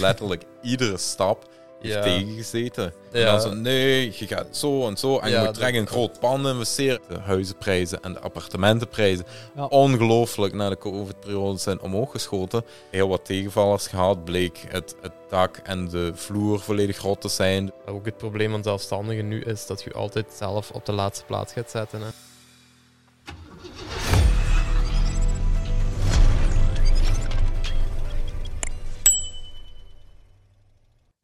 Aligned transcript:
letterlijk 0.00 0.42
iedere 0.62 0.96
stap 0.98 1.48
heeft 1.80 1.94
Ja. 1.94 2.02
tegengezeten. 2.02 2.92
En 3.12 3.24
dan 3.24 3.40
zo, 3.40 3.54
nee, 3.54 4.12
je 4.18 4.26
gaat 4.26 4.46
zo 4.50 4.86
en 4.88 4.96
zo. 4.96 5.18
En 5.18 5.30
je 5.30 5.38
moet 5.38 5.54
direct 5.54 5.76
een 5.76 5.86
groot 5.86 6.20
pand 6.20 6.46
investeren. 6.46 7.00
De 7.08 7.18
huizenprijzen 7.18 8.02
en 8.02 8.12
de 8.12 8.20
appartementenprijzen, 8.20 9.24
Ja. 9.56 9.64
ongelooflijk 9.64 10.54
na 10.54 10.68
de 10.68 10.78
covid-periode 10.78 11.58
zijn 11.58 11.80
omhoog 11.80 12.10
geschoten. 12.10 12.64
Heel 12.90 13.08
wat 13.08 13.24
tegenvallers 13.24 13.86
gehad. 13.86 14.24
Bleek 14.24 14.64
het, 14.68 14.94
het 15.00 15.12
dak 15.28 15.56
en 15.56 15.88
de 15.88 16.12
vloer 16.14 16.60
volledig 16.60 16.98
rot 17.00 17.20
te 17.20 17.28
zijn. 17.28 17.72
Ook 17.86 18.04
het 18.04 18.16
probleem 18.16 18.50
van 18.50 18.62
zelfstandigen 18.62 19.28
nu 19.28 19.40
is 19.42 19.66
dat 19.66 19.82
je 19.82 19.92
altijd 19.92 20.26
zelf 20.36 20.70
op 20.70 20.86
de 20.86 20.92
laatste 20.92 21.24
plaats 21.24 21.52
gaat 21.52 21.70
zetten. 21.70 22.00
Hè. 22.00 22.08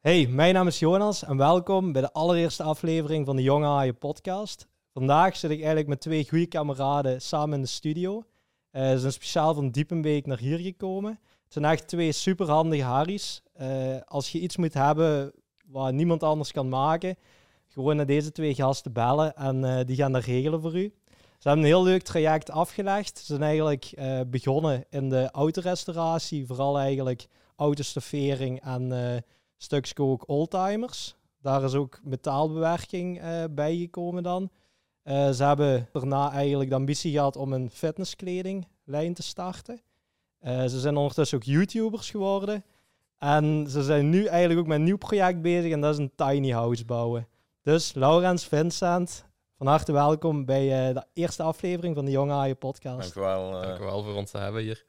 Hey, 0.07 0.27
mijn 0.27 0.55
naam 0.55 0.67
is 0.67 0.79
Jonas 0.79 1.25
en 1.25 1.37
welkom 1.37 1.93
bij 1.93 2.03
de 2.03 2.13
allereerste 2.13 2.63
aflevering 2.63 3.27
van 3.27 3.37
de 3.37 3.43
Jonge 3.43 3.67
Haaien 3.67 3.99
podcast. 3.99 4.67
Vandaag 4.93 5.37
zit 5.37 5.51
ik 5.51 5.57
eigenlijk 5.57 5.89
met 5.89 6.01
twee 6.01 6.29
goede 6.29 6.47
kameraden 6.47 7.23
samen 7.23 7.55
in 7.55 7.63
de 7.63 7.69
studio. 7.69 8.23
Eh, 8.71 8.91
ze 8.91 8.99
zijn 8.99 9.13
speciaal 9.13 9.55
van 9.55 9.71
Diepenbeek 9.71 10.27
naar 10.27 10.39
hier 10.39 10.59
gekomen. 10.59 11.11
Het 11.45 11.53
zijn 11.53 11.65
echt 11.65 11.89
twee 11.89 12.13
superhandige 12.13 12.83
Harry's. 12.83 13.43
Eh, 13.53 13.69
als 14.05 14.33
je 14.33 14.41
iets 14.41 14.57
moet 14.57 14.75
hebben 14.75 15.33
wat 15.67 15.93
niemand 15.93 16.23
anders 16.23 16.53
kan 16.53 16.69
maken, 16.69 17.17
gewoon 17.67 17.97
naar 17.97 18.07
deze 18.07 18.33
twee 18.33 18.55
gasten 18.55 18.93
bellen 18.93 19.35
en 19.35 19.65
eh, 19.65 19.85
die 19.87 19.97
gaan 19.97 20.13
dat 20.13 20.25
regelen 20.25 20.61
voor 20.61 20.77
u. 20.77 20.95
Ze 21.39 21.49
hebben 21.49 21.59
een 21.59 21.73
heel 21.73 21.85
leuk 21.85 22.03
traject 22.03 22.51
afgelegd. 22.51 23.19
Ze 23.19 23.25
zijn 23.25 23.43
eigenlijk 23.43 23.95
begonnen 24.27 24.85
in 24.91 25.09
de 25.09 25.31
autorestauratie, 25.31 26.47
vooral 26.47 26.79
eigenlijk 26.79 27.27
autostoffering 27.57 28.61
en 28.63 28.93
stukjes 29.57 29.97
ook 29.97 30.29
oldtimers. 30.29 31.17
Daar 31.41 31.65
is 31.65 31.75
ook 31.75 32.01
metaalbewerking 32.03 33.21
eh 33.21 33.45
bijgekomen 33.51 34.23
dan. 34.23 34.51
Eh, 35.03 35.31
ze 35.31 35.45
hebben 35.45 35.89
daarna 35.93 36.31
eigenlijk 36.33 36.71
de 36.71 36.77
ambitie 36.77 37.13
gehad 37.13 37.37
om 37.37 37.53
een 37.53 37.71
fitnesskledinglijn 37.71 39.15
te 39.15 39.23
starten. 39.23 39.81
Eh, 40.39 40.65
ze 40.65 40.81
zijn 40.81 40.97
ondertussen 40.97 41.39
ook 41.39 41.45
YouTubers 41.45 42.11
geworden. 42.11 42.65
En 43.19 43.67
ze 43.69 43.83
zijn 43.83 44.11
nu 44.11 44.25
eigenlijk 44.25 44.61
ook 44.61 44.67
met 44.67 44.79
een 44.79 44.85
nieuw 44.85 44.97
project 44.99 45.43
bezig 45.43 45.73
en 45.73 45.81
dat 45.81 45.93
is 45.93 45.99
een 45.99 46.13
tiny 46.15 46.51
house 46.51 46.85
bouwen. 46.85 47.29
Dus 47.63 47.95
Laurens, 47.95 48.45
Vincent, 48.47 49.25
van 49.59 49.67
harte 49.67 49.93
welkom 49.93 50.45
bij 50.45 50.89
eh, 50.89 50.95
de 50.95 51.05
eerste 51.13 51.43
aflevering 51.43 51.95
van 51.95 52.05
de 52.05 52.11
Jonge 52.11 52.33
Haaien 52.33 52.59
podcast. 52.59 53.15
Dank 53.15 53.15
u 53.15 53.21
wel. 53.21 53.55
eh. 53.63 53.69
Dank 53.69 53.81
u 53.81 53.85
wel 53.85 54.03
voor 54.03 54.15
ons 54.15 54.31
te 54.31 54.39
hebben 54.39 54.63
hier. 54.63 54.85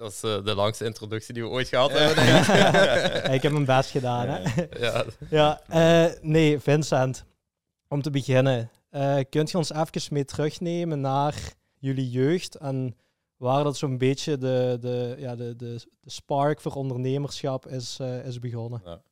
Dat 0.00 0.10
is 0.12 0.22
eh, 0.22 0.44
de 0.44 0.54
langste 0.54 0.84
introductie 0.84 1.34
die 1.34 1.42
we 1.42 1.48
ooit 1.48 1.68
gehad 1.68 1.90
Ja. 1.90 1.96
hebben. 1.96 2.24
ik. 2.24 2.46
Ja, 3.24 3.30
ik 3.32 3.42
heb 3.42 3.52
mijn 3.52 3.64
best 3.64 3.90
gedaan, 3.90 4.26
hè? 4.28 4.62
ja, 4.86 5.04
Ja, 5.30 5.60
eh, 5.68 6.12
nee, 6.22 6.58
Vincent. 6.60 7.24
Om 7.88 8.02
te 8.02 8.10
beginnen, 8.10 8.70
eh, 8.90 9.18
kunt 9.30 9.50
je 9.50 9.56
ons 9.56 9.72
even 9.72 10.14
mee 10.14 10.24
terugnemen 10.24 11.00
naar 11.00 11.34
jullie 11.78 12.10
jeugd 12.10 12.54
en 12.54 12.96
waar 13.36 13.64
dat 13.64 13.76
zo'n 13.76 13.98
beetje 13.98 14.38
de, 14.38 14.76
de, 14.80 15.14
ja, 15.18 15.36
de, 15.36 15.56
de, 15.56 15.86
de 16.00 16.10
spark 16.10 16.60
voor 16.60 16.72
ondernemerschap 16.74 17.66
is, 17.66 17.96
eh, 18.00 18.24
is 18.26 18.38
begonnen? 18.38 19.02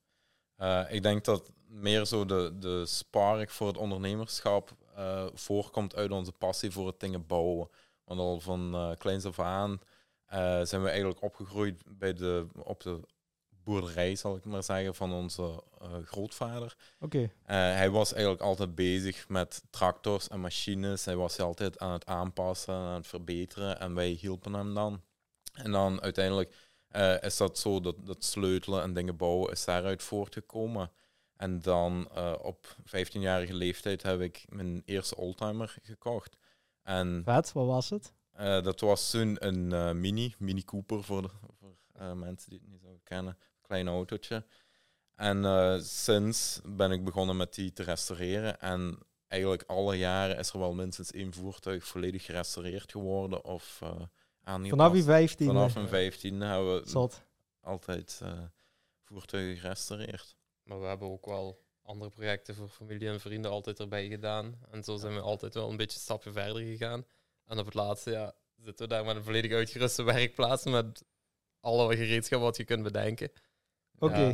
Eh, 0.56 0.81
ik 0.89 1.03
denk 1.03 1.25
dat 1.25 1.50
meer 1.66 2.05
zo 2.05 2.25
de, 2.25 2.53
de 2.59 2.86
spark 2.86 3.50
voor 3.50 3.66
het 3.66 3.77
ondernemerschap 3.77 4.70
eh, 4.97 5.27
voorkomt 5.34 5.94
uit 5.94 6.11
onze 6.11 6.33
passie 6.33 6.70
voor 6.70 6.86
het 6.86 7.00
dingen 7.00 7.27
bouwen. 7.27 7.69
Want 8.05 8.20
al 8.20 8.41
van 8.41 8.75
eh 8.75 8.91
kleins 8.98 9.25
af 9.25 9.39
aan 9.39 9.78
zijn 10.62 10.82
we 10.82 10.88
eigenlijk 10.88 11.22
opgegroeid 11.22 11.82
bij 11.86 12.12
de, 12.12 12.46
op 12.62 12.82
de 12.82 13.00
boerderij, 13.68 14.16
zal 14.16 14.36
ik 14.36 14.44
maar 14.44 14.62
zeggen, 14.62 14.94
van 14.94 15.12
onze 15.12 15.62
eh, 15.80 15.88
grootvader. 16.04 16.76
Oké, 17.00 17.18
Eh, 17.18 17.56
hij 17.56 17.90
was 17.90 18.12
eigenlijk 18.12 18.42
altijd 18.42 18.74
bezig 18.74 19.28
met 19.28 19.62
tractors 19.70 20.28
en 20.28 20.40
machines. 20.40 21.04
Hij 21.04 21.16
was 21.16 21.38
altijd 21.40 21.78
aan 21.78 21.92
het 21.92 22.06
aanpassen, 22.06 22.75
aan 22.75 22.94
het 22.94 23.06
verbeteren 23.06 23.80
en 23.80 23.94
wij 23.94 24.08
hielpen 24.08 24.53
hem 24.53 24.75
dan. 24.75 25.03
En 25.53 25.72
dan 25.72 26.00
uiteindelijk 26.03 26.54
eh, 26.88 27.22
is 27.22 27.36
dat 27.36 27.58
zo, 27.58 27.80
dat, 27.80 28.06
dat 28.06 28.24
sleutelen 28.24 28.82
en 28.82 28.92
dingen 28.92 29.16
bouwen 29.16 29.53
is 29.53 29.64
daaruit 29.64 30.03
voortgekomen. 30.03 30.91
En 31.36 31.60
dan 31.60 32.08
eh, 32.14 32.34
op 32.42 32.76
15-jarige 32.80 33.54
leeftijd 33.54 34.03
heb 34.03 34.20
ik 34.20 34.44
mijn 34.48 34.82
eerste 34.84 35.16
oldtimer 35.16 35.76
gekocht. 35.82 36.36
En 36.82 37.22
vet, 37.24 37.53
wat 37.53 37.66
was 37.66 37.91
het? 37.91 38.12
Eh, 38.38 38.62
dat 38.62 38.81
was 38.81 39.10
toen 39.10 39.37
een 39.47 39.72
eh, 39.72 39.93
Mini, 39.93 40.34
Mini 40.38 40.65
Cooper 40.65 41.04
voor, 41.04 41.22
de, 41.22 41.28
voor 41.59 41.76
eh, 41.93 42.12
mensen 42.12 42.50
die 42.50 42.59
het 42.59 42.69
niet 42.69 42.81
zouden 42.81 43.03
kennen. 43.03 43.38
Klein 43.62 43.88
autootje. 43.88 44.44
En 45.15 45.44
eh, 45.44 45.78
sinds 45.81 46.60
ben 46.65 46.91
ik 46.91 47.04
begonnen 47.04 47.37
met 47.37 47.54
die 47.54 47.72
te 47.72 47.82
restaureren. 47.82 48.60
En 48.60 48.98
eigenlijk 49.28 49.62
alle 49.66 49.97
jaren 49.97 50.38
is 50.38 50.50
er 50.53 50.59
wel 50.59 50.75
minstens 50.75 51.12
één 51.12 51.32
voertuig 51.32 51.84
volledig 51.87 52.25
gerestaureerd 52.25 52.91
geworden 52.93 53.44
of 53.44 53.78
eh 53.82 53.91
aangepast. 54.43 54.81
Vanaf 54.81 54.97
je 54.97 55.03
15. 55.03 55.47
Vanaf 55.47 55.75
mijn 55.75 55.88
15 55.88 56.41
hebben 56.41 56.82
we 56.82 56.88
Zot. 56.88 57.22
altijd 57.60 58.21
eh, 58.22 58.32
voertuigen 59.04 59.56
gerestaureerd. 59.56 60.37
maar 60.62 60.81
we 60.81 60.87
hebben 60.87 61.09
ook 61.09 61.27
wel 61.27 61.60
andere 61.82 62.10
projecten 62.10 62.54
voor 62.54 62.69
familie 62.69 63.09
en 63.09 63.21
vrienden 63.21 63.50
altijd 63.50 63.78
erbij 63.81 64.09
gedaan. 64.09 64.59
En 64.71 64.84
zo 64.84 64.97
zijn 64.97 65.15
we 65.15 65.21
altijd 65.21 65.54
wel 65.54 65.71
een 65.71 65.77
beetje 65.77 65.97
een 65.97 66.03
stapje 66.03 66.32
verder 66.32 66.62
gegaan. 66.62 67.04
En 67.48 67.59
op 67.59 67.64
het 67.64 67.75
laatste 67.75 68.10
ja, 68.10 68.34
zitten 68.56 68.88
we 68.88 68.94
daar 68.94 69.04
met 69.04 69.16
een 69.16 69.22
volledig 69.25 69.53
uitgeruste 69.53 70.03
werkplaats 70.03 70.64
met 70.64 71.04
alle 71.60 71.97
gereedschap 71.97 72.41
wat 72.41 72.56
je 72.56 72.64
kunt 72.64 72.82
bedenken. 72.82 73.31
Oké, 73.98 74.19
Ja. 74.19 74.28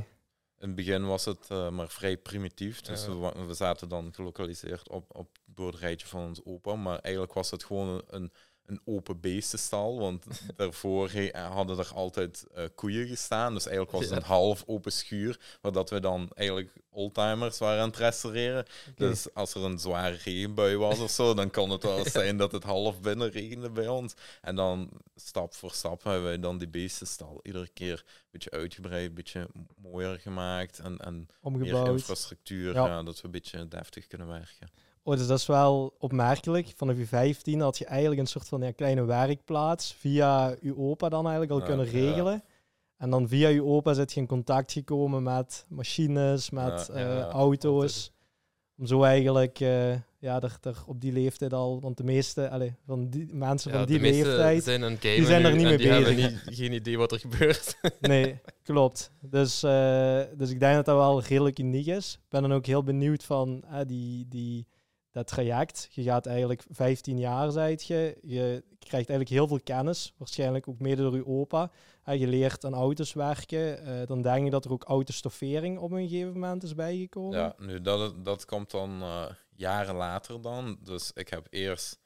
In 0.59 0.71
het 0.71 0.75
begin 0.75 1.07
was 1.07 1.25
het 1.25 1.51
eh, 1.51 1.69
maar 1.71 1.89
vrij 1.89 2.17
primitief. 2.17 2.81
Dus 2.81 3.05
Ja. 3.05 3.09
we, 3.11 3.15
wa- 3.17 3.47
we 3.47 3.55
zaten 3.55 3.89
dan 3.89 4.15
gelokaliseerd 4.15 4.89
op, 4.89 5.17
op 5.17 5.29
het 5.33 5.55
boerderijtje 5.55 6.07
van 6.07 6.21
ons 6.21 6.45
opa. 6.45 6.75
Maar 6.75 6.99
eigenlijk 6.99 7.35
was 7.35 7.51
het 7.51 7.65
gewoon 7.65 8.03
een, 8.07 8.33
een 8.67 8.81
open 8.85 9.21
beestenstal. 9.21 9.99
Want 9.99 10.25
daarvoor 10.57 11.11
hadden 11.33 11.79
er 11.79 11.91
altijd 11.95 12.47
eh, 12.55 12.65
koeien 12.75 13.07
gestaan. 13.07 13.55
Dus 13.55 13.67
eigenlijk 13.67 13.97
was 13.97 14.05
het 14.05 14.17
een 14.17 14.29
half 14.29 14.63
open 14.67 14.93
schuur. 14.93 15.41
Waar 15.61 15.73
dat 15.73 15.91
we 15.91 16.01
dan 16.01 16.29
eigenlijk 16.35 16.71
oldtimers 16.91 17.59
waren 17.59 17.83
aan 17.83 17.89
het 17.89 17.97
restaureren. 17.97 18.67
Dus 18.95 19.35
als 19.35 19.55
er 19.55 19.65
een 19.65 19.79
zware 19.79 20.17
regenbui 20.25 20.77
was 20.77 20.99
of 20.99 21.11
zo, 21.11 21.35
dan 21.35 21.51
kon 21.51 21.71
het 21.71 21.83
wel 21.83 21.99
eens 22.05 22.13
zijn 22.13 22.37
dat 22.37 22.53
het 22.53 22.63
half 22.63 23.01
binnen 23.01 23.31
regende 23.31 23.71
bij 23.71 23.89
ons. 23.89 24.15
En 24.41 24.55
dan 24.57 24.91
stap 25.17 25.55
voor 25.55 25.71
stap 25.73 26.03
hebben 26.03 26.23
wij 26.23 26.39
dan 26.39 26.59
die 26.59 26.69
beestenstal 26.69 27.41
iedere 27.43 27.69
keer 27.69 28.05
een 28.07 28.29
beetje 28.31 28.51
uitgebreid, 28.51 29.09
een 29.09 29.15
beetje 29.15 29.49
mooier 29.77 30.19
gemaakt 30.19 30.79
en, 30.79 30.99
en 30.99 31.29
meer 31.43 31.87
infrastructuur, 31.87 32.75
Ja. 32.75 32.87
ja. 32.87 33.03
dat 33.03 33.17
we 33.21 33.25
een 33.25 33.31
beetje 33.31 33.69
deftig 33.69 34.07
kunnen 34.07 34.29
werken. 34.29 34.69
Oh, 35.07 35.17
dus 35.17 35.27
dat 35.27 35.39
is 35.39 35.47
wel 35.47 35.95
opmerkelijk. 35.99 36.73
Vanaf 36.77 36.97
je 36.97 37.07
15 37.07 37.61
had 37.61 37.79
je 37.79 37.85
eigenlijk 37.85 38.21
een 38.21 38.27
soort 38.27 38.49
van 38.49 38.63
ja, 38.63 38.71
kleine 38.71 39.05
werkplaats 39.05 39.93
via 39.93 40.57
je 40.61 40.79
opa 40.79 41.09
dan 41.09 41.23
eigenlijk 41.23 41.53
al 41.53 41.59
Ja, 41.59 41.65
kunnen 41.65 41.87
ja. 41.87 41.93
regelen. 41.93 42.45
En 42.97 43.11
dan 43.11 43.29
via 43.29 43.49
je 43.49 43.65
opa 43.65 43.93
zit 43.93 44.13
je 44.13 44.21
in 44.21 44.27
contact 44.27 44.73
gekomen 44.73 45.23
met 45.23 45.67
machines, 45.69 46.51
met 46.51 46.91
Ja, 46.93 46.95
eh, 46.95 47.21
auto's. 47.21 48.13
Om 48.77 48.87
zo 48.87 49.03
eigenlijk 49.03 49.61
eh, 49.61 49.93
ja, 50.19 50.41
er, 50.41 50.59
er 50.63 50.83
op 50.87 51.01
die 51.01 51.13
leeftijd 51.13 51.53
al, 51.53 51.81
want 51.81 51.97
de 51.97 52.05
meeste 52.05 52.51
allee, 52.51 52.75
van 52.87 53.11
die 53.11 53.29
mensen 53.33 53.71
van 53.71 53.87
die 53.87 54.01
leeftijd. 54.01 54.63
zijn 54.63 54.81
gamen 54.81 55.27
zijn 55.27 55.45
er 55.45 55.51
nu 55.51 55.57
niet 55.57 55.67
mee 55.67 55.77
die 55.77 55.89
hebben 55.89 56.15
bezig. 56.15 56.45
niet, 56.47 56.57
geen 56.57 56.73
idee 56.73 56.99
wat 56.99 57.13
er 57.13 57.19
gebeurt. 57.19 57.77
Nee, 58.01 58.41
klopt. 58.63 59.13
Dus, 59.21 59.63
eh, 59.63 60.21
dus 60.37 60.51
ik 60.51 60.61
denk 60.61 60.75
dat 60.75 60.85
dat 60.85 60.97
wel 60.97 61.23
redelijk 61.23 61.59
uniek 61.59 61.87
is. 61.87 62.15
Ik 62.15 62.29
ben 62.29 62.43
dan 62.43 62.53
ook 62.53 62.67
heel 62.67 62.83
benieuwd 62.83 63.25
van 63.25 63.65
die, 63.87 64.29
die, 64.29 64.67
dat 65.15 65.27
traject. 65.27 65.89
Je 65.91 66.03
gaat 66.03 66.27
eigenlijk 66.27 66.65
15 66.71 67.19
jaar, 67.19 67.51
zijt 67.51 67.87
je. 67.87 68.19
Je 68.23 68.65
krijgt 68.79 69.09
eigenlijk 69.09 69.29
heel 69.29 69.49
veel 69.49 69.61
kennis, 69.65 70.15
waarschijnlijk 70.17 70.69
ook 70.69 70.79
mede 70.79 71.03
door 71.03 71.15
je 71.15 71.27
opa. 71.27 71.71
Eh, 72.05 72.21
je 72.21 72.27
leert 72.27 72.65
aan 72.65 72.75
auto's 72.75 73.13
werken. 73.13 73.85
Eh, 73.85 74.07
dan 74.07 74.23
denk 74.23 74.45
ik 74.45 74.51
dat 74.51 74.65
er 74.65 74.73
ook 74.73 74.85
autostoffering 74.85 75.79
op 75.79 75.91
een 75.91 76.09
gegeven 76.09 76.33
moment 76.33 76.63
is 76.63 76.75
bijgekomen. 76.75 77.39
Ja, 77.39 77.55
nu 77.59 77.81
dat, 77.81 78.25
dat 78.25 78.45
komt 78.45 78.71
dan 78.71 79.03
eh, 79.03 79.25
jaren 79.55 79.95
later 79.95 80.41
dan. 80.41 80.79
Dus 80.83 81.11
ik 81.15 81.29
heb 81.29 81.47
eerst 81.51 81.99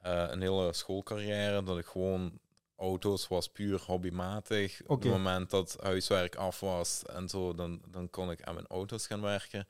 eh, 0.00 0.24
een 0.28 0.40
hele 0.40 0.72
schoolcarrière 0.72 1.62
dat 1.62 1.78
ik 1.78 1.86
gewoon 1.86 2.38
auto's 2.76 3.28
was 3.28 3.48
puur 3.48 3.82
hobbymatig. 3.86 4.80
Op 4.86 5.02
het 5.02 5.10
moment 5.10 5.50
dat 5.50 5.76
huiswerk 5.82 6.36
af 6.36 6.60
was 6.60 7.02
en 7.06 7.28
zo, 7.28 7.54
dan, 7.54 7.82
dan 7.88 8.10
kon 8.10 8.30
ik 8.30 8.42
aan 8.42 8.54
mijn 8.54 8.66
auto's 8.66 9.06
gaan 9.06 9.20
werken. 9.20 9.66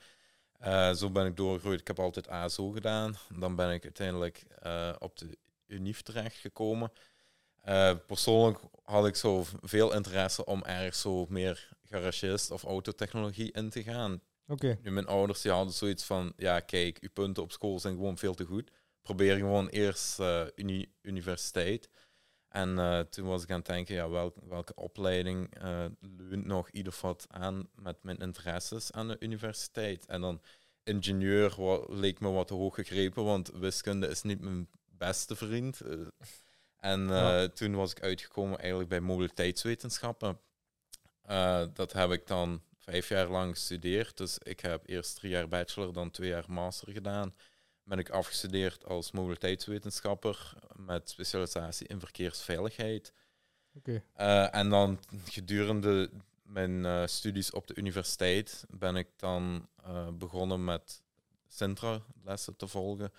Eh, 0.64 0.92
zo 0.92 1.10
ben 1.10 1.26
ik 1.26 1.36
doorgegroeid. 1.36 1.80
Ik 1.80 1.86
heb 1.86 1.98
altijd 1.98 2.28
ASO 2.28 2.70
gedaan. 2.70 3.14
Dan 3.38 3.56
ben 3.56 3.70
ik 3.70 3.82
uiteindelijk 3.82 4.44
eh, 4.58 4.92
op 4.98 5.18
de 5.18 5.38
UNIF 5.66 6.02
terechtgekomen. 6.02 6.92
Eh 7.62 7.92
persoonlijk 8.06 8.58
had 8.82 9.06
ik 9.06 9.16
zo 9.16 9.44
veel 9.62 9.94
interesse 9.94 10.44
om 10.44 10.62
ergens 10.62 11.00
zo 11.00 11.26
meer 11.28 11.68
garagist 11.82 12.50
of 12.50 12.64
autotechnologie 12.64 13.52
in 13.52 13.70
te 13.70 13.82
gaan. 13.82 14.20
Oké, 14.46 14.78
Nu, 14.82 14.90
mijn 14.90 15.06
ouders 15.06 15.40
die 15.40 15.52
hadden 15.52 15.74
zoiets 15.74 16.04
van, 16.04 16.32
ja 16.36 16.60
kijk, 16.60 16.98
uw 17.00 17.10
punten 17.12 17.42
op 17.42 17.52
school 17.52 17.80
zijn 17.80 17.94
gewoon 17.94 18.18
veel 18.18 18.34
te 18.34 18.44
goed. 18.44 18.70
Probeer 19.02 19.36
gewoon 19.36 19.68
eerst 19.68 20.18
uni 20.54 20.92
universiteit. 21.02 21.88
En 22.54 22.78
eh, 22.78 23.00
toen 23.00 23.26
was 23.26 23.42
ik 23.42 23.50
aan 23.50 23.56
het 23.56 23.66
denken, 23.66 23.94
ja, 23.94 24.08
welk, 24.08 24.36
welke 24.48 24.74
opleiding 24.74 25.62
uh, 25.62 25.84
leunt 26.00 26.44
nog 26.44 26.70
ieder 26.70 26.98
wat 27.00 27.26
aan 27.30 27.68
met 27.74 28.02
mijn 28.02 28.18
interesses 28.18 28.92
aan 28.92 29.08
de 29.08 29.16
universiteit. 29.18 30.06
En 30.06 30.20
dan 30.20 30.40
ingenieur 30.82 31.54
leek 31.88 32.20
me 32.20 32.30
wat 32.30 32.46
te 32.46 32.54
hoog 32.54 32.74
gegrepen, 32.74 33.24
want 33.24 33.50
wiskunde 33.50 34.08
is 34.08 34.22
niet 34.22 34.40
mijn 34.40 34.68
beste 34.84 35.36
vriend. 35.36 35.80
Uh, 35.86 36.06
en 36.76 37.52
toen 37.54 37.74
was 37.74 37.90
ik 37.90 38.02
uitgekomen 38.02 38.58
eigenlijk 38.58 38.88
bij 38.88 39.00
mobiliteitswetenschappen. 39.00 40.40
dat 41.72 41.92
heb 41.92 42.10
ik 42.10 42.26
dan 42.26 42.62
vijf 42.78 43.08
jaar 43.08 43.28
lang 43.28 43.54
gestudeerd. 43.54 44.16
Dus 44.16 44.38
ik 44.38 44.60
heb 44.60 44.88
eerst 44.88 45.16
drie 45.16 45.30
jaar 45.30 45.48
bachelor, 45.48 45.92
dan 45.92 46.10
twee 46.10 46.28
jaar 46.28 46.44
master 46.48 46.92
gedaan. 46.92 47.34
Ben 47.84 47.98
ik 47.98 48.10
afgestudeerd 48.10 48.84
als 48.84 49.12
mobiliteitswetenschapper 49.12 50.54
met 50.76 51.10
specialisatie 51.10 51.86
in 51.86 52.00
verkeersveiligheid. 52.00 53.12
Okay. 53.74 54.02
Uh, 54.16 54.54
en 54.54 54.70
dan 54.70 55.00
gedurende 55.24 56.10
mijn 56.42 56.84
uh, 56.84 57.06
studies 57.06 57.50
op 57.50 57.66
de 57.66 57.74
universiteit 57.74 58.64
ben 58.68 58.96
ik 58.96 59.08
dan 59.16 59.68
uh, 59.86 60.08
begonnen 60.12 60.64
met 60.64 61.02
Sintra-lessen 61.48 62.56
te 62.56 62.66
volgen. 62.66 63.12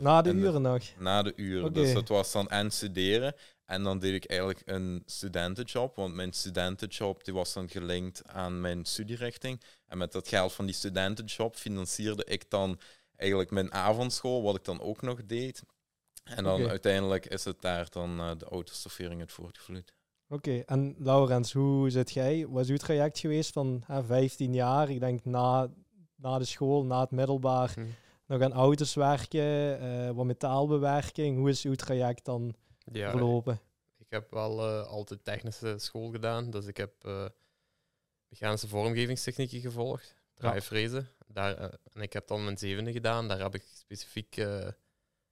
na 0.00 0.22
de 0.22 0.32
uren 0.32 0.62
nog? 0.62 0.84
Na 0.98 1.22
de 1.22 1.32
uren. 1.36 1.68
Okay. 1.68 1.82
Dus 1.82 1.92
dat 1.92 2.08
was 2.08 2.32
dan 2.32 2.48
en 2.48 2.70
studeren 2.70 3.34
en 3.68 3.82
dan 3.82 3.98
deed 3.98 4.14
ik 4.14 4.24
eigenlijk 4.24 4.62
een 4.64 5.02
studentenjob, 5.06 5.96
want 5.96 6.14
mijn 6.14 6.32
studentenjob 6.32 7.24
die 7.24 7.34
was 7.34 7.52
dan 7.52 7.68
gelinkt 7.68 8.22
aan 8.26 8.60
mijn 8.60 8.84
studierichting. 8.84 9.60
En 9.86 9.98
met 9.98 10.12
dat 10.12 10.28
geld 10.28 10.52
van 10.52 10.66
die 10.66 10.74
studentenjob 10.74 11.56
financierde 11.56 12.24
ik 12.24 12.50
dan 12.50 12.80
eigenlijk 13.18 13.50
mijn 13.50 13.72
avondschool, 13.72 14.42
wat 14.42 14.56
ik 14.56 14.64
dan 14.64 14.80
ook 14.80 15.02
nog 15.02 15.26
deed. 15.26 15.62
En 16.24 16.44
dan 16.44 16.68
uiteindelijk 16.68 17.26
is 17.26 17.44
het 17.44 17.60
daar 17.60 17.90
dan 17.90 18.20
uh, 18.20 18.30
de 18.38 18.44
autostoffering 18.44 19.20
het 19.20 19.32
voortgevloeid. 19.32 19.94
Oké, 20.28 20.58
en 20.58 20.94
Laurens, 20.98 21.52
hoe 21.52 21.90
zit 21.90 22.10
jij? 22.10 22.46
Was 22.48 22.68
uw 22.68 22.76
traject 22.76 23.18
geweest 23.18 23.52
van 23.52 23.82
hè, 23.86 24.04
15 24.04 24.54
jaar? 24.54 24.90
Ik 24.90 25.00
denk 25.00 25.24
na, 25.24 25.70
na 26.14 26.38
de 26.38 26.44
school, 26.44 26.84
na 26.84 27.00
het 27.00 27.10
middelbaar, 27.10 27.72
hm. 27.74 27.86
nog 28.26 28.42
aan 28.42 28.52
auto's 28.52 28.94
werken, 28.94 29.82
uh, 29.82 30.10
wat 30.10 30.24
metaalbewerking. 30.24 31.38
Hoe 31.38 31.48
is 31.48 31.64
uw 31.64 31.74
traject 31.74 32.24
dan 32.24 32.54
ja, 32.92 33.10
verlopen? 33.10 33.60
Ik 33.98 34.06
heb 34.08 34.30
wel 34.30 34.58
uh, 34.58 34.86
altijd 34.86 35.24
technische 35.24 35.74
school 35.78 36.10
gedaan, 36.10 36.50
dus 36.50 36.66
ik 36.66 36.76
heb 36.76 36.92
mechanische 38.28 38.68
vormgevingstechnieken 38.68 39.60
gevolgd, 39.60 40.14
draaifrezen. 40.38 41.08
Daar, 41.26 41.56
en 41.92 42.00
ik 42.00 42.12
heb 42.12 42.26
dan 42.26 42.44
mijn 42.44 42.58
zevende 42.58 42.92
gedaan, 42.92 43.28
daar 43.28 43.40
heb 43.40 43.54
ik 43.54 43.62
specifiek 43.72 44.36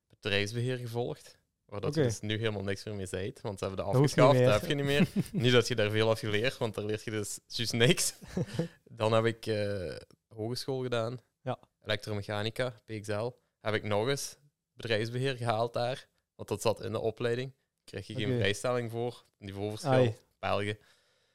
bedrijfsbeheer 0.09 0.77
gevolgd. 0.77 1.39
Waar 1.67 1.81
dat 1.81 1.91
okay. 1.91 2.05
dus 2.05 2.21
nu 2.21 2.39
helemaal 2.39 2.63
niks 2.63 2.85
meer 2.85 2.95
mee 2.95 3.07
zei, 3.07 3.33
want 3.43 3.59
ze 3.59 3.65
hebben 3.65 3.85
de 3.85 3.91
afgeschaft, 3.91 4.39
dat 4.39 4.61
heb 4.61 4.69
je 4.69 4.75
niet 4.75 4.85
meer. 4.85 5.09
niet 5.33 5.53
dat 5.53 5.69
je 5.69 5.75
daar 5.75 5.91
veel 5.91 6.11
af 6.11 6.19
geleerd, 6.19 6.59
want 6.59 6.75
daar 6.75 6.85
leert 6.85 7.05
je 7.05 7.11
dus 7.11 7.39
juist 7.47 7.73
niks. 7.73 8.15
Dan 8.85 9.13
heb 9.13 9.25
ik 9.25 9.47
uh, 9.47 9.97
hogeschool 10.29 10.83
gedaan, 10.83 11.21
ja. 11.41 11.59
elektromechanica, 11.83 12.83
PXL. 12.85 13.31
Heb 13.61 13.75
ik 13.75 13.83
nog 13.83 14.09
eens 14.09 14.37
bedrijfsbeheer 14.73 15.37
gehaald 15.37 15.73
daar, 15.73 16.09
want 16.35 16.49
dat 16.49 16.63
zat 16.63 16.85
in 16.85 16.93
de 16.93 17.01
opleiding. 17.01 17.53
Kreeg 17.85 18.07
je 18.07 18.15
geen 18.15 18.37
vrijstelling 18.39 18.91
voor, 18.91 19.25
niveauverschil, 19.39 20.17
België. 20.39 20.79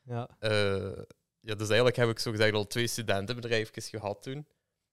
Ja. 0.04 0.30
Uh, 0.40 1.02
ja, 1.42 1.56
dus 1.56 1.68
eigenlijk 1.68 1.96
heb 1.96 2.10
ik 2.10 2.20
zo 2.20 2.32
gezegd 2.32 2.54
al 2.54 2.68
twee 2.68 2.88
studentenbedrijfjes 2.88 3.90
gehad 3.90 4.22
toen. 4.22 4.48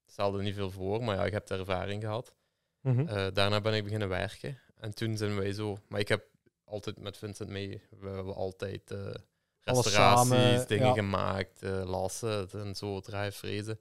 Stelde 0.06 0.42
niet 0.42 0.54
veel 0.54 0.70
voor, 0.70 1.04
maar 1.04 1.16
ja, 1.16 1.24
ik 1.24 1.32
heb 1.32 1.50
ervaring 1.50 2.02
gehad. 2.02 2.34
Mm 2.80 3.06
daarna 3.32 3.60
ben 3.60 3.74
ik 3.74 3.84
beginnen 3.84 4.08
werken. 4.08 4.58
En 4.76 4.94
toen 4.94 5.16
zijn 5.16 5.36
wij 5.36 5.52
zo... 5.52 5.78
Maar 5.88 6.00
ik 6.00 6.08
heb 6.08 6.26
altijd 6.64 6.98
met 6.98 7.16
Vincent 7.16 7.48
mee... 7.48 7.82
We 8.00 8.08
hebben 8.08 8.34
altijd 8.34 8.90
uh, 8.90 9.14
restauraties, 9.60 10.66
dingen 10.66 10.94
gemaakt, 10.94 11.62
uh, 11.62 11.84
lassen 11.84 12.48
en 12.50 12.74
zo, 12.74 13.00
draaifrezen. 13.00 13.80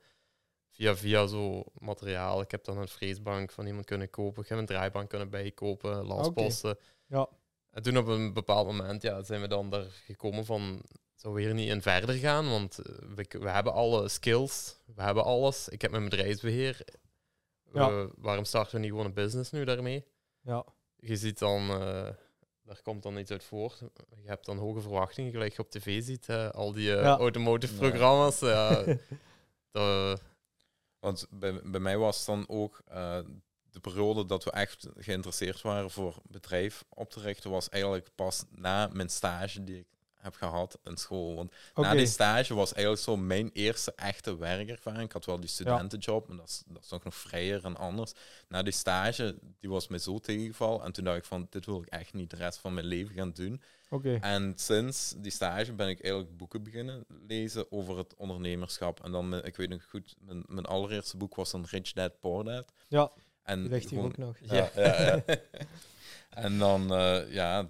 Via, 0.70 0.96
via 0.96 1.28
zo 1.28 1.64
materiaal. 1.80 2.42
Ik 2.42 2.52
heb 2.52 2.64
dan 2.64 2.78
een 2.78 2.88
freesbank 2.88 3.52
van 3.52 3.66
iemand 3.66 3.86
kunnen 3.86 4.10
kopen. 4.10 4.44
Ik 4.44 4.50
heb 4.50 4.58
een 4.58 4.66
draaibank 4.66 5.10
kunnen 5.10 5.30
bijkopen, 5.30 6.06
lasposten. 6.06 6.78
Ja. 7.06 7.30
En 7.72 7.82
toen 7.84 7.98
op 7.98 8.08
een 8.08 8.34
bepaald 8.34 8.66
moment 8.66 9.02
ja, 9.02 9.24
zijn 9.24 9.42
we 9.42 9.48
dan 9.48 9.70
daar 9.70 9.86
gekomen 10.06 10.46
van... 10.46 10.82
Zou 11.18 11.34
we 11.34 11.42
hier 11.42 11.54
niet 11.54 11.70
in 11.70 11.82
verder 11.82 12.16
gaan? 12.16 12.50
Want 12.50 12.76
we, 13.16 13.26
we 13.40 13.50
hebben 13.50 13.74
alle 13.74 14.08
skills, 14.08 14.76
we 14.96 15.02
hebben 15.02 15.24
alles. 15.24 15.70
Ik 15.70 15.82
heb 15.82 15.92
mijn 15.92 16.04
bedrijfsbeheer 16.04 16.86
ja. 17.74 18.08
waarom 18.18 18.46
starten 18.46 18.76
we 18.76 18.80
niet 18.80 18.90
gewoon 18.90 19.06
een 19.06 19.14
business 19.14 19.52
nu 19.52 19.64
daarmee? 19.64 20.06
Ja. 20.42 20.66
Je 20.96 21.16
ziet 21.16 21.40
dan, 21.40 21.62
uh, 21.62 22.10
daar 22.64 22.82
komt 22.84 23.04
dan 23.04 23.18
iets 23.18 23.32
uit 23.32 23.44
voort. 23.44 23.80
Je 24.22 24.28
hebt 24.28 24.46
dan 24.46 24.58
hoge 24.58 24.82
verwachtingen, 24.82 25.32
gelijk 25.32 25.54
je 25.54 25.62
op 25.62 25.70
tv 25.70 26.04
ziet, 26.04 26.30
al 26.30 26.74
die 26.74 26.90
uh, 26.90 27.04
automotive 27.04 27.74
programma's. 27.74 28.40
Ja. 28.40 28.84
Want 31.00 31.28
bij, 31.30 31.62
bij 31.64 31.80
mij 31.80 31.98
was 31.98 32.26
dan 32.26 32.46
ook 32.48 32.82
uh, 32.90 33.20
de 33.72 33.80
periode 33.80 34.26
dat 34.26 34.44
we 34.44 34.52
echt 34.52 34.88
geïnteresseerd 34.96 35.62
waren 35.62 35.92
voor 35.92 36.16
bedrijf 36.24 36.86
op 36.90 37.10
te 37.10 37.20
richten, 37.20 37.50
was 37.50 37.70
eigenlijk 37.70 38.10
pas 38.16 38.44
na 38.50 38.90
mijn 38.92 39.10
stage 39.10 39.64
die 39.64 39.78
ik 39.78 39.97
heb 40.18 40.36
gehad 40.36 40.80
in 40.84 40.98
school. 40.98 41.36
Want 41.36 41.52
na 41.76 41.94
die 41.94 42.06
stage 42.06 42.54
was 42.54 42.74
eigenlijk 42.74 43.04
zo 43.04 43.18
mijn 43.18 43.50
eerste 43.54 43.94
echte 43.96 44.38
werkervaring. 44.38 45.04
Ik 45.04 45.12
had 45.12 45.26
wel 45.26 45.40
die 45.40 45.50
studentenjob, 45.50 46.28
maar 46.28 46.38
dat 46.38 46.48
is, 46.48 46.64
dat 46.68 46.84
is 46.84 46.90
nog 46.90 47.16
vrijer 47.16 47.66
en 47.66 47.78
anders. 47.78 48.14
Na 48.48 48.64
die 48.64 48.74
stage, 48.74 49.38
die 49.60 49.70
was 49.70 49.88
me 49.88 50.00
zo 50.00 50.20
tegengevallen. 50.20 50.84
En 50.84 50.92
toen 50.92 51.04
dacht 51.04 51.18
ik 51.18 51.26
van, 51.26 51.48
dit 51.50 51.66
wil 51.66 51.82
ik 51.82 51.88
echt 51.88 52.14
niet 52.14 52.30
de 52.30 52.36
rest 52.36 52.58
van 52.58 52.74
mijn 52.74 52.86
leven 52.86 53.16
gaan 53.16 53.32
doen. 53.32 53.62
Okay. 53.90 54.20
En 54.20 54.54
sinds 54.56 55.14
die 55.18 55.32
stage 55.32 55.74
ben 55.74 55.88
ik 55.88 56.02
eigenlijk 56.02 56.38
boeken 56.38 56.64
beginnen 56.64 57.06
lezen 57.28 57.72
over 57.72 57.98
het 57.98 58.16
ondernemerschap. 58.16 59.04
En 59.04 59.12
dan, 59.12 59.44
ik 59.44 59.56
weet 59.56 59.70
nog 59.70 59.86
goed, 59.90 60.16
mijn, 60.20 60.44
mijn 60.48 60.66
allereerste 60.66 61.18
boek 61.18 61.36
was 61.36 61.52
dan 61.52 61.66
Rich 61.70 61.94
Dad, 61.94 62.20
Poor 62.20 62.44
Dad. 62.44 62.74
Ja, 62.88 63.12
en 63.44 63.62
die 63.62 63.70
ligt 63.70 63.90
hier 63.90 64.00
ook 64.00 64.18
nog. 64.18 64.38
Ja, 64.42 64.70
ja, 64.76 65.02
ja. 65.02 65.24
en 66.46 66.58
dan, 66.58 66.94
uh, 66.94 67.34
ja, 67.34 67.70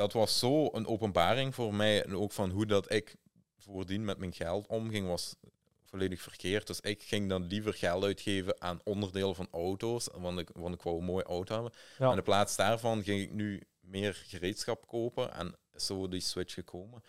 dat 0.00 0.12
was 0.12 0.38
zo 0.38 0.68
een 0.72 0.86
openbaring 0.86 1.54
voor 1.54 1.74
mij. 1.74 2.04
En 2.04 2.16
ook 2.16 2.32
van 2.32 2.50
hoe 2.50 2.66
dat 2.66 2.92
ik 2.92 3.16
voordien 3.58 4.04
met 4.04 4.18
mijn 4.18 4.32
geld 4.32 4.66
omging, 4.66 5.06
was 5.06 5.36
volledig 5.84 6.22
verkeerd. 6.22 6.66
Dus 6.66 6.80
ik 6.80 7.02
ging 7.02 7.28
dan 7.28 7.46
liever 7.46 7.74
geld 7.74 8.04
uitgeven 8.04 8.60
aan 8.60 8.80
onderdelen 8.84 9.34
van 9.34 9.48
auto's, 9.50 10.08
want 10.14 10.38
ik, 10.38 10.50
want 10.54 10.74
ik 10.74 10.82
wou 10.82 10.98
een 10.98 11.04
mooie 11.04 11.24
auto 11.24 11.54
hebben. 11.54 11.72
Ja. 11.98 12.10
En 12.10 12.16
in 12.16 12.22
plaats 12.22 12.56
daarvan 12.56 13.02
ging 13.02 13.20
ik 13.20 13.32
nu 13.32 13.62
meer 13.80 14.22
gereedschap 14.26 14.86
kopen 14.86 15.32
en 15.32 15.54
zo 15.76 16.08
die 16.08 16.20
switch 16.20 16.54
gekomen. 16.54 17.02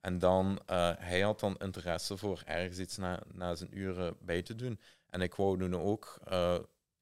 En 0.00 0.18
dan, 0.18 0.60
uh, 0.70 0.92
hij 0.98 1.20
had 1.20 1.40
dan 1.40 1.56
interesse 1.56 2.16
voor 2.16 2.42
ergens 2.44 2.78
iets 2.78 2.96
na, 2.96 3.22
na 3.32 3.54
zijn 3.54 3.78
uren 3.78 4.16
bij 4.20 4.42
te 4.42 4.54
doen. 4.54 4.80
En 5.10 5.20
ik 5.20 5.34
wou 5.34 5.56
nu 5.56 5.74
ook 5.76 6.18
uh, 6.28 6.58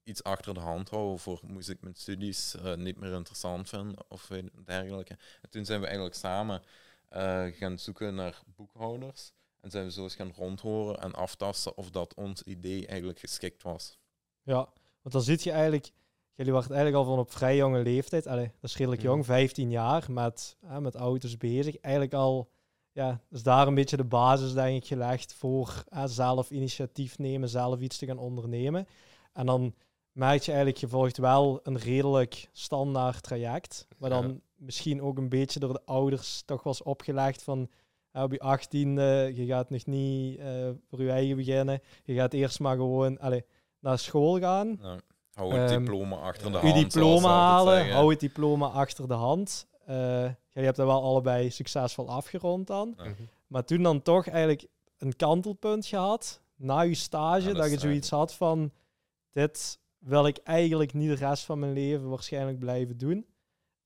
iets 0.07 0.23
achter 0.23 0.55
de 0.55 0.61
hand 0.61 0.91
houden 0.91 1.19
voor 1.19 1.41
moest 1.47 1.69
ik 1.69 1.81
mijn 1.81 1.95
studies 1.95 2.55
uh, 2.55 2.75
niet 2.75 2.97
meer 2.97 3.13
interessant 3.13 3.69
vinden 3.69 3.97
of 4.09 4.31
dergelijke. 4.65 5.17
En 5.43 5.51
toen 5.51 5.65
zijn 5.65 5.81
we 5.81 5.87
eigenlijk 5.87 6.17
samen 6.17 6.63
uh, 7.13 7.45
gaan 7.47 7.79
zoeken 7.79 8.15
naar 8.15 8.43
boekhouders 8.57 9.33
en 9.61 9.71
zijn 9.71 9.85
we 9.85 9.93
zo 9.93 10.03
eens 10.03 10.15
gaan 10.15 10.33
rondhoren 10.37 11.01
en 11.01 11.15
aftasten 11.15 11.77
of 11.77 11.91
dat 11.91 12.15
ons 12.15 12.43
idee 12.43 12.87
eigenlijk 12.87 13.19
geschikt 13.19 13.63
was. 13.63 13.99
Ja, 14.43 14.69
want 15.03 15.15
dan 15.15 15.23
zit 15.23 15.43
je 15.43 15.51
eigenlijk, 15.51 15.91
jullie 16.35 16.53
waren 16.53 16.71
eigenlijk 16.71 17.05
al 17.05 17.11
van 17.11 17.19
op 17.19 17.33
vrij 17.33 17.57
jonge 17.57 17.83
leeftijd, 17.83 18.27
allee, 18.27 18.53
dat 18.61 18.71
is 18.71 18.77
redelijk 18.77 19.03
jong, 19.03 19.25
15 19.25 19.71
jaar, 19.71 20.07
met, 20.13 20.57
met 20.81 20.95
auto's 20.95 21.37
bezig. 21.37 21.77
Eigenlijk 21.81 22.15
al, 22.15 22.51
ja, 22.93 23.21
is 23.31 23.43
daar 23.43 23.67
een 23.67 23.75
beetje 23.75 23.97
de 23.97 24.05
basis 24.05 24.53
denk 24.53 24.83
ik 24.83 24.89
gelegd 24.89 25.35
voor 25.35 25.85
zelf 26.05 26.51
initiatief 26.51 27.19
nemen, 27.19 27.49
zelf 27.49 27.81
iets 27.81 27.99
te 27.99 28.07
gaan 28.07 28.19
ondernemen. 28.19 28.87
En 29.33 29.47
dan 29.47 29.75
merk 30.17 30.43
je 30.43 30.53
eigenlijk, 30.53 30.81
je 30.81 30.89
volgt 30.89 31.19
wel 31.19 31.61
een 31.63 31.79
redelijk 31.79 32.49
standaard 32.53 33.23
traject. 33.23 33.87
Maar 33.99 34.11
dan 34.11 34.41
misschien 34.57 35.03
ook 35.03 35.19
een 35.19 35.29
beetje 35.29 35.61
door 35.61 35.73
de 35.73 35.85
ouders 35.85 36.43
toch 36.45 36.63
was 36.63 36.83
opgelegd 36.83 37.43
van 37.43 37.69
op 38.13 38.33
je 38.33 38.41
achttiende, 38.41 39.33
je 39.35 39.47
gaat 39.47 39.71
nog 39.71 39.87
niet 39.87 40.39
uh, 40.39 40.71
voor 40.89 41.03
je 41.03 41.11
eigen 41.11 41.37
beginnen. 41.37 41.81
Je 42.05 42.15
gaat 42.15 42.33
eerst 42.33 42.61
maar 42.61 42.77
gewoon 42.77 43.19
allez, 43.19 43.43
naar 43.81 43.99
school 43.99 44.39
gaan. 44.39 44.79
Ja. 44.83 45.01
Hou 45.33 45.55
het 45.55 45.71
um, 45.71 45.85
diploma 45.85 46.17
achter 46.17 46.53
de 46.53 46.59
hand. 46.59 46.77
Je 46.77 46.83
diploma 46.83 47.29
halen, 47.29 47.91
hou 47.91 48.11
het 48.11 48.21
diploma 48.21 48.67
achter 48.67 49.09
de 49.09 49.15
hand. 49.15 49.67
Uh, 49.89 49.97
je 50.53 50.61
hebt 50.61 50.77
dat 50.77 50.87
wel 50.87 51.03
allebei 51.03 51.51
succesvol 51.51 52.09
afgerond 52.09 52.67
dan. 52.67 52.95
Mhm. 52.97 53.11
Maar 53.47 53.65
toen 53.65 53.83
dan 53.83 54.03
toch 54.03 54.27
eigenlijk 54.27 54.67
een 54.99 55.17
kantelpunt 55.17 55.87
gehad, 55.87 56.41
na 56.57 56.81
je 56.81 56.95
stage, 56.95 57.53
dat 57.53 57.71
je 57.71 57.79
zoiets 57.79 58.11
had 58.11 58.35
van, 58.35 58.73
dit 59.33 59.79
wil 60.07 60.27
ik 60.27 60.37
eigenlijk 60.39 60.93
niet 60.93 61.09
de 61.09 61.27
rest 61.27 61.45
van 61.45 61.59
mijn 61.59 61.73
leven 61.73 62.09
waarschijnlijk 62.09 62.59
blijven 62.59 62.97
doen. 62.99 63.27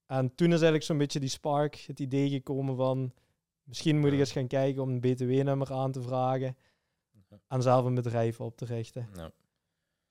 En 0.05 0.35
toen 0.35 0.47
is 0.47 0.53
eigenlijk 0.53 0.83
zo'n 0.83 0.97
beetje 0.97 1.19
die 1.19 1.29
spark, 1.29 1.75
het 1.75 1.99
idee 1.99 2.29
gekomen 2.29 2.75
van 2.75 3.13
misschien 3.63 3.99
moet 3.99 4.11
ik 4.11 4.19
eens 4.19 4.31
gaan 4.31 4.47
kijken 4.47 4.81
om 4.81 4.89
een 4.89 4.99
BTW-nummer 4.99 5.73
aan 5.73 5.91
te 5.91 6.01
vragen 6.01 6.57
en 7.47 7.61
zelf 7.61 7.85
een 7.85 7.95
bedrijf 7.95 8.39
op 8.41 8.57
te 8.57 8.65
richten. 8.65 9.09
Ja. 9.15 9.31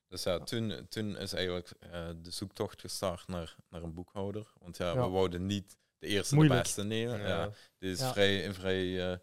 Dus 0.08 0.22
ja, 0.22 0.38
toen, 0.38 0.86
toen 0.88 1.16
is 1.16 1.32
eigenlijk 1.32 1.70
eh, 1.80 2.08
de 2.22 2.30
zoektocht 2.30 2.80
gestart 2.80 3.28
naar, 3.28 3.56
naar 3.68 3.82
een 3.82 3.94
boekhouder. 3.94 4.52
Want 4.58 4.76
ja, 4.76 4.92
Ja. 4.92 5.02
we 5.04 5.08
wouden 5.08 5.46
niet 5.46 5.76
de 5.98 6.06
eerste 6.06 6.34
Moeilijk. 6.34 6.58
de 6.58 6.64
beste 6.66 6.84
nemen. 6.84 7.18
Ja. 7.20 7.26
Ja. 7.28 7.50
Dit 7.78 7.90
is 7.92 8.00
Ja. 8.00 8.12
vrij, 8.12 8.52
vrij 8.54 9.10
eh, 9.12 9.18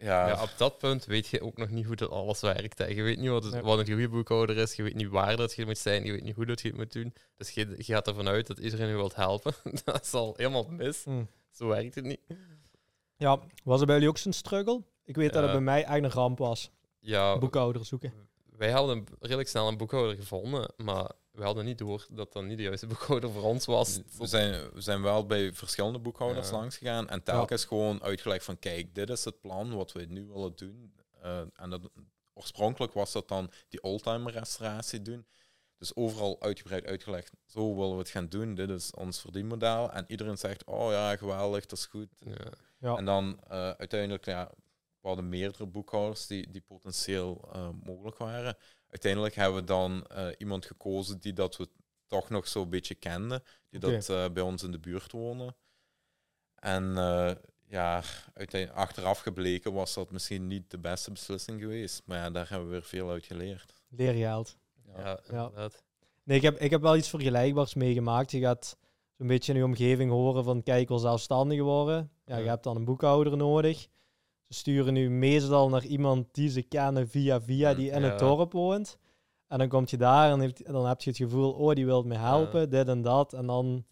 ja, 0.00 0.26
Ja, 0.28 0.42
op 0.42 0.50
dat 0.56 0.78
punt 0.78 1.04
weet 1.04 1.26
je 1.28 1.40
ook 1.42 1.56
nog 1.56 1.68
niet 1.68 1.86
hoe 1.86 1.96
dat 1.96 2.10
alles 2.10 2.40
werkt. 2.40 2.78
Hè. 2.78 2.86
Je 2.86 3.02
weet 3.02 3.18
niet 3.18 3.28
wat, 3.30 3.44
het, 3.44 3.52
Nee. 3.52 3.62
wat 3.62 3.78
een 3.78 3.86
goede 3.86 4.08
boekhouder 4.08 4.56
is, 4.56 4.74
je 4.74 4.82
weet 4.82 4.94
niet 4.94 5.08
waar 5.08 5.36
dat 5.36 5.54
je 5.54 5.64
moet 5.66 5.78
zijn, 5.78 6.04
je 6.04 6.12
weet 6.12 6.22
niet 6.24 6.34
hoe 6.34 6.46
dat 6.46 6.60
je 6.60 6.68
het 6.68 6.76
moet 6.76 6.92
doen. 6.92 7.14
Dus 7.36 7.50
je, 7.50 7.74
je 7.76 7.84
gaat 7.84 8.06
ervan 8.06 8.28
uit 8.28 8.46
dat 8.46 8.58
iedereen 8.58 8.88
je 8.88 8.94
wilt 8.94 9.14
helpen. 9.14 9.52
dat 9.84 10.04
is 10.04 10.12
al 10.14 10.34
helemaal 10.36 10.66
mis. 10.68 11.04
Hm. 11.04 11.24
Zo 11.50 11.66
werkt 11.66 11.94
het 11.94 12.04
niet. 12.04 12.20
Ja, 13.16 13.40
was 13.64 13.80
er 13.80 13.86
bij 13.86 13.94
jullie 13.94 14.10
ook 14.10 14.18
zo'n 14.18 14.32
struggle? 14.32 14.82
Ik 15.04 15.16
weet 15.16 15.32
dat 15.32 15.42
het 15.42 15.52
bij 15.52 15.60
mij 15.60 15.84
eigenlijk 15.84 16.14
een 16.14 16.20
ramp 16.20 16.38
was. 16.38 16.70
Ja, 17.00 17.38
Boekhouder 17.38 17.84
zoeken. 17.84 18.12
wij 18.56 18.70
hadden 18.70 19.04
redelijk 19.20 19.48
snel 19.48 19.68
een 19.68 19.76
boekhouder 19.76 20.16
gevonden, 20.16 20.72
maar 20.76 21.10
we 21.38 21.44
hadden 21.44 21.64
niet 21.64 21.78
door 21.78 22.06
dat 22.10 22.32
dat 22.32 22.44
niet 22.44 22.56
de 22.56 22.62
juiste 22.62 22.86
boekhouder 22.94 23.30
voor 23.30 23.42
ons 23.42 23.66
was. 23.66 24.00
we, 24.18 24.26
zijn, 24.26 24.70
we 24.72 24.80
zijn 24.80 25.02
wel 25.02 25.26
bij 25.26 25.52
verschillende 25.52 25.98
boekhouders 25.98 26.48
Ja. 26.48 26.56
langs 26.56 26.76
gegaan 26.76 27.08
en 27.08 27.22
telkens 27.22 27.64
gewoon 27.64 28.02
uitgelegd 28.02 28.44
van 28.44 28.58
kijk, 28.58 28.94
dit 28.94 29.10
is 29.10 29.24
het 29.24 29.40
plan 29.40 29.74
wat 29.74 29.92
we 29.92 30.04
nu 30.04 30.26
willen 30.26 30.52
doen. 30.56 30.92
Eh, 31.22 31.40
en 31.54 31.70
dat, 31.70 31.90
oorspronkelijk 32.34 32.92
was 32.92 33.12
dat 33.12 33.28
dan 33.28 33.50
die 33.68 33.82
oldtimer 33.82 34.32
restauratie 34.32 35.02
doen. 35.02 35.26
Dus 35.76 35.96
overal 35.96 36.40
uitgebreid 36.42 36.84
uitgelegd, 36.86 37.32
zo 37.46 37.74
willen 37.76 37.92
we 37.92 37.98
het 37.98 38.08
gaan 38.08 38.28
doen, 38.28 38.54
dit 38.54 38.70
is 38.70 38.90
ons 38.94 39.20
verdienmodel. 39.20 39.92
En 39.92 40.04
iedereen 40.08 40.36
zegt, 40.38 40.64
oh 40.64 40.90
ja, 40.90 41.16
geweldig, 41.16 41.66
dat 41.66 41.78
is 41.78 41.86
goed. 41.86 42.08
Ja. 42.18 42.34
Ja. 42.78 42.96
En 42.96 43.04
dan 43.04 43.40
eh, 43.48 43.70
uiteindelijk, 43.70 44.24
ja, 44.24 44.50
we 45.00 45.08
hadden 45.08 45.28
meerdere 45.28 45.66
boekhouders 45.66 46.26
die, 46.26 46.50
die 46.50 46.60
potentieel 46.60 47.48
eh, 47.52 47.68
mogelijk 47.84 48.16
waren. 48.18 48.56
Uiteindelijk 48.90 49.34
hebben 49.34 49.60
we 49.60 49.66
dan 49.66 50.06
eh, 50.06 50.26
iemand 50.38 50.66
gekozen 50.66 51.20
die 51.20 51.32
dat 51.32 51.56
we 51.56 51.68
toch 52.06 52.28
nog 52.28 52.48
zo'n 52.48 52.70
beetje 52.70 52.94
kenden, 52.94 53.42
die 53.68 53.80
dat 53.80 54.08
eh, 54.08 54.28
bij 54.32 54.42
ons 54.42 54.62
in 54.62 54.70
de 54.70 54.78
buurt 54.78 55.12
wonen. 55.12 55.56
En 56.54 56.96
eh, 56.96 57.30
ja, 57.66 58.02
uiteindelijk, 58.34 58.80
achteraf 58.80 59.18
gebleken 59.18 59.72
was 59.72 59.94
dat 59.94 60.10
misschien 60.10 60.46
niet 60.46 60.70
de 60.70 60.78
beste 60.78 61.10
beslissing 61.10 61.60
geweest. 61.60 62.02
Maar 62.04 62.18
ja, 62.18 62.30
daar 62.30 62.48
hebben 62.48 62.66
we 62.66 62.72
weer 62.72 62.82
veel 62.82 63.10
uit 63.10 63.26
geleerd. 63.26 63.82
Leer 63.88 64.14
je 64.14 64.24
geld. 64.24 64.56
Ja, 64.96 65.20
inderdaad. 65.28 65.82
Nee, 66.24 66.36
ik 66.36 66.42
heb, 66.42 66.58
ik 66.58 66.70
heb 66.70 66.80
wel 66.80 66.96
iets 66.96 67.08
vergelijkbaars 67.08 67.74
meegemaakt. 67.74 68.30
Je 68.30 68.40
gaat 68.40 68.76
zo'n 69.16 69.26
beetje 69.26 69.52
in 69.52 69.58
je 69.58 69.64
omgeving 69.64 70.10
horen 70.10 70.44
van 70.44 70.62
kijk, 70.62 70.80
ik 70.80 70.88
wil 70.88 70.98
zelfstandig 70.98 71.60
worden. 71.60 72.10
Ja, 72.24 72.36
je 72.36 72.48
hebt 72.48 72.64
dan 72.64 72.76
een 72.76 72.84
boekhouder 72.84 73.36
nodig. 73.36 73.86
Ze 74.48 74.54
sturen 74.58 74.92
nu 74.94 75.10
meestal 75.10 75.68
naar 75.68 75.84
iemand 75.84 76.26
die 76.34 76.48
ze 76.50 76.62
kennen 76.62 77.08
via 77.08 77.40
via, 77.40 77.74
die 77.74 77.90
in 77.90 78.02
het 78.02 78.18
dorp 78.18 78.52
woont. 78.52 78.98
En 79.46 79.58
dan 79.58 79.68
kom 79.68 79.84
je 79.86 79.96
daar 79.96 80.30
en 80.30 80.40
heeft- 80.40 80.66
dan 80.72 80.86
heb 80.86 81.00
je 81.00 81.10
het 81.10 81.18
gevoel, 81.18 81.52
oh, 81.52 81.74
die 81.74 81.84
wil 81.86 82.02
me 82.02 82.16
helpen, 82.16 82.70
dit 82.70 82.88
en 82.88 83.02
dat. 83.02 83.32
En 83.32 83.46
dan, 83.46 83.84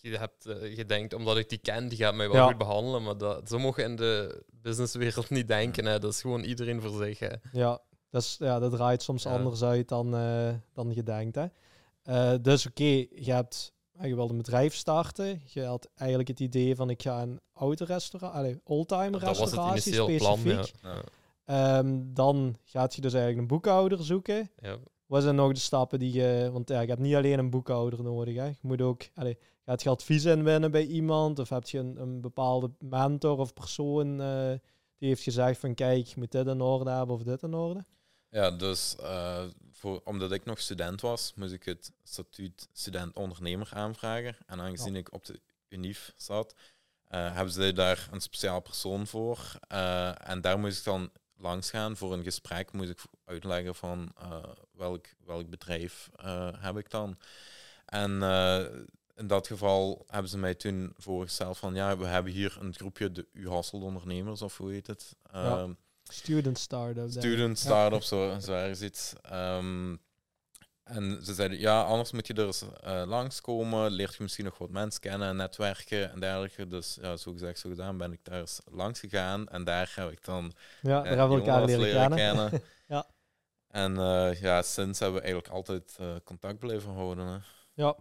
Je, 0.00 0.16
hebt, 0.18 0.46
eh, 0.46 0.76
je 0.76 0.84
denkt, 0.86 1.14
omdat 1.14 1.36
ik 1.36 1.48
die 1.48 1.58
ken, 1.58 1.88
die 1.88 1.98
gaat 1.98 2.14
mij 2.14 2.28
wel 2.28 2.36
Ja. 2.36 2.46
goed 2.46 2.58
behandelen, 2.58 3.02
maar 3.02 3.18
dat, 3.18 3.48
zo 3.48 3.58
mogen 3.58 3.84
in 3.84 3.96
de 3.96 4.42
businesswereld 4.50 5.30
niet 5.30 5.48
denken. 5.48 5.84
Hè. 5.84 5.98
Dat 5.98 6.12
is 6.12 6.20
gewoon 6.20 6.42
iedereen 6.42 6.80
voor 6.80 7.04
zich. 7.04 7.18
Hè. 7.18 7.32
ja, 7.52 7.80
dat, 8.10 8.22
is, 8.22 8.36
ja, 8.38 8.58
dat 8.58 8.70
draait 8.72 9.02
soms 9.02 9.22
Ja. 9.22 9.30
anders 9.30 9.62
uit 9.62 9.88
dan, 9.88 10.14
eh, 10.16 10.54
dan 10.72 10.94
je 10.94 11.02
denkt. 11.02 11.34
Hè. 11.34 11.46
Eh, 12.02 12.34
dus 12.42 12.66
oké, 12.66 12.84
je 12.84 13.32
hebt... 13.32 13.72
Je 14.02 14.14
wilde 14.14 14.32
een 14.32 14.38
bedrijf 14.38 14.74
starten. 14.74 15.40
Je 15.46 15.64
had 15.64 15.88
eigenlijk 15.94 16.28
het 16.28 16.40
idee 16.40 16.76
van 16.76 16.90
ik 16.90 17.02
ga 17.02 17.22
een 17.22 17.40
autorestaurant, 17.52 18.34
allee, 18.34 18.60
oldtimer 18.64 19.10
Dat 19.10 19.22
was 19.22 19.38
het 19.38 19.48
restauratie 19.48 19.92
initieel 19.92 20.18
plan. 20.18 20.38
specifiek. 20.38 20.74
Ja. 20.82 20.94
Ja. 20.94 21.02
Ehm, 21.78 22.00
dan 22.06 22.56
gaat 22.64 22.94
je 22.94 23.00
dus 23.00 23.12
eigenlijk 23.12 23.42
een 23.42 23.56
boekhouder 23.56 24.04
zoeken. 24.04 24.50
Ja. 24.58 24.76
Wat 25.06 25.22
zijn 25.22 25.34
nog 25.34 25.52
de 25.52 25.58
stappen 25.58 25.98
die 25.98 26.12
je... 26.12 26.50
Want 26.52 26.68
ja, 26.68 26.80
je 26.80 26.88
hebt 26.88 27.00
niet 27.00 27.14
alleen 27.14 27.38
een 27.38 27.50
boekhouder 27.50 28.02
nodig. 28.02 28.36
Hè. 28.36 28.46
Je 28.46 28.54
moet 28.60 28.82
ook... 28.82 29.02
Allee, 29.14 29.38
gaat 29.64 29.82
je 29.82 29.88
advies 29.88 30.24
inwinnen 30.24 30.70
bij 30.70 30.86
iemand? 30.86 31.38
Of 31.38 31.48
heb 31.48 31.68
je 31.68 31.78
een, 31.78 32.00
een 32.00 32.20
bepaalde 32.20 32.70
mentor 32.78 33.38
of 33.38 33.52
persoon 33.52 34.20
eh, 34.20 34.50
die 34.98 35.08
heeft 35.08 35.22
gezegd 35.22 35.60
van 35.60 35.74
kijk, 35.74 36.06
je 36.06 36.14
moet 36.16 36.32
dit 36.32 36.46
in 36.46 36.60
orde 36.60 36.90
hebben 36.90 37.14
of 37.14 37.22
dit 37.22 37.42
in 37.42 37.54
orde? 37.54 37.84
Ja, 38.30 38.50
dus 38.50 38.96
eh, 38.96 39.44
voor, 39.78 40.00
omdat 40.04 40.32
ik 40.32 40.44
nog 40.44 40.60
student 40.60 41.00
was, 41.00 41.32
moest 41.34 41.52
ik 41.52 41.64
het 41.64 41.92
statuut 42.02 42.68
student-ondernemer 42.72 43.68
aanvragen. 43.72 44.36
En 44.46 44.60
aangezien 44.60 44.96
ik 44.96 45.12
op 45.12 45.24
de 45.24 45.40
UNIF 45.68 46.12
zat, 46.16 46.54
eh, 47.04 47.34
hebben 47.34 47.52
ze 47.52 47.72
daar 47.72 48.08
een 48.10 48.20
speciaal 48.20 48.60
persoon 48.60 49.06
voor. 49.06 49.38
Eh, 49.68 50.28
en 50.28 50.40
daar 50.40 50.58
moest 50.58 50.78
ik 50.78 50.84
dan 50.84 51.10
langs 51.36 51.70
gaan 51.70 51.96
voor 51.96 52.12
een 52.12 52.22
gesprek. 52.22 52.72
Moest 52.72 52.90
ik 52.90 53.00
uitleggen 53.24 53.74
van 53.74 54.12
eh, 54.18 54.42
welk, 54.72 55.06
welk 55.24 55.50
bedrijf 55.50 56.10
heb 56.58 56.76
ik 56.76 56.90
dan. 56.90 57.18
En 57.84 58.10
in 59.14 59.26
dat 59.26 59.46
geval 59.46 60.04
hebben 60.06 60.30
ze 60.30 60.38
mij 60.38 60.54
toen 60.54 60.94
voorgesteld 60.96 61.58
van 61.58 61.74
ja, 61.74 61.96
we 61.96 62.06
hebben 62.06 62.32
hier 62.32 62.56
een 62.60 62.74
groepje, 62.74 63.12
de 63.12 63.26
U-Hassel 63.32 63.80
ondernemers 63.80 64.42
of 64.42 64.56
hoe 64.56 64.72
heet 64.72 64.86
het? 64.86 65.16
Ja. 65.32 65.68
Student 66.08 66.58
startup. 66.58 67.10
Student 67.10 67.58
startup, 67.58 68.02
zo, 68.02 68.34
zo 68.40 68.52
ergens 68.52 68.82
iets. 68.82 69.12
Ehm, 69.22 69.96
en 70.84 71.18
ze 71.24 71.34
zeiden, 71.34 71.58
ja, 71.58 71.82
anders 71.82 72.12
moet 72.12 72.26
je 72.26 72.34
er 72.34 72.46
eens 72.46 72.64
eh, 72.82 73.02
langskomen, 73.06 73.90
leert 73.90 74.14
je 74.14 74.22
misschien 74.22 74.44
nog 74.44 74.58
wat 74.58 74.70
mensen 74.70 75.00
kennen, 75.00 75.36
netwerken 75.36 76.12
en 76.12 76.20
dergelijke. 76.20 76.66
Dus 76.66 76.98
ja, 77.00 77.16
zo 77.16 77.32
gezegd, 77.32 77.58
zo 77.58 77.68
gedaan, 77.68 77.96
ben 77.96 78.12
ik 78.12 78.20
daar 78.22 78.40
eens 78.40 78.60
langs 78.70 79.00
gegaan. 79.00 79.48
En 79.48 79.64
daar 79.64 79.92
heb 79.94 80.10
ik 80.10 80.24
dan 80.24 80.52
Ja, 80.82 80.98
eh, 80.98 81.04
daar 81.04 81.18
hebben 81.18 81.38
we 81.38 81.44
elkaar 81.44 81.64
leren 81.64 82.08
kennen. 82.08 82.18
kennen. 82.18 82.62
Ja. 82.88 83.06
En 83.68 83.98
eh, 83.98 84.40
ja, 84.40 84.62
sinds 84.62 84.98
hebben 84.98 85.16
we 85.16 85.26
eigenlijk 85.26 85.54
altijd 85.54 85.96
eh, 86.00 86.14
contact 86.24 86.58
blijven 86.58 86.92
houden. 86.92 87.26
Hè. 87.26 87.38
Ja. 87.74 87.96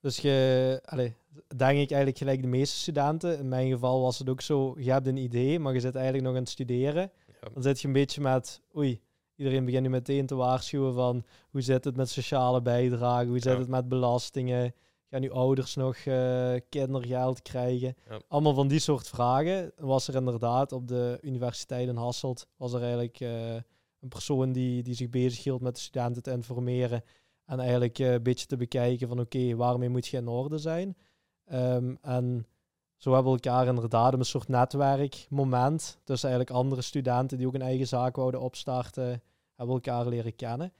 Dus 0.00 0.18
je, 0.18 0.80
allee, 0.84 1.14
denk 1.56 1.78
ik 1.78 1.90
eigenlijk 1.90 2.18
gelijk 2.18 2.40
de 2.42 2.48
meeste 2.48 2.76
studenten. 2.76 3.38
In 3.38 3.48
mijn 3.48 3.70
geval 3.70 4.00
was 4.00 4.18
het 4.18 4.28
ook 4.28 4.40
zo, 4.40 4.74
je 4.78 4.90
hebt 4.90 5.06
een 5.06 5.16
idee, 5.16 5.58
maar 5.58 5.74
je 5.74 5.80
zit 5.80 5.94
eigenlijk 5.94 6.24
nog 6.24 6.34
aan 6.34 6.40
het 6.40 6.50
studeren. 6.50 7.10
Dan 7.52 7.62
zit 7.62 7.80
je 7.80 7.86
een 7.86 7.92
beetje 7.92 8.20
met, 8.20 8.60
oei, 8.76 9.00
iedereen 9.36 9.64
begint 9.64 9.82
nu 9.82 9.88
meteen 9.88 10.26
te 10.26 10.34
waarschuwen 10.34 10.94
van 10.94 11.24
hoe 11.50 11.60
zit 11.60 11.84
het 11.84 11.96
met 11.96 12.08
sociale 12.10 12.62
bijdragen, 12.62 13.28
hoe 13.28 13.38
zit 13.38 13.52
Ja. 13.52 13.58
het 13.58 13.68
met 13.68 13.88
belastingen, 13.88 14.74
gaan 15.10 15.20
nu 15.20 15.30
ouders 15.30 15.74
nog 15.74 15.96
eh, 15.96 16.54
kindergeld 16.68 17.42
krijgen? 17.42 17.96
Ja. 18.08 18.20
Allemaal 18.28 18.54
van 18.54 18.68
die 18.68 18.78
soort 18.78 19.08
vragen. 19.08 19.72
Was 19.76 20.08
er 20.08 20.14
inderdaad 20.14 20.72
op 20.72 20.88
de 20.88 21.18
universiteit 21.22 21.88
in 21.88 21.96
Hasselt, 21.96 22.46
was 22.56 22.72
er 22.72 22.80
eigenlijk 22.80 23.20
eh, 23.20 23.54
een 24.00 24.08
persoon 24.08 24.52
die, 24.52 24.82
die 24.82 24.94
zich 24.94 25.10
bezighield 25.10 25.60
met 25.60 25.74
de 25.74 25.80
studenten 25.80 26.22
te 26.22 26.30
informeren 26.30 27.02
en 27.44 27.60
eigenlijk 27.60 27.98
eh, 27.98 28.12
een 28.12 28.22
beetje 28.22 28.46
te 28.46 28.56
bekijken 28.56 29.08
van 29.08 29.20
oké, 29.20 29.54
waarmee 29.56 29.88
moet 29.88 30.06
je 30.06 30.16
in 30.16 30.28
orde 30.28 30.58
zijn? 30.58 30.96
Ehm, 31.44 31.94
en 32.00 32.46
zo 33.04 33.12
hebben 33.12 33.32
we 33.32 33.40
elkaar 33.40 33.66
inderdaad 33.66 34.12
een 34.12 34.24
soort 34.24 34.48
netwerkmoment 34.48 35.98
tussen 36.04 36.28
eigenlijk 36.28 36.58
andere 36.58 36.82
studenten 36.82 37.38
die 37.38 37.46
ook 37.46 37.54
een 37.54 37.62
eigen 37.62 37.86
zaak 37.86 38.16
wouden 38.16 38.40
opstarten, 38.40 39.22
hebben 39.54 39.76
we 39.76 39.82
elkaar 39.82 40.06
leren 40.06 40.36
kennen. 40.36 40.72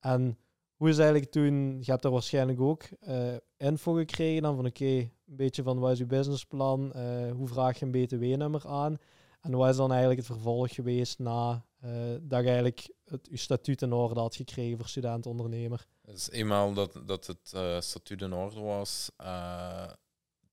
En 0.00 0.38
hoe 0.76 0.88
is 0.88 0.98
eigenlijk 0.98 1.30
toen, 1.30 1.78
je 1.78 1.90
hebt 1.90 2.02
daar 2.02 2.12
waarschijnlijk 2.12 2.60
ook 2.60 2.82
eh, 3.00 3.34
info 3.56 3.92
gekregen 3.92 4.42
dan 4.42 4.56
van 4.56 4.66
oké, 4.66 4.84
een 4.84 5.10
beetje 5.24 5.62
van 5.62 5.78
wat 5.78 5.90
is 5.90 6.00
uw 6.00 6.06
businessplan, 6.06 6.92
eh, 6.92 7.32
hoe 7.32 7.48
vraag 7.48 7.78
je 7.78 7.86
een 7.86 8.04
btw-nummer 8.04 8.66
aan 8.66 8.98
en 9.40 9.56
wat 9.56 9.70
is 9.70 9.76
dan 9.76 9.90
eigenlijk 9.90 10.20
het 10.20 10.30
vervolg 10.30 10.74
geweest 10.74 11.18
na 11.18 11.64
eh, 11.80 11.90
dat 12.20 12.40
je 12.40 12.46
eigenlijk 12.46 12.94
het, 13.04 13.28
je 13.30 13.36
statuut 13.36 13.82
in 13.82 13.92
orde 13.92 14.20
had 14.20 14.36
gekregen 14.36 14.78
voor 14.78 14.88
student-ondernemer. 14.88 15.86
Dus 16.02 16.30
eenmaal 16.30 16.72
dat, 16.72 17.00
dat 17.06 17.26
het 17.26 17.84
statuut 17.84 18.22
in 18.22 18.32
orde 18.32 18.60
was, 18.60 19.10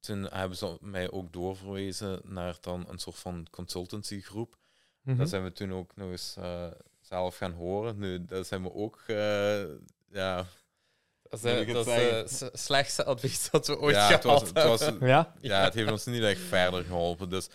toen 0.07 0.27
hebben 0.31 0.57
ze 0.57 0.77
mij 0.81 1.11
ook 1.11 1.33
doorverwezen 1.33 2.21
naar 2.23 2.57
dan 2.61 2.85
een 2.89 2.97
soort 2.97 3.15
van 3.15 3.47
consultancygroep. 3.51 4.57
Mhm. 5.01 5.17
Dat 5.17 5.29
zijn 5.29 5.43
we 5.43 5.51
toen 5.51 5.73
ook 5.73 5.95
nog 5.95 6.11
eens 6.11 6.35
eh, 6.37 6.67
zelf 7.01 7.37
gaan 7.37 7.51
horen. 7.51 7.97
Nu, 7.97 8.25
dat 8.25 8.47
zijn 8.47 8.63
we 8.63 8.73
ook, 8.73 9.03
eh, 9.07 9.63
ja... 10.11 10.45
Dat 11.29 11.43
is, 11.43 11.51
eh, 11.51 11.59
ik 11.59 11.67
het 11.67 11.85
dat 11.85 12.31
is 12.31 12.43
slechtste 12.53 13.03
advies 13.03 13.49
dat 13.49 13.67
we 13.67 13.79
ooit 13.79 13.95
ja, 13.95 14.07
het 14.07 14.21
gehad 14.21 14.39
was, 14.39 14.49
het 14.49 14.63
was, 14.63 14.79
hebben. 14.79 15.07
Ja? 15.07 15.33
ja, 15.41 15.63
het 15.63 15.73
heeft 15.73 15.91
ons 15.91 16.05
niet 16.05 16.23
echt 16.23 16.41
verder 16.41 16.83
geholpen. 16.83 17.29
Dus 17.29 17.49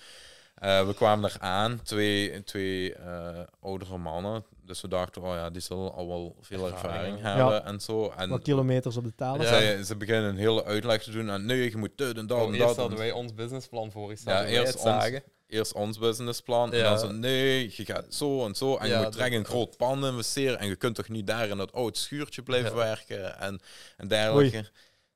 eh, 0.62 0.86
we 0.86 0.94
kwamen 0.94 1.30
er 1.30 1.36
aan, 1.40 1.80
twee, 1.82 2.44
twee 2.44 2.94
eh, 2.94 3.38
oudere 3.60 3.98
mannen. 3.98 4.44
Dus 4.64 4.80
we 4.80 4.88
dachten, 4.88 5.22
oh 5.22 5.34
ja, 5.34 5.50
die 5.50 5.60
zullen 5.62 5.92
al 5.92 6.08
wel 6.08 6.36
veel 6.40 6.66
Ervaring, 6.66 6.84
ervaring 6.92 7.18
ja. 7.20 7.36
hebben 7.36 7.64
en 7.64 7.80
zo. 7.80 8.10
En 8.16 8.28
Wat 8.28 8.42
kilometers 8.42 8.96
op 8.96 9.04
de 9.04 9.14
teller. 9.14 9.42
Ja. 9.42 9.48
zij, 9.48 9.82
ze 9.82 9.96
beginnen 9.96 10.30
een 10.30 10.36
hele 10.36 10.64
uitleg 10.64 11.02
te 11.02 11.10
doen. 11.10 11.30
En 11.30 11.46
nee, 11.46 11.70
je 11.70 11.76
moet 11.76 11.90
dit 11.98 12.16
en 12.16 12.26
dat 12.26 12.38
Oh, 12.38 12.44
en 12.46 12.52
eerst 12.54 12.66
dat. 12.66 12.76
hadden 12.76 12.98
En 12.98 13.04
wij 13.04 13.12
ons 13.12 13.34
businessplan 13.34 13.90
voorgesteld. 13.90 14.36
Ja, 14.36 14.42
hoe 14.42 14.52
wij 14.52 14.60
eerst 14.60 14.74
ons- 14.74 14.82
zagen. 14.82 15.22
Eerst 15.46 15.72
ons 15.72 15.98
businessplan. 15.98 16.72
En 16.72 16.82
dan 16.82 16.98
zo, 16.98 17.10
nee, 17.12 17.72
je 17.76 17.84
gaat 17.84 18.04
zo 18.14 18.46
en 18.46 18.54
zo. 18.54 18.76
En 18.76 18.88
je 18.88 18.96
moet 18.96 19.12
direct 19.12 19.34
een 19.34 19.44
groot 19.44 19.76
pand 19.76 20.04
investeren. 20.04 20.58
En 20.58 20.66
je 20.68 20.76
kunt 20.76 20.94
toch 20.94 21.08
niet 21.08 21.26
daar 21.26 21.48
in 21.48 21.56
dat 21.56 21.72
oud 21.72 21.96
schuurtje 21.96 22.42
blijven 22.42 22.70
Ja. 22.70 22.76
werken. 22.76 23.38
En, 23.38 23.60
en 23.96 24.08
dergelijke. 24.08 24.64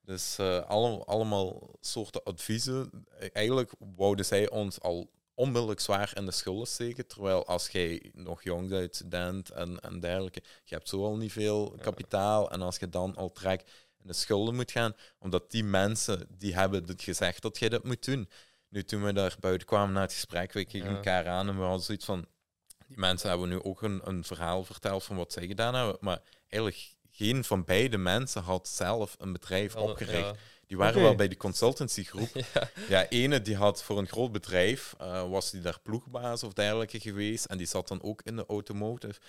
Dus 0.04 0.36
eh, 0.38 0.60
alle, 0.68 1.04
allemaal 1.04 1.70
soorten 1.80 2.22
adviezen. 2.24 2.90
Eigenlijk 3.32 3.72
wouden 3.96 4.24
zij 4.24 4.50
ons 4.50 4.80
al 4.80 5.10
onmiddellijk 5.36 5.80
zwaar 5.80 6.12
in 6.14 6.24
de 6.24 6.30
schulden 6.32 6.66
steken. 6.66 7.06
Terwijl 7.06 7.46
als 7.46 7.68
jij 7.68 8.10
nog 8.14 8.42
jong 8.42 8.68
bent, 8.68 8.94
student 8.94 9.50
en, 9.50 9.80
en 9.80 10.00
dergelijke, 10.00 10.42
je 10.64 10.74
hebt 10.74 10.88
zo 10.88 11.04
al 11.04 11.16
niet 11.16 11.32
veel 11.32 11.74
kapitaal. 11.80 12.50
En 12.50 12.62
als 12.62 12.76
je 12.76 12.88
dan 12.88 13.16
al 13.16 13.32
trekt 13.32 13.70
in 14.02 14.06
de 14.06 14.12
schulden 14.12 14.54
moet 14.54 14.70
gaan, 14.70 14.94
omdat 15.18 15.50
die 15.50 15.64
mensen, 15.64 16.26
die 16.38 16.54
hebben 16.54 16.84
het 16.86 17.02
gezegd 17.02 17.42
dat 17.42 17.58
jij 17.58 17.68
dat 17.68 17.84
moet 17.84 18.04
doen. 18.04 18.28
Nu, 18.68 18.84
toen 18.84 19.04
we 19.04 19.12
daar 19.12 19.36
buiten 19.40 19.66
kwamen 19.66 19.94
na 19.94 20.00
het 20.00 20.12
gesprek, 20.12 20.52
we 20.52 20.64
keken 20.64 20.88
Ja. 20.90 20.94
elkaar 20.96 21.28
aan 21.28 21.48
en 21.48 21.56
we 21.58 21.62
hadden 21.62 21.84
zoiets 21.84 22.04
van, 22.04 22.26
die 22.86 22.98
mensen 22.98 23.28
hebben 23.28 23.48
nu 23.48 23.62
ook 23.62 23.82
een, 23.82 24.00
een 24.04 24.24
verhaal 24.24 24.64
verteld 24.64 25.04
van 25.04 25.16
wat 25.16 25.32
zij 25.32 25.46
gedaan 25.46 25.74
hebben, 25.74 25.96
maar 26.00 26.20
eigenlijk 26.48 26.94
geen 27.10 27.44
van 27.44 27.64
beide 27.64 27.98
mensen 27.98 28.42
had 28.42 28.68
zelf 28.68 29.14
een 29.18 29.32
bedrijf 29.32 29.76
opgericht. 29.76 30.26
ja. 30.26 30.34
Die 30.66 30.76
waren 30.76 31.02
wel 31.02 31.14
bij 31.14 31.28
de 31.28 31.36
consultancygroep. 31.36 32.28
Ja. 32.54 32.68
Ja, 32.88 33.08
ene 33.08 33.40
die 33.42 33.56
had 33.56 33.82
voor 33.82 33.98
een 33.98 34.08
groot 34.08 34.32
bedrijf, 34.32 34.94
eh, 34.98 35.28
was 35.30 35.50
die 35.50 35.60
daar 35.60 35.80
ploegbaas 35.82 36.42
of 36.42 36.52
dergelijke 36.52 37.00
geweest. 37.00 37.44
En 37.44 37.58
die 37.58 37.66
zat 37.66 37.88
dan 37.88 38.02
ook 38.02 38.22
in 38.22 38.36
de 38.36 38.46
automotive. 38.46 39.20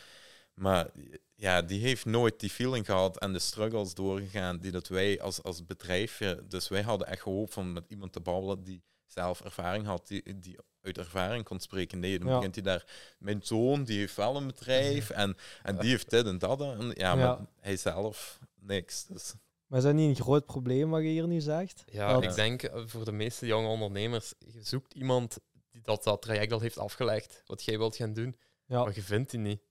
Maar 0.53 0.87
ja, 1.35 1.61
die 1.61 1.79
heeft 1.81 2.05
nooit 2.05 2.39
die 2.39 2.49
feeling 2.49 2.85
gehad 2.85 3.17
en 3.19 3.33
de 3.33 3.39
struggles 3.39 3.93
doorgegaan 3.93 4.59
die 4.59 4.71
dat 4.71 4.87
wij 4.87 5.21
als, 5.21 5.43
als 5.43 5.65
bedrijfje... 5.65 6.43
Dus 6.47 6.67
wij 6.67 6.81
hadden 6.81 7.07
echt 7.07 7.21
gehoopt 7.21 7.53
van 7.53 7.73
met 7.73 7.85
iemand 7.87 8.13
te 8.13 8.19
babbelen 8.19 8.63
die 8.63 8.83
zelf 9.05 9.41
ervaring 9.41 9.85
had, 9.85 10.07
die, 10.07 10.39
die 10.39 10.57
uit 10.81 10.97
ervaring 10.97 11.43
kon 11.43 11.59
spreken. 11.59 11.99
Nee, 11.99 12.19
dan 12.19 12.27
Ja. 12.27 12.35
begint 12.35 12.55
hij 12.55 12.63
daar... 12.63 12.85
Mijn 13.19 13.39
zoon, 13.43 13.83
die 13.83 13.97
heeft 13.99 14.15
wel 14.15 14.35
een 14.35 14.47
bedrijf 14.47 15.09
en, 15.23 15.37
en 15.63 15.77
die 15.77 15.89
heeft 15.89 16.09
dit 16.09 16.25
en 16.25 16.37
dat. 16.37 16.61
En, 16.61 16.91
ja, 16.95 17.15
maar 17.15 17.25
Ja. 17.25 17.47
hij 17.59 17.77
zelf 17.77 18.39
niks. 18.59 19.05
Dus, 19.05 19.33
Maar 19.67 19.77
is 19.79 19.85
dat 19.85 19.93
niet 19.93 20.17
een 20.17 20.23
groot 20.23 20.45
probleem 20.45 20.89
wat 20.89 21.01
je 21.01 21.07
hier 21.07 21.27
nu 21.27 21.39
zegt? 21.41 21.83
Ja, 21.91 22.13
Dat- 22.13 22.23
ik 22.23 22.35
denk 22.35 22.63
eh, 22.63 22.81
voor 22.85 23.05
de 23.05 23.11
meeste 23.11 23.45
jonge 23.45 23.67
ondernemers, 23.67 24.33
je 24.39 24.63
zoekt 24.63 24.93
iemand 24.93 25.39
die 25.71 25.81
dat, 25.81 26.03
dat 26.03 26.21
traject 26.21 26.51
al 26.51 26.59
heeft 26.59 26.77
afgelegd, 26.77 27.41
wat 27.45 27.63
jij 27.63 27.77
wilt 27.77 27.95
gaan 27.95 28.13
doen, 28.13 28.37
Ja, 28.65 28.83
maar 28.83 28.95
je 28.95 29.01
vindt 29.01 29.29
die 29.31 29.39
niet. 29.39 29.61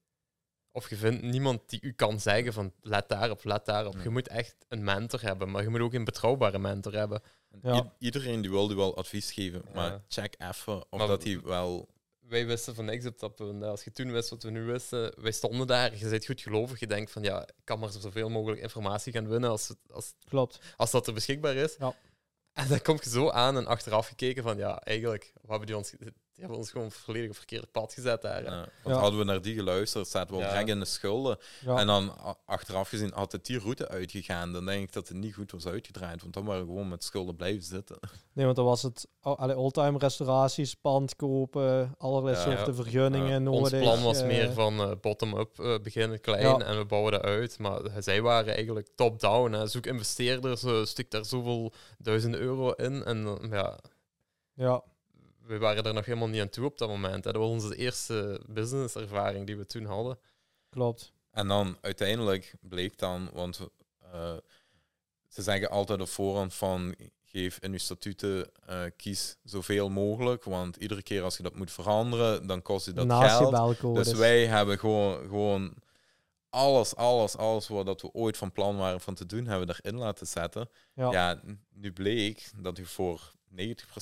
Of 0.73 0.91
je 0.91 0.97
vindt 0.97 1.23
niemand 1.23 1.61
die 1.71 1.81
u 1.83 1.93
kan 1.93 2.21
zeggen 2.21 2.53
van 2.53 2.73
let 2.81 3.09
daarop, 3.09 3.45
let 3.45 3.65
daarop. 3.65 3.95
Nee. 3.95 4.03
Je 4.03 4.11
moet 4.11 4.29
echt 4.29 4.57
een 4.69 4.85
mentor 4.85 5.23
hebben, 5.23 5.51
maar 5.51 5.63
je 5.63 5.69
moet 5.69 5.81
ook 5.81 5.93
een 5.95 6.05
betrouwbare 6.05 6.59
mentor 6.59 6.93
hebben. 6.93 7.23
Ja. 7.63 7.95
iedereen 7.99 8.41
die 8.41 8.51
wilde 8.51 8.75
wel 8.75 8.97
advies 8.97 9.33
geven, 9.33 9.63
maar 9.75 9.91
Ja. 9.91 10.05
check 10.09 10.35
even 10.39 10.77
of 10.93 10.99
Maar 10.99 11.09
dat 11.09 11.25
hij 11.25 11.41
wel... 11.41 11.89
Wij 12.29 12.47
wisten 12.47 12.75
van 12.75 12.85
niks 12.85 13.07
op 13.07 13.19
dat 13.19 13.35
punt. 13.35 13.63
hè. 13.63 13.69
Als 13.69 13.85
je 13.85 13.91
toen 13.91 14.13
wist 14.13 14.31
wat 14.31 14.43
we 14.43 14.51
nu 14.51 14.63
wisten, 14.63 15.13
wij 15.23 15.33
stonden 15.33 15.67
daar, 15.67 15.97
je 15.97 16.09
bent 16.09 16.27
goed 16.27 16.41
gelovig, 16.41 16.81
je 16.81 16.87
denkt 16.87 17.11
van 17.11 17.23
ja, 17.23 17.43
ik 17.43 17.55
kan 17.65 17.79
maar 17.79 17.91
zoveel 17.91 18.29
mogelijk 18.29 18.61
informatie 18.61 19.13
gaan 19.13 19.29
winnen 19.29 19.51
als, 19.51 19.75
als, 19.91 20.15
klopt. 20.29 20.59
als 20.77 20.91
dat 20.91 21.07
er 21.07 21.13
beschikbaar 21.15 21.55
is. 21.55 21.77
Ja. 21.79 21.95
En 22.53 22.69
dan 22.69 22.83
kom 22.83 22.99
je 23.03 23.11
zo 23.11 23.31
aan 23.31 23.57
en 23.57 23.67
achteraf 23.67 24.09
gekeken 24.09 24.43
van 24.43 24.57
ja, 24.57 24.81
eigenlijk 24.81 25.33
wat 25.35 25.51
hebben 25.51 25.67
die 25.67 25.77
ons, 25.77 25.95
die 26.37 26.45
hebben 26.45 26.59
ons 26.63 26.71
gewoon 26.71 26.91
volledig 26.93 27.23
op 27.25 27.29
het 27.29 27.39
verkeerde 27.39 27.67
pad 27.67 27.93
gezet 27.93 28.23
daar. 28.23 28.43
Ja, 28.43 28.51
want 28.83 28.97
Ja. 28.97 29.01
hadden 29.03 29.19
we 29.19 29.25
naar 29.25 29.43
die 29.43 29.55
geluisterd, 29.55 30.09
zaten 30.09 30.35
we 30.37 30.41
Ja. 30.43 30.49
direct 30.49 30.69
in 30.69 30.79
de 30.79 30.85
schulden. 30.85 31.39
Ja. 31.61 31.79
En 31.79 31.87
dan 31.87 32.13
achteraf 32.45 32.89
gezien 32.89 33.13
had 33.15 33.33
het 33.33 33.47
die 33.47 33.59
route 33.59 33.89
uitgegaan, 33.89 34.53
dan 34.53 34.65
denk 34.67 34.83
ik 34.83 34.93
dat 34.93 35.09
het 35.09 35.17
niet 35.17 35.35
goed 35.35 35.51
was 35.53 35.67
uitgedraaid. 35.67 36.23
Want 36.23 36.35
dan 36.35 36.45
waren 36.45 36.61
we 36.63 36.67
gewoon 36.69 36.89
met 36.89 37.05
schulden 37.05 37.37
blijven 37.37 37.63
zitten. 37.63 37.99
Nee, 38.33 38.45
want 38.45 38.57
dan 38.57 38.65
was 38.65 38.83
het 38.83 39.07
al- 39.21 39.39
alle 39.39 39.57
oldtimer 39.57 40.01
restauraties, 40.01 40.75
pand 40.75 41.17
kopen, 41.17 41.95
allerlei 41.99 42.37
Ja. 42.37 42.43
soorten 42.43 42.67
Ja. 42.67 42.83
vergunningen. 42.83 43.49
Ons 43.49 43.71
plan 43.71 44.03
was 44.03 44.21
eh, 44.21 44.27
meer 44.27 44.53
van 44.53 44.81
eh, 44.81 44.91
bottom-up 45.01 45.59
eh, 45.59 45.79
beginnen, 45.83 46.21
klein, 46.21 46.43
Ja. 46.43 46.59
en 46.59 46.79
we 46.79 46.85
bouwen 46.85 47.13
dat 47.13 47.23
uit. 47.23 47.59
Maar 47.59 47.81
zij 47.99 48.23
waren 48.23 48.55
eigenlijk 48.55 48.89
top-down. 48.95 49.67
Zoek 49.67 49.87
investeerders, 49.87 50.65
stik 50.91 51.11
daar 51.11 51.25
zoveel 51.25 51.73
duizenden 51.99 52.41
euro 52.41 52.71
in. 52.71 53.05
En 53.05 53.25
dan, 53.25 53.47
ja, 53.51 53.79
Ja, 54.55 54.83
we 55.47 55.59
waren 55.59 55.85
er 55.85 55.95
nog 55.95 56.05
helemaal 56.05 56.29
niet 56.29 56.41
aan 56.41 56.49
toe 56.49 56.65
op 56.65 56.79
dat 56.79 56.89
moment. 56.89 57.25
hè. 57.25 57.33
Dat 57.33 57.43
was 57.43 57.51
onze 57.51 57.77
eerste 57.77 58.41
businesservaring 58.47 59.47
die 59.47 59.57
we 59.57 59.67
toen 59.67 59.85
hadden. 59.85 60.19
klopt. 60.71 61.13
En 61.31 61.49
dan 61.49 61.79
uiteindelijk 61.81 62.55
bleek 62.61 62.99
dan, 62.99 63.31
want 63.33 63.61
eh, 64.13 64.37
ze 65.29 65.43
zeggen 65.43 65.71
altijd 65.71 66.01
op 66.01 66.09
voorhand 66.09 66.55
van 66.55 66.95
geef 67.25 67.59
in 67.61 67.73
je 67.73 67.79
statuten, 67.79 68.51
eh, 68.67 68.83
kies 68.97 69.37
zoveel 69.45 69.89
mogelijk. 69.89 70.45
Want 70.45 70.77
iedere 70.77 71.03
keer 71.03 71.23
als 71.23 71.37
je 71.37 71.43
dat 71.43 71.55
moet 71.55 71.73
veranderen, 71.73 72.47
dan 72.47 72.63
kost 72.63 72.87
je 72.87 72.93
dat 72.93 73.07
Naast 73.07 73.37
geld. 73.37 73.95
Dus 73.95 74.13
wij 74.13 74.47
hebben 74.47 74.79
gewoon, 74.79 75.21
gewoon 75.21 75.75
alles, 76.51 76.97
alles, 76.97 77.37
alles 77.37 77.69
wat 77.69 77.87
dat 77.87 78.03
we 78.03 78.13
ooit 78.13 78.37
van 78.37 78.53
plan 78.53 78.77
waren 78.77 79.01
van 79.01 79.15
te 79.15 79.27
doen, 79.27 79.47
hebben 79.47 79.67
we 79.67 79.75
erin 79.83 79.99
laten 79.99 80.27
zetten. 80.27 80.69
Ja. 80.95 81.11
Ja, 81.11 81.41
nu 81.75 81.93
bleek 81.93 82.51
dat 82.57 82.79
u 82.79 82.87
voor 82.87 83.33
90% 83.46 83.46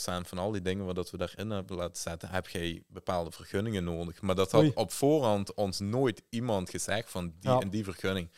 van 0.03 0.39
al 0.39 0.51
die 0.53 0.63
dingen 0.63 0.85
wat 0.95 1.11
we 1.11 1.17
daarin 1.17 1.51
hebben 1.51 1.77
laten 1.77 2.03
zetten, 2.03 2.29
heb 2.29 2.49
jij 2.49 2.83
bepaalde 2.89 3.31
vergunningen 3.31 3.85
nodig. 3.85 4.21
Maar 4.23 4.35
dat 4.35 4.51
had 4.51 4.63
Oei. 4.63 4.73
op 4.75 4.93
voorhand 4.93 5.55
ons 5.55 5.79
nooit 5.81 6.23
iemand 6.29 6.71
gezegd 6.71 7.11
van 7.11 7.35
die 7.41 7.51
Ja. 7.51 7.59
en 7.61 7.71
die 7.71 7.85
vergunning. 7.85 8.29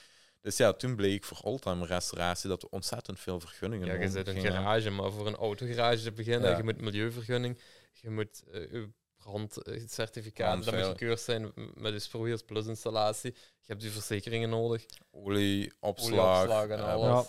Dus 0.41 0.57
ja, 0.57 0.73
toen 0.73 0.97
bleek 0.97 1.25
voor 1.25 1.39
oldtimer 1.43 1.87
restauratie 1.87 2.49
dat 2.49 2.63
we 2.63 2.71
ontzettend 2.71 3.21
veel 3.21 3.41
vergunningen 3.41 3.87
Ja, 3.87 3.95
je 3.95 4.09
zit 4.09 4.29
een 4.29 4.41
garage, 4.41 4.91
maar 4.91 5.13
voor 5.13 5.27
een 5.27 5.37
autogarage 5.37 6.03
te 6.03 6.13
beginnen, 6.13 6.51
Ja. 6.51 6.57
je 6.57 6.63
moet 6.63 6.81
milieuvergunning, 6.81 7.59
je 7.93 8.11
moet 8.11 8.43
eh, 8.53 8.61
je 8.61 8.89
brandcertificaat, 9.17 10.65
dat 10.65 10.75
moet 10.75 10.85
gekeurd 10.85 11.21
zijn 11.21 11.53
met 11.75 11.93
je 11.93 11.99
sproeiers 11.99 12.43
plus 12.43 12.67
installatie. 12.67 13.33
Je 13.35 13.73
hebt 13.73 13.83
je 13.83 13.91
verzekeringen 13.91 14.49
nodig. 14.49 14.87
Olie, 15.11 15.73
opslag, 15.81 16.11
Olieopslag 16.11 16.69
en 16.69 16.79
eh, 16.79 16.93
alles. 16.93 17.27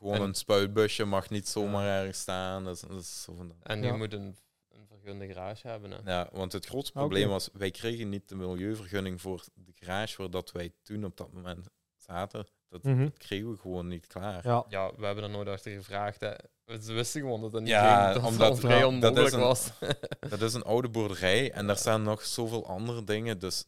Gewoon 0.00 0.14
En- 0.14 0.22
een 0.22 0.34
spuitbusje 0.34 1.04
mag 1.04 1.30
niet 1.30 1.48
zomaar 1.48 1.86
ergens 2.00 2.18
staan. 2.20 2.64
Dat 2.64 2.74
is, 2.74 2.80
dat 2.80 3.00
is 3.00 3.22
zo 3.22 3.34
van 3.34 3.48
dat. 3.48 3.56
En 3.62 3.82
Ja. 3.82 3.86
je 3.86 3.92
moet 3.92 4.12
een, 4.12 4.36
een 4.68 4.86
vergunde 4.88 5.26
garage 5.26 5.68
hebben. 5.68 5.90
Hè. 5.90 5.98
Ja, 6.12 6.28
want 6.32 6.52
het 6.52 6.66
grootste 6.66 6.92
probleem 6.92 7.28
was, 7.28 7.48
wij 7.52 7.70
kregen 7.70 8.08
niet 8.08 8.28
de 8.28 8.34
milieuvergunning 8.34 9.20
voor 9.20 9.44
de 9.54 9.72
garage 9.74 10.16
waar 10.16 10.30
dat 10.30 10.52
wij 10.52 10.72
toen 10.82 11.04
op 11.04 11.16
dat 11.16 11.32
moment 11.32 11.68
zaten. 11.96 12.46
Dat, 12.68 12.82
Mhm. 12.82 13.02
dat 13.04 13.18
kregen 13.18 13.50
we 13.50 13.56
gewoon 13.58 13.88
niet 13.88 14.06
klaar. 14.06 14.46
Ja, 14.46 14.64
Ja, 14.68 14.92
we 14.96 15.06
hebben 15.06 15.24
er 15.24 15.30
nooit 15.30 15.48
achter 15.48 15.72
gevraagd. 15.72 16.20
Hè. 16.20 16.32
Ze 16.80 16.92
wisten 16.92 17.20
gewoon 17.20 17.40
dat 17.40 17.52
het 17.52 17.60
niet 17.62 17.70
Ja, 17.70 18.02
ging, 18.02 18.14
dat 18.14 18.22
het 18.22 18.32
omdat- 18.32 18.50
al 18.50 18.56
vrij 18.56 18.80
dat 18.80 18.88
onmogelijk 18.88 19.26
is 19.26 19.32
een- 19.32 19.40
was. 19.40 19.70
Dat 20.30 20.40
is 20.40 20.54
een 20.54 20.62
oude 20.62 20.88
boerderij 20.88 21.52
en 21.52 21.66
daar 21.66 21.76
staan 21.76 22.02
nog 22.02 22.22
zoveel 22.24 22.66
andere 22.66 23.04
dingen. 23.04 23.38
Dus 23.38 23.64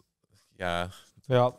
ja, 0.57 0.91
ja. 1.27 1.57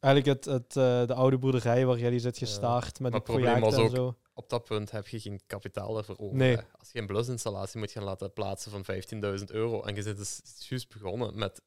Eigenlijk 0.00 0.44
het, 0.44 0.54
het, 0.54 0.76
eh, 0.76 1.06
de 1.06 1.14
oude 1.14 1.38
boerderij 1.38 1.86
waar 1.86 1.98
jullie 1.98 2.18
zit 2.20 2.38
Ja. 2.38 2.46
gestart 2.46 3.00
met 3.00 3.12
het 3.12 3.22
het 3.22 3.22
probleem 3.24 3.44
project 3.60 3.76
was 3.76 3.84
en 3.84 3.90
ook- 3.90 3.96
zo. 3.96 4.14
Op 4.34 4.48
dat 4.50 4.64
punt 4.64 4.90
heb 4.90 5.06
je 5.08 5.20
geen 5.20 5.40
kapitaal 5.46 5.98
ervoor 5.98 6.16
over. 6.18 6.36
Nee. 6.36 6.56
hè. 6.56 6.62
Als 6.78 6.90
je 6.92 6.98
een 6.98 7.06
blusinstallatie 7.06 7.78
moet 7.78 7.90
gaan 7.90 8.02
laten 8.02 8.32
plaatsen 8.32 8.70
van 8.70 8.84
15.000 8.84 9.50
euro 9.50 9.82
en 9.82 9.94
je 9.94 10.02
zit 10.02 10.16
dus 10.16 10.40
juist 10.68 10.88
begonnen 10.88 11.38
met 11.38 11.62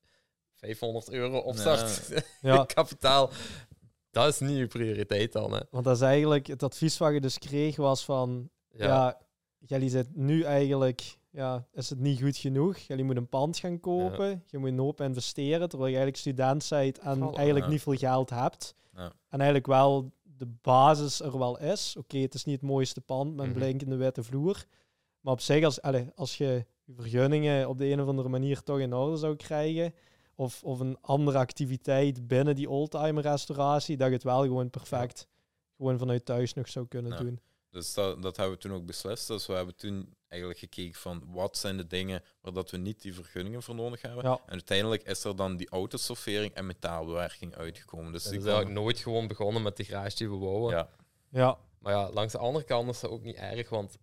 500 0.54 1.10
euro 1.12 1.38
opstart 1.38 2.12
Ja, 2.42 2.66
kapitaal, 2.74 3.30
dat 4.12 4.28
is 4.28 4.40
niet 4.40 4.58
je 4.58 4.68
prioriteit 4.68 5.32
dan. 5.32 5.54
Hè. 5.54 5.60
want 5.72 5.84
dat 5.84 5.96
is 5.96 6.02
eigenlijk 6.02 6.48
het 6.48 6.64
advies 6.64 6.98
wat 6.98 7.14
je 7.14 7.22
dus 7.22 7.38
kreeg 7.40 7.76
was 7.76 8.06
van, 8.06 8.50
Ja, 8.70 8.86
ja, 8.86 9.22
jullie 9.60 9.90
zitten 9.90 10.14
nu 10.16 10.44
eigenlijk, 10.44 11.18
ja, 11.34 11.68
is 11.72 11.90
het 11.90 12.00
niet 12.00 12.22
goed 12.22 12.38
genoeg. 12.38 12.78
Jullie 12.78 13.04
moeten 13.04 13.24
een 13.24 13.30
pand 13.30 13.58
gaan 13.58 13.80
kopen, 13.80 14.44
je 14.48 14.58
moet 14.58 14.70
een 14.70 14.80
hoop 14.80 15.02
investeren, 15.02 15.70
terwijl 15.70 15.92
je 15.92 15.98
eigenlijk 15.98 16.18
student 16.18 16.68
bent 16.70 17.00
en 17.00 17.22
eigenlijk 17.34 17.66
ja. 17.66 17.72
niet 17.72 17.82
veel 17.82 17.96
geld 17.96 18.30
hebt. 18.30 18.76
Ja. 18.96 19.06
En 19.06 19.38
eigenlijk 19.40 19.68
wel 19.68 20.12
de 20.24 20.48
basis 20.62 21.20
er 21.22 21.38
wel 21.38 21.60
is. 21.60 21.96
Oké, 21.98 22.18
het 22.18 22.34
is 22.34 22.44
niet 22.44 22.56
het 22.62 22.70
mooiste 22.70 23.02
pand 23.02 23.36
met 23.36 23.46
een 23.46 23.52
Mhm. 23.52 23.60
blinkende 23.60 23.96
witte 23.96 24.24
vloer. 24.24 24.66
Maar 25.20 25.34
op 25.34 25.42
zich, 25.42 25.64
als, 25.64 25.82
allee, 25.82 26.10
als 26.16 26.38
je 26.38 26.66
je 26.84 26.94
vergunningen 26.94 27.70
op 27.70 27.78
de 27.78 27.86
een 27.86 28.02
of 28.02 28.08
andere 28.08 28.30
manier 28.30 28.64
toch 28.64 28.80
in 28.80 28.94
orde 28.94 29.18
zou 29.18 29.36
krijgen, 29.36 29.94
of, 30.36 30.64
of 30.64 30.80
een 30.80 30.98
andere 31.02 31.38
activiteit 31.38 32.28
binnen 32.28 32.56
die 32.56 32.70
oldtimer 32.70 33.24
restauratie, 33.24 33.98
dat 33.98 34.08
je 34.08 34.14
het 34.14 34.24
wel 34.24 34.42
gewoon 34.42 34.70
perfect 34.70 35.28
gewoon 35.78 35.98
vanuit 36.00 36.26
thuis 36.26 36.54
nog 36.54 36.70
zou 36.70 36.88
kunnen 36.88 37.12
Ja. 37.12 37.18
doen. 37.18 37.40
dus 37.70 37.94
dat, 37.94 38.22
dat 38.22 38.38
hebben 38.38 38.56
we 38.56 38.62
toen 38.62 38.72
ook 38.74 38.86
beslist. 38.86 39.28
Dus 39.28 39.46
we 39.46 39.54
hebben 39.54 39.76
toen 39.76 40.14
eigenlijk 40.34 40.60
gekeken 40.60 41.00
van 41.00 41.24
wat 41.32 41.58
zijn 41.58 41.78
de 41.78 41.88
dingen 41.88 42.24
waar 42.42 42.54
dat 42.54 42.72
we 42.72 42.78
niet 42.78 43.02
die 43.02 43.14
vergunningen 43.14 43.64
voor 43.64 43.76
nodig 43.76 44.02
hebben. 44.02 44.24
Ja. 44.24 44.40
En 44.46 44.52
uiteindelijk 44.52 45.04
is 45.04 45.24
er 45.24 45.36
dan 45.36 45.58
die 45.58 45.70
autostoffering 45.70 46.54
en 46.54 46.66
metaalbewerking 46.66 47.56
uitgekomen. 47.56 48.12
Dus 48.12 48.24
is 48.26 48.32
eigenlijk 48.32 48.62
kwam- 48.62 48.74
nooit 48.74 49.00
gewoon 49.00 49.28
begonnen 49.28 49.62
met 49.62 49.78
de 49.78 49.84
garage 49.84 50.16
die 50.18 50.30
we 50.30 50.38
bouwen. 50.38 50.76
ja, 50.76 50.90
Ja, 51.30 51.58
Maar 51.80 51.94
ja, 51.94 52.10
langs 52.12 52.32
de 52.32 52.38
andere 52.40 52.66
kant 52.66 52.90
is 52.90 53.00
dat 53.00 53.12
ook 53.12 53.24
niet 53.24 53.36
erg, 53.36 53.70
want 53.70 53.98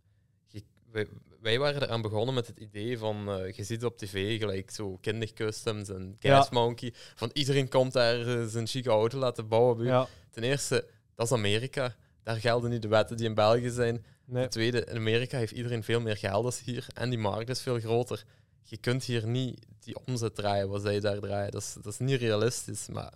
je- 0.49 0.63
wij, 0.93 1.09
wij 1.41 1.59
waren 1.59 1.83
eraan 1.83 2.03
begonnen 2.03 2.35
met 2.35 2.47
het 2.47 2.57
idee 2.59 2.99
van, 2.99 3.29
eh, 3.31 3.53
je 3.53 3.65
ziet 3.65 3.85
op 3.85 3.99
tv 3.99 4.39
gelijk 4.39 4.71
zo 4.71 4.97
kindercustoms 5.01 5.89
en 5.89 6.17
Ja. 6.19 6.37
Gas 6.37 6.51
Monkey, 6.51 6.93
van 7.15 7.31
iedereen 7.33 7.69
komt 7.69 7.93
daar 7.93 8.21
eh, 8.41 8.45
zijn 8.47 8.67
chique 8.67 8.91
auto 8.91 9.19
laten 9.19 9.49
bouwen. 9.49 10.09
Ten 10.31 10.43
eerste, 10.43 10.87
dat 11.15 11.27
is 11.27 11.33
Amerika. 11.33 11.95
Daar 12.23 12.37
gelden 12.37 12.71
niet 12.71 12.83
de 12.83 12.89
wetten 12.89 13.17
die 13.17 13.27
in 13.27 13.35
België 13.35 13.71
zijn. 13.71 14.05
Nee, 14.31 14.43
Ten 14.43 14.51
tweede, 14.51 14.85
in 14.85 14.97
Amerika 14.97 15.39
heeft 15.39 15.53
iedereen 15.53 15.83
veel 15.83 16.01
meer 16.01 16.17
geld 16.17 16.43
dan 16.43 16.53
hier 16.65 16.87
en 16.95 17.11
die 17.11 17.19
markt 17.19 17.49
is 17.49 17.61
veel 17.61 17.79
groter. 17.81 18.25
Je 18.63 18.77
kunt 18.77 19.05
hier 19.05 19.27
niet 19.27 19.67
die 19.81 19.97
omzet 20.07 20.35
draaien 20.35 20.69
wat 20.69 20.83
zij 20.83 21.01
daar 21.01 21.19
draaien. 21.19 21.51
Dat 21.51 21.61
is, 21.63 21.75
dat 21.75 21.93
is 21.93 21.99
niet 21.99 22.21
realistisch. 22.21 22.89
Maar 22.89 23.13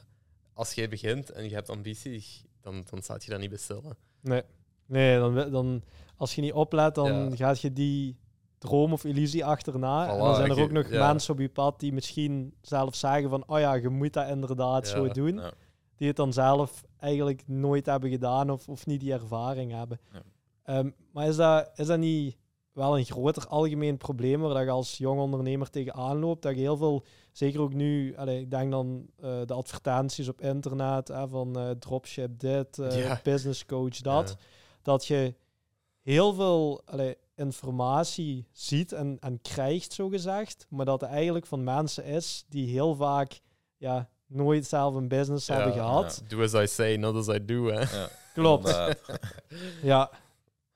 als 0.52 0.72
jij 0.72 0.88
begint 0.88 1.30
en 1.30 1.48
je 1.48 1.54
hebt 1.54 1.68
ambitie, 1.70 2.24
dan, 2.60 2.84
dan 2.90 3.02
staat 3.02 3.24
je 3.24 3.30
daar 3.30 3.38
niet 3.38 3.48
bij 3.48 3.58
stil. 3.58 3.92
nee. 4.20 4.42
Nee, 4.86 5.18
dan, 5.18 5.50
dan, 5.50 5.82
als 6.16 6.34
je 6.34 6.40
niet 6.40 6.52
oplet, 6.52 6.94
dan 6.94 7.28
Ja. 7.30 7.36
gaat 7.36 7.60
je 7.60 7.72
die 7.72 8.16
droom 8.58 8.92
of 8.92 9.04
illusie 9.04 9.44
achterna. 9.44 10.08
en 10.12 10.18
dan 10.18 10.34
zijn 10.34 10.50
er 10.50 10.60
ook 10.62 10.70
nog 10.70 10.90
ja. 10.90 11.06
mensen 11.06 11.34
op 11.34 11.40
je 11.40 11.48
pad 11.48 11.80
die 11.80 11.92
misschien 11.92 12.54
zelf 12.60 12.94
zeggen 12.94 13.30
van, 13.30 13.44
oh 13.46 13.58
ja, 13.58 13.74
je 13.74 13.88
moet 13.88 14.12
dat 14.12 14.28
inderdaad 14.28 14.88
zo 14.88 15.08
doen. 15.08 15.40
Die 15.96 16.06
het 16.08 16.16
dan 16.16 16.32
zelf 16.32 16.84
eigenlijk 16.98 17.42
nooit 17.46 17.86
hebben 17.86 18.10
gedaan 18.10 18.50
of, 18.50 18.68
of 18.68 18.86
niet 18.86 19.00
die 19.00 19.12
ervaring 19.12 19.72
hebben. 19.72 20.00
Ja. 20.64 20.72
Ehm, 20.74 20.90
maar 21.12 21.26
is 21.28 21.36
dat, 21.36 21.70
is 21.74 21.86
dat 21.86 21.98
niet 21.98 22.36
wel 22.72 22.98
een 22.98 23.04
groter 23.04 23.46
algemeen 23.48 23.96
probleem 23.96 24.40
waar 24.40 24.54
dat 24.54 24.62
je 24.64 24.70
als 24.70 24.98
jong 24.98 25.20
ondernemer 25.20 25.70
tegenaan 25.70 26.18
loopt? 26.18 26.42
Dat 26.42 26.54
je 26.54 26.60
heel 26.60 26.76
veel, 26.76 27.04
zeker 27.32 27.60
ook 27.60 27.72
nu, 27.74 28.16
allee, 28.16 28.40
ik 28.40 28.50
denk 28.50 28.70
dan 28.70 29.06
eh, 29.20 29.40
de 29.46 29.54
advertenties 29.54 30.28
op 30.28 30.40
internet 30.40 31.08
hè, 31.08 31.28
van 31.28 31.58
eh, 31.58 31.70
dropship 31.70 32.38
dit, 32.40 32.78
eh, 32.78 32.98
Ja. 32.98 33.20
business 33.22 33.66
coach 33.66 33.96
dat, 34.00 34.28
Ja. 34.28 34.44
dat 34.82 35.06
je 35.06 35.34
heel 36.02 36.34
veel 36.34 36.82
allee, 36.84 37.16
informatie 37.36 38.46
ziet 38.52 38.92
en, 38.92 39.16
en 39.20 39.40
krijgt, 39.42 39.92
zo 39.92 40.08
gezegd, 40.08 40.66
maar 40.68 40.84
dat 40.86 41.00
het 41.00 41.10
eigenlijk 41.10 41.46
van 41.46 41.64
mensen 41.64 42.04
is 42.04 42.44
die 42.48 42.68
heel 42.68 42.94
vaak 42.94 43.40
ja, 43.76 44.08
nooit 44.26 44.66
zelf 44.66 44.94
een 44.94 45.08
business 45.08 45.46
Ja, 45.46 45.54
hebben 45.54 45.72
gehad. 45.72 46.22
Do 46.28 46.42
as 46.42 46.52
I 46.54 46.66
say, 46.66 46.96
not 46.96 47.14
as 47.16 47.28
I 47.36 47.44
do. 47.44 47.66
Hè. 47.66 47.80
Ja, 47.80 48.08
Klopt. 48.34 48.94
Ja, 49.82 50.10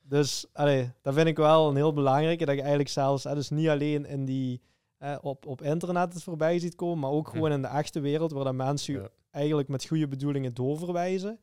dus 0.08 0.46
allee, 0.52 0.90
dat 1.02 1.14
vind 1.14 1.26
ik 1.26 1.36
wel 1.36 1.68
een 1.68 1.76
heel 1.76 1.92
belangrijke. 1.92 2.44
Dat 2.44 2.54
je 2.54 2.60
eigenlijk 2.60 2.90
zelfs, 2.90 3.24
hè, 3.24 3.34
dus 3.34 3.50
niet 3.50 3.68
alleen 3.68 4.06
in 4.06 4.24
die, 4.24 4.60
eh, 4.98 5.16
op, 5.20 5.46
op 5.46 5.62
internet 5.62 6.12
het 6.14 6.22
voorbij 6.22 6.58
ziet 6.58 6.74
komen, 6.74 6.98
maar 6.98 7.10
ook 7.10 7.26
Hm. 7.26 7.32
gewoon 7.32 7.52
in 7.52 7.62
de 7.62 7.68
echte 7.68 8.00
wereld, 8.00 8.32
waar 8.32 8.44
dat 8.44 8.54
mensen 8.54 8.94
u 8.94 9.00
Ja. 9.00 9.08
eigenlijk 9.30 9.68
met 9.68 9.84
goede 9.86 10.08
bedoelingen 10.08 10.54
doorverwijzen 10.54 11.38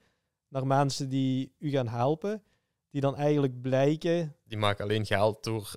naar 0.48 0.68
mensen 0.68 1.10
die 1.10 1.54
u 1.60 1.70
gaan 1.70 1.88
helpen, 1.88 2.44
die 2.90 3.02
dan 3.02 3.16
eigenlijk 3.16 3.62
blijken, 3.62 4.36
Die 4.44 4.58
maken 4.58 4.84
alleen 4.84 5.06
geld 5.06 5.44
door 5.44 5.74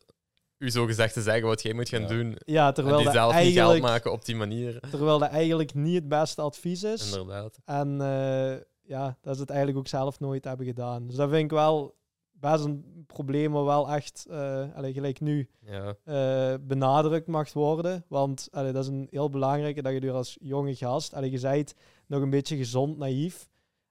u 0.58 0.70
zo 0.70 0.84
gezegd 0.86 1.12
te 1.14 1.22
zeggen 1.22 1.46
wat 1.46 1.62
jij 1.62 1.72
moet 1.72 1.88
gaan 1.88 2.00
Ja. 2.00 2.06
doen. 2.08 2.36
ja, 2.44 2.66
En 2.68 2.74
terwijl 2.74 2.96
die 2.96 3.04
dat 3.04 3.14
zelf 3.14 3.32
niet 3.32 3.42
geld 3.42 3.54
eigenlijk, 3.56 3.82
maken 3.82 4.12
op 4.12 4.24
die 4.24 4.36
manier. 4.36 4.80
terwijl 4.90 5.18
dat 5.18 5.28
eigenlijk 5.30 5.74
niet 5.74 5.94
het 5.94 6.08
beste 6.08 6.42
advies 6.42 6.82
is. 6.82 7.12
Inderdaad. 7.16 7.58
En 7.64 8.00
eh, 8.00 8.56
ja, 8.82 9.16
dat 9.20 9.34
ze 9.34 9.40
het 9.40 9.50
eigenlijk 9.50 9.78
ook 9.78 9.88
zelf 9.88 10.20
nooit 10.20 10.44
hebben 10.44 10.66
gedaan. 10.66 11.06
Dus 11.06 11.16
dat 11.16 11.28
vind 11.30 11.42
ik 11.44 11.50
wel 11.50 11.96
best 12.40 12.64
een 12.64 13.04
probleem, 13.06 13.50
maar 13.50 13.64
wel 13.64 13.90
echt, 13.90 14.26
allee, 14.74 14.92
gelijk 14.92 15.20
nu, 15.20 15.48
Ja. 15.60 15.94
eh, 16.04 16.54
benadrukt 16.60 17.26
mag 17.26 17.52
worden. 17.52 18.04
Want 18.08 18.48
allee, 18.50 18.72
dat 18.72 18.82
is 18.82 18.90
een 18.90 19.06
heel 19.10 19.30
belangrijke 19.30 19.82
dat 19.82 19.92
je 19.92 20.00
er 20.00 20.12
als 20.12 20.36
jonge 20.40 20.74
gast, 20.76 21.14
allee, 21.14 21.30
je 21.30 21.38
zei 21.38 21.58
het 21.60 21.74
nog 22.06 22.22
een 22.22 22.30
beetje 22.30 22.56
gezond 22.56 22.98
naïef. 22.98 23.48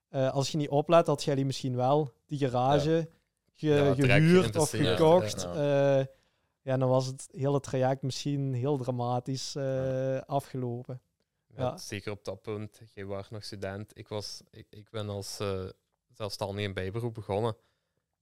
Eh, 0.10 0.31
als 0.33 0.51
je 0.51 0.57
niet 0.57 0.69
oplet, 0.69 1.07
had 1.07 1.23
jij 1.23 1.36
die 1.36 1.45
misschien 1.45 1.75
wel 1.75 2.12
die 2.25 2.38
garage 2.39 3.10
ge- 3.55 3.67
Ja, 3.67 3.93
direct 3.93 4.23
gehuurd 4.25 4.55
of 4.55 4.69
gekocht. 4.69 5.41
ja. 5.41 5.99
Eh, 5.99 6.05
ja, 6.62 6.77
dan 6.77 6.89
was 6.89 7.05
het 7.05 7.27
hele 7.31 7.60
traject 7.60 8.01
misschien 8.01 8.53
heel 8.53 8.77
dramatisch 8.77 9.55
afgelopen. 10.25 11.01
Zeker 11.75 12.12
op 12.12 12.23
dat 12.25 12.41
punt. 12.41 12.81
Jij 12.93 13.05
was 13.05 13.29
nog 13.29 13.43
student. 13.43 13.91
Ik, 13.97 14.07
was, 14.07 14.41
ik, 14.51 14.67
ik 14.69 14.89
ben 14.89 15.10
als 15.10 15.39
zelfstandig 16.13 16.63
in 16.63 16.73
bijberoep 16.73 17.13
begonnen. 17.13 17.55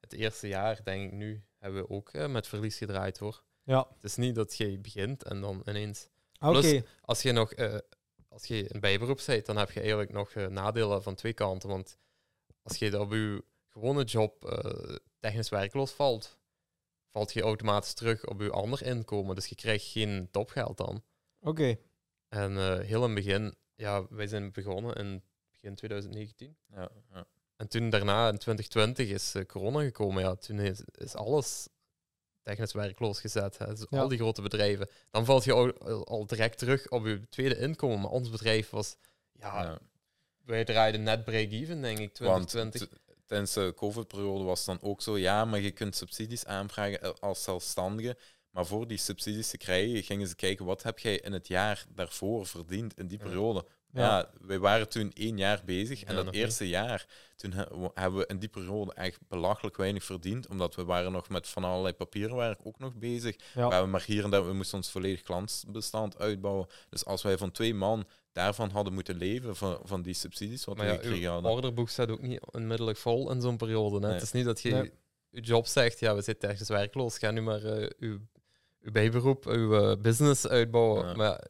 Het 0.05 0.13
eerste 0.13 0.47
jaar, 0.47 0.83
denk 0.83 1.05
ik 1.05 1.11
nu, 1.17 1.43
hebben 1.57 1.81
we 1.81 1.89
ook 1.89 2.09
eh, 2.09 2.27
met 2.27 2.47
verlies 2.47 2.77
gedraaid 2.77 3.17
hoor. 3.17 3.43
Ja, 3.63 3.87
Het 3.93 4.03
is 4.03 4.15
niet 4.15 4.35
dat 4.35 4.57
je 4.57 4.79
begint 4.79 5.23
en 5.23 5.41
dan 5.41 5.61
ineens. 5.65 6.09
oké. 6.39 6.59
Plus- 6.59 6.81
Als 7.01 7.21
je 7.21 7.31
nog 7.31 7.53
eh, 7.53 7.77
als 8.27 8.45
je 8.45 8.73
een 8.73 8.79
bijberoep 8.79 9.21
bent, 9.25 9.45
dan 9.45 9.57
heb 9.57 9.71
je 9.71 9.79
eigenlijk 9.79 10.11
nog 10.11 10.31
eh, 10.31 10.47
nadelen 10.47 11.03
van 11.03 11.15
twee 11.15 11.33
kanten. 11.33 11.69
Want 11.69 11.97
als 12.61 12.77
je 12.77 12.99
op 12.99 13.11
je 13.11 13.43
gewone 13.69 14.03
job 14.03 14.45
eh, 14.45 14.95
technisch 15.19 15.49
werkloos 15.49 15.91
valt, 15.91 16.37
valt 17.11 17.33
je 17.33 17.41
automatisch 17.41 17.93
terug 17.93 18.25
op 18.27 18.41
je 18.41 18.49
ander 18.51 18.83
inkomen. 18.83 19.35
Dus 19.35 19.47
je 19.47 19.55
krijgt 19.55 19.85
geen 19.85 20.27
topgeld 20.31 20.77
dan. 20.77 21.03
Oké. 21.39 21.77
En 22.27 22.57
eh, 22.57 22.79
heel 22.79 23.05
in 23.05 23.15
het 23.15 23.25
begin, 23.25 23.55
ja, 23.75 24.07
wij 24.09 24.27
zijn 24.27 24.51
begonnen 24.51 24.95
in 24.95 25.23
begin 25.51 25.75
2019. 25.75 26.57
Ja, 26.67 26.89
ja. 27.11 27.27
En 27.55 27.67
toen 27.67 27.89
daarna, 27.89 28.29
in 28.29 28.37
2020, 28.37 29.09
is 29.09 29.33
eh, 29.35 29.45
corona 29.45 29.79
gekomen. 29.83 30.23
Ja, 30.23 30.35
toen 30.35 30.59
is, 30.59 30.81
is 30.91 31.13
alles 31.15 31.67
technisch 32.41 32.73
werkloos 32.73 33.19
gezet. 33.19 33.57
Hè. 33.57 33.65
Dus 33.65 33.85
Ja. 33.89 33.99
Al 33.99 34.07
die 34.07 34.17
grote 34.17 34.41
bedrijven. 34.41 34.89
Dan 35.11 35.25
valt 35.25 35.43
je 35.43 35.53
al, 35.53 35.77
al 36.05 36.25
direct 36.27 36.57
terug 36.57 36.89
op 36.89 37.05
je 37.05 37.29
tweede 37.29 37.57
inkomen. 37.57 37.99
Maar 38.01 38.11
ons 38.11 38.29
bedrijf 38.29 38.69
was, 38.69 38.95
ja, 39.31 39.61
Ja. 39.63 39.79
wij 40.45 40.65
draaiden 40.65 41.03
net 41.03 41.23
break-even, 41.23 41.81
denk 41.81 41.97
ik, 41.99 42.17
Want 42.17 42.47
2020. 42.47 42.87
t- 42.89 43.03
tijdens 43.25 43.53
de 43.53 43.73
COVID-periode 43.75 44.43
was 44.43 44.57
het 44.65 44.79
dan 44.79 44.89
ook 44.89 45.01
zo, 45.01 45.17
ja, 45.17 45.45
maar 45.45 45.59
je 45.59 45.71
kunt 45.71 45.95
subsidies 45.95 46.45
aanvragen 46.45 47.01
eh, 47.01 47.11
als 47.19 47.43
zelfstandige. 47.43 48.17
Maar 48.49 48.65
voor 48.65 48.87
die 48.87 48.97
subsidies 48.97 49.49
te 49.49 49.57
krijgen, 49.57 50.03
gingen 50.03 50.27
ze 50.27 50.35
kijken 50.35 50.65
wat 50.65 50.83
heb 50.83 50.99
jij 50.99 51.17
in 51.17 51.33
het 51.33 51.47
jaar 51.47 51.85
daarvoor 51.89 52.45
verdiend 52.45 52.97
in 52.97 53.07
die 53.07 53.17
Ja. 53.17 53.23
periode. 53.23 53.65
Ja. 53.95 54.01
Ja, 54.17 54.29
wij 54.41 54.59
waren 54.59 54.89
toen 54.89 55.11
één 55.13 55.37
jaar 55.37 55.61
bezig 55.65 56.03
en 56.03 56.15
Ja, 56.15 56.23
dat 56.23 56.33
eerste 56.33 56.67
jaar, 56.67 57.05
toen 57.35 57.51
he- 57.51 57.89
hebben 57.93 58.19
we 58.19 58.25
in 58.27 58.39
die 58.39 58.49
periode 58.49 58.93
echt 58.93 59.19
belachelijk 59.27 59.77
weinig 59.77 60.03
verdiend, 60.03 60.47
omdat 60.47 60.75
we 60.75 60.83
waren 60.83 61.11
nog 61.11 61.29
met 61.29 61.47
van 61.47 61.63
allerlei 61.63 61.93
papierwerk 61.93 62.59
ook 62.63 62.79
nog 62.79 62.95
bezig. 62.95 63.35
Ja. 63.53 63.67
We 63.67 63.73
hebben 63.73 63.91
maar 63.91 64.03
hier 64.05 64.23
en 64.23 64.29
daar, 64.29 64.45
we 64.47 64.53
moesten 64.53 64.77
ons 64.77 64.91
volledig 64.91 65.21
klantbestand 65.21 66.17
uitbouwen. 66.19 66.67
Dus 66.89 67.05
als 67.05 67.21
wij 67.21 67.37
van 67.37 67.51
twee 67.51 67.73
man 67.73 68.05
daarvan 68.31 68.69
hadden 68.69 68.93
moeten 68.93 69.15
leven, 69.17 69.55
van, 69.55 69.79
van 69.83 70.01
die 70.01 70.13
subsidies 70.13 70.65
wat 70.65 70.77
maar 70.77 70.85
we 70.85 70.91
ja, 70.91 70.97
gekregen 70.97 71.23
uw 71.25 71.31
hadden. 71.31 71.51
orderboek 71.51 71.89
staat 71.89 72.09
ook 72.09 72.21
niet 72.21 72.41
onmiddellijk 72.51 72.97
vol 72.97 73.31
in 73.31 73.41
zo'n 73.41 73.57
periode. 73.57 73.95
Hè. 73.95 74.01
Nee. 74.05 74.13
Het 74.13 74.21
is 74.21 74.31
niet 74.31 74.45
dat 74.45 74.61
je 74.61 74.71
Nee. 74.71 74.91
je 75.29 75.41
job 75.41 75.67
zegt, 75.67 75.99
ja, 75.99 76.15
we 76.15 76.21
zitten 76.21 76.49
ergens 76.49 76.69
werkloos, 76.69 77.17
ga 77.17 77.31
nu 77.31 77.41
maar 77.41 77.63
eh, 77.63 77.89
uw, 77.99 78.19
uw 78.81 78.91
bijberoep, 78.91 79.45
uw 79.47 79.75
eh, 79.91 80.01
business 80.01 80.47
uitbouwen. 80.47 81.07
Ja. 81.07 81.13
Maar 81.13 81.47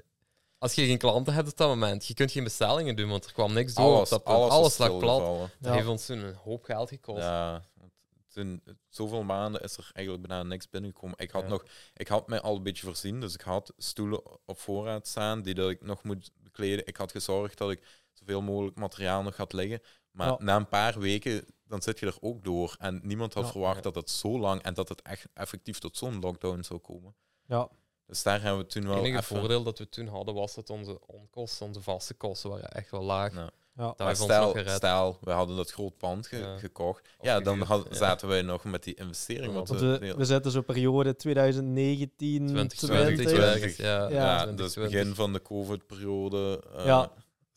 als 0.65 0.75
je 0.75 0.85
geen 0.85 0.97
klanten 0.97 1.33
hebt 1.33 1.49
op 1.51 1.57
dat 1.57 1.67
moment, 1.67 2.05
je 2.05 2.13
kunt 2.13 2.31
geen 2.31 2.43
bestellingen 2.43 2.95
doen, 2.95 3.09
want 3.09 3.25
er 3.25 3.33
kwam 3.33 3.53
niks 3.53 3.73
door. 3.73 3.85
op 3.85 3.95
Alles, 3.95 4.09
dat 4.09 4.25
alles, 4.25 4.49
alles 4.51 4.77
lag 4.77 4.97
plat. 4.97 5.19
Dat 5.19 5.49
Ja. 5.59 5.71
heeft 5.73 5.87
ons 5.87 6.05
toen 6.05 6.17
een 6.17 6.35
hoop 6.35 6.63
geld 6.63 6.89
gekost. 6.89 7.21
Ja, 7.23 7.63
want 7.75 7.91
toen, 8.33 8.63
zoveel 8.89 9.23
maanden 9.23 9.61
is 9.61 9.77
er 9.77 9.89
eigenlijk 9.93 10.27
bijna 10.27 10.43
niks 10.43 10.69
binnengekomen. 10.69 11.17
Ik 11.17 11.31
had, 11.31 11.41
Ja. 11.43 11.47
nog, 11.49 11.65
ik 11.93 12.07
had 12.07 12.27
mij 12.27 12.41
al 12.41 12.55
een 12.55 12.63
beetje 12.63 12.85
voorzien, 12.85 13.19
dus 13.19 13.33
ik 13.33 13.41
had 13.41 13.73
stoelen 13.77 14.21
op 14.45 14.59
voorraad 14.59 15.07
staan 15.07 15.41
die 15.41 15.53
dat 15.53 15.69
ik 15.69 15.81
nog 15.81 16.03
moet 16.03 16.31
bekleden. 16.43 16.85
Ik 16.87 16.97
had 16.97 17.11
gezorgd 17.11 17.57
dat 17.57 17.71
ik 17.71 17.81
zoveel 18.13 18.41
mogelijk 18.41 18.75
materiaal 18.77 19.23
nog 19.23 19.37
had 19.37 19.53
liggen. 19.53 19.79
Maar 20.11 20.27
Ja. 20.27 20.35
na 20.39 20.55
een 20.55 20.67
paar 20.67 20.99
weken, 20.99 21.45
dan 21.67 21.81
zit 21.81 21.99
je 21.99 22.05
er 22.05 22.17
ook 22.19 22.43
door. 22.43 22.75
En 22.79 22.99
niemand 23.03 23.33
had 23.33 23.45
Ja. 23.45 23.51
verwacht 23.51 23.75
Ja. 23.75 23.81
dat 23.81 23.95
het 23.95 24.09
zo 24.09 24.39
lang 24.39 24.61
en 24.61 24.73
dat 24.73 24.89
het 24.89 25.01
echt 25.01 25.27
effectief 25.33 25.79
tot 25.79 25.97
zo'n 25.97 26.19
lockdown 26.19 26.61
zou 26.61 26.79
komen. 26.79 27.15
Ja. 27.47 27.69
Dus 28.07 28.23
daar 28.23 28.41
hebben 28.41 28.59
we 28.61 28.67
toen 28.67 28.81
Het 28.83 28.91
wel 28.93 29.03
enige 29.03 29.17
even... 29.21 29.37
voordeel 29.37 29.63
dat 29.63 29.77
we 29.77 29.89
toen 29.89 30.07
hadden 30.07 30.33
was 30.35 30.55
dat 30.55 30.69
onze 30.69 30.99
onkosten, 31.07 31.65
onze 31.65 31.81
vaste 31.81 32.13
kosten, 32.13 32.49
waren 32.49 32.69
echt 32.71 32.91
wel 32.91 33.03
laag. 33.03 33.33
Ja. 33.33 33.93
Maar 33.97 34.15
stel, 34.15 35.17
we 35.21 35.31
hadden 35.31 35.55
dat 35.55 35.71
groot 35.71 35.97
pand 35.97 36.27
ge- 36.27 36.37
Ja. 36.37 36.57
gekocht. 36.57 37.01
Of 37.17 37.25
Ja, 37.25 37.39
dan 37.39 37.61
had- 37.61 37.87
zaten 37.89 38.27
wij 38.27 38.41
nog 38.41 38.63
met 38.63 38.83
die 38.83 38.93
investering. 38.95 39.53
Ja, 39.53 39.57
Wat 39.59 39.69
we, 39.69 39.97
we, 39.99 40.15
we 40.15 40.25
zitten 40.25 40.51
zo 40.51 40.61
periode 40.61 41.15
2019, 41.15 42.47
2020, 42.47 43.25
2020. 43.25 43.53
ergens, 43.53 43.75
ja. 43.77 44.09
Ja. 44.09 44.47
Het 44.47 44.75
begin 44.75 45.15
van 45.15 45.33
de 45.33 45.41
COVID-periode. 45.41 46.63
eh, 46.75 46.85
Ja. 46.85 47.11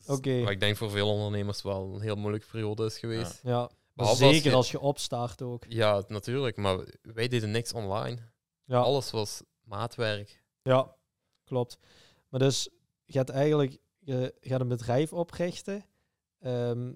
Oké, 0.07 0.39
Wat 0.41 0.49
ik 0.49 0.59
denk 0.59 0.77
voor 0.77 0.91
veel 0.91 1.09
ondernemers 1.09 1.61
wel 1.61 1.91
een 1.95 2.01
heel 2.01 2.15
moeilijke 2.15 2.47
periode 2.51 2.85
is 2.85 2.97
geweest. 2.99 3.39
ja. 3.43 3.69
Maar 3.93 4.07
als 4.07 4.17
zeker 4.17 4.49
je- 4.49 4.55
als 4.55 4.71
je 4.71 4.79
opstart 4.79 5.41
ook. 5.41 5.63
Ja, 5.67 6.03
natuurlijk, 6.07 6.57
maar 6.57 6.77
wij 7.01 7.27
deden 7.27 7.51
niks 7.51 7.73
online. 7.73 8.17
Ja, 8.65 8.77
Alles 8.79 9.11
was 9.11 9.41
maatwerk. 9.63 10.38
Ja 10.69 10.95
klopt. 11.43 11.77
Maar 12.29 12.39
dus, 12.39 12.69
je 13.05 13.13
gaat 13.13 13.29
eigenlijk 13.29 13.77
je 13.99 14.33
gaat 14.41 14.61
een 14.61 14.67
bedrijf 14.67 15.13
oprichten. 15.13 15.85
Ehm, 16.39 16.93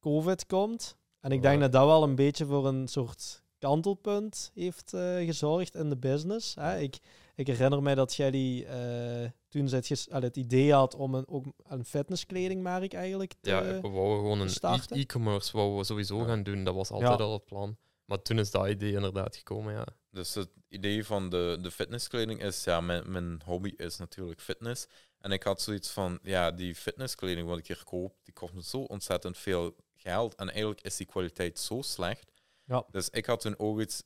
Covid 0.00 0.46
komt. 0.46 0.96
En 1.20 1.32
ik 1.32 1.42
denk 1.42 1.60
dat 1.60 1.72
dat 1.72 1.86
wel 1.86 2.02
een 2.02 2.14
beetje 2.14 2.46
voor 2.46 2.66
een 2.66 2.88
soort 2.88 3.42
kantelpunt 3.58 4.50
heeft 4.54 4.92
eh, 4.92 5.16
gezorgd 5.16 5.74
in 5.74 5.88
de 5.88 5.96
business. 5.96 6.54
Hè? 6.54 6.78
Ik, 6.78 6.98
ik 7.34 7.46
herinner 7.46 7.82
mij 7.82 7.94
dat 7.94 8.14
jij 8.14 8.30
die, 8.30 8.66
eh, 8.66 9.30
toen 9.48 9.68
je, 9.68 10.06
al 10.10 10.22
het 10.22 10.36
idee 10.36 10.72
had 10.72 10.94
om 10.94 11.14
een, 11.14 11.28
ook 11.28 11.44
een 11.62 11.84
fitnesskledingmerk 11.84 12.92
eigenlijk 12.92 13.34
te... 13.40 13.50
Ja, 13.50 13.62
we 13.62 13.88
wouden 13.88 14.16
gewoon 14.18 14.40
een 14.40 14.50
e- 14.60 15.00
e-commerce 15.00 15.56
wouden 15.56 15.78
we 15.78 15.84
sowieso 15.84 16.18
Ja. 16.18 16.24
gaan 16.24 16.42
doen. 16.42 16.64
Dat 16.64 16.74
was 16.74 16.90
altijd 16.90 17.18
Ja. 17.18 17.24
al 17.24 17.32
het 17.32 17.44
plan. 17.44 17.76
Maar 18.04 18.22
toen 18.22 18.38
is 18.38 18.50
dat 18.50 18.68
idee 18.68 18.92
inderdaad 18.92 19.36
gekomen, 19.36 19.72
ja. 19.72 19.86
Dus 20.12 20.34
het 20.34 20.50
idee 20.68 21.04
van 21.04 21.30
de, 21.30 21.58
de 21.60 21.70
fitnesskleding 21.70 22.42
is, 22.42 22.64
ja, 22.64 22.80
mijn, 22.80 23.12
mijn 23.12 23.40
hobby 23.44 23.74
is 23.76 23.96
natuurlijk 23.96 24.40
fitness. 24.40 24.86
En 25.18 25.32
ik 25.32 25.42
had 25.42 25.62
zoiets 25.62 25.90
van, 25.90 26.18
ja, 26.22 26.50
die 26.50 26.74
fitnesskleding 26.74 27.48
wat 27.48 27.58
ik 27.58 27.66
hier 27.66 27.84
koop, 27.84 28.14
die 28.22 28.32
kost 28.34 28.54
me 28.54 28.62
zo 28.62 28.78
ontzettend 28.78 29.38
veel 29.38 29.76
geld. 29.96 30.34
En 30.34 30.48
eigenlijk 30.48 30.80
is 30.80 30.96
die 30.96 31.06
kwaliteit 31.06 31.58
zo 31.58 31.82
slecht. 31.82 32.32
Ja. 32.64 32.84
Dus 32.90 33.10
ik 33.10 33.26
had 33.26 33.40
toen 33.40 33.58
ook 33.58 33.80
iets, 33.80 34.02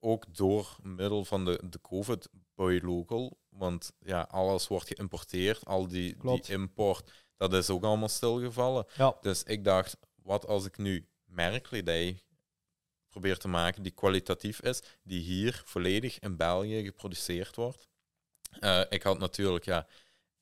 ook 0.00 0.36
door 0.36 0.76
middel 0.82 1.24
van 1.24 1.44
de, 1.44 1.60
de 1.64 1.80
COVID, 1.80 2.28
buy 2.54 2.80
local. 2.82 3.38
Want 3.48 3.92
ja, 4.00 4.20
alles 4.20 4.68
wordt 4.68 4.86
geïmporteerd, 4.86 5.64
al 5.64 5.88
die, 5.88 6.16
Klopt. 6.16 6.46
die 6.46 6.56
import, 6.56 7.12
dat 7.36 7.52
is 7.52 7.70
ook 7.70 7.84
allemaal 7.84 8.08
stilgevallen. 8.08 8.86
Ja. 8.96 9.16
Dus 9.20 9.42
ik 9.42 9.64
dacht, 9.64 9.96
wat 10.22 10.46
als 10.46 10.64
ik 10.64 10.78
nu 10.78 11.08
merkkledij 11.24 12.22
probeer 13.14 13.38
te 13.38 13.48
maken 13.48 13.82
die 13.82 13.92
kwalitatief 13.92 14.60
is, 14.60 14.82
die 15.02 15.20
hier 15.20 15.62
volledig 15.64 16.18
in 16.18 16.36
België 16.36 16.84
geproduceerd 16.84 17.56
wordt. 17.56 17.88
Eh, 18.60 18.82
ik 18.88 19.02
had 19.02 19.18
natuurlijk 19.18 19.64
ja, 19.64 19.86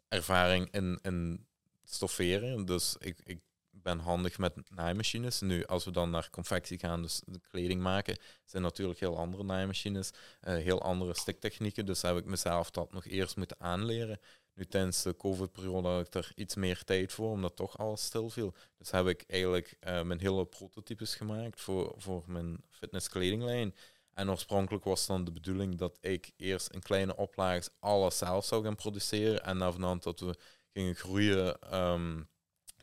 ervaring 0.09 0.69
in, 0.71 0.99
in 1.03 1.47
stofferen, 1.85 2.65
dus 2.65 2.97
ik, 2.99 3.19
ik 3.25 3.41
ben 3.71 3.99
handig 3.99 4.39
met 4.39 4.71
naaimachines. 4.71 5.41
Nu, 5.41 5.65
als 5.65 5.85
we 5.85 5.91
dan 5.91 6.11
naar 6.11 6.31
confectie 6.31 6.79
gaan, 6.79 7.03
dus 7.03 7.23
de 7.25 7.41
kleding 7.51 7.81
maken, 7.81 8.19
zijn 8.45 8.63
natuurlijk 8.63 9.01
heel 9.01 9.19
andere 9.19 9.45
naaimachines, 9.45 10.11
uh, 10.11 10.55
heel 10.55 10.83
andere 10.83 11.15
stiktechnieken. 11.15 11.87
Dus 11.87 12.03
heb 12.03 12.17
ik 12.17 12.25
mezelf 12.25 12.71
dat 12.71 12.93
nog 12.93 13.07
eerst 13.07 13.37
moeten 13.37 13.61
aanleren. 13.61 14.21
Nu 14.55 14.65
tijdens 14.65 15.03
de 15.03 15.17
COVID-periode 15.17 15.89
had 15.89 16.07
ik 16.07 16.15
er 16.15 16.33
iets 16.35 16.55
meer 16.55 16.85
tijd 16.85 17.13
voor, 17.13 17.31
omdat 17.31 17.57
toch 17.57 17.79
alles 17.79 18.05
stil 18.05 18.31
viel. 18.31 18.55
Dus 18.79 18.91
heb 18.91 19.07
ik 19.07 19.25
eigenlijk 19.27 19.77
uh, 19.81 20.03
mijn 20.03 20.21
hele 20.21 20.47
prototypes 20.47 21.15
gemaakt 21.15 21.61
voor, 21.61 21.95
voor 21.97 22.25
mijn 22.27 22.65
fitnesskledinglijn. 22.71 23.75
En 24.15 24.31
oorspronkelijk 24.31 24.85
was 24.85 25.07
dan 25.07 25.25
de 25.25 25.33
bedoeling 25.33 25.79
dat 25.79 25.99
ik 26.01 26.31
eerst 26.37 26.69
in 26.69 26.83
kleine 26.83 27.17
oplages 27.17 27.69
alles 27.79 28.19
zelf 28.19 28.45
zou 28.45 28.65
gaan 28.65 28.75
produceren. 28.75 29.45
En 29.45 29.57
na 29.57 29.95
dat 29.95 30.21
we 30.21 30.37
gingen 30.73 30.95
groeien, 30.95 31.75
um, 31.81 32.29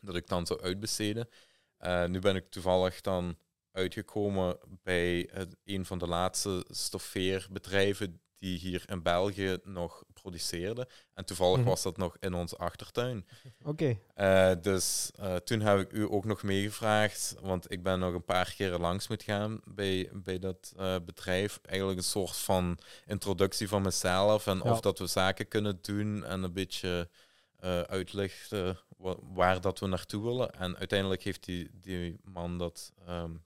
dat 0.00 0.14
ik 0.14 0.26
dan 0.26 0.46
zou 0.46 0.60
uitbesteden. 0.60 1.28
Uh, 1.80 2.04
nu 2.04 2.18
ben 2.18 2.36
ik 2.36 2.50
toevallig 2.50 3.00
dan 3.00 3.38
uitgekomen 3.72 4.58
bij 4.82 5.30
een 5.64 5.86
van 5.86 5.98
de 5.98 6.06
laatste 6.06 6.64
stoffeerbedrijven 6.68 8.20
die 8.40 8.58
hier 8.58 8.82
in 8.86 9.02
België 9.02 9.58
nog 9.62 10.04
produceerde. 10.12 10.88
En 11.14 11.24
toevallig 11.24 11.58
mhm. 11.58 11.68
was 11.68 11.82
dat 11.82 11.96
nog 11.96 12.16
in 12.20 12.34
onze 12.34 12.56
achtertuin. 12.56 13.26
Oké. 13.64 13.96
Okay. 14.14 14.54
Uh, 14.54 14.62
dus 14.62 15.10
uh, 15.20 15.36
toen 15.36 15.60
heb 15.60 15.78
ik 15.78 15.92
u 15.92 16.06
ook 16.10 16.24
nog 16.24 16.42
meegevraagd, 16.42 17.36
want 17.40 17.72
ik 17.72 17.82
ben 17.82 17.98
nog 17.98 18.14
een 18.14 18.24
paar 18.24 18.54
keren 18.56 18.80
langs 18.80 19.08
moeten 19.08 19.26
gaan 19.26 19.60
bij, 19.64 20.10
bij 20.12 20.38
dat 20.38 20.72
uh, 20.78 20.96
bedrijf. 21.04 21.60
Eigenlijk 21.62 21.98
een 21.98 22.04
soort 22.04 22.36
van 22.36 22.78
introductie 23.06 23.68
van 23.68 23.82
mezelf 23.82 24.46
en 24.46 24.60
ja. 24.64 24.70
of 24.70 24.80
dat 24.80 24.98
we 24.98 25.06
zaken 25.06 25.48
kunnen 25.48 25.78
doen 25.82 26.24
en 26.24 26.42
een 26.42 26.52
beetje 26.52 27.08
uitlichten 27.86 28.78
waar 29.34 29.60
dat 29.60 29.78
we 29.78 29.86
naartoe 29.86 30.24
willen. 30.24 30.50
En 30.50 30.76
uiteindelijk 30.76 31.22
heeft 31.22 31.44
die, 31.44 31.70
die 31.72 32.20
man 32.24 32.58
dat 32.58 32.92
um, 33.08 33.42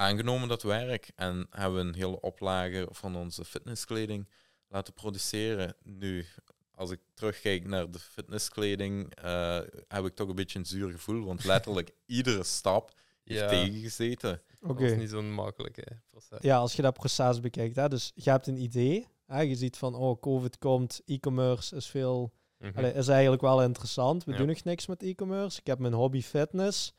aangenomen, 0.00 0.48
dat 0.48 0.62
werk. 0.62 1.10
En 1.14 1.46
hebben 1.50 1.80
we 1.80 1.88
een 1.88 1.94
hele 1.94 2.20
oplage 2.20 2.88
van 2.90 3.16
onze 3.16 3.44
fitnesskleding 3.44 4.28
laten 4.68 4.94
produceren. 4.94 5.74
Nu, 5.82 6.26
als 6.74 6.90
ik 6.90 7.00
terugkijk 7.14 7.66
naar 7.66 7.90
de 7.90 7.98
fitnesskleding, 7.98 9.24
uh, 9.24 9.60
heb 9.88 10.04
ik 10.04 10.14
toch 10.14 10.28
een 10.28 10.34
beetje 10.34 10.58
een 10.58 10.66
zuur 10.66 10.90
gevoel. 10.90 11.24
Want 11.24 11.44
letterlijk 11.44 11.90
iedere 12.06 12.44
stap 12.44 12.92
heeft 13.24 13.40
ja. 13.40 13.48
tegengezeten. 13.48 14.42
Okay. 14.60 14.82
Dat 14.82 14.92
is 14.92 14.98
niet 14.98 15.10
zo'n 15.10 15.32
makkelijke 15.32 15.84
proces. 16.10 16.38
Ja, 16.40 16.56
als 16.56 16.74
je 16.74 16.82
dat 16.82 16.94
proces 16.94 17.40
bekijkt. 17.40 17.76
Hè, 17.76 17.88
dus 17.88 18.12
je 18.14 18.30
hebt 18.30 18.46
een 18.46 18.62
idee. 18.62 19.06
Hè, 19.26 19.40
je 19.40 19.56
ziet 19.56 19.76
van, 19.76 19.94
oh, 19.94 20.20
COVID 20.20 20.58
komt, 20.58 21.00
e-commerce 21.06 21.76
is 21.76 21.86
veel... 21.86 22.32
Mm 22.58 22.70
-hmm. 22.74 22.84
is 22.84 23.08
eigenlijk 23.08 23.42
wel 23.42 23.62
interessant. 23.62 24.24
We 24.24 24.30
ja. 24.32 24.36
doen 24.36 24.46
nog 24.46 24.64
niks 24.64 24.86
met 24.86 25.02
e-commerce. 25.02 25.58
Ik 25.58 25.66
heb 25.66 25.78
mijn 25.78 25.92
hobby 25.92 26.22
fitness. 26.22 26.92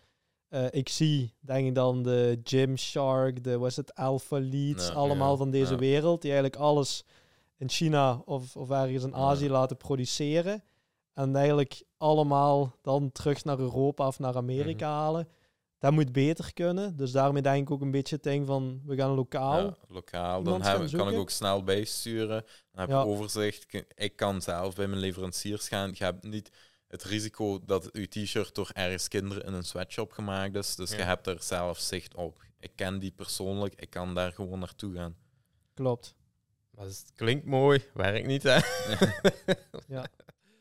Uh, 0.54 0.66
ik 0.72 0.90
zie, 0.90 1.34
denk 1.40 1.68
ik 1.68 1.76
dan, 1.76 2.04
de 2.04 2.40
Gymshark, 2.44 3.44
de 3.44 3.58
was 3.58 3.76
het 3.76 3.96
Alpha 3.96 4.40
Leads, 4.40 4.88
ja, 4.88 4.94
allemaal 4.94 5.32
ja, 5.32 5.38
van 5.38 5.52
deze 5.52 5.76
wereld, 5.76 6.22
die 6.22 6.32
eigenlijk 6.32 6.62
alles 6.62 7.06
in 7.58 7.70
China 7.70 8.22
of, 8.26 8.56
of 8.56 8.70
ergens 8.70 9.04
in 9.04 9.16
Azië 9.16 9.50
laten 9.50 9.78
produceren. 9.78 10.64
En 11.14 11.36
eigenlijk 11.36 11.84
allemaal 11.98 12.76
dan 12.82 13.12
terug 13.12 13.44
naar 13.44 13.60
Europa 13.60 14.08
of 14.08 14.20
naar 14.20 14.36
Amerika 14.36 14.88
mm 14.88 14.94
-hmm. 14.94 15.02
halen. 15.02 15.28
Dat 15.80 15.92
moet 15.92 16.12
beter 16.12 16.54
kunnen. 16.54 16.98
Dus 16.98 17.12
daarmee 17.12 17.42
denk 17.42 17.62
ik 17.68 17.72
ook 17.72 17.82
een 17.82 17.92
beetje 17.92 18.16
het 18.16 18.24
ding 18.24 18.48
van, 18.48 18.82
we 18.86 18.96
gaan 18.96 19.12
lokaal. 19.12 19.66
Ja, 19.66 19.78
lokaal. 19.88 20.44
Dan 20.44 20.62
heb, 20.62 20.90
kan 20.92 21.10
ik 21.10 21.18
ook 21.18 21.30
snel 21.30 21.64
bijsturen. 21.64 22.46
Dan 22.72 22.82
heb 22.82 22.90
je 22.90 22.96
overzicht. 22.96 23.86
Ik 23.96 24.16
kan 24.16 24.42
zelf 24.42 24.76
bij 24.76 24.88
mijn 24.88 25.00
leveranciers 25.00 25.68
gaan. 25.68 25.92
Je 25.94 26.04
hebt 26.04 26.24
niet 26.24 26.50
het 26.92 27.04
risico 27.04 27.60
dat 27.66 27.92
uw 27.92 28.06
t-shirt 28.06 28.56
door 28.56 28.70
ergens 28.74 29.08
kinderen 29.08 29.44
in 29.44 29.54
een 29.54 29.64
sweatshop 29.64 30.12
gemaakt 30.12 30.56
is. 30.56 30.76
Dus 30.76 30.92
ja. 30.92 30.98
je 30.98 31.04
hebt 31.04 31.28
er 31.28 31.44
zelf 31.44 31.80
zicht 31.80 32.16
op. 32.16 32.44
Ik 32.60 32.72
ken 32.76 33.00
die 33.00 33.12
persoonlijk, 33.12 33.74
ik 33.76 33.90
kan 33.90 34.16
daar 34.16 34.32
gewoon 34.32 34.60
naartoe 34.60 34.96
gaan. 34.96 35.16
Klopt. 35.74 36.16
Maar 36.72 36.86
het 36.86 37.12
klinkt 37.16 37.46
mooi, 37.46 37.84
werkt 37.94 38.28
niet 38.28 38.44
hè? 38.44 38.60
ja. 39.96 40.06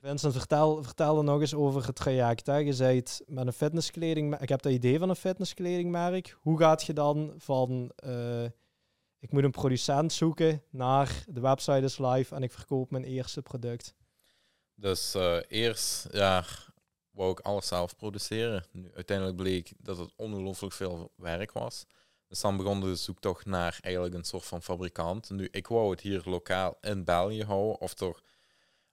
Vincent, 0.01 0.33
vertel, 0.33 0.83
vertel 0.83 1.23
nog 1.23 1.40
eens 1.40 1.55
over 1.55 1.87
het 1.87 1.97
traject. 1.97 2.47
Hè. 2.47 2.57
Je 2.57 2.73
zei 2.73 2.97
het 2.97 3.23
met 3.27 3.47
een 3.47 3.53
fitnesskleding. 3.53 4.38
Ik 4.38 4.49
heb 4.49 4.62
dat 4.62 4.73
idee 4.73 4.99
van 4.99 5.09
een 5.09 5.16
fitnesskledingmerk. 5.16 6.37
Hoe 6.40 6.59
gaat 6.59 6.83
je 6.83 6.93
dan 6.93 7.35
van 7.37 7.93
uh, 8.05 8.45
ik 9.19 9.33
moet 9.33 9.45
een 9.45 9.51
producent 9.51 10.12
zoeken 10.12 10.62
naar 10.71 11.25
de 11.29 11.40
website 11.40 11.81
is 11.81 11.99
live 11.99 12.35
en 12.35 12.43
ik 12.43 12.53
verkoop 12.53 12.90
mijn 12.90 13.05
eerste 13.05 13.43
product? 13.43 13.95
Dus 14.81 15.14
uh, 15.14 15.38
eerst 15.49 16.07
ja, 16.11 16.45
wou 17.11 17.31
ik 17.31 17.40
alles 17.40 17.66
zelf 17.66 17.97
produceren. 17.97 18.64
Nu, 18.73 18.90
uiteindelijk 18.95 19.37
bleek 19.37 19.73
dat 19.79 19.99
het 19.99 20.12
ongelooflijk 20.16 20.75
veel 20.75 21.12
werk 21.16 21.53
was. 21.53 21.87
Dus 22.27 22.40
dan 22.40 22.57
begon 22.57 22.81
de 22.81 22.95
zoektocht 22.95 23.47
naar 23.47 23.79
eigenlijk 23.81 24.14
een 24.14 24.25
soort 24.25 24.45
van 24.45 24.62
fabrikant. 24.62 25.31
Nu, 25.31 25.49
ik 25.51 25.66
wou 25.66 25.90
het 25.90 26.01
hier 26.01 26.23
lokaal 26.25 26.79
in 26.81 27.05
België 27.05 27.45
houden, 27.45 27.81
of 27.81 27.95
toch 27.95 28.23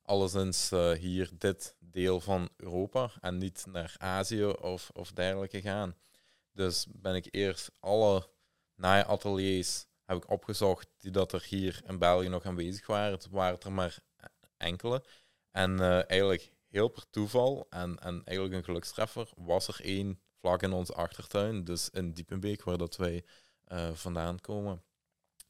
alleszins 0.02 0.71
uh, 0.71 0.91
hier 0.91 1.30
dit 1.34 1.76
deel 1.80 2.19
van 2.19 2.50
Europa 2.58 3.12
en 3.21 3.38
niet 3.38 3.65
naar 3.69 3.95
Azië 3.97 4.45
of, 4.45 4.89
of 4.93 5.12
dergelijke 5.12 5.62
gaan. 5.62 5.95
Dus 6.52 6.88
ben 6.89 7.15
ik 7.15 7.28
eerst 7.32 7.71
alle 7.80 8.30
naaiateliers 8.76 9.86
heb 10.04 10.17
ik 10.17 10.30
opgezocht 10.30 10.88
die 10.97 11.12
dat 11.12 11.34
er 11.34 11.45
hier 11.50 11.82
in 11.86 11.97
België 11.97 12.28
nog 12.28 12.45
aanwezig 12.45 12.88
waren. 12.88 13.12
Het 13.12 13.30
waren 13.30 13.60
er 13.60 13.71
maar 13.71 14.00
enkele. 14.58 15.04
En 15.58 15.72
uh, 15.72 16.10
eigenlijk 16.10 16.52
heel 16.67 16.88
per 16.88 17.04
toeval 17.10 17.67
en, 17.70 18.00
en 18.00 18.22
eigenlijk 18.24 18.58
een 18.58 18.63
gelukstreffer 18.63 19.30
was 19.36 19.67
er 19.67 19.80
één 19.84 20.20
vlak 20.39 20.62
in 20.62 20.72
onze 20.72 20.93
achtertuin, 20.93 21.63
dus 21.63 21.89
in 21.89 22.13
Diepenbeek, 22.13 22.63
waar 22.63 22.78
dat 22.78 22.96
wij 22.96 23.26
uh, 23.67 23.91
vandaan 23.93 24.41
komen. 24.41 24.84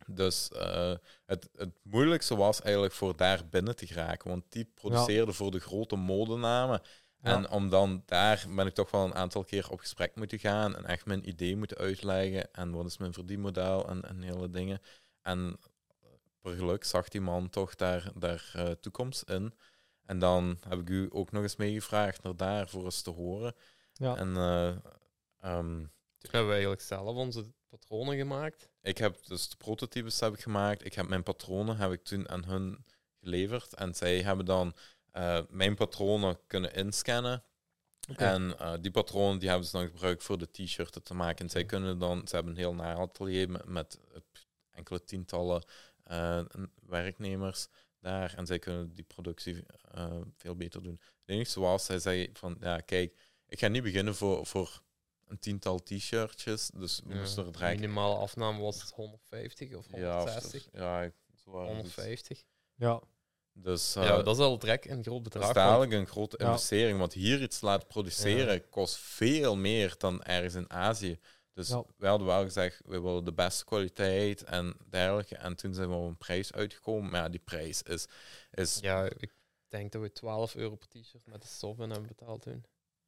Dus 0.06 0.50
uh, 0.54 0.94
het, 1.26 1.50
het 1.56 1.80
moeilijkste 1.84 2.36
was 2.36 2.62
eigenlijk 2.62 2.94
voor 2.94 3.18
daar 3.18 3.48
binnen 3.50 3.76
te 3.76 3.88
geraken, 3.88 4.30
want 4.30 4.44
die 4.50 4.66
produceerde 4.66 5.32
ja. 5.32 5.38
voor 5.38 5.52
de 5.52 5.60
grote 5.60 5.96
modenamen. 5.96 6.82
Ja. 7.22 7.36
En 7.36 7.50
om 7.50 7.70
dan 7.70 8.04
daar 8.06 8.46
ben 8.56 8.68
ik 8.68 8.74
toch 8.74 8.92
wel 8.92 9.06
een 9.06 9.16
aantal 9.16 9.44
keer 9.44 9.70
op 9.70 9.80
gesprek 9.80 10.16
moeten 10.16 10.40
gaan 10.40 10.76
en 10.76 10.86
echt 10.86 11.06
mijn 11.06 11.30
idee 11.30 11.56
moeten 11.56 11.78
uitleggen 11.78 12.54
en 12.54 12.72
wat 12.72 12.86
is 12.86 12.98
mijn 12.98 13.14
verdienmodel 13.14 13.90
en, 13.90 14.02
en 14.02 14.22
hele 14.22 14.50
dingen. 14.50 14.82
En 15.22 15.60
per 16.42 16.56
geluk 16.56 16.84
zag 16.84 17.08
die 17.10 17.22
man 17.22 17.50
toch 17.50 17.76
daar, 17.76 18.12
daar 18.16 18.54
uh, 18.56 18.72
toekomst 18.72 19.30
in. 19.30 19.54
En 20.08 20.20
dan 20.20 20.58
heb 20.68 20.80
ik 20.80 20.90
u 20.90 21.08
ook 21.12 21.32
nog 21.32 21.44
eens 21.44 21.56
meegevraagd 21.56 22.24
naar 22.24 22.36
daar 22.36 22.70
voor 22.70 22.84
eens 22.84 23.02
te 23.02 23.10
horen. 23.10 23.56
Ja. 23.94 24.16
En 24.16 24.28
uh, 24.28 24.68
um, 25.56 25.92
toen 26.18 26.32
hebben 26.32 26.48
we 26.48 26.52
eigenlijk 26.52 26.82
zelf 26.82 27.16
onze 27.16 27.46
patronen 27.70 28.18
gemaakt. 28.18 28.70
Ik 28.82 28.98
heb 28.98 29.26
dus 29.26 29.50
de 29.50 29.56
prototypes 29.56 30.20
heb 30.20 30.34
ik 30.34 30.40
gemaakt. 30.40 30.86
Ik 30.86 30.94
heb 30.94 31.08
mijn 31.08 31.24
patronen 31.24 31.78
heb 31.78 31.92
ik 31.92 32.04
toen 32.04 32.30
aan 32.30 32.46
hun 32.46 32.86
geleverd. 33.20 33.74
En 33.74 33.96
zij 33.96 34.22
hebben 34.22 34.46
dan 34.46 34.74
uh, 35.14 35.40
mijn 35.50 35.76
patronen 35.76 36.40
kunnen 36.48 36.74
inscannen. 36.74 37.44
Okay. 38.12 38.34
En 38.34 38.56
uh, 38.62 38.74
die 38.82 38.92
patronen 38.92 39.40
die 39.40 39.50
hebben 39.50 39.68
ze 39.68 39.78
dan 39.78 39.88
gebruikt 39.88 40.24
voor 40.24 40.38
de 40.38 40.52
t-shirten 40.52 41.04
te 41.04 41.14
maken. 41.14 41.46
En 41.46 41.52
zij 41.52 41.66
kunnen 41.66 42.00
dan, 42.00 42.28
ze 42.28 42.36
hebben 42.36 42.54
een 42.54 42.60
heel 42.60 42.74
naaiatelier 42.74 43.50
met, 43.50 43.66
met 43.66 44.00
enkele 44.72 45.04
tientallen 45.04 45.64
werknemers 46.86 47.68
daar 48.00 48.34
en 48.38 48.46
zij 48.46 48.60
kunnen 48.60 48.94
die 48.94 49.04
productie 49.04 49.64
uh, 49.96 50.22
veel 50.36 50.56
beter 50.56 50.84
doen. 50.84 51.00
Het 51.02 51.36
enige 51.36 51.60
was, 51.60 51.88
hij 51.88 52.00
zei 52.00 52.30
van, 52.34 52.58
ja 52.60 52.80
kijk, 52.80 53.18
ik 53.48 53.60
ga 53.60 53.68
niet 53.68 53.84
beginnen 53.84 54.16
voor, 54.16 54.46
voor 54.46 54.82
een 55.28 55.40
tiental 55.40 55.84
t-shirtjes, 55.84 56.70
dus 56.74 57.02
we 57.06 57.14
ja, 57.14 57.20
moesten 57.20 57.46
er 57.46 57.52
direct... 57.52 57.80
minimale 57.80 58.16
afname 58.16 58.62
was 58.62 58.82
het 58.82 58.92
150 58.92 59.76
of 59.76 59.88
160? 59.92 60.68
Ja, 60.72 61.06
of, 61.06 61.12
ja 61.46 61.52
150. 61.52 62.44
Ja. 62.76 63.02
Dus, 63.60 63.96
uh, 63.96 64.04
ja, 64.04 64.22
dat 64.22 64.36
is 64.38 64.44
al 64.44 64.60
direct 64.60 64.90
een 64.90 65.04
groot 65.04 65.24
bedrag. 65.24 65.42
Dat 65.42 65.56
is 65.56 65.62
dadelijk 65.62 65.92
een 65.92 66.08
grote 66.08 66.38
investering, 66.38 67.00
want 67.00 67.14
hier 67.14 67.42
iets 67.42 67.62
laten 67.62 67.88
produceren 67.88 68.70
kost 68.70 68.98
veel 68.98 69.56
meer 69.56 69.96
dan 69.98 70.24
ergens 70.24 70.54
in 70.54 70.70
Azië. 70.72 71.20
Dus 71.58 71.68
ja. 71.68 71.84
we 71.98 72.08
hadden 72.08 72.28
wel 72.28 72.44
gezegd, 72.44 72.82
we 72.86 73.02
willen 73.02 73.26
de 73.26 73.34
beste 73.34 73.66
kwaliteit 73.66 74.44
en 74.44 74.76
dergelijke. 74.90 75.36
En 75.36 75.56
toen 75.56 75.74
zijn 75.74 75.90
we 75.90 75.96
op 75.96 76.08
een 76.08 76.18
prijs 76.18 76.54
uitgekomen. 76.54 77.12
Maar 77.12 77.22
ja, 77.22 77.30
die 77.30 77.40
prijs 77.40 77.82
is... 77.82 78.06
is 78.52 78.80
ja, 78.82 79.10
ik 79.18 79.34
denk 79.68 79.92
dat 79.92 80.02
we 80.02 80.12
12 80.12 80.56
euro 80.56 80.76
per 80.76 80.88
t-shirt 80.88 81.28
met 81.28 81.42
de 81.42 81.48
stof 81.48 81.80
in 81.80 81.90
hebben 81.90 82.08
betaald 82.08 82.42
toen. 82.42 82.66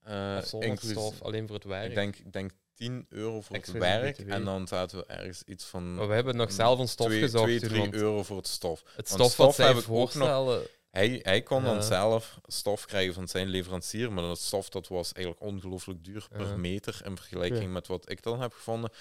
Uh, 0.08 0.38
of 0.38 0.46
zonder 0.46 0.78
stof, 0.78 1.22
alleen 1.22 1.48
voor 1.48 1.56
het 1.56 1.66
werk. 1.66 1.90
Ik 1.90 1.96
denk, 1.96 2.16
ik 2.16 2.34
denk 2.34 2.52
10 2.74 3.06
euro 3.10 3.42
voor 3.42 3.56
het 3.56 3.72
werk. 3.72 4.18
En 4.18 4.44
dan 4.44 4.68
zaten 4.68 4.98
we 4.98 5.06
ergens 5.06 5.44
iets 5.44 5.66
van... 5.66 5.96
Maar 5.96 6.08
we 6.08 6.14
hebben 6.14 6.36
nog 6.36 6.52
zelf 6.52 6.80
een 6.80 6.88
stof 6.88 7.08
2, 7.08 7.20
gezocht. 7.20 7.44
2, 7.44 7.60
3 7.60 7.94
euro 7.94 8.24
voor 8.24 8.38
het 8.38 8.48
stof. 8.48 8.84
Het 8.96 9.08
stof, 9.08 9.32
stof, 9.32 9.58
wat 9.58 9.68
heb 9.68 9.78
ik 9.78 9.90
ook 9.90 10.14
nog 10.14 10.68
Hij, 10.90 11.20
hij 11.24 11.42
kon 11.42 11.64
dan 11.64 11.84
zelf 11.84 12.40
stof 12.46 12.86
krijgen 12.86 13.14
van 13.14 13.28
zijn 13.28 13.48
leverancier, 13.48 14.12
maar 14.12 14.24
dat 14.24 14.40
stof 14.40 14.70
dat 14.70 14.88
was 14.88 15.12
eigenlijk 15.12 15.46
ongelooflijk 15.46 16.04
duur 16.04 16.28
per 16.30 16.60
meter 16.60 17.02
in 17.06 17.16
vergelijking 17.16 17.74
met 17.74 17.88
wat 17.88 18.10
ik 18.12 18.24
dan 18.24 18.42
heb 18.42 18.54
gevonden. 18.54 18.92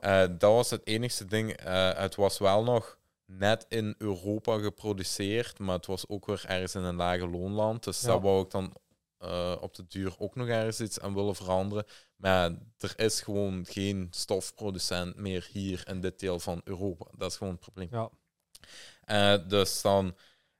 Eh, 0.00 0.24
dat 0.38 0.52
was 0.52 0.70
het 0.70 0.86
enigste 0.86 1.24
ding. 1.24 1.52
Eh, 1.52 1.98
het 1.98 2.14
was 2.14 2.38
wel 2.38 2.64
nog 2.64 2.98
net 3.26 3.66
in 3.68 3.94
Europa 3.98 4.58
geproduceerd, 4.58 5.58
maar 5.58 5.76
het 5.76 5.86
was 5.86 6.08
ook 6.08 6.26
weer 6.26 6.44
ergens 6.46 6.74
in 6.74 6.82
een 6.82 6.96
lage 6.96 7.28
loonland. 7.28 7.84
Dus 7.84 8.00
daar 8.00 8.20
wou 8.20 8.44
ik 8.44 8.50
dan 8.50 8.76
eh, 9.18 9.56
op 9.60 9.74
de 9.74 9.86
duur 9.88 10.14
ook 10.18 10.34
nog 10.34 10.48
ergens 10.48 10.80
iets 10.80 11.00
aan 11.00 11.14
willen 11.14 11.34
veranderen. 11.34 11.84
Maar 12.16 12.50
er 12.78 12.92
is 12.96 13.20
gewoon 13.20 13.66
geen 13.68 14.08
stofproducent 14.10 15.16
meer 15.16 15.48
hier 15.52 15.82
in 15.88 16.00
dit 16.00 16.18
deel 16.18 16.40
van 16.40 16.60
Europa. 16.64 17.06
Dat 17.16 17.30
is 17.30 17.36
gewoon 17.36 17.52
het 17.52 17.62
probleem. 17.72 17.88
Ja. 17.90 19.36
Dus 19.36 19.82
dan 19.82 20.14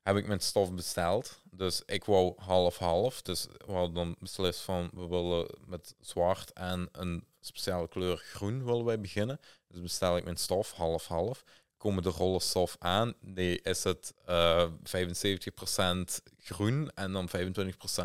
heb 0.09 0.17
ik 0.17 0.27
mijn 0.27 0.41
stof 0.41 0.73
besteld. 0.73 1.41
Dus 1.51 1.83
ik 1.87 2.05
wou 2.05 2.35
half-half. 2.37 3.23
Dus 3.23 3.47
we 3.67 3.73
hadden 3.73 3.95
dan 3.95 4.17
beslist 4.19 4.61
van 4.61 4.91
we 4.93 5.07
willen 5.07 5.47
met 5.67 5.95
zwart 6.01 6.53
en 6.53 6.89
een 6.93 7.25
speciale 7.41 7.89
kleur 7.89 8.17
groen 8.17 8.65
willen 8.65 8.85
wij 8.85 9.01
beginnen. 9.01 9.41
Dus 9.69 9.83
bestel 9.83 10.17
ik 10.17 10.25
mijn 10.25 10.37
stof 10.37 10.73
half-half. 10.73 11.45
Komen 11.79 12.03
de 12.03 12.09
rollen 12.09 12.41
stof 12.41 12.77
aan, 12.79 13.15
nee, 13.21 13.61
is 13.63 13.85
het 13.85 14.15
eh 14.25 14.65
75% 14.83 16.21
groen 16.39 16.91
en 16.95 17.13
dan 17.13 17.29
25% 17.29 17.33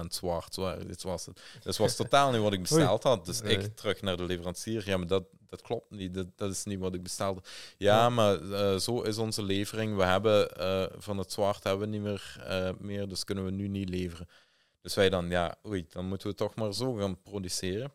zwart. 0.08 0.54
Zo, 0.54 0.78
dit 0.86 1.04
was 1.04 1.26
het. 1.26 1.42
Dus 1.64 1.78
was 1.78 1.96
totaal 1.96 2.32
niet 2.32 2.42
wat 2.42 2.54
ik 2.54 2.62
besteld 2.70 3.04
had. 3.04 3.26
Dus 3.26 3.42
Nee. 3.42 3.58
ik 3.58 3.76
terug 3.76 4.02
naar 4.02 4.18
de 4.18 4.24
leverancier. 4.24 4.84
Ja, 4.86 4.98
maar 4.98 5.08
dat, 5.08 5.24
dat 5.50 5.62
klopt 5.62 5.92
niet. 5.92 6.14
Dat, 6.14 6.28
dat 6.36 6.52
is 6.52 6.64
niet 6.64 6.80
wat 6.80 6.94
ik 6.94 7.04
bestelde. 7.04 7.42
Ja, 7.78 7.96
Ja. 7.98 8.10
maar 8.10 8.52
eh, 8.52 8.78
zo 8.80 9.02
is 9.02 9.18
onze 9.18 9.44
levering. 9.44 9.96
We 9.96 10.04
hebben 10.04 10.56
eh, 10.58 10.86
van 10.98 11.18
het 11.18 11.32
zwart 11.32 11.64
hebben 11.64 11.90
we 11.90 11.98
niet 11.98 12.04
meer, 12.06 12.36
eh, 12.48 12.70
meer, 12.80 13.08
dus 13.08 13.24
kunnen 13.24 13.46
we 13.46 13.52
nu 13.52 13.68
niet 13.68 13.90
leveren. 13.90 14.28
Dus 14.82 14.94
wij 14.96 15.10
dan, 15.10 15.30
ja, 15.30 15.56
oei, 15.68 15.86
dan 15.90 16.06
moeten 16.06 16.28
we 16.28 16.36
toch 16.36 16.56
maar 16.56 16.74
zo 16.74 16.94
gaan 16.94 17.22
produceren. 17.22 17.94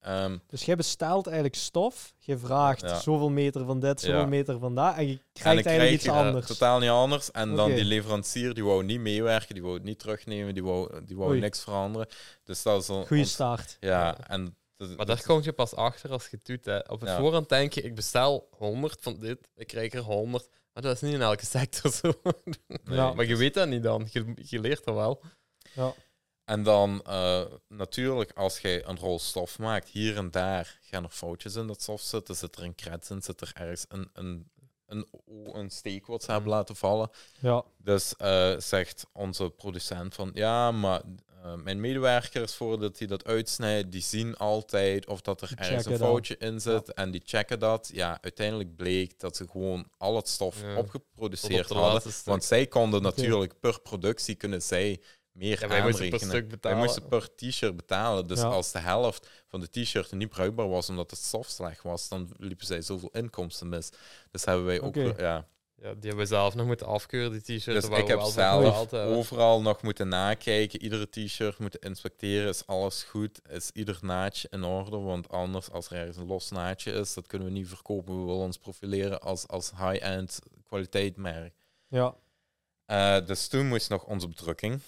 Ehm, 0.00 0.38
Dus 0.46 0.64
jij 0.64 0.76
bestelt 0.76 1.26
eigenlijk 1.26 1.56
stof, 1.56 2.12
je 2.18 2.38
vraagt 2.38 2.80
Ja. 2.80 3.00
zoveel 3.00 3.30
meter 3.30 3.64
van 3.64 3.80
dit, 3.80 4.00
zoveel 4.00 4.18
Ja. 4.20 4.26
meter 4.26 4.58
van 4.58 4.74
dat, 4.74 4.96
en 4.96 5.06
je 5.06 5.12
en 5.12 5.20
krijgt 5.32 5.44
eigenlijk 5.66 5.76
krijg, 5.78 5.92
iets 5.92 6.04
eh, 6.06 6.16
anders. 6.16 6.46
totaal 6.46 6.78
niet 6.78 6.90
anders. 6.90 7.30
En 7.30 7.54
dan 7.56 7.74
die 7.74 7.84
leverancier, 7.84 8.54
die 8.54 8.64
wou 8.64 8.84
niet 8.84 9.00
meewerken, 9.00 9.54
die 9.54 9.62
wou 9.62 9.74
het 9.74 9.84
niet 9.84 9.98
terugnemen, 9.98 10.54
die 10.54 10.62
wou, 10.64 11.04
die 11.04 11.16
wou 11.16 11.30
Oei. 11.30 11.40
niks 11.40 11.60
veranderen. 11.62 12.08
Dus 12.44 12.62
dat 12.62 12.82
is 12.82 12.88
een... 12.88 13.06
Goeie 13.06 13.24
start. 13.24 13.76
Ja, 13.80 14.18
en... 14.28 14.56
dat- 14.76 14.88
Maar 14.88 14.96
dat- 14.96 15.06
daar 15.06 15.22
kom 15.26 15.42
je 15.42 15.52
pas 15.52 15.74
achter 15.74 16.10
als 16.10 16.22
je 16.24 16.36
het 16.36 16.46
doet. 16.46 16.64
Hè. 16.64 16.78
Op 16.78 17.00
het 17.00 17.08
Ja. 17.08 17.18
voorhand 17.18 17.48
denk 17.48 17.72
je, 17.72 17.82
ik 17.82 17.94
bestel 17.94 18.48
100 18.50 18.98
van 19.00 19.18
dit, 19.18 19.48
ik 19.56 19.66
krijg 19.66 19.92
er 19.92 20.00
100. 20.02 20.48
Maar 20.72 20.82
dat 20.82 20.94
is 20.94 21.00
niet 21.00 21.14
in 21.14 21.20
elke 21.22 21.46
sector 21.46 21.92
zo. 21.92 22.12
nee. 22.84 22.96
Ja. 22.96 23.12
maar 23.12 23.24
je 23.26 23.36
weet 23.36 23.54
dat 23.54 23.68
niet 23.68 23.82
dan. 23.82 24.06
Je, 24.10 24.32
je 24.34 24.60
leert 24.60 24.84
dat 24.84 24.94
wel. 24.94 25.22
Ja. 25.74 25.94
En 26.48 26.62
dan 26.62 27.02
eh, 27.02 27.44
natuurlijk, 27.68 28.32
als 28.34 28.58
je 28.58 28.82
een 28.86 28.98
rol 28.98 29.18
stof 29.18 29.58
maakt, 29.58 29.88
hier 29.88 30.16
en 30.16 30.30
daar 30.30 30.78
gaan 30.80 31.04
er 31.04 31.10
foutjes 31.10 31.54
in 31.54 31.66
dat 31.66 31.82
stof 31.82 32.00
zitten. 32.00 32.36
Zit 32.36 32.56
er 32.56 32.62
een 32.62 32.74
krets 32.74 33.10
in, 33.10 33.22
zit 33.22 33.40
er 33.40 33.50
ergens 33.54 33.84
een, 33.88 34.10
een, 34.12 34.50
een, 34.86 35.06
een 35.52 35.70
steek 35.70 36.06
wat 36.06 36.22
ze 36.22 36.30
hebben 36.30 36.50
laten 36.50 36.76
vallen. 36.76 37.10
Ja. 37.40 37.64
Dus 37.78 38.16
eh, 38.16 38.54
zegt 38.58 39.06
onze 39.12 39.50
producent 39.50 40.14
van 40.14 40.30
ja, 40.34 40.70
maar 40.70 41.02
eh, 41.42 41.54
mijn 41.54 41.80
medewerkers, 41.80 42.54
voordat 42.54 42.98
die 42.98 43.06
dat 43.06 43.24
uitsnijden, 43.24 43.90
die 43.90 44.02
zien 44.02 44.36
altijd 44.36 45.06
of 45.06 45.20
dat 45.20 45.40
er 45.40 45.48
Die 45.48 45.56
ergens 45.56 45.84
een 45.86 45.96
foutje 45.96 46.36
in 46.36 46.60
zit. 46.60 46.92
En 46.94 47.10
die 47.10 47.22
checken 47.24 47.58
dat. 47.58 47.90
Ja, 47.92 48.18
uiteindelijk 48.20 48.76
bleek 48.76 49.18
dat 49.20 49.36
ze 49.36 49.48
gewoon 49.50 49.86
al 49.98 50.16
het 50.16 50.28
stof 50.28 50.60
Ja. 50.60 50.76
opgeproduceerd 50.76 51.70
op 51.70 51.76
hadden. 51.76 52.12
stuk. 52.12 52.24
Want 52.24 52.44
zij 52.44 52.66
konden 52.66 53.02
natuurlijk 53.02 53.60
per 53.60 53.80
productie 53.80 54.34
kunnen 54.34 54.62
zij 54.62 55.00
meer 55.38 55.60
Ja, 55.60 55.68
wij 55.68 55.82
moesten 55.82 56.10
per 56.10 56.20
stuk 56.20 56.48
betalen. 56.48 56.76
Wij 56.78 56.86
moesten 56.86 57.08
per 57.08 57.34
t-shirt 57.34 57.76
betalen. 57.76 58.26
Dus 58.26 58.40
Ja. 58.40 58.46
als 58.46 58.72
de 58.72 58.78
helft 58.78 59.28
van 59.46 59.60
de 59.60 59.70
t-shirt 59.70 60.12
niet 60.12 60.28
bruikbaar 60.28 60.68
was 60.68 60.88
omdat 60.88 61.10
het 61.10 61.34
slecht 61.46 61.82
was, 61.82 62.08
dan 62.08 62.30
liepen 62.36 62.66
zij 62.66 62.82
zoveel 62.82 63.10
inkomsten 63.12 63.68
mis. 63.68 63.90
Dus 64.30 64.44
hebben 64.44 64.64
wij 64.64 64.80
ook... 64.80 64.94
Ja. 64.94 65.46
Ja, 65.82 65.84
die 65.94 66.08
hebben 66.08 66.18
we 66.18 66.26
zelf 66.26 66.54
nog 66.54 66.66
moeten 66.66 66.86
afkeuren, 66.86 67.30
die 67.32 67.40
t-shirts. 67.40 67.88
Dus 67.88 67.98
ik 67.98 68.06
heb 68.06 68.18
wel 68.18 68.26
zelf 68.30 68.92
overal 68.92 69.62
nog 69.62 69.82
moeten 69.82 70.08
nakijken, 70.08 70.82
iedere 70.82 71.08
t-shirt 71.10 71.58
moeten 71.58 71.80
inspecteren. 71.80 72.48
Is 72.48 72.66
alles 72.66 73.02
goed? 73.02 73.40
Is 73.48 73.70
ieder 73.72 73.98
naadje 74.00 74.48
in 74.50 74.64
orde? 74.64 74.96
Want 74.96 75.28
anders, 75.28 75.70
als 75.70 75.90
er 75.90 75.96
ergens 75.96 76.16
een 76.16 76.26
los 76.26 76.50
naadje 76.50 76.92
is, 76.92 77.14
dat 77.14 77.26
kunnen 77.26 77.48
we 77.48 77.54
niet 77.54 77.68
verkopen. 77.68 78.18
We 78.18 78.24
willen 78.26 78.40
ons 78.42 78.58
profileren 78.58 79.20
als, 79.20 79.46
als 79.46 79.70
high-end 79.70 80.38
kwaliteitmerk. 80.66 81.54
Ja. 81.88 82.14
Eh, 82.86 83.26
dus 83.26 83.48
toen 83.48 83.66
moest 83.68 83.88
nog 83.88 84.04
onze 84.04 84.28
bedrukking. 84.28 84.80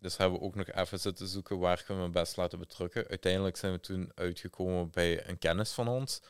Dus 0.00 0.16
hebben 0.16 0.38
we 0.38 0.44
ook 0.44 0.54
nog 0.54 0.70
even 0.70 1.00
zitten 1.00 1.28
zoeken 1.28 1.58
waar 1.58 1.82
kunnen 1.82 2.04
we 2.04 2.10
best 2.10 2.36
laten 2.36 2.58
bedrukken. 2.58 3.08
Uiteindelijk 3.08 3.56
zijn 3.56 3.72
we 3.72 3.80
toen 3.80 4.12
uitgekomen 4.14 4.90
bij 4.90 5.28
een 5.28 5.38
kennis 5.38 5.72
van 5.72 5.88
ons. 5.88 6.20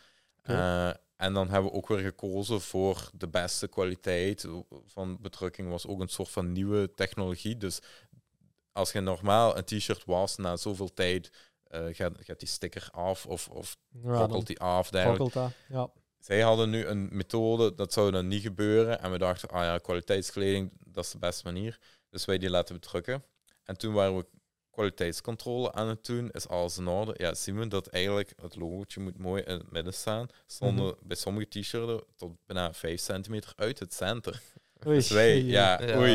Eh, 0.43 0.89
en 1.17 1.33
dan 1.33 1.49
hebben 1.49 1.71
we 1.71 1.77
ook 1.77 1.89
weer 1.89 1.99
gekozen 1.99 2.61
voor 2.61 3.11
de 3.15 3.29
beste 3.29 3.69
kwaliteit 3.69 4.47
van 4.87 5.19
bedrukking. 5.21 5.69
Was 5.69 5.87
ook 5.87 6.01
een 6.01 6.09
soort 6.09 6.29
van 6.29 6.53
nieuwe 6.53 6.95
technologie. 6.95 7.57
Dus 7.57 7.81
als 8.73 8.93
je 8.93 9.01
normaal 9.01 9.57
een 9.57 9.65
t-shirt 9.65 10.05
was, 10.05 10.37
na 10.37 10.57
zoveel 10.57 10.93
tijd 10.95 11.31
eh, 11.65 11.85
gaat, 11.91 12.13
gaat 12.19 12.39
die 12.39 12.49
sticker 12.49 12.89
af 12.91 13.27
of, 13.27 13.49
of 13.49 13.77
ja 14.03 14.27
die 14.27 14.61
af. 14.61 14.91
dat. 15.33 15.53
Ja. 15.69 15.91
Zij 16.19 16.41
hadden 16.41 16.71
nu 16.71 16.87
een 16.87 17.09
methode, 17.13 17.75
dat 17.75 17.93
zou 17.93 18.11
dan 18.11 18.27
niet 18.27 18.43
gebeuren. 18.43 19.01
En 19.01 19.11
we 19.11 19.19
dachten, 19.19 19.49
ah 19.49 19.63
ja, 19.63 19.79
kwaliteitskleding, 19.79 20.73
dat 20.85 21.05
is 21.05 21.11
de 21.11 21.19
beste 21.19 21.45
manier. 21.45 21.79
Dus 22.11 22.25
wij 22.25 22.39
die 22.39 22.51
laten 22.51 22.75
bedrukken. 22.75 23.25
En 23.69 23.77
toen 23.79 23.93
waren 23.95 24.17
we 24.17 24.27
kwaliteitscontrole 24.71 25.73
aan 25.73 25.89
het 25.89 26.05
doen. 26.07 26.31
Is 26.31 26.49
alles 26.49 26.79
in 26.79 26.87
orde? 26.89 27.15
Ja, 27.17 27.35
zien 27.35 27.59
we 27.59 27.69
dat 27.69 27.87
eigenlijk 27.87 28.33
het 28.43 28.57
logootje 28.57 29.01
moet 29.01 29.19
mooi 29.19 29.43
in 29.43 29.55
het 29.59 29.71
midden 29.71 29.95
staan. 29.95 30.27
Stonden 30.47 30.85
Mhm. 30.85 30.95
bij 31.03 31.17
sommige 31.17 31.49
t-shirts 31.49 32.03
tot 32.17 32.33
bijna 32.47 32.73
5 32.73 33.01
centimeter 33.01 33.53
uit 33.57 33.79
het 33.79 33.95
center. 33.95 34.43
Oei. 34.87 34.97
Dus 34.97 35.11
wij, 35.11 35.41
ja, 35.43 35.83
Ja. 35.83 35.99
oei, 35.99 36.13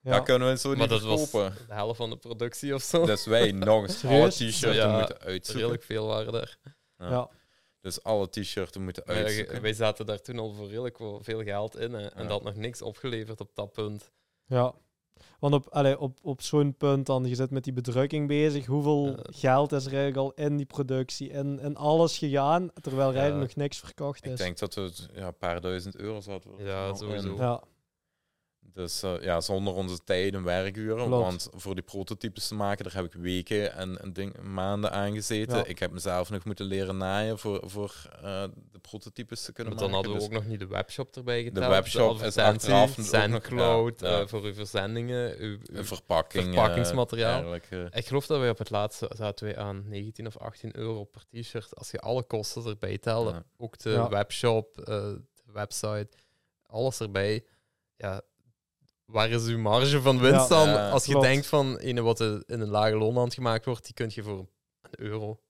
Ja. 0.00 0.12
dat 0.12 0.22
kunnen 0.24 0.48
we 0.48 0.58
zo 0.58 0.68
Maar 0.68 0.78
niet 0.78 0.88
dat 0.88 1.02
was 1.02 1.30
de 1.30 1.50
helft 1.68 1.96
van 1.96 2.10
de 2.10 2.16
productie 2.16 2.74
of 2.74 2.82
zo. 2.82 3.06
Dus 3.06 3.26
wij 3.26 3.52
nog 3.70 3.82
eens 3.82 4.04
alle 4.04 4.28
t-shirts 4.28 4.76
Ja, 4.76 4.98
moeten 4.98 5.18
uitzoeken. 5.20 5.54
Redelijk 5.62 5.82
veel 5.82 6.06
waren 6.06 6.34
er. 6.40 6.58
Ja. 6.98 7.10
Ja. 7.10 7.28
Dus 7.80 8.02
alle 8.02 8.28
t-shirts 8.30 8.76
moeten 8.76 9.04
uitzoeken. 9.06 9.62
wij 9.62 9.72
zaten 9.72 10.06
daar 10.06 10.20
toen 10.20 10.38
al 10.38 10.52
voor 10.52 10.68
redelijk 10.68 10.96
veel 11.20 11.42
geld 11.42 11.76
in. 11.76 11.92
Hè, 11.92 12.06
en 12.06 12.22
Ja. 12.22 12.28
dat 12.28 12.30
had 12.30 12.42
nog 12.42 12.54
niks 12.56 12.82
opgeleverd 12.82 13.40
op 13.40 13.50
dat 13.54 13.72
punt. 13.72 14.10
Ja. 14.46 14.74
Want 15.38 15.54
op, 15.54 15.66
allee, 15.70 15.98
op, 16.00 16.18
op 16.22 16.42
zo'n 16.42 16.74
punt 16.76 17.06
dan, 17.06 17.24
je 17.24 17.34
zit 17.34 17.50
met 17.50 17.64
die 17.64 17.72
bedrukking 17.72 18.28
bezig, 18.28 18.66
hoeveel 18.66 19.06
Ja. 19.06 19.16
geld 19.30 19.72
is 19.72 19.84
er 19.86 19.92
eigenlijk 19.94 20.16
al 20.16 20.44
in 20.46 20.56
die 20.56 20.66
productie, 20.66 21.28
in, 21.28 21.60
in 21.60 21.76
alles 21.76 22.18
gegaan, 22.18 22.70
terwijl 22.80 23.14
er 23.14 23.28
Ja. 23.32 23.38
nog 23.38 23.54
niks 23.54 23.78
verkocht 23.78 24.24
is. 24.26 24.30
Ik 24.30 24.36
denk 24.36 24.58
dat 24.58 24.74
het 24.74 25.08
ja, 25.14 25.26
een 25.26 25.36
paar 25.38 25.60
duizend 25.60 25.96
euro 25.96 26.20
er 26.26 26.64
Ja, 26.66 26.88
al 26.88 26.96
sowieso. 26.96 27.36
ja, 27.36 27.62
Dus 28.72 29.02
eh, 29.02 29.22
ja, 29.22 29.40
zonder 29.40 29.74
onze 29.74 30.04
tijd 30.04 30.34
en 30.34 30.44
werkuren. 30.44 31.06
Klopt. 31.06 31.22
Want 31.24 31.48
voor 31.54 31.74
die 31.74 31.84
prototypes 31.84 32.48
te 32.48 32.54
maken, 32.54 32.84
daar 32.84 32.94
heb 32.94 33.04
ik 33.04 33.12
weken 33.12 33.72
en, 33.74 34.00
en 34.02 34.12
ding, 34.12 34.40
maanden 34.42 34.92
aan 34.92 35.12
gezeten. 35.14 35.56
Ja. 35.56 35.64
Ik 35.64 35.78
heb 35.78 35.90
mezelf 35.90 36.30
nog 36.30 36.44
moeten 36.44 36.64
leren 36.66 36.96
naaien 36.96 37.38
voor, 37.38 37.60
voor 37.64 37.94
eh, 38.22 38.44
de 38.72 38.78
prototypes 38.78 39.42
te 39.44 39.52
kunnen 39.52 39.72
Maar 39.74 39.82
dan 39.82 39.92
maken. 39.92 40.08
hadden 40.10 40.28
we 40.28 40.28
Dus 40.28 40.38
ook 40.38 40.44
nog 40.44 40.58
niet 40.58 40.68
de 40.68 40.74
webshop 40.76 41.16
erbij 41.16 41.42
geteld. 41.42 41.66
webshop 41.66 42.14
is 42.14 42.22
advertentie, 42.36 42.72
achteraf 42.72 43.06
Sandcloud, 43.06 44.00
ja, 44.00 44.08
ja. 44.10 44.20
eh, 44.20 44.26
voor 44.26 44.42
uw 44.42 44.54
verzendingen, 44.54 45.34
uw, 45.38 45.58
verpakking. 45.72 46.44
verpakkingsmateriaal. 46.44 47.54
Ik 47.54 48.06
geloof 48.06 48.26
dat 48.26 48.38
wij 48.40 48.50
op 48.50 48.58
het 48.58 48.70
laatste 48.70 49.10
zaten 49.16 49.44
wij 49.46 49.56
aan 49.56 49.84
19 49.88 50.26
of 50.26 50.36
18 50.38 50.76
euro 50.76 51.04
per 51.04 51.22
t-shirt. 51.30 51.76
Als 51.76 51.90
je 51.90 52.00
alle 52.00 52.22
kosten 52.22 52.64
erbij 52.66 52.98
telde, 52.98 53.30
Ja. 53.30 53.44
ook 53.56 53.78
de 53.78 53.90
Ja. 53.90 54.08
webshop, 54.08 54.78
eh, 54.80 54.84
de 54.86 55.52
website, 55.52 56.08
alles 56.66 57.00
erbij. 57.00 57.44
Ja, 57.96 58.20
waar 59.12 59.30
is 59.30 59.46
uw 59.46 59.58
marge 59.58 60.00
van 60.00 60.18
winst 60.18 60.48
Ja. 60.48 60.64
dan? 60.64 60.68
Ja, 60.68 60.90
Als 60.90 61.04
je 61.04 61.10
klopt. 61.10 61.26
denkt 61.26 61.46
van 61.46 61.76
ene 61.76 62.02
wat 62.02 62.20
in 62.20 62.42
een 62.46 62.68
lage 62.68 62.96
loonland 62.96 63.34
gemaakt 63.34 63.64
wordt, 63.64 63.84
die 63.84 63.94
kun 63.94 64.10
je 64.14 64.22
voor 64.22 64.38
een 64.38 64.48
euro 64.90 65.40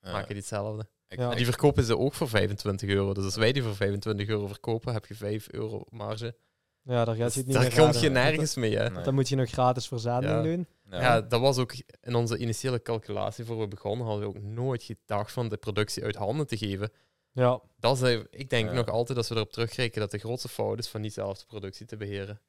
maken 0.00 0.26
die 0.28 0.36
hetzelfde. 0.36 0.86
ik- 1.08 1.18
Ja. 1.18 1.30
En 1.30 1.36
die 1.36 1.44
verkopen 1.44 1.84
ze 1.84 1.98
ook 1.98 2.14
voor 2.14 2.28
25 2.28 2.88
euro. 2.88 3.12
Dus 3.14 3.24
als 3.24 3.36
wij 3.36 3.52
die 3.52 3.62
voor 3.62 3.74
25 3.76 4.28
euro 4.28 4.46
verkopen, 4.46 4.92
heb 4.92 5.06
je 5.06 5.14
5 5.14 5.48
euro 5.50 5.84
marge. 5.90 6.36
ja, 6.82 7.04
daar 7.04 7.14
gaat 7.16 7.24
Dus 7.24 7.32
je 7.34 7.38
het 7.38 7.48
niet 7.48 7.56
daar 7.56 7.64
meer 7.66 7.74
kom 7.76 7.84
redden. 7.84 8.02
je 8.02 8.08
nergens 8.10 8.54
mee, 8.54 8.76
hè. 8.76 8.90
Nee. 8.90 9.04
Dan, 9.04 9.14
moet 9.14 9.28
je 9.28 9.36
nog 9.36 9.50
gratis 9.50 9.86
verzending 9.88 10.32
Ja. 10.32 10.42
doen. 10.42 10.66
ja. 10.90 11.00
Ja, 11.00 11.20
dat 11.20 11.40
was 11.40 11.58
ook 11.58 11.74
in 12.00 12.14
onze 12.14 12.38
initiële 12.38 12.82
calculatie 12.82 13.44
voor 13.44 13.58
we 13.58 13.68
begonnen, 13.68 14.06
hadden 14.06 14.22
we 14.32 14.36
ook 14.36 14.42
nooit 14.42 14.82
gedacht 14.82 15.32
van 15.32 15.48
de 15.48 15.56
productie 15.56 16.04
uit 16.04 16.16
handen 16.16 16.46
te 16.46 16.56
geven. 16.56 16.90
Ja, 17.32 17.60
Dat 17.78 18.02
is, 18.02 18.22
ik 18.30 18.50
denk 18.50 18.68
Ja. 18.68 18.74
nog 18.74 18.88
altijd 18.88 19.18
dat 19.18 19.28
we 19.28 19.34
erop 19.34 19.52
terugkijken 19.52 20.00
dat 20.00 20.10
de 20.10 20.18
grootste 20.18 20.48
fout 20.48 20.78
is 20.78 20.88
van 20.88 21.00
niet 21.00 21.12
zelf 21.12 21.38
de 21.38 21.46
productie 21.46 21.86
te 21.86 21.96
beheren. 21.96 22.40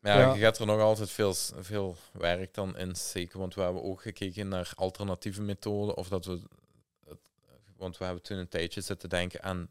Maar 0.00 0.18
ja, 0.18 0.34
je 0.34 0.40
gaat 0.40 0.58
er 0.58 0.66
nog 0.66 0.80
altijd 0.80 1.10
veel, 1.10 1.34
veel 1.60 1.96
werk 2.12 2.54
dan 2.54 2.76
in 2.76 2.94
steken. 2.94 3.38
Want 3.38 3.54
we 3.54 3.60
hebben 3.60 3.82
ook 3.82 4.00
gekeken 4.02 4.48
naar 4.48 4.72
alternatieve 4.74 5.42
methoden. 5.42 5.96
Of 5.96 6.08
dat 6.08 6.24
we. 6.24 6.40
het- 7.04 7.30
want 7.76 7.98
we 7.98 8.04
hebben 8.04 8.22
toen 8.22 8.38
een 8.38 8.48
tijdje 8.48 8.80
zitten 8.80 9.08
denken 9.08 9.42
aan 9.42 9.68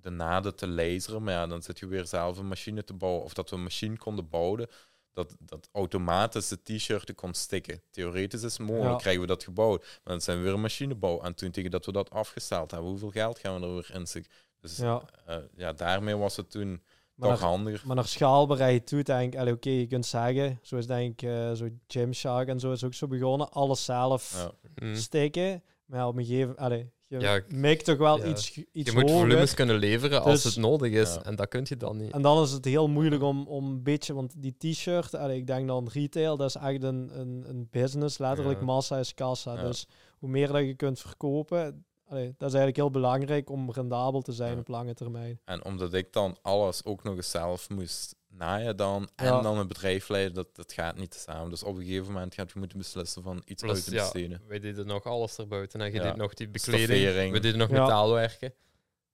de 0.00 0.10
naden 0.10 0.54
te 0.56 0.68
laseren. 0.68 1.22
Maar 1.22 1.34
ja, 1.34 1.46
dan 1.46 1.62
zit 1.62 1.78
je 1.78 1.86
weer 1.86 2.06
zelf 2.06 2.38
een 2.38 2.48
machine 2.48 2.84
te 2.84 2.92
bouwen. 2.94 3.22
Of 3.24 3.32
dat 3.34 3.50
we 3.50 3.56
een 3.56 3.62
machine 3.62 3.96
konden 3.96 4.28
bouwen 4.28 4.68
dat, 5.12 5.36
dat 5.38 5.68
automatisch 5.72 6.48
de 6.48 6.62
t-shirten 6.62 7.14
kon 7.14 7.34
stikken. 7.34 7.82
Theoretisch 7.90 8.42
is 8.42 8.52
het 8.58 8.66
mogelijk, 8.66 8.90
Ja. 8.90 8.96
krijgen 8.96 9.20
we 9.20 9.26
dat 9.26 9.44
gebouwd. 9.44 9.80
Maar 9.82 10.00
dan 10.12 10.20
zijn 10.20 10.36
we 10.38 10.42
weer 10.44 10.52
een 10.52 10.60
machinebouw. 10.60 11.20
En 11.22 11.34
toen 11.34 11.50
tegen 11.50 11.70
dat 11.70 11.86
we 11.86 11.92
dat 11.92 12.10
afgesteld 12.10 12.70
hebben, 12.70 12.88
hoeveel 12.90 13.10
geld 13.10 13.38
gaan 13.38 13.60
we 13.60 13.66
er 13.66 13.72
weer 13.74 13.90
in 13.94 14.06
steken? 14.06 14.30
Dus 14.60 14.76
Ja. 14.76 15.02
ja. 15.26 15.42
ja, 15.56 15.72
daarmee 15.72 16.16
was 16.16 16.36
het 16.36 16.50
toen 16.50 16.82
Maar 17.28 17.30
toch 17.30 17.40
naar, 17.40 17.48
handiger. 17.50 17.86
maar 17.86 17.96
naar 17.96 18.06
schaalbaarheid 18.06 18.86
toe 18.86 19.02
denk 19.02 19.34
ik, 19.34 19.48
oké, 19.48 19.70
je 19.70 19.86
kunt 19.86 20.06
zeggen, 20.06 20.58
zoals 20.62 20.86
denk 20.86 21.20
ik, 21.22 21.28
eh, 21.30 21.52
zo 21.52 21.68
Gymshark 21.86 22.48
en 22.48 22.60
zo 22.60 22.72
is 22.72 22.84
ook 22.84 22.94
zo 22.94 23.06
begonnen, 23.06 23.50
alles 23.50 23.84
zelf 23.84 24.50
Ja. 24.76 24.86
Mm. 24.86 24.94
steken. 24.94 25.62
Maar 25.86 26.06
op 26.06 26.16
een 26.16 26.24
gegeven 26.24 26.56
allee, 26.56 26.90
je 27.06 27.18
Ja, 27.20 27.34
ik- 27.34 27.52
mikt 27.52 27.84
toch 27.84 27.96
wel 27.98 28.18
ja. 28.18 28.24
iets, 28.24 28.56
iets 28.72 28.90
Je 28.90 28.98
moet 28.98 29.10
hoger. 29.10 29.18
volumes 29.26 29.54
kunnen 29.54 29.76
leveren 29.76 30.22
als 30.22 30.42
Dus- 30.42 30.54
het 30.54 30.64
nodig 30.64 30.92
is. 30.92 31.14
Ja. 31.14 31.22
En 31.22 31.36
dat 31.36 31.48
kun 31.48 31.66
je 31.68 31.76
dan 31.76 31.96
niet. 31.96 32.12
En 32.12 32.22
dan 32.22 32.42
is 32.42 32.50
het 32.52 32.64
heel 32.64 32.88
moeilijk 32.88 33.22
om, 33.22 33.46
om 33.46 33.64
een 33.70 33.82
beetje, 33.82 34.14
want 34.14 34.34
die 34.42 34.54
t-shirt, 34.58 35.12
ik 35.14 35.46
denk 35.46 35.66
dan 35.68 35.88
retail, 35.92 36.36
dat 36.36 36.48
is 36.48 36.56
echt 36.56 36.82
een, 36.82 37.10
een, 37.20 37.44
een 37.48 37.68
business, 37.70 38.18
letterlijk 38.18 38.58
Ja. 38.58 38.64
massa 38.64 38.98
is 38.98 39.14
kassa. 39.14 39.52
Ja. 39.54 39.62
Dus 39.62 39.86
hoe 40.18 40.28
meer 40.28 40.52
dat 40.52 40.62
je 40.66 40.74
kunt 40.74 41.00
verkopen, 41.00 41.84
allee, 42.12 42.26
dat 42.38 42.48
is 42.48 42.54
eigenlijk 42.54 42.76
heel 42.76 42.90
belangrijk 42.90 43.50
om 43.50 43.70
rendabel 43.72 44.20
te 44.22 44.32
zijn 44.32 44.52
Ja. 44.52 44.58
op 44.58 44.68
lange 44.68 44.94
termijn. 44.94 45.40
En 45.44 45.64
omdat 45.64 45.94
ik 45.94 46.12
dan 46.12 46.36
alles 46.42 46.84
ook 46.84 47.02
nog 47.02 47.16
eens 47.16 47.30
zelf 47.30 47.68
moest 47.70 48.14
naaien 48.28 48.76
dan, 48.76 49.08
en 49.16 49.26
Ja. 49.26 49.40
dan 49.40 49.58
een 49.58 49.68
bedrijf 49.68 50.08
leiden, 50.08 50.34
dat, 50.34 50.48
dat 50.56 50.72
gaat 50.72 50.96
niet 50.96 51.14
samen. 51.14 51.50
Dus 51.50 51.62
op 51.62 51.76
een 51.76 51.84
gegeven 51.84 52.12
moment 52.12 52.34
gaat 52.34 52.52
je 52.52 52.58
moeten 52.58 52.78
beslissen 52.78 53.22
van 53.22 53.42
iets 53.44 53.62
uit 53.62 53.72
Plus, 53.72 53.84
te 53.84 53.94
ja, 53.94 54.00
besteden. 54.00 54.40
wij 54.48 54.58
deden 54.60 54.86
nog 54.86 55.04
alles 55.04 55.38
erbuiten. 55.38 55.80
En 55.80 55.86
je 55.86 55.92
Ja. 55.92 56.02
deed 56.02 56.16
nog 56.16 56.34
die 56.34 56.48
bekleding. 56.48 56.88
Stoffering. 57.00 57.32
We 57.32 57.40
deden 57.40 57.58
nog 57.58 57.70
Ja. 57.70 57.80
metaalwerken. 57.82 58.54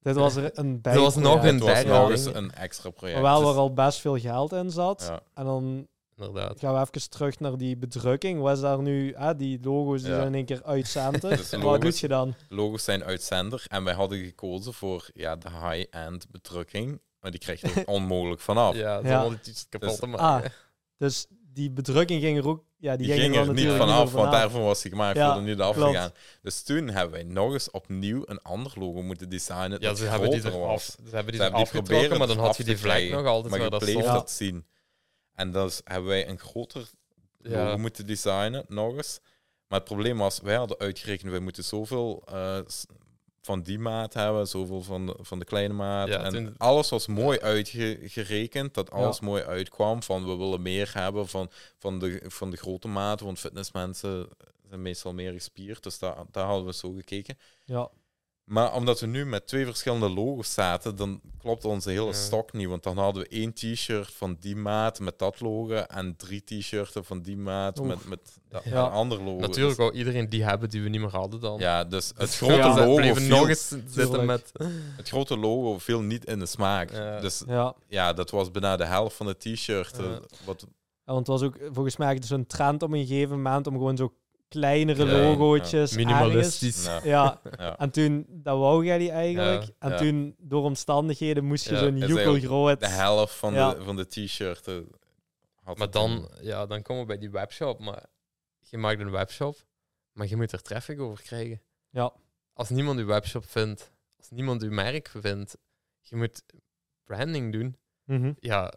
Dit 0.01 0.15
was 0.15 0.37
er 0.37 0.59
een 0.59 0.79
Er 0.83 1.01
was 1.01 1.17
nog 1.17 1.41
bijproject, 1.41 1.85
een 1.85 1.89
was 1.89 1.99
nog 2.01 2.11
eens 2.11 2.25
een 2.25 2.53
extra 2.53 2.91
project. 2.91 3.21
Dus- 3.21 3.29
waar 3.29 3.43
al 3.57 3.73
best 3.73 3.99
veel 4.01 4.19
geld 4.19 4.53
in 4.53 4.71
zat. 4.71 5.05
ja. 5.09 5.21
En 5.35 5.45
dan 5.45 5.87
Inderdaad. 6.19 6.59
gaan 6.61 6.75
we 6.75 6.81
even 6.81 7.11
terug 7.11 7.41
naar 7.41 7.57
die 7.57 7.77
bedrukking. 7.77 8.41
Was 8.41 8.61
daar 8.61 8.83
nu, 8.83 9.15
hè, 9.17 9.37
die 9.37 9.59
logo's 9.63 10.01
die 10.03 10.11
Ja. 10.11 10.17
zijn 10.17 10.29
in 10.29 10.35
één 10.35 10.45
keer 10.45 10.63
uit 10.65 10.87
center. 10.87 11.37
Dus 11.37 11.49
de 11.51 11.57
Wat 11.57 11.65
logo's- 11.65 11.81
doe 11.81 11.93
je 12.01 12.09
dan? 12.09 12.35
logo's 12.49 12.85
zijn 12.85 13.05
uitzender 13.05 13.65
en 13.69 13.85
wij 13.85 13.95
hadden 13.95 14.19
gekozen 14.25 14.75
voor 14.75 15.09
ja, 15.15 15.37
de 15.37 15.49
high-end 15.51 16.31
bedrukking. 16.31 17.01
Maar 17.21 17.31
die 17.31 17.41
krijg 17.41 17.61
je 17.61 17.71
er 17.73 17.87
onmogelijk 17.97 18.41
vanaf. 18.41 18.77
Ja, 18.77 19.01
Ja. 19.03 19.29
die 19.29 19.39
iets 19.45 19.67
kapot 19.69 19.89
Dus- 19.89 19.99
te 19.99 20.07
Ah, 20.07 20.13
maken. 20.13 20.53
Dus 20.97 21.27
die 21.53 21.71
bedrukking 21.71 22.23
ging 22.23 22.39
er 22.39 22.47
ook... 22.49 22.65
Ja, 22.81 22.97
die, 22.97 23.07
Die 23.07 23.17
ging 23.17 23.21
ging 23.23 23.35
er 23.35 23.41
er 23.41 23.47
niet 23.47 23.65
natuurlijk 23.65 23.83
vanaf, 23.91 24.13
want 24.13 24.33
daarvoor 24.33 24.63
was 24.63 24.83
hij 24.83 24.91
gemaakt 24.91 25.17
Ja, 25.17 25.33
voor 25.33 25.43
er 25.43 25.49
niet 25.49 25.61
afgegaan. 25.61 26.11
Dus 26.43 26.63
toen 26.63 26.89
hebben 26.89 27.13
wij 27.13 27.23
nog 27.23 27.53
eens 27.53 27.71
opnieuw 27.71 28.23
een 28.27 28.43
ander 28.43 28.73
logo 28.75 29.03
moeten 29.03 29.29
designen. 29.29 29.71
Ja, 29.71 29.79
dat 29.79 29.99
ze 29.99 30.05
hebben 30.05 30.31
die 30.31 30.41
eraf, 30.41 30.53
was. 30.55 30.85
ze 30.87 30.93
hebben 31.03 31.27
die 31.33 31.37
Ze 31.37 31.43
hebben 31.43 31.65
die 32.01 32.19
maar 32.19 32.27
dan 32.27 32.37
had 32.39 32.49
af 32.49 32.57
je 32.57 32.65
die 32.65 32.79
vlek 32.79 33.11
nog 33.11 33.27
altijd 33.27 33.55
Maar 33.55 33.63
je 33.63 33.71
dat 33.71 33.81
bleef 33.81 34.05
dat 34.05 34.31
zien. 34.31 34.65
En 35.39 35.53
dus 35.53 35.81
hebben 35.85 36.09
wij 36.09 36.29
een 36.29 36.39
groter 36.39 36.91
Ja. 37.39 37.65
logo 37.65 37.79
moeten 37.79 38.07
designen, 38.07 38.65
nog 38.69 38.97
eens. 38.97 39.21
Maar 39.69 39.79
het 39.79 39.89
probleem 39.89 40.19
was, 40.19 40.41
wij 40.41 40.55
hadden 40.57 40.79
uitgerekend, 40.79 41.31
wij 41.31 41.41
moeten 41.41 41.65
zoveel 41.65 42.23
eh, 42.27 42.59
van 43.43 43.63
die 43.63 43.79
maat 43.79 44.15
hebben, 44.15 44.49
zoveel 44.49 44.83
van 44.83 45.07
de, 45.07 45.15
van 45.21 45.39
de 45.39 45.45
kleine 45.45 45.75
maat. 45.75 46.09
Ja, 46.09 46.23
en 46.23 46.33
toen- 46.33 46.55
alles 46.57 46.89
was 46.89 47.07
mooi 47.07 47.39
uitgerekend, 47.41 48.75
dat 48.75 48.91
alles 48.91 49.21
mooi 49.21 49.43
uitkwam. 49.43 50.03
Van 50.03 50.27
we 50.27 50.37
willen 50.37 50.63
meer 50.63 50.91
hebben 50.95 51.29
van, 51.29 51.51
van, 51.79 51.99
de, 51.99 52.23
van 52.27 52.51
de 52.51 52.57
grote 52.57 52.89
maat, 52.89 53.21
want 53.21 53.39
fitnessmensen 53.39 54.29
zijn 54.69 54.83
meestal 54.83 55.15
meer 55.15 55.33
gespierd. 55.33 55.83
Dus 55.83 55.99
daar, 55.99 56.17
daar 56.31 56.47
hadden 56.47 56.67
we 56.67 56.75
zo 56.75 56.93
gekeken. 56.93 57.39
Ja, 57.65 57.91
Maar 58.49 58.75
omdat 58.75 59.01
we 59.01 59.07
nu 59.07 59.27
met 59.27 59.47
twee 59.47 59.65
verschillende 59.65 60.09
logo's 60.11 60.53
zaten, 60.55 60.97
dan 60.97 61.21
klopt 61.39 61.65
onze 61.65 61.91
hele 61.91 62.07
Ja. 62.07 62.13
stok 62.13 62.53
niet. 62.53 62.69
Want 62.69 62.83
dan 62.83 62.99
hadden 62.99 63.23
we 63.23 63.29
één 63.29 63.53
t-shirt 63.53 64.13
van 64.13 64.37
die 64.41 64.57
maat 64.57 65.01
met 65.01 65.19
dat 65.19 65.41
logo 65.41 65.75
en 65.75 66.17
drie 66.17 66.45
t-shirten 66.45 67.05
van 67.05 67.21
die 67.23 67.37
maat 67.37 67.79
Oef. 67.79 67.87
met, 67.87 68.09
met 68.09 68.39
dat 68.49 68.65
Ja. 68.65 68.85
een 68.87 68.91
ander 68.93 69.19
logo. 69.23 69.41
Natuurlijk 69.41 69.67
Dus- 69.69 69.77
wou 69.77 69.93
iedereen 69.93 70.29
die 70.29 70.45
hebben 70.45 70.71
die 70.71 70.83
we 70.83 70.89
niet 70.89 71.01
meer 71.01 71.11
hadden 71.11 71.41
dan. 71.41 71.59
ja, 71.59 71.85
dus 71.85 72.09
het 72.09 72.17
Dus 72.19 72.37
grote, 72.37 72.55
ja, 72.55 72.75
logo 72.87 73.15
viel, 73.15 73.29
nog 73.37 73.49
eens 73.49 73.69
zitten 73.87 74.25
met... 74.27 74.53
het 74.97 75.09
grote 75.09 75.37
logo 75.37 75.79
viel 75.79 76.01
niet 76.01 76.25
in 76.25 76.39
de 76.39 76.47
smaak. 76.47 76.91
Ja. 76.93 77.21
Dus 77.21 77.43
ja. 77.47 77.75
ja, 77.89 78.13
dat 78.13 78.31
was 78.31 78.51
bijna 78.51 78.77
de 78.77 78.85
helft 78.87 79.17
van 79.17 79.27
de 79.27 79.37
t-shirt. 79.39 79.99
eh, 79.99 80.05
Ja. 80.05 80.21
Wat, 80.45 80.67
Ja, 81.05 81.15
want 81.15 81.27
het 81.27 81.39
was 81.41 81.43
ook 81.49 81.57
volgens 81.73 81.97
mij 81.97 82.19
zo'n 82.25 82.47
trend 82.47 82.83
op 82.83 82.93
een 82.93 83.07
gegeven 83.07 83.37
moment 83.37 83.67
om 83.67 83.73
gewoon 83.75 83.97
zo 83.97 84.13
kleinere 84.49 85.05
Ja, 85.05 85.13
logootjes. 85.23 85.97
Minimalistisch. 85.97 86.85
nou, 86.85 86.95
ergens- 86.97 87.11
Ja, 87.13 87.41
ja. 87.59 87.79
en 87.79 87.91
toen, 87.91 88.27
dat 88.29 88.59
wou 88.59 88.85
jij 88.85 88.99
die 88.99 89.11
eigenlijk. 89.11 89.63
Ja, 89.63 89.71
en 89.79 89.91
ja. 89.91 89.97
toen, 89.97 90.35
door 90.39 90.63
omstandigheden, 90.65 91.45
moest 91.45 91.65
je 91.69 91.73
Ja, 91.75 91.79
zo'n 91.79 91.97
joekel 91.99 92.17
eigenlijk 92.17 92.45
groot... 92.45 92.81
De 92.81 92.89
helft 92.89 93.35
van, 93.35 93.55
Ja. 93.55 93.75
de, 93.75 93.83
van 93.85 93.97
de 93.97 94.07
t-shirt. 94.07 94.67
eh, 94.69 94.75
had 95.63 95.79
Maar 95.79 95.91
dan, 95.91 96.31
ja, 96.41 96.67
dan 96.67 96.83
komen 96.83 97.03
we 97.03 97.09
bij 97.09 97.19
die 97.19 97.31
webshop. 97.31 97.79
Maar 97.81 98.05
je 98.59 98.79
maakt 98.79 99.01
een 99.01 99.11
webshop, 99.11 99.57
maar 100.13 100.27
je 100.29 100.37
moet 100.37 100.53
er 100.53 100.63
traffic 100.63 101.01
over 101.01 101.25
krijgen. 101.25 101.63
Ja. 101.91 102.13
Als 102.53 102.69
niemand 102.69 102.99
uw 102.99 103.07
webshop 103.07 103.45
vindt, 103.45 103.93
als 104.19 104.31
niemand 104.31 104.63
uw 104.63 104.71
merk 104.71 105.09
vindt, 105.09 105.57
je 106.01 106.17
moet 106.17 106.43
branding 107.05 107.53
doen. 107.53 107.77
Mhm. 108.05 108.33
Ja, 108.41 108.73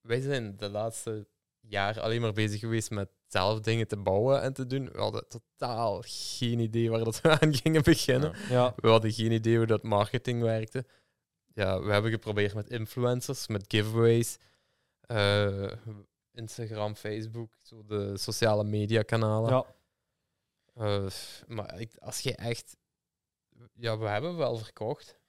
wij 0.00 0.20
zijn 0.20 0.56
de 0.56 0.68
laatste 0.68 1.26
jaren 1.60 2.02
alleen 2.02 2.20
maar 2.20 2.32
bezig 2.32 2.60
geweest 2.60 2.90
met 2.90 3.08
zelf 3.32 3.60
dingen 3.60 3.88
te 3.88 3.96
bouwen 3.96 4.42
en 4.42 4.52
te 4.52 4.66
doen. 4.66 4.90
We 4.92 4.98
hadden 4.98 5.24
totaal 5.28 6.02
geen 6.06 6.58
idee 6.58 6.90
waar 6.90 7.04
dat 7.04 7.20
we 7.20 7.40
aan 7.40 7.54
gingen 7.54 7.82
beginnen. 7.82 8.32
Ja. 8.48 8.54
Ja, 8.54 8.72
We 8.76 8.88
hadden 8.88 9.12
geen 9.12 9.32
idee 9.32 9.56
hoe 9.56 9.66
dat 9.66 9.82
marketing 9.82 10.42
werkte. 10.42 10.84
Ja, 11.54 11.82
we 11.82 11.92
hebben 11.92 12.10
geprobeerd 12.10 12.54
met 12.54 12.70
influencers, 12.70 13.46
met 13.46 13.64
giveaways, 13.68 14.38
eh, 15.00 15.70
Instagram, 16.32 16.94
Facebook, 16.94 17.52
zo 17.62 17.84
de 17.84 18.16
sociale 18.18 18.64
media 18.64 19.02
kanalen. 19.02 19.50
ja. 19.50 19.64
Eh, 20.74 21.06
maar 21.46 21.80
ik, 21.80 21.96
als 21.98 22.20
je 22.20 22.34
echt... 22.34 22.76
Ja, 23.74 23.98
we 23.98 24.06
hebben 24.08 24.36
wel 24.36 24.56
verkocht. 24.56 25.20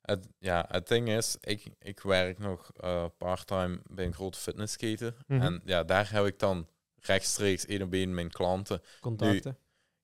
Het, 0.00 0.28
ja, 0.38 0.64
het 0.68 0.88
ding 0.88 1.08
is, 1.08 1.36
ik, 1.40 1.66
ik 1.78 2.00
werk 2.00 2.38
nog 2.38 2.70
eh 2.76 3.04
parttime 3.18 3.80
bij 3.90 4.04
een 4.04 4.14
grote 4.14 4.38
fitnessketen. 4.38 5.16
Mhm. 5.26 5.40
En 5.40 5.60
ja, 5.64 5.84
daar 5.84 6.12
heb 6.12 6.24
ik 6.24 6.38
dan 6.38 6.66
rechtstreeks 7.06 7.66
één 7.66 7.82
op 7.82 7.92
één 7.92 8.14
mijn 8.14 8.30
klanten. 8.30 8.80
contacten. 9.00 9.56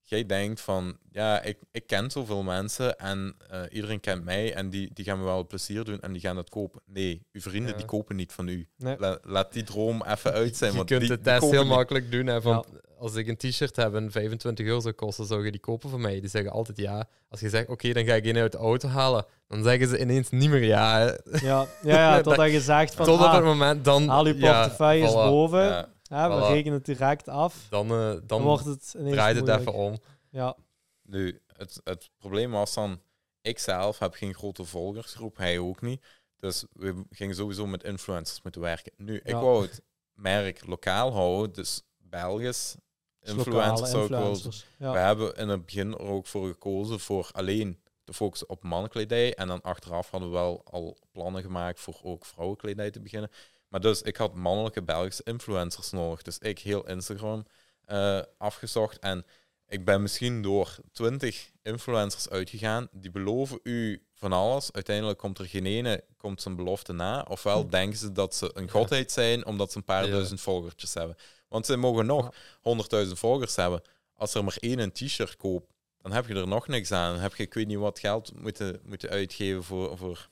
Jij 0.05 0.26
denkt 0.26 0.61
van, 0.61 0.96
ja, 1.11 1.42
ik, 1.42 1.59
ik 1.70 1.86
ken 1.86 2.11
zoveel 2.11 2.42
mensen 2.42 2.98
en 2.98 3.34
eh, 3.50 3.61
iedereen 3.70 4.00
kent 4.00 4.24
mij 4.24 4.55
en 4.55 4.70
die, 4.70 4.90
die 4.94 5.05
gaan 5.05 5.18
me 5.18 5.24
wel 5.24 5.46
plezier 5.46 5.84
doen 5.84 6.00
en 6.00 6.12
die 6.12 6.20
gaan 6.20 6.36
het 6.36 6.48
kopen. 6.48 6.80
Nee, 6.86 7.26
uw 7.32 7.40
vrienden 7.40 7.70
Ja. 7.70 7.76
die 7.76 7.86
kopen 7.86 8.16
niet 8.16 8.32
van 8.32 8.48
u. 8.48 8.68
Nee. 8.76 8.96
La- 8.98 9.18
laat 9.22 9.53
die 9.53 9.62
droom 9.62 10.03
even 10.05 10.32
uit 10.32 10.57
zijn. 10.57 10.70
je 10.70 10.76
want 10.76 10.88
kunt 10.88 11.00
die, 11.00 11.11
de 11.11 11.20
test 11.20 11.50
heel 11.50 11.61
niet. 11.62 11.70
makkelijk 11.72 12.11
doen. 12.11 12.26
Hè, 12.26 12.42
van, 12.42 12.64
Als 12.98 13.14
ik 13.14 13.26
een 13.28 13.36
t-shirt 13.36 13.76
heb 13.76 13.94
en 13.94 14.11
25 14.12 14.66
euro 14.66 14.80
zou 14.80 14.94
kosten, 14.94 15.26
zou 15.26 15.44
je 15.44 15.50
die 15.50 15.61
kopen 15.61 15.90
van 15.90 16.00
mij? 16.00 16.20
Die 16.20 16.28
zeggen 16.30 16.53
altijd 16.53 16.78
ja. 16.78 17.09
Als 17.28 17.40
je 17.40 17.48
zegt, 17.48 17.68
oké, 17.68 17.92
dan 17.92 18.05
ga 18.05 18.14
ik 18.14 18.24
een 18.26 18.36
uit 18.36 18.53
de 18.53 18.59
auto 18.59 18.88
halen, 18.88 19.24
dan 19.48 19.62
zeggen 19.62 19.88
ze 19.88 19.98
ineens 20.00 20.30
niet 20.30 20.50
meer 20.50 20.64
ja. 20.64 20.98
hè. 20.98 21.07
Ja, 21.07 21.16
ja, 21.40 21.66
ja 21.82 22.20
totdat 22.22 22.50
je 22.50 22.61
zegt 22.61 22.94
van, 22.94 23.07
Tot 23.07 23.18
op 23.18 23.24
ah, 23.24 23.34
het 23.34 23.44
moment, 23.44 23.84
dan... 23.84 24.09
haal 24.09 24.26
je 24.26 24.34
portefeuille 24.36 25.09
voilà. 25.09 25.12
boven. 25.12 25.88
Ja, 26.13 26.29
we 26.37 26.43
Voilà. 26.43 26.47
rekenen 26.47 26.73
het 26.77 26.85
direct 26.85 27.29
af. 27.29 27.67
Dan, 27.71 27.85
eh, 27.91 27.99
Dan, 27.99 28.23
dan 28.27 28.43
wordt 28.43 28.65
het 28.65 28.95
ineens 28.99 29.13
draait 29.15 29.37
het 29.37 29.45
moeilijk. 29.45 29.69
even 29.69 29.81
om. 29.81 29.99
Ja, 30.31 30.57
nu, 31.03 31.41
het, 31.47 31.81
het 31.85 32.11
probleem 32.19 32.51
was 32.51 32.75
dan, 32.75 33.01
ik 33.41 33.59
zelf 33.59 33.99
heb 33.99 34.15
geen 34.15 34.35
grote 34.35 34.65
volgersgroep, 34.65 35.37
hij 35.37 35.59
ook 35.59 35.81
niet. 35.81 36.05
Dus 36.37 36.65
we 36.73 37.05
gingen 37.11 37.35
sowieso 37.35 37.67
met 37.67 37.85
influencers 37.85 38.43
moeten 38.43 38.61
werken. 38.61 38.93
Nu, 38.97 39.17
ik 39.17 39.29
Ja. 39.29 39.41
wou 39.41 39.63
het 39.63 39.83
merk 40.13 40.67
lokaal 40.67 41.13
houden, 41.13 41.53
dus 41.53 41.83
Belgisch 41.99 42.77
dus 43.19 43.31
influencers 43.35 43.81
lokale 43.81 43.87
zou 43.87 44.03
ik 44.05 44.11
wel 44.11 44.19
influencers. 44.29 44.67
We 44.79 44.87
hebben 44.99 45.35
in 45.35 45.49
het 45.49 45.65
begin 45.65 45.93
er 45.93 46.01
ook 46.01 46.27
voor 46.27 46.47
gekozen 46.49 47.01
voor 47.01 47.29
alleen 47.33 47.81
te 48.05 48.13
focussen 48.13 48.49
op 48.49 48.63
mannenkledij. 48.63 49.35
En 49.35 49.49
dan 49.49 49.61
achteraf 49.63 50.11
hadden 50.11 50.29
we 50.31 50.35
wel 50.35 50.65
al 50.65 50.97
plannen 51.13 51.43
gemaakt 51.43 51.81
voor 51.81 52.01
ook 52.03 52.25
vrouwenkledij 52.25 52.91
te 52.91 53.01
beginnen. 53.01 53.31
Maar 53.73 53.81
dus 53.81 54.03
ik 54.03 54.16
had 54.16 54.35
mannelijke 54.35 54.83
Belgische 54.83 55.23
influencers 55.25 55.91
nodig. 55.91 56.23
Dus 56.23 56.39
ik 56.39 56.59
heel 56.59 56.89
Instagram 56.89 57.47
eh, 57.85 58.20
afgezocht. 58.39 58.99
En 58.99 59.25
ik 59.66 59.85
ben 59.85 60.03
misschien 60.03 60.43
door 60.43 60.77
twintig 60.93 61.51
influencers 61.62 62.29
uitgegaan. 62.29 62.89
Die 62.91 63.11
beloven 63.11 63.61
u 63.62 64.03
van 64.14 64.33
alles. 64.33 64.73
Uiteindelijk 64.73 65.18
komt 65.18 65.39
er 65.39 65.47
geen 65.47 65.66
ene 65.66 66.05
komt 66.16 66.43
zijn 66.43 66.57
belofte 66.57 66.93
na. 66.93 67.23
Ofwel 67.29 67.62
Hm. 67.62 67.68
denken 67.68 67.99
ze 67.99 68.12
dat 68.12 68.35
ze 68.35 68.51
een 68.55 68.70
godheid 68.70 69.12
zijn 69.12 69.47
omdat 69.47 69.73
ze 69.73 69.79
een 69.79 69.85
paar 69.85 70.05
Ja. 70.05 70.11
duizend 70.11 70.41
volgertjes 70.41 70.95
hebben. 70.95 71.16
Want 71.49 71.66
ze 71.66 71.77
mogen 71.77 72.07
nog 72.07 72.35
100.000 72.61 73.18
volgers 73.18 73.57
hebben. 73.57 73.83
Als 74.14 74.35
er 74.35 74.45
maar 74.45 74.57
één 74.61 74.79
een 74.79 74.93
t-shirt 74.93 75.37
koopt, 75.37 75.73
dan 75.99 76.12
heb 76.12 76.27
je 76.27 76.35
er 76.35 76.49
nog 76.49 76.66
niks 76.68 76.93
aan. 76.93 77.12
Dan 77.12 77.23
heb 77.23 77.35
je, 77.35 77.43
ik 77.43 77.55
weet 77.55 77.66
niet 77.66 77.79
wat 77.79 77.99
geld 77.99 78.33
moeten, 78.35 78.81
moeten 78.85 79.09
uitgeven 79.09 79.62
voor, 79.64 79.99
voor 79.99 80.29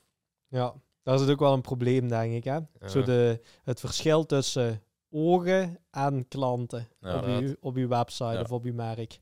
ja, 0.49 0.75
dat 1.03 1.15
is 1.15 1.21
het 1.21 1.31
ook 1.31 1.39
wel 1.41 1.53
een 1.53 1.61
probleem, 1.61 2.09
denk 2.09 2.33
ik. 2.33 2.45
Hè? 2.45 2.59
Zo 2.89 3.03
de, 3.03 3.41
het 3.63 3.81
verschil 3.81 4.27
tussen 4.27 4.83
ogen 5.11 5.79
en 5.91 6.29
klanten 6.29 6.89
Ja, 7.01 7.17
op, 7.19 7.25
uw, 7.43 7.55
op 7.61 7.77
uw 7.77 7.89
website 7.89 8.25
Ja. 8.33 8.41
of 8.41 8.53
op 8.53 8.65
uw 8.65 8.75
merk. 8.75 9.21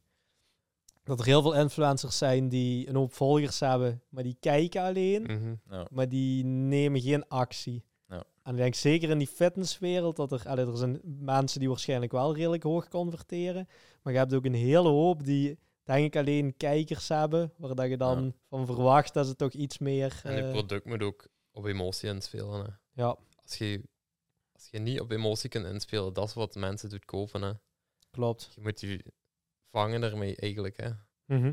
Dat 1.05 1.19
er 1.21 1.25
heel 1.27 1.43
veel 1.43 1.55
influencers 1.55 2.19
zijn 2.19 2.49
die 2.49 2.89
een 2.89 2.95
hoop 2.97 3.13
volgers 3.13 3.61
hebben, 3.61 4.03
maar 4.09 4.23
die 4.23 4.37
kijken 4.41 4.83
alleen, 4.83 5.23
Mhm. 5.23 5.85
maar 5.91 6.09
die 6.09 6.45
nemen 6.45 7.01
geen 7.01 7.29
actie. 7.29 7.87
En 8.43 8.55
ik 8.55 8.61
denk 8.61 8.75
zeker 8.75 9.11
in 9.11 9.19
die 9.19 9.27
fitnesswereld 9.27 10.17
dat 10.17 10.33
er, 10.33 10.43
allee, 10.47 10.67
er 10.67 10.77
zijn 10.77 11.01
mensen 11.05 11.59
die 11.61 11.69
waarschijnlijk 11.69 12.13
wel 12.13 12.35
redelijk 12.35 12.63
hoog 12.63 12.89
converteren. 12.89 13.69
Maar 14.03 14.13
je 14.13 14.19
hebt 14.19 14.35
ook 14.35 14.45
een 14.45 14.55
hele 14.55 14.89
hoop 14.89 15.25
die, 15.25 15.59
denk 15.85 16.05
ik, 16.07 16.17
alleen 16.17 16.57
kijkers 16.57 17.09
hebben. 17.09 17.53
Waar 17.57 17.75
dat 17.75 17.89
je 17.89 17.97
dan 17.97 18.25
Ja. 18.25 18.31
van 18.49 18.67
verwacht 18.67 19.15
dat 19.15 19.27
ze 19.27 19.37
toch 19.37 19.53
iets 19.53 19.79
meer. 19.79 20.21
En 20.25 20.35
je 20.37 20.43
eh, 20.43 20.51
product 20.51 20.85
moet 20.85 21.03
ook 21.03 21.29
op 21.59 21.65
emotie 21.65 22.09
inspelen. 22.09 22.65
Hè. 22.65 23.03
ja, 23.03 23.17
Als, 23.43 23.59
je, 23.59 23.83
als 24.53 24.69
je 24.71 24.79
niet 24.79 25.01
op 25.01 25.11
emotie 25.11 25.49
kunt 25.49 25.67
inspelen, 25.67 26.13
dat 26.13 26.29
is 26.29 26.35
wat 26.35 26.55
mensen 26.55 26.89
doet 26.89 27.05
kopen. 27.05 27.43
Hè. 27.43 27.53
klopt. 28.11 28.53
Je 28.55 28.61
moet 28.61 28.81
je 28.81 29.05
vangen 29.71 30.03
ermee 30.03 30.37
eigenlijk. 30.37 30.77
Hè. 30.77 30.91
Mhm. 31.25 31.53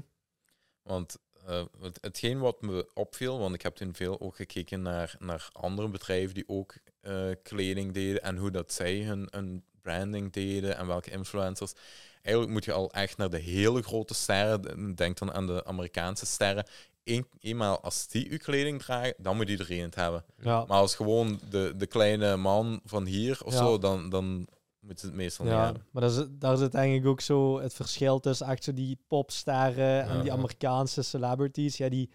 Want 0.81 1.17
eh, 1.45 1.65
het, 1.79 1.97
hetgeen 2.01 2.39
wat 2.39 2.61
me 2.61 2.89
opviel, 2.93 3.39
want 3.39 3.55
ik 3.55 3.61
heb 3.61 3.75
toen 3.75 3.95
veel 3.95 4.19
ook 4.19 4.35
gekeken 4.35 4.81
naar, 4.81 5.15
naar 5.19 5.49
andere 5.51 5.89
bedrijven 5.89 6.33
die 6.33 6.49
ook 6.49 6.75
eh, 6.99 7.31
kleding 7.43 7.93
deden 7.93 8.21
en 8.21 8.37
hoe 8.37 8.51
dat 8.51 8.73
zij 8.73 9.01
hun, 9.01 9.27
hun 9.31 9.65
branding 9.81 10.33
deden 10.33 10.77
en 10.77 10.87
welke 10.87 11.11
influencers. 11.11 11.73
Eigenlijk 12.21 12.53
moet 12.53 12.65
je 12.65 12.71
al 12.71 12.91
echt 12.91 13.17
naar 13.17 13.29
de 13.29 13.37
hele 13.37 13.81
grote 13.81 14.13
sterren, 14.13 14.95
denk 14.95 15.17
dan 15.17 15.33
aan 15.33 15.47
de 15.47 15.65
Amerikaanse 15.65 16.25
sterren. 16.25 16.65
Eén, 17.05 17.27
eenmaal 17.39 17.79
als 17.81 18.07
die 18.07 18.29
uw 18.31 18.37
kleding 18.37 18.81
dragen, 18.81 19.13
dan 19.17 19.35
moet 19.35 19.49
iedereen 19.49 19.81
het 19.81 19.95
hebben. 19.95 20.23
Ja, 20.41 20.65
Maar 20.67 20.77
als 20.79 20.95
gewoon 20.95 21.39
de, 21.49 21.73
de 21.77 21.85
kleine 21.85 22.35
man 22.37 22.79
van 22.85 23.05
hier 23.05 23.39
of 23.45 23.53
Ja. 23.53 23.57
zo, 23.59 23.77
dan, 23.77 24.09
dan 24.09 24.47
moet 24.79 24.99
ze 24.99 25.05
het 25.05 25.15
meestal 25.15 25.45
niet 25.45 25.53
ja, 25.53 25.63
hebben. 25.63 25.85
maar 25.91 26.01
dat 26.01 26.11
is, 26.11 26.25
daar 26.31 26.57
zit 26.57 26.73
eigenlijk 26.73 27.07
ook 27.07 27.21
zo 27.21 27.59
het 27.59 27.73
verschil 27.73 28.19
tussen 28.19 28.47
echt 28.47 28.63
zo 28.63 28.73
die 28.73 28.97
popsterren 29.07 30.03
en 30.07 30.21
die 30.21 30.31
Amerikaanse 30.31 31.01
celebrities. 31.01 31.77
Ja, 31.77 31.89
die, 31.89 32.09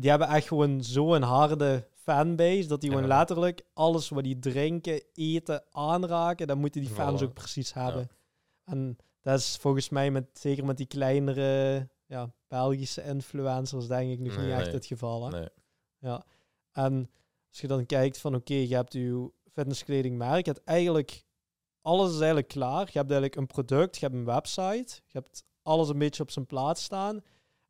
die 0.00 0.10
hebben 0.10 0.28
echt 0.28 0.46
gewoon 0.48 0.82
zo'n 0.84 1.22
harde 1.22 1.88
fanbase 1.94 2.66
dat 2.68 2.80
die 2.80 2.90
gewoon 2.90 3.06
letterlijk 3.06 3.62
alles 3.74 4.08
wat 4.08 4.24
die 4.24 4.38
drinken, 4.38 5.02
eten, 5.14 5.62
aanraken, 5.70 6.46
dat 6.46 6.56
moeten 6.56 6.80
die 6.80 6.90
fans 6.90 7.20
Voilà. 7.20 7.24
ook 7.24 7.34
precies 7.34 7.72
hebben. 7.72 8.08
En 8.64 8.96
dat 9.20 9.38
is 9.38 9.56
volgens 9.60 9.88
mij 9.88 10.10
met, 10.10 10.24
zeker 10.32 10.64
met 10.64 10.76
die 10.76 10.86
kleinere 10.86 11.88
ja, 12.06 12.32
Belgische 12.48 13.02
influencers 13.02 13.86
denk 13.86 14.10
ik 14.10 14.18
nog 14.18 14.36
Nee. 14.36 14.44
niet 14.46 14.54
echt 14.54 14.64
Nee. 14.64 14.74
het 14.74 14.86
geval. 14.86 15.24
Hè? 15.24 15.38
Nee. 15.38 15.48
Ja. 15.98 16.24
En 16.72 17.10
als 17.48 17.60
je 17.60 17.66
dan 17.66 17.86
kijkt 17.86 18.18
van 18.18 18.34
oké, 18.34 18.54
je 18.54 18.74
hebt 18.74 18.92
je 18.92 19.30
fitnesskledingmerk, 19.52 20.46
je 20.46 20.52
hebt 20.52 20.64
eigenlijk 20.64 21.24
alles 21.86 22.08
is 22.10 22.16
eigenlijk 22.16 22.48
klaar. 22.48 22.88
Je 22.92 22.98
hebt 22.98 23.10
eigenlijk 23.10 23.36
een 23.36 23.46
product, 23.46 23.96
je 23.96 24.04
hebt 24.04 24.16
een 24.16 24.24
website, 24.24 25.00
je 25.06 25.18
hebt 25.18 25.44
alles 25.62 25.88
een 25.88 25.98
beetje 25.98 26.22
op 26.22 26.30
zijn 26.30 26.46
plaats 26.46 26.82
staan. 26.84 27.14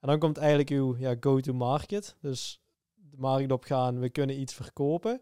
En 0.00 0.08
dan 0.08 0.18
komt 0.18 0.38
eigenlijk 0.38 0.70
uw 0.70 0.96
ja, 0.96 1.16
go-to-market. 1.20 2.16
Dus 2.20 2.60
de 2.94 3.16
markt 3.16 3.52
opgaan, 3.52 3.98
we 4.00 4.10
kunnen 4.10 4.40
iets 4.40 4.54
verkopen. 4.54 5.20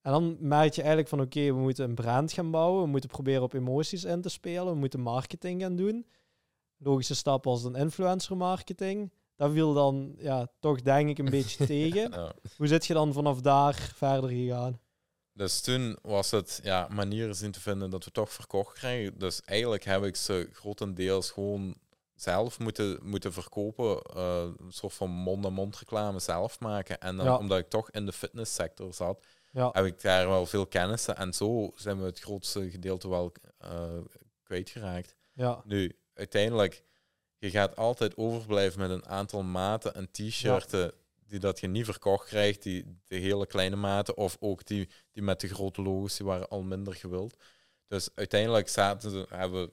En 0.00 0.12
dan 0.12 0.36
merk 0.40 0.72
je 0.72 0.80
eigenlijk 0.80 1.08
van 1.08 1.20
oké, 1.20 1.40
we 1.46 1.60
moeten 1.60 1.88
een 1.88 1.94
brand 1.94 2.32
gaan 2.32 2.50
bouwen, 2.50 2.82
we 2.82 2.88
moeten 2.88 3.10
proberen 3.10 3.42
op 3.42 3.52
emoties 3.52 4.04
in 4.04 4.20
te 4.20 4.28
spelen, 4.28 4.72
we 4.72 4.78
moeten 4.78 5.00
marketing 5.00 5.60
gaan 5.62 5.76
doen. 5.76 6.06
Logische 6.82 7.14
stap 7.14 7.46
als 7.46 7.64
een 7.64 7.74
influencer 7.74 8.36
marketing. 8.36 9.12
Dat 9.36 9.50
viel 9.52 9.72
dan 9.74 10.14
ja, 10.18 10.46
toch 10.60 10.82
denk 10.82 11.08
ik 11.08 11.18
een 11.18 11.30
beetje 11.30 11.66
tegen. 11.76 12.10
Ja. 12.10 12.32
Hoe 12.56 12.66
zit 12.66 12.86
je 12.86 12.94
dan 12.94 13.12
vanaf 13.12 13.40
daar 13.40 13.74
verder 13.94 14.30
gegaan? 14.30 14.80
Dus 15.32 15.60
toen 15.60 15.98
was 16.02 16.30
het 16.30 16.60
ja, 16.62 16.88
manieren 16.90 17.34
zien 17.34 17.50
te 17.50 17.60
vinden 17.60 17.90
dat 17.90 18.04
we 18.04 18.10
toch 18.10 18.32
verkocht 18.32 18.74
krijgen. 18.78 19.18
Dus 19.18 19.40
eigenlijk 19.44 19.84
heb 19.84 20.04
ik 20.04 20.16
ze 20.16 20.48
grotendeels 20.52 21.30
gewoon 21.30 21.74
zelf 22.14 22.58
moeten, 22.58 22.98
moeten 23.02 23.32
verkopen. 23.32 24.02
eh, 24.02 24.42
een 24.56 24.72
soort 24.72 24.92
van 24.94 25.10
mond-aan-mond 25.10 25.76
reclame 25.78 26.18
zelf 26.18 26.60
maken. 26.60 27.00
En 27.00 27.16
dan, 27.16 27.26
Ja. 27.26 27.36
omdat 27.36 27.58
ik 27.58 27.68
toch 27.68 27.90
in 27.90 28.06
de 28.06 28.12
fitnesssector 28.12 28.94
zat, 28.94 29.26
Ja, 29.52 29.68
heb 29.72 29.84
ik 29.84 30.00
daar 30.02 30.28
wel 30.28 30.46
veel 30.46 30.66
kennis. 30.66 31.06
En 31.06 31.32
zo 31.32 31.70
zijn 31.74 31.98
we 31.98 32.04
het 32.04 32.20
grootste 32.20 32.70
gedeelte 32.70 33.08
wel 33.08 33.32
eh, 33.58 33.98
kwijtgeraakt. 34.42 35.16
ja, 35.32 35.62
Nu, 35.64 35.96
uiteindelijk, 36.22 36.82
je 37.38 37.50
gaat 37.50 37.76
altijd 37.76 38.16
overblijven 38.16 38.80
met 38.80 38.90
een 38.90 39.06
aantal 39.06 39.42
maten 39.42 39.94
en 39.94 40.10
t-shirten 40.10 40.92
die 41.26 41.38
dat 41.40 41.60
je 41.60 41.66
niet 41.66 41.84
verkocht 41.84 42.26
krijgt, 42.28 42.62
die 42.62 42.98
de 43.04 43.16
hele 43.16 43.46
kleine 43.46 43.76
maten, 43.76 44.16
of 44.16 44.36
ook 44.40 44.64
die, 44.66 44.88
die 45.12 45.22
met 45.22 45.40
de 45.40 45.48
grote 45.48 45.82
logos, 45.82 46.16
die 46.16 46.26
waren 46.26 46.48
al 46.48 46.62
minder 46.62 46.94
gewild. 46.94 47.36
Dus 47.86 48.08
uiteindelijk 48.14 48.68
zaten 48.68 49.10
ze, 49.10 49.26
hebben 49.28 49.62
we, 49.64 49.72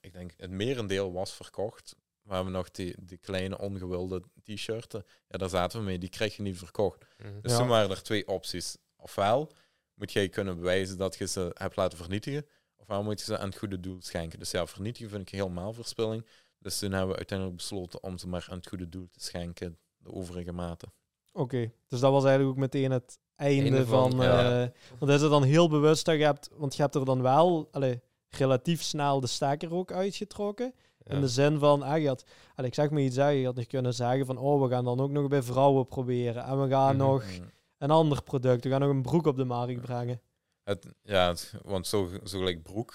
ik 0.00 0.12
denk, 0.12 0.32
het 0.36 0.50
merendeel 0.50 1.12
was 1.12 1.32
verkocht. 1.34 1.96
We 2.22 2.34
hebben 2.34 2.52
nog 2.52 2.70
die, 2.70 2.94
die 3.00 3.18
kleine 3.18 3.58
ongewilde 3.58 4.22
t-shirten. 4.42 5.04
Ja, 5.28 5.38
daar 5.38 5.48
zaten 5.48 5.78
we 5.78 5.84
mee, 5.84 5.98
die 5.98 6.08
krijg 6.08 6.36
je 6.36 6.42
niet 6.42 6.58
verkocht. 6.58 7.04
Mhm. 7.18 7.40
Dus 7.40 7.52
Ja. 7.52 7.58
toen 7.58 7.68
waren 7.68 7.90
er 7.90 8.02
twee 8.02 8.28
opties. 8.28 8.76
Ofwel 8.96 9.52
moet 9.94 10.12
jij 10.12 10.28
kunnen 10.28 10.56
bewijzen 10.56 10.98
dat 10.98 11.16
je 11.16 11.26
ze 11.26 11.50
hebt 11.54 11.76
laten 11.76 11.98
vernietigen, 11.98 12.46
ofwel 12.84 13.02
moet 13.02 13.18
je 13.18 13.24
ze 13.24 13.38
aan 13.38 13.48
het 13.48 13.58
goede 13.58 13.80
doel 13.80 13.96
schenken. 14.02 14.38
Dus 14.38 14.50
ja, 14.50 14.66
vernietigen 14.66 15.10
vind 15.10 15.22
ik 15.22 15.28
helemaal 15.38 15.72
verspilling. 15.72 16.26
Dus 16.58 16.78
toen 16.78 16.90
hebben 16.92 17.10
we 17.10 17.16
uiteindelijk 17.16 17.58
besloten 17.58 18.02
om 18.02 18.18
ze 18.18 18.28
maar 18.28 18.46
aan 18.50 18.56
het 18.56 18.68
goede 18.68 18.88
doel 18.88 19.08
te 19.10 19.20
schenken, 19.20 19.78
de 19.96 20.12
overige 20.12 20.52
maten. 20.52 20.92
oké. 21.32 21.72
Dus 21.88 22.00
dat 22.00 22.12
was 22.12 22.24
eigenlijk 22.24 22.54
ook 22.56 22.62
meteen 22.62 22.90
het 22.90 23.18
einde, 23.36 23.62
Einde 23.62 23.86
van... 23.86 24.10
van, 24.10 24.24
ja. 24.24 24.62
eh, 24.62 24.68
want 24.98 25.12
is 25.12 25.20
het 25.20 25.30
dan 25.30 25.42
heel 25.42 25.68
bewust 25.68 26.04
dat 26.04 26.16
je 26.16 26.24
hebt... 26.24 26.50
Want 26.56 26.76
je 26.76 26.82
hebt 26.82 26.94
er 26.94 27.04
dan 27.04 27.22
wel 27.22 27.68
allee, 27.72 28.00
relatief 28.28 28.82
snel 28.82 29.20
de 29.20 29.26
stekker 29.26 29.74
ook 29.74 29.92
uitgetrokken. 29.92 30.74
Ja. 30.98 31.14
In 31.14 31.20
de 31.20 31.28
zin 31.28 31.58
van, 31.58 31.82
ah, 31.82 32.00
je 32.00 32.06
had, 32.08 32.24
allee, 32.54 32.68
ik 32.70 32.74
zeg 32.74 32.90
maar 32.90 33.00
iets 33.00 33.14
zeggen, 33.14 33.34
je 33.36 33.44
had 33.46 33.54
nog 33.54 33.66
kunnen 33.66 33.94
zeggen 33.94 34.26
van, 34.26 34.38
oh, 34.38 34.62
we 34.62 34.68
gaan 34.68 34.84
dan 34.84 35.00
ook 35.00 35.10
nog 35.10 35.28
bij 35.28 35.42
vrouwen 35.42 35.86
proberen. 35.86 36.44
En 36.44 36.62
we 36.62 36.68
gaan 36.68 36.96
Mhm. 36.96 37.04
nog 37.06 37.24
Mm. 37.38 37.50
een 37.78 37.90
ander 37.90 38.22
product, 38.22 38.64
we 38.64 38.70
gaan 38.70 38.80
nog 38.80 38.90
een 38.90 39.02
broek 39.02 39.26
op 39.26 39.36
de 39.36 39.44
markt 39.44 39.80
brengen. 39.80 40.20
Het, 40.64 40.86
ja, 41.02 41.28
het- 41.28 41.54
want 41.62 41.86
zo, 41.86 42.10
zo 42.24 42.38
gelijk 42.38 42.62
broek, 42.62 42.94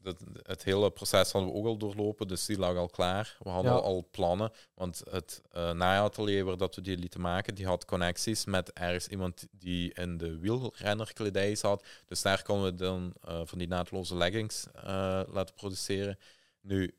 dat, 0.00 0.24
het 0.42 0.64
hele 0.64 0.90
proces 0.90 1.32
hadden 1.32 1.50
we 1.52 1.56
ook 1.58 1.66
al 1.66 1.76
doorlopen, 1.76 2.28
dus 2.28 2.46
die 2.46 2.58
lag 2.58 2.76
al 2.76 2.88
klaar. 2.88 3.36
We 3.38 3.48
hadden 3.50 3.72
Ja. 3.72 3.78
al, 3.78 3.84
al 3.84 4.08
plannen, 4.10 4.52
want 4.74 5.02
het 5.10 5.42
uh, 5.56 5.70
naaiatelier 5.72 6.44
waar 6.44 6.56
dat 6.56 6.74
we 6.74 6.80
die 6.80 6.96
lieten 6.98 7.20
maken, 7.20 7.54
die 7.54 7.66
had 7.66 7.84
connecties 7.84 8.44
met 8.44 8.72
ergens 8.72 9.08
iemand 9.08 9.46
die 9.50 9.92
in 9.94 10.16
de 10.16 10.38
wielrennerkledij 10.38 11.54
zat. 11.54 11.84
Dus 12.06 12.22
daar 12.22 12.42
konden 12.42 12.70
we 12.70 12.74
dan 12.74 13.12
eh, 13.20 13.40
van 13.44 13.58
die 13.58 13.68
naadloze 13.68 14.16
leggings 14.16 14.66
eh, 14.74 14.82
laten 15.28 15.54
produceren. 15.54 16.18
Nu, 16.60 16.94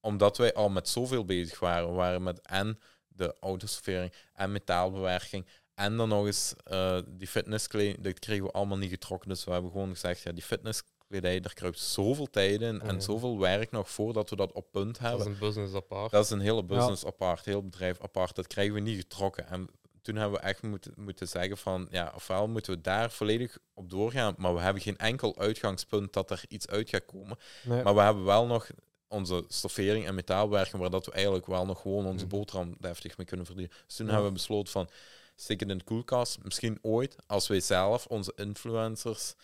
omdat 0.00 0.36
wij 0.36 0.54
al 0.54 0.68
met 0.68 0.88
zoveel 0.88 1.24
bezig 1.24 1.58
waren, 1.60 1.88
we 1.88 1.94
waren 1.94 2.22
met 2.22 2.40
en 2.40 2.78
de 3.08 3.34
autosfering 3.40 4.12
en 4.32 4.52
metaalbewerking 4.52 5.46
en 5.74 5.96
dan 5.96 6.08
nog 6.08 6.26
eens 6.26 6.54
eh, 6.64 6.98
die 7.08 7.28
fitnesskleding, 7.28 8.00
dat 8.00 8.18
kregen 8.18 8.44
we 8.44 8.50
allemaal 8.50 8.78
niet 8.78 8.90
getrokken. 8.90 9.28
Dus 9.28 9.44
we 9.44 9.50
hebben 9.50 9.70
gewoon 9.70 9.88
gezegd, 9.90 10.20
ja, 10.22 10.32
die 10.32 10.42
fitnesskledij, 10.42 11.40
daar 11.40 11.54
kruipt 11.54 11.78
zoveel 11.78 12.30
tijd 12.30 12.60
in 12.60 12.80
en 12.80 13.02
zoveel 13.02 13.38
werk 13.38 13.70
nog 13.70 13.90
voordat 13.90 14.30
we 14.30 14.36
dat 14.36 14.52
op 14.52 14.66
punt 14.70 14.92
Dat 14.92 15.02
hebben. 15.02 15.20
is 15.20 15.32
een 15.32 15.38
business 15.38 15.74
apart. 15.74 16.10
Dat 16.10 16.24
is 16.24 16.30
een 16.30 16.40
hele 16.40 16.64
business 16.64 17.04
apart, 17.06 17.44
heel 17.44 17.62
bedrijf 17.64 18.00
apart. 18.00 18.34
Dat 18.34 18.46
krijgen 18.46 18.74
we 18.74 18.80
niet 18.80 18.96
getrokken. 18.98 19.46
En 19.48 19.68
toen 20.02 20.16
hebben 20.16 20.40
we 20.40 20.46
echt 20.46 20.62
moeten, 20.62 20.92
moeten 20.96 21.28
zeggen 21.28 21.56
van, 21.56 21.86
ja, 21.90 22.12
ofwel 22.14 22.48
moeten 22.48 22.72
we 22.74 22.80
daar 22.80 23.10
volledig 23.10 23.58
op 23.74 23.90
doorgaan, 23.90 24.34
maar 24.38 24.54
we 24.54 24.60
hebben 24.60 24.82
geen 24.82 24.96
enkel 24.98 25.38
uitgangspunt 25.38 26.12
dat 26.12 26.30
er 26.30 26.42
iets 26.48 26.66
uit 26.68 26.88
gaat 26.88 27.04
komen. 27.06 27.38
Nee. 27.64 27.82
Maar 27.82 27.94
we 27.94 28.00
hebben 28.00 28.24
wel 28.24 28.46
nog 28.46 28.66
onze 29.08 29.44
stoffering 29.48 30.06
en 30.06 30.14
metaalwerking, 30.14 30.80
waar 30.82 30.90
dat 30.90 31.06
we 31.06 31.12
eigenlijk 31.12 31.46
wel 31.46 31.66
nog 31.66 31.80
gewoon 31.80 32.06
onze 32.06 32.24
Mhm. 32.26 32.34
boterham 32.36 32.74
deftig 32.78 33.16
mee 33.16 33.26
kunnen 33.26 33.46
verdienen. 33.46 33.74
Dus 33.86 33.96
toen 33.96 34.06
Ja. 34.06 34.12
hebben 34.12 34.30
we 34.30 34.36
besloten 34.36 34.72
van, 34.72 34.88
stik 35.34 35.60
het 35.60 35.68
in 35.68 35.78
de 35.78 35.84
koelkast. 35.84 36.38
Misschien 36.42 36.78
ooit, 36.82 37.16
als 37.26 37.48
wij 37.48 37.60
zelf 37.60 38.06
onze 38.06 38.32
influencers 38.36 39.34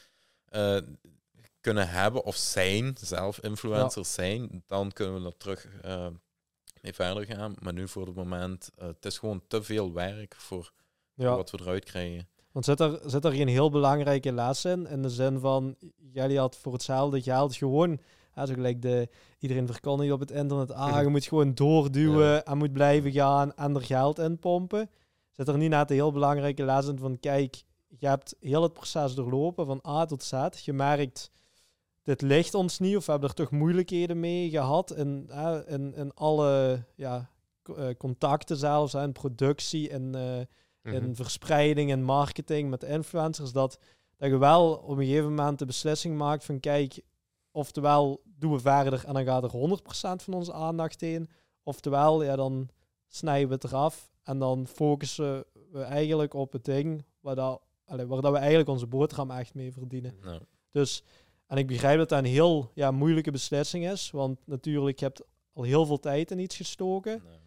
eh, 0.44 0.78
kunnen 1.60 1.88
hebben, 1.88 2.24
of 2.24 2.36
zijn, 2.36 2.96
zelf 3.00 3.40
influencers 3.40 4.14
zijn, 4.14 4.62
dan 4.66 4.92
kunnen 4.92 5.22
we 5.22 5.26
er 5.26 5.36
terug 5.36 5.66
eh, 5.82 6.06
mee 6.80 6.94
verder 6.94 7.24
gaan. 7.24 7.54
Maar 7.58 7.72
nu 7.72 7.88
voor 7.88 8.06
het 8.06 8.14
moment, 8.14 8.70
eh, 8.76 8.86
het 8.86 9.04
is 9.04 9.18
gewoon 9.18 9.42
te 9.48 9.62
veel 9.62 9.92
werk 9.92 10.34
voor 10.36 10.72
ja. 11.14 11.36
wat 11.36 11.50
we 11.50 11.58
eruit 11.60 11.84
krijgen. 11.84 12.28
Want 12.52 12.64
zit 12.64 12.80
er, 12.80 13.00
zit 13.04 13.24
er 13.24 13.32
geen 13.32 13.48
heel 13.48 13.70
belangrijke 13.70 14.32
les 14.32 14.64
in? 14.64 14.86
In 14.86 15.02
de 15.02 15.10
zin 15.10 15.38
van, 15.38 15.76
jullie 16.12 16.38
had 16.38 16.56
voor 16.56 16.72
hetzelfde 16.72 17.22
geld 17.22 17.56
gewoon, 17.56 18.00
hè, 18.32 18.46
zo 18.46 18.54
gelijk 18.54 18.82
de, 18.82 19.08
iedereen 19.38 19.66
verkondigt 19.66 20.12
op 20.12 20.20
het 20.20 20.30
internet, 20.30 20.72
ah, 20.72 21.00
je 21.02 21.08
moet 21.08 21.26
gewoon 21.26 21.54
doorduwen 21.54 22.44
en 22.44 22.58
moet 22.58 22.72
blijven 22.72 23.12
gaan 23.12 23.54
en 23.54 23.74
er 23.74 23.84
geld 23.84 24.18
in 24.18 24.38
pompen. 24.38 24.90
Zit 25.40 25.48
er 25.48 25.58
niet 25.58 25.70
net 25.70 25.90
een 25.90 25.96
heel 25.96 26.12
belangrijke 26.12 26.64
les 26.64 26.86
in 26.86 26.98
van, 26.98 27.18
kijk, 27.20 27.62
je 27.98 28.06
hebt 28.06 28.36
heel 28.40 28.62
het 28.62 28.72
proces 28.72 29.14
doorlopen 29.14 29.66
van 29.66 29.82
A 29.86 30.04
tot 30.04 30.22
Z. 30.22 30.32
Je 30.64 30.72
merkt, 30.72 31.30
dit 32.02 32.22
ligt 32.22 32.54
ons 32.54 32.78
niet 32.78 32.96
of 32.96 33.04
we 33.06 33.10
hebben 33.10 33.28
er 33.28 33.34
toch 33.34 33.50
moeilijkheden 33.50 34.20
mee 34.20 34.50
gehad 34.50 34.92
in, 34.96 35.30
in, 35.66 35.94
in 35.94 36.14
alle 36.14 36.82
ja, 36.94 37.30
eh, 37.76 37.88
contacten 37.98 38.56
zelfs, 38.56 38.94
in 38.94 39.12
productie, 39.12 39.88
in... 39.88 40.14
eh, 40.14 40.40
Mhm. 40.82 40.94
in 40.94 41.14
verspreiding 41.16 41.90
en 41.90 42.02
marketing 42.02 42.70
met 42.70 42.80
de 42.80 42.86
influencers, 42.86 43.52
dat, 43.52 43.78
dat 44.16 44.30
je 44.30 44.38
wel 44.38 44.72
op 44.72 44.98
een 44.98 45.04
gegeven 45.04 45.28
moment 45.34 45.58
de 45.58 45.66
beslissing 45.66 46.16
maakt 46.16 46.44
van 46.44 46.60
kijk, 46.60 47.00
oftewel 47.50 48.22
doen 48.24 48.52
we 48.52 48.58
verder 48.60 49.04
en 49.06 49.14
dan 49.14 49.24
gaat 49.24 49.42
er 49.42 49.50
100% 49.50 50.22
van 50.22 50.34
onze 50.34 50.52
aandacht 50.52 51.00
heen, 51.00 51.28
oftewel 51.62 52.22
ja, 52.22 52.36
dan 52.36 52.68
snijden 53.08 53.48
we 53.48 53.54
het 53.54 53.64
eraf 53.64 54.10
en 54.30 54.38
dan 54.38 54.66
focussen 54.66 55.44
we 55.72 55.80
eigenlijk 55.82 56.34
op 56.34 56.52
het 56.52 56.64
ding 56.64 57.04
waar 57.20 57.34
dat 57.34 57.60
allee, 57.84 58.06
waar 58.06 58.20
dat 58.20 58.32
we 58.32 58.38
eigenlijk 58.38 58.68
onze 58.68 58.86
boterham 58.86 59.30
echt 59.30 59.54
mee 59.54 59.72
verdienen. 59.72 60.14
Nou, 60.24 60.40
Dus, 60.70 61.02
en 61.46 61.56
ik 61.56 61.66
begrijp 61.66 61.98
dat 61.98 62.08
dat 62.08 62.18
een 62.18 62.24
heel 62.24 62.70
ja, 62.74 62.90
moeilijke 62.90 63.30
beslissing 63.30 63.88
is, 63.90 64.10
want 64.10 64.38
natuurlijk, 64.46 64.98
je 64.98 65.04
hebt 65.04 65.22
al 65.52 65.62
heel 65.62 65.86
veel 65.86 65.98
tijd 65.98 66.30
in 66.30 66.38
iets 66.38 66.56
gestoken. 66.56 67.22
nou. 67.24 67.38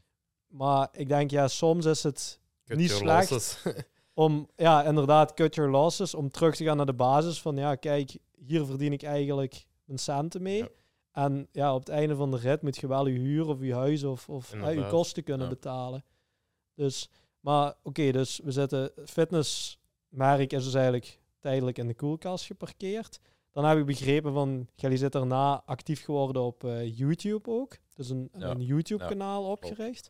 Maar 0.47 0.88
ik 0.91 1.07
denk, 1.07 1.31
ja, 1.31 1.47
soms 1.47 1.86
is 1.86 2.03
het 2.03 2.39
Cut 2.65 2.77
Niet 2.77 2.91
slecht. 2.91 3.29
losses. 3.29 3.63
om, 4.13 4.47
ja, 4.55 4.84
inderdaad, 4.84 5.34
cut 5.34 5.55
your 5.55 5.71
losses, 5.71 6.13
om 6.15 6.29
terug 6.29 6.55
te 6.55 6.63
gaan 6.63 6.77
naar 6.77 6.86
de 6.86 6.93
basis 6.93 7.41
van, 7.41 7.55
ja, 7.55 7.75
kijk, 7.75 8.17
hier 8.45 8.65
verdien 8.65 8.93
ik 8.93 9.03
eigenlijk 9.03 9.65
mijn 9.86 9.99
centen 9.99 10.41
mee. 10.41 10.57
Ja. 10.57 10.67
En 11.11 11.47
ja, 11.51 11.73
op 11.73 11.79
het 11.79 11.89
einde 11.89 12.15
van 12.15 12.31
de 12.31 12.38
rit 12.38 12.61
moet 12.61 12.77
je 12.77 12.88
wel 12.88 13.07
je 13.07 13.19
huur 13.19 13.47
of 13.47 13.61
je 13.61 13.73
huis 13.73 14.03
of, 14.03 14.29
of 14.29 14.51
hè, 14.51 14.69
je 14.69 14.88
kosten 14.88 15.23
kunnen 15.23 15.47
Ja. 15.47 15.53
betalen. 15.53 16.03
Dus, 16.76 17.09
maar 17.39 17.74
oké, 17.84 18.11
dus 18.11 18.39
we 18.43 18.51
zitten, 18.51 18.91
fitnessmerk 19.05 20.53
is 20.53 20.63
dus 20.63 20.74
eigenlijk 20.74 21.19
tijdelijk 21.39 21.78
in 21.78 21.88
de 21.88 21.95
koelkast 21.95 22.45
geparkeerd. 22.45 23.19
Dan 23.51 23.65
heb 23.65 23.78
ik 23.78 23.86
begrepen 23.86 24.34
van, 24.34 24.67
jullie 24.76 24.97
zitten 24.97 25.19
daarna 25.19 25.63
actief 25.65 26.03
geworden 26.03 26.41
op 26.41 26.63
eh, 26.63 26.97
YouTube 26.97 27.49
ook. 27.49 27.78
Dus 27.93 28.09
een, 28.09 28.30
Ja. 28.38 28.49
een 28.49 28.61
YouTube-kanaal 28.61 29.43
opgericht. 29.43 30.09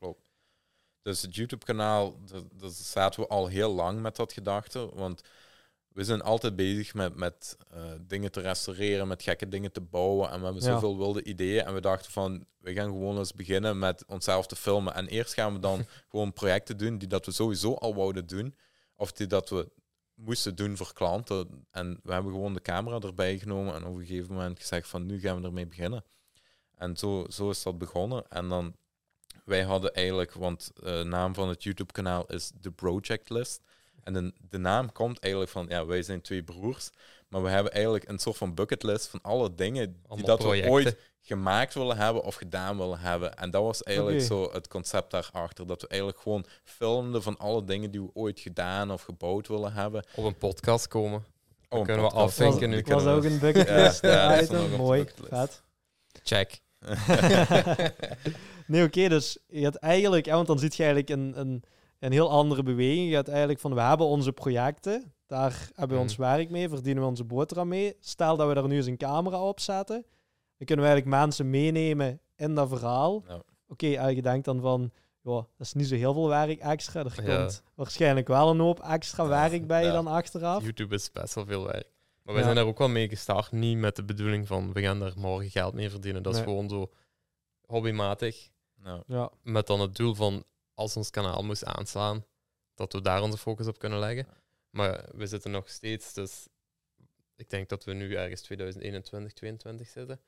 Dus 1.01 1.21
het 1.21 1.35
YouTube-kanaal, 1.35 2.15
dat 2.53 2.73
zaten 2.73 3.19
we 3.21 3.27
al 3.27 3.47
heel 3.47 3.73
lang 3.73 4.01
met 4.01 4.15
dat 4.15 4.33
gedachte. 4.33 4.89
Want 4.93 5.21
we 5.93 6.03
zijn 6.03 6.21
altijd 6.21 6.55
bezig 6.55 6.93
met, 6.93 7.15
met 7.15 7.57
eh, 7.71 7.91
dingen 8.07 8.31
te 8.31 8.39
restaureren, 8.41 9.07
met 9.07 9.23
gekke 9.23 9.47
dingen 9.47 9.71
te 9.71 9.81
bouwen. 9.81 10.29
En 10.29 10.37
we 10.39 10.43
hebben 10.45 10.63
Ja. 10.63 10.71
zoveel 10.71 10.97
wilde 10.97 11.23
ideeën. 11.23 11.65
En 11.65 11.73
we 11.73 11.81
dachten 11.81 12.11
van, 12.11 12.45
we 12.57 12.73
gaan 12.73 12.85
gewoon 12.89 13.17
eens 13.17 13.33
beginnen 13.33 13.79
met 13.79 14.03
onszelf 14.07 14.47
te 14.47 14.55
filmen. 14.55 14.93
En 14.93 15.07
eerst 15.07 15.33
gaan 15.33 15.53
we 15.53 15.59
dan 15.59 15.85
gewoon 16.09 16.33
projecten 16.33 16.77
doen 16.77 16.97
die 16.97 17.07
dat 17.07 17.25
we 17.25 17.31
sowieso 17.31 17.73
al 17.73 17.95
wouden 17.95 18.27
doen. 18.27 18.55
Of 18.95 19.11
die 19.11 19.27
dat 19.27 19.49
we 19.49 19.71
moesten 20.15 20.55
doen 20.55 20.77
voor 20.77 20.93
klanten. 20.93 21.65
En 21.71 21.99
we 22.03 22.13
hebben 22.13 22.31
gewoon 22.31 22.53
de 22.53 22.61
camera 22.61 22.99
erbij 22.99 23.37
genomen 23.39 23.73
en 23.75 23.85
op 23.85 23.95
een 23.95 24.05
gegeven 24.05 24.33
moment 24.33 24.59
gezegd 24.59 24.87
van, 24.87 25.05
nu 25.05 25.19
gaan 25.19 25.41
we 25.41 25.47
ermee 25.47 25.67
beginnen. 25.67 26.03
En 26.75 26.97
zo, 26.97 27.25
zo 27.29 27.49
is 27.49 27.63
dat 27.63 27.77
begonnen. 27.77 28.23
En 28.29 28.47
dan 28.49 28.75
wij 29.45 29.63
hadden 29.63 29.93
eigenlijk, 29.93 30.33
want 30.33 30.71
eh, 30.75 30.83
de 30.97 31.03
naam 31.03 31.33
van 31.33 31.49
het 31.49 31.63
YouTube-kanaal 31.63 32.25
is 32.25 32.51
The 32.61 32.71
Project 32.71 33.29
List. 33.29 33.61
En 34.03 34.13
de, 34.13 34.33
de 34.49 34.57
naam 34.57 34.91
komt 34.91 35.19
eigenlijk 35.19 35.51
van, 35.51 35.65
ja, 35.69 35.85
wij 35.85 36.03
zijn 36.03 36.21
twee 36.21 36.43
broers, 36.43 36.89
maar 37.27 37.43
we 37.43 37.49
hebben 37.49 37.71
eigenlijk 37.71 38.09
een 38.09 38.19
soort 38.19 38.37
van 38.37 38.53
bucketlist 38.53 39.07
van 39.07 39.21
alle 39.21 39.55
dingen 39.55 40.01
die 40.15 40.23
dat 40.25 40.39
projecten. 40.39 40.71
we 40.71 40.77
ooit 40.77 40.97
gemaakt 41.21 41.73
willen 41.73 41.97
hebben 41.97 42.23
of 42.23 42.35
gedaan 42.35 42.77
willen 42.77 42.99
hebben. 42.99 43.35
En 43.35 43.51
dat 43.51 43.63
was 43.63 43.83
eigenlijk 43.83 44.21
zo 44.21 44.51
het 44.51 44.67
concept 44.67 45.11
daarachter, 45.11 45.67
dat 45.67 45.81
we 45.81 45.87
eigenlijk 45.87 46.19
gewoon 46.21 46.45
filmden 46.63 47.23
van 47.23 47.37
alle 47.37 47.63
dingen 47.63 47.91
die 47.91 48.01
we 48.01 48.09
ooit 48.13 48.39
gedaan 48.39 48.91
of 48.91 49.01
gebouwd 49.01 49.47
willen 49.47 49.73
hebben. 49.73 50.05
Op 50.15 50.25
een 50.25 50.37
podcast 50.37 50.87
komen. 50.87 51.25
Oh, 51.69 51.79
een 51.79 51.85
kunnen 51.85 52.05
we 52.05 52.11
afvinken 52.11 52.69
nu. 52.69 52.83
was, 52.85 53.03
was 53.03 53.15
ook 53.15 53.23
een 53.23 53.39
bucketlist 53.39 54.01
Ja, 54.01 54.33
ja, 54.33 54.41
de 54.41 54.75
Mooi, 54.77 55.03
bucketlist. 55.03 55.33
vet. 55.33 55.63
Check. 56.23 56.61
nee, 58.67 58.83
oké, 58.83 59.09
dus 59.09 59.37
je 59.47 59.61
gaat 59.61 59.75
eigenlijk, 59.75 60.25
hè, 60.25 60.33
want 60.33 60.47
dan 60.47 60.59
zit 60.59 60.75
je 60.75 60.83
eigenlijk 60.83 61.19
een, 61.19 61.39
een, 61.39 61.63
een 62.05 62.11
heel 62.11 62.29
andere 62.29 62.63
beweging. 62.63 63.09
Je 63.09 63.15
gaat 63.15 63.27
eigenlijk 63.27 63.59
van, 63.59 63.73
we 63.73 63.81
hebben 63.81 64.07
onze 64.07 64.31
projecten, 64.33 65.13
daar 65.27 65.69
hebben 65.75 65.97
we 65.97 66.03
ons 66.03 66.17
Mhm. 66.17 66.21
werk 66.35 66.49
mee, 66.49 66.69
verdienen 66.69 67.03
we 67.03 67.09
onze 67.09 67.23
boterham 67.23 67.67
mee. 67.67 67.95
Stel 67.99 68.37
dat 68.37 68.47
we 68.47 68.53
daar 68.53 68.67
nu 68.67 68.75
eens 68.75 68.85
een 68.85 68.97
camera 68.97 69.41
op 69.41 69.59
zetten, 69.59 70.05
dan 70.57 70.65
kunnen 70.67 70.85
we 70.85 70.91
eigenlijk 70.91 71.21
mensen 71.21 71.49
meenemen 71.49 72.19
in 72.35 72.55
dat 72.55 72.69
verhaal. 72.69 73.23
Ja. 73.27 73.41
Oké, 73.67 73.87
en 73.93 74.15
je 74.15 74.21
denkt 74.21 74.45
dan 74.45 74.61
van, 74.61 74.91
ja, 75.21 75.31
dat 75.31 75.47
is 75.57 75.73
niet 75.73 75.87
zo 75.87 75.95
heel 75.95 76.13
veel 76.13 76.27
werk 76.27 76.59
extra. 76.59 77.03
Er 77.03 77.23
Ja. 77.25 77.37
komt 77.37 77.63
waarschijnlijk 77.75 78.27
wel 78.27 78.49
een 78.49 78.59
hoop 78.59 78.79
extra 78.79 79.23
Ja, 79.23 79.29
werk 79.49 79.67
bij 79.67 79.83
ja. 79.83 79.91
dan 79.91 80.07
achteraf. 80.07 80.63
YouTube 80.63 80.95
is 80.95 81.11
best 81.11 81.33
wel 81.33 81.45
veel 81.45 81.63
werk. 81.63 81.91
Maar 82.23 82.33
wij 82.33 82.35
Ja. 82.35 82.43
zijn 82.43 82.55
daar 82.55 82.65
ook 82.65 82.77
wel 82.77 82.89
mee 82.89 83.07
gestart. 83.09 83.51
Niet 83.51 83.77
met 83.77 83.95
de 83.95 84.03
bedoeling 84.03 84.47
van 84.47 84.73
we 84.73 84.81
gaan 84.81 84.99
daar 84.99 85.13
morgen 85.17 85.49
geld 85.49 85.73
mee 85.73 85.89
verdienen. 85.89 86.23
Dat 86.23 86.35
is 86.35 86.41
gewoon 86.41 86.69
zo 86.69 86.89
hobbymatig. 87.65 88.49
Ja, 89.07 89.29
Met 89.43 89.67
dan 89.67 89.79
het 89.79 89.95
doel 89.95 90.15
van 90.15 90.43
als 90.73 90.97
ons 90.97 91.09
kanaal 91.09 91.43
moest 91.43 91.65
aanslaan, 91.65 92.25
dat 92.75 92.93
we 92.93 93.01
daar 93.01 93.21
onze 93.21 93.37
focus 93.37 93.67
op 93.67 93.79
kunnen 93.79 93.99
leggen. 93.99 94.27
Maar 94.69 95.09
we 95.15 95.27
zitten 95.27 95.51
nog 95.51 95.69
steeds, 95.69 96.13
dus 96.13 96.47
ik 97.35 97.49
denk 97.49 97.69
dat 97.69 97.83
we 97.83 97.93
nu 97.93 98.15
ergens 98.15 98.41
2021, 98.41 99.33
2022 99.33 99.87
zitten. 99.87 100.21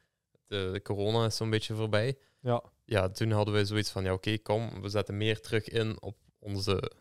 De, 0.47 0.69
de 0.73 0.81
corona 0.81 1.25
is 1.25 1.35
zo'n 1.35 1.49
beetje 1.49 1.75
voorbij. 1.75 2.17
ja, 2.39 2.63
Ja, 2.85 3.09
toen 3.09 3.31
hadden 3.31 3.53
we 3.53 3.65
zoiets 3.65 3.89
van, 3.89 4.03
ja 4.03 4.13
oké, 4.13 4.37
kom, 4.37 4.81
we 4.81 4.89
zetten 4.89 5.17
meer 5.17 5.41
terug 5.41 5.69
in 5.69 6.01
op 6.01 6.17
onze, 6.39 6.91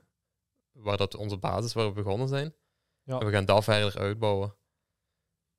waar 0.73 0.97
dat 0.97 1.15
onze 1.15 1.37
basis, 1.37 1.73
waar 1.73 1.87
we 1.87 1.93
begonnen 2.03 2.29
zijn. 2.29 2.55
Ja. 3.03 3.19
En 3.21 3.27
we 3.27 3.33
gaan 3.33 3.45
dat 3.45 3.65
verder 3.65 3.99
uitbouwen. 3.99 4.55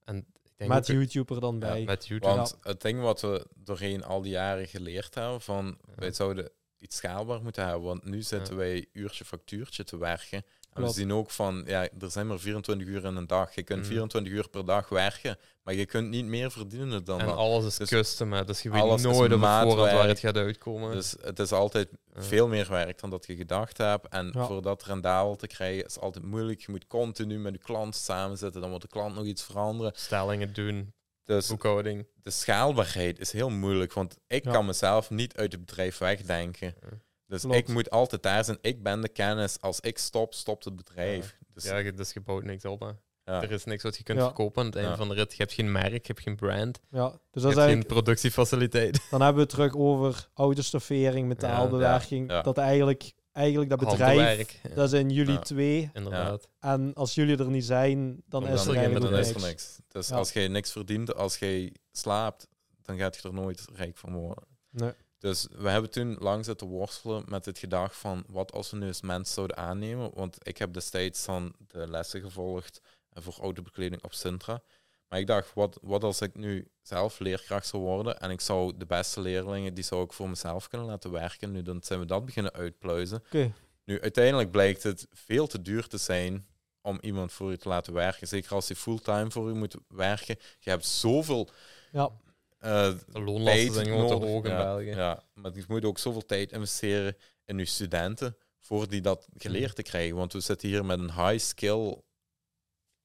En 0.03 0.17
ik 0.43 0.57
denk 0.57 0.69
met 0.71 0.89
ook- 0.89 0.95
YouTube 0.95 1.35
er 1.35 1.41
dan 1.41 1.53
Ja, 1.53 1.59
bij. 1.59 1.83
met 1.83 2.07
YouTube. 2.07 2.35
Want 2.35 2.57
het 2.61 2.81
ding 2.81 3.01
wat 3.01 3.21
we 3.21 3.45
doorheen 3.55 4.03
al 4.03 4.21
die 4.21 4.31
jaren 4.31 4.67
geleerd 4.67 5.15
hebben, 5.15 5.41
van 5.41 5.79
wij 5.95 6.11
zouden 6.11 6.51
iets 6.85 6.97
schaalbaar 6.97 7.41
moeten 7.41 7.63
hebben. 7.65 7.83
Want 7.83 8.05
nu 8.05 8.21
zitten 8.21 8.55
wij 8.55 8.85
uurtje 8.93 9.25
factuurtje 9.25 9.83
te 9.83 9.97
werken. 9.97 10.43
En 10.73 10.83
we 10.83 10.89
zien 10.89 11.13
ook 11.13 11.31
van, 11.31 11.63
ja, 11.67 11.81
er 11.99 12.11
zijn 12.11 12.27
maar 12.27 12.39
24 12.39 12.87
uur 12.87 13.05
in 13.05 13.15
een 13.15 13.27
dag. 13.27 13.55
Je 13.55 13.63
kunt 13.63 13.79
Mhm. 13.79 13.87
24 13.89 14.33
uur 14.33 14.49
per 14.49 14.65
dag 14.65 14.89
werken, 14.89 15.37
maar 15.63 15.73
je 15.73 15.85
kunt 15.85 16.09
niet 16.09 16.25
meer 16.25 16.51
verdienen 16.51 17.03
dan 17.03 17.19
en 17.19 17.25
dat. 17.25 17.35
alles 17.35 17.65
is 17.65 17.75
Dus 17.77 17.89
custom, 17.89 18.33
hè. 18.33 18.43
dus 18.45 18.61
je 18.61 18.69
weet 18.69 18.81
nooit 18.83 19.05
op 19.05 19.39
voorhand 19.39 19.73
waar 19.75 20.07
het 20.07 20.19
gaat 20.19 20.37
uitkomen. 20.37 20.91
Dus 20.91 21.15
het 21.21 21.39
is 21.39 21.51
altijd 21.51 21.87
Ja. 22.13 22.21
veel 22.21 22.47
meer 22.47 22.69
werk 22.69 22.99
dan 22.99 23.09
dat 23.09 23.25
je 23.25 23.35
gedacht 23.35 23.77
hebt. 23.77 24.07
En 24.07 24.31
Ja. 24.33 24.45
voor 24.45 24.61
dat 24.61 24.83
rendabel 24.83 25.35
te 25.35 25.47
krijgen 25.47 25.85
is 25.85 25.99
altijd 25.99 26.25
moeilijk. 26.25 26.59
Je 26.61 26.71
moet 26.71 26.87
continu 26.87 27.39
met 27.39 27.53
je 27.53 27.59
klant 27.59 27.95
samenzitten, 27.95 28.61
dan 28.61 28.69
moet 28.69 28.81
de 28.81 28.87
klant 28.87 29.15
nog 29.15 29.25
iets 29.25 29.43
veranderen. 29.43 29.91
Stellingen 29.95 30.53
doen, 30.53 30.93
Dus 31.25 31.47
boekhouding. 31.47 32.07
de 32.23 32.29
schaalbaarheid 32.31 33.19
is 33.19 33.31
heel 33.31 33.49
moeilijk, 33.49 33.93
want 33.93 34.17
ik 34.27 34.43
Ja. 34.45 34.51
kan 34.51 34.65
mezelf 34.65 35.09
niet 35.09 35.35
uit 35.37 35.51
het 35.51 35.65
bedrijf 35.65 35.97
wegdenken. 35.97 36.67
Ja. 36.81 36.87
Dus 37.27 37.41
Klopt. 37.41 37.55
ik 37.57 37.67
moet 37.67 37.89
altijd 37.89 38.23
daar 38.23 38.43
zijn. 38.43 38.57
Ik 38.61 38.83
ben 38.83 39.01
de 39.01 39.09
kennis. 39.09 39.61
Als 39.61 39.79
ik 39.79 39.97
stop, 39.97 40.33
stopt 40.33 40.65
het 40.65 40.75
bedrijf. 40.75 41.37
Dus, 41.53 41.63
Ja, 41.63 41.77
je- 41.77 41.93
dus 41.93 42.13
je 42.13 42.19
bouwt 42.21 42.43
niks 42.43 42.65
op. 42.65 42.79
Hè. 42.79 42.87
ja. 43.33 43.41
Er 43.41 43.51
is 43.51 43.63
niks 43.65 43.83
wat 43.83 43.97
je 43.97 44.03
kunt 44.03 44.17
Ja. 44.19 44.25
verkopen 44.25 44.59
aan 44.61 44.65
het 44.67 44.75
einde 44.75 44.89
Ja. 44.91 44.95
van 44.97 45.07
de 45.07 45.13
rit. 45.13 45.31
Je 45.31 45.37
hebt 45.37 45.53
geen 45.53 45.71
merk, 45.71 45.91
je 45.91 45.99
hebt 46.13 46.21
geen 46.21 46.35
brand, 46.35 46.79
Ja, 46.91 47.09
dus 47.09 47.19
je 47.31 47.39
dat 47.41 47.55
hebt 47.57 47.69
geen 47.71 47.85
productiefaciliteit. 47.85 48.93
Dan 49.09 49.21
hebben 49.21 49.35
we 49.35 49.41
het 49.41 49.49
terug 49.49 49.75
over 49.75 50.29
autostoffering, 50.33 51.27
metaalbewerking. 51.27 52.29
Ja, 52.29 52.35
ja. 52.35 52.41
Dat 52.41 52.57
eigenlijk, 52.57 53.13
eigenlijk 53.35 53.69
dat 53.69 53.79
bedrijf. 53.79 54.59
Ja, 54.63 54.69
dat 54.75 54.89
zijn 54.89 55.09
jullie 55.09 55.33
Ja. 55.33 55.39
twee. 55.39 55.89
inderdaad. 55.93 56.49
En 56.59 56.93
als 56.93 57.15
jullie 57.15 57.37
er 57.37 57.49
niet 57.49 57.65
zijn, 57.65 58.21
dan 58.25 58.43
Dan 58.43 58.51
is 58.51 58.59
er 58.59 58.65
geen 58.65 58.75
eigenlijk 58.75 59.05
dan 59.05 59.13
ook 59.13 59.19
is 59.19 59.27
niks. 59.27 59.41
er 59.43 59.47
niks. 59.49 59.79
Dus 59.87 60.07
Ja. 60.07 60.15
als 60.15 60.31
jij 60.33 60.47
niks 60.47 60.71
verdient, 60.71 61.15
als 61.15 61.37
jij 61.37 61.73
slaapt, 61.91 62.47
dan 62.81 62.97
gaat 62.97 63.15
je 63.15 63.27
er 63.27 63.33
nooit 63.33 63.65
rijk 63.73 63.97
van 63.97 64.13
worden. 64.13 64.43
Nee. 64.69 64.91
Dus 65.19 65.47
we 65.51 65.69
hebben 65.69 65.89
toen 65.91 66.15
lang 66.19 66.45
zitten 66.45 66.67
worstelen 66.67 67.23
met 67.27 67.45
het 67.45 67.57
gedacht 67.59 67.95
van 67.95 68.23
wat 68.27 68.51
als 68.51 68.71
we 68.71 68.77
nu 68.77 68.87
eens 68.87 69.01
mensen 69.01 69.33
zouden 69.33 69.57
aannemen. 69.57 70.11
Want 70.13 70.37
ik 70.47 70.57
heb 70.57 70.73
destijds 70.73 71.25
dan 71.25 71.53
de 71.67 71.87
lessen 71.89 72.21
gevolgd 72.21 72.81
voor 73.11 73.35
autobekleding 73.41 74.03
op 74.03 74.13
Sintra. 74.13 74.61
Maar 75.07 75.19
ik 75.19 75.27
dacht, 75.27 75.53
wat, 75.53 75.79
wat 75.81 76.03
als 76.03 76.21
ik 76.21 76.35
nu 76.35 76.67
zelf 76.81 77.19
leerkracht 77.19 77.67
zou 77.67 77.83
worden 77.83 78.19
en 78.19 78.29
ik 78.29 78.41
zou 78.41 78.77
de 78.77 78.85
beste 78.85 79.21
leerlingen, 79.21 79.73
die 79.73 79.83
zou 79.83 80.03
ik 80.03 80.13
voor 80.13 80.29
mezelf 80.29 80.67
kunnen 80.67 80.87
laten 80.87 81.11
werken. 81.11 81.51
Nu 81.51 81.61
dan 81.61 81.83
zijn 81.83 81.99
we 81.99 82.05
dat 82.05 82.25
beginnen 82.25 82.53
uitpluizen. 82.53 83.17
Oké, 83.25 83.53
Nu, 83.85 84.01
uiteindelijk 84.01 84.51
blijkt 84.51 84.83
het 84.83 85.07
veel 85.11 85.47
te 85.47 85.61
duur 85.61 85.87
te 85.87 85.97
zijn 85.97 86.47
om 86.81 86.97
iemand 87.01 87.31
voor 87.31 87.51
je 87.51 87.57
te 87.57 87.67
laten 87.69 87.93
werken. 87.93 88.27
Zeker 88.27 88.51
als 88.51 88.67
hij 88.67 88.77
fulltime 88.77 89.31
voor 89.31 89.47
je 89.47 89.53
moet 89.53 89.75
werken. 89.87 90.37
Je 90.59 90.69
hebt 90.69 90.85
zoveel 90.85 91.49
ja, 91.91 92.09
eh, 92.57 92.93
De 93.07 93.19
loonlasten 93.21 93.43
tijd 93.45 93.73
zijn 93.73 93.85
gewoon 93.85 94.07
te 94.07 94.13
nodig. 94.13 94.29
hoog 94.29 94.43
in 94.43 94.51
ja, 94.51 94.63
België. 94.63 94.85
Ja, 94.89 95.23
maar 95.33 95.51
je 95.55 95.63
moet 95.67 95.85
ook 95.85 95.97
zoveel 95.97 96.25
tijd 96.25 96.51
investeren 96.51 97.15
in 97.45 97.57
je 97.57 97.65
studenten 97.65 98.37
voor 98.59 98.87
die 98.87 99.01
dat 99.01 99.27
geleerd 99.37 99.75
te 99.75 99.81
krijgen. 99.83 100.15
Want 100.15 100.33
we 100.33 100.39
zitten 100.39 100.67
hier 100.67 100.85
met 100.85 100.99
een 100.99 101.13
high 101.13 101.45
skill 101.45 102.01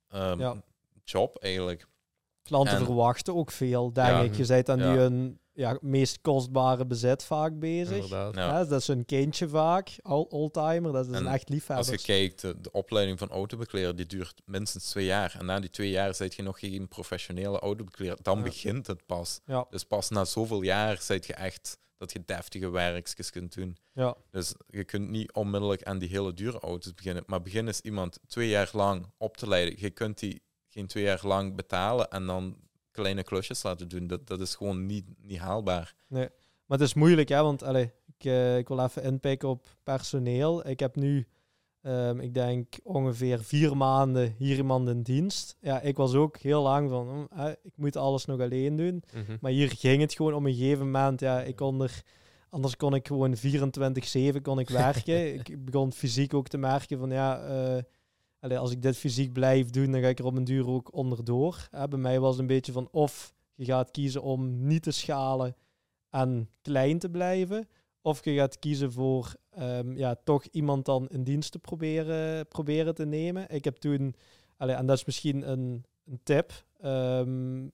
ehm, 0.09 0.41
Ja. 0.41 0.63
job 1.05 1.37
eigenlijk. 1.43 1.87
Klanten 2.51 2.77
En- 2.79 2.85
verwachten 2.85 3.35
ook 3.37 3.51
veel, 3.51 3.93
denk 3.93 4.09
Ja. 4.09 4.21
ik. 4.21 4.35
Je 4.35 4.47
bent 4.47 4.69
aan 4.69 4.79
Ja. 4.79 4.91
die 4.93 5.01
hun 5.01 5.39
ja, 5.53 5.79
meest 5.81 6.21
kostbare 6.21 6.87
bezit 6.87 7.25
vaak 7.25 7.59
bezig. 7.59 8.09
Ja. 8.09 8.65
Dat 8.65 8.81
is 8.81 8.89
een 8.89 9.05
kindje 9.05 9.49
vaak, 9.49 9.97
oldtimer, 10.29 10.93
dat 10.93 11.07
is 11.07 11.13
En 11.13 11.19
een 11.27 11.33
echt 11.33 11.43
Als 11.45 11.55
liefhebber. 11.55 11.93
je 11.93 11.99
kijkt, 12.03 12.41
de, 12.41 12.61
de 12.61 12.73
opleiding 12.73 13.19
van 13.19 13.29
autobekleder 13.29 13.97
die 13.97 14.07
duurt 14.07 14.43
minstens 14.45 14.91
twee 14.91 15.05
jaar. 15.05 15.37
En 15.39 15.47
na 15.47 15.61
die 15.61 15.71
twee 15.71 15.91
jaar 15.91 16.15
zit 16.15 16.35
je 16.35 16.43
nog 16.43 16.59
geen 16.59 16.89
professionele 16.89 17.59
autobekleder. 17.59 18.19
Dan 18.23 18.43
begint 18.43 18.87
het 18.87 19.07
pas. 19.07 19.41
Dus 19.71 19.85
pas 19.85 20.09
na 20.09 20.25
zoveel 20.25 20.63
jaar 20.63 21.01
zit 21.01 21.27
je 21.27 21.35
echt 21.35 21.79
dat 21.97 22.13
je 22.13 22.23
deftige 22.27 22.71
werkjes 22.71 23.31
kunt 23.31 23.55
doen. 23.55 23.77
Ja, 23.93 24.15
Dus 24.31 24.55
je 24.67 24.85
kunt 24.85 25.09
niet 25.11 25.33
onmiddellijk 25.33 25.83
aan 25.83 25.99
die 25.99 26.09
hele 26.09 26.35
dure 26.35 26.59
auto's 26.61 26.95
beginnen. 26.95 27.23
Maar 27.27 27.43
begin 27.43 27.67
eens 27.67 27.81
iemand 27.81 28.19
twee 28.27 28.49
jaar 28.49 28.71
lang 28.73 29.07
op 29.19 29.37
te 29.37 29.49
leiden. 29.49 29.75
Je 29.79 29.91
kunt 29.91 30.19
die 30.19 30.43
geen 30.71 30.87
twee 30.87 31.05
jaar 31.05 31.21
lang 31.23 31.57
betalen 31.57 32.11
en 32.11 32.27
dan 32.27 32.57
kleine 32.91 33.23
klusjes 33.23 33.63
laten 33.63 33.89
doen. 33.89 34.07
Dat, 34.07 34.27
dat 34.27 34.41
is 34.41 34.55
gewoon 34.55 34.87
niet, 34.87 35.05
niet 35.23 35.39
haalbaar. 35.39 35.95
maar 36.09 36.79
het 36.79 36.81
is 36.81 36.95
moeilijk, 36.95 37.29
hè, 37.29 37.43
want 37.43 37.63
allee, 37.63 37.93
ik, 38.07 38.25
eh, 38.25 38.59
ik 38.59 38.69
wil 38.69 38.85
even 38.85 39.03
inpikken 39.03 39.49
op 39.49 39.77
personeel. 39.83 40.69
Ik 40.69 40.81
heb 40.81 40.97
nu 40.97 41.27
Ehm, 41.83 42.21
ik 42.21 42.35
denk 42.35 42.79
ongeveer 42.83 43.45
vier 43.45 43.77
maanden 43.77 44.35
hier 44.39 44.57
iemand 44.57 44.89
in 44.89 45.03
dienst. 45.03 45.57
Ja, 45.61 45.81
ik 45.81 45.97
was 45.97 46.15
ook 46.15 46.37
heel 46.37 46.63
lang 46.63 46.91
van, 46.91 47.09
hm, 47.09 47.41
hè, 47.41 47.51
ik 47.51 47.73
moet 47.77 47.97
alles 47.97 48.25
nog 48.25 48.41
alleen 48.41 48.77
doen. 48.77 49.03
Mhm. 49.15 49.37
Maar 49.41 49.51
hier 49.51 49.71
ging 49.71 50.01
het 50.01 50.15
gewoon 50.15 50.35
om 50.35 50.47
een 50.47 50.55
gegeven 50.55 50.85
moment. 50.85 51.21
Ja, 51.21 51.43
ik 51.43 51.57
kon 51.57 51.83
er, 51.83 52.03
anders 52.51 52.77
kon 52.77 52.95
ik 52.95 53.07
gewoon 53.07 53.37
24-7 53.37 54.43
kon 54.43 54.59
ik 54.59 54.69
werken. 54.69 55.35
ik 55.39 55.65
begon 55.65 55.93
fysiek 55.93 56.35
ook 56.35 56.49
te 56.49 56.59
merken 56.59 56.99
van 56.99 57.11
ja, 57.11 57.41
eh, 57.41 57.83
allee, 58.41 58.59
als 58.59 58.71
ik 58.71 58.83
dit 58.83 58.97
fysiek 58.97 59.33
blijf 59.33 59.71
doen, 59.71 59.93
dan 59.93 60.01
ga 60.01 60.09
ik 60.09 60.19
er 60.19 60.25
op 60.25 60.37
een 60.37 60.45
duur 60.45 60.69
ook 60.69 60.95
onderdoor. 60.95 61.69
Hè, 61.71 61.89
bij 61.89 61.99
mij 61.99 62.21
was 62.21 62.31
het 62.31 62.41
een 62.41 62.47
beetje 62.47 62.73
van 62.73 62.89
of 62.91 63.35
je 63.55 63.65
gaat 63.65 63.91
kiezen 63.91 64.23
om 64.23 64.67
niet 64.67 64.83
te 64.83 64.91
schalen 64.91 65.57
en 66.11 66.49
klein 66.63 66.99
te 66.99 67.11
blijven. 67.11 67.69
Of 68.03 68.25
je 68.25 68.35
gaat 68.35 68.59
kiezen 68.59 68.93
voor 68.93 69.35
ehm, 69.51 69.97
ja, 69.97 70.15
toch 70.25 70.45
iemand 70.51 70.85
dan 70.85 71.09
in 71.09 71.25
dienst 71.25 71.53
te 71.53 71.59
proberen, 71.59 72.47
proberen 72.49 72.95
te 72.95 73.07
nemen. 73.07 73.51
Ik 73.51 73.65
heb 73.65 73.77
toen, 73.77 74.15
allee, 74.57 74.75
en 74.75 74.87
dat 74.87 74.97
is 74.97 75.05
misschien 75.05 75.51
een, 75.51 75.85
een 76.07 76.21
tip. 76.23 76.65
ehm, 76.81 77.65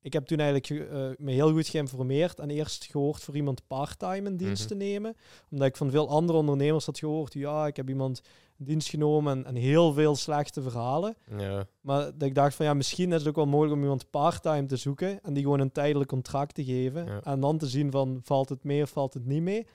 ik 0.00 0.12
heb 0.12 0.26
toen 0.26 0.38
eigenlijk 0.38 0.66
ge- 0.66 0.86
eh, 1.16 1.24
me 1.24 1.32
heel 1.32 1.52
goed 1.52 1.66
geïnformeerd 1.68 2.38
en 2.38 2.50
eerst 2.50 2.84
gehoord 2.84 3.22
voor 3.22 3.36
iemand 3.36 3.66
part-time 3.66 4.28
in 4.28 4.36
dienst 4.36 4.58
Mhm. 4.62 4.68
te 4.68 4.74
nemen. 4.74 5.14
Omdat 5.50 5.68
ik 5.68 5.76
van 5.76 5.90
veel 5.90 6.08
andere 6.08 6.38
ondernemers 6.38 6.86
had 6.86 6.98
gehoord, 6.98 7.32
ja, 7.34 7.66
ik 7.66 7.76
heb 7.76 7.88
iemand 7.88 8.20
dienst 8.56 8.88
genomen 8.88 9.36
en, 9.36 9.44
en 9.44 9.54
heel 9.54 9.92
veel 9.92 10.16
slechte 10.16 10.62
verhalen. 10.62 11.16
Ja. 11.38 11.66
Maar 11.80 12.04
dat 12.04 12.22
ik 12.22 12.34
dacht 12.34 12.54
van 12.54 12.66
ja, 12.66 12.74
misschien 12.74 13.12
is 13.12 13.18
het 13.18 13.28
ook 13.28 13.36
wel 13.36 13.46
mogelijk 13.46 13.74
om 13.74 13.82
iemand 13.82 14.10
part-time 14.10 14.66
te 14.66 14.76
zoeken 14.76 15.22
en 15.22 15.32
die 15.32 15.42
gewoon 15.42 15.60
een 15.60 15.72
tijdelijk 15.72 16.10
contract 16.10 16.54
te 16.54 16.64
geven. 16.64 17.04
Ja. 17.06 17.20
En 17.22 17.40
dan 17.40 17.58
te 17.58 17.66
zien 17.66 17.90
van 17.90 18.20
valt 18.22 18.48
het 18.48 18.64
mee 18.64 18.82
of 18.82 18.90
valt 18.90 19.14
het 19.14 19.26
niet 19.26 19.42
mee. 19.42 19.66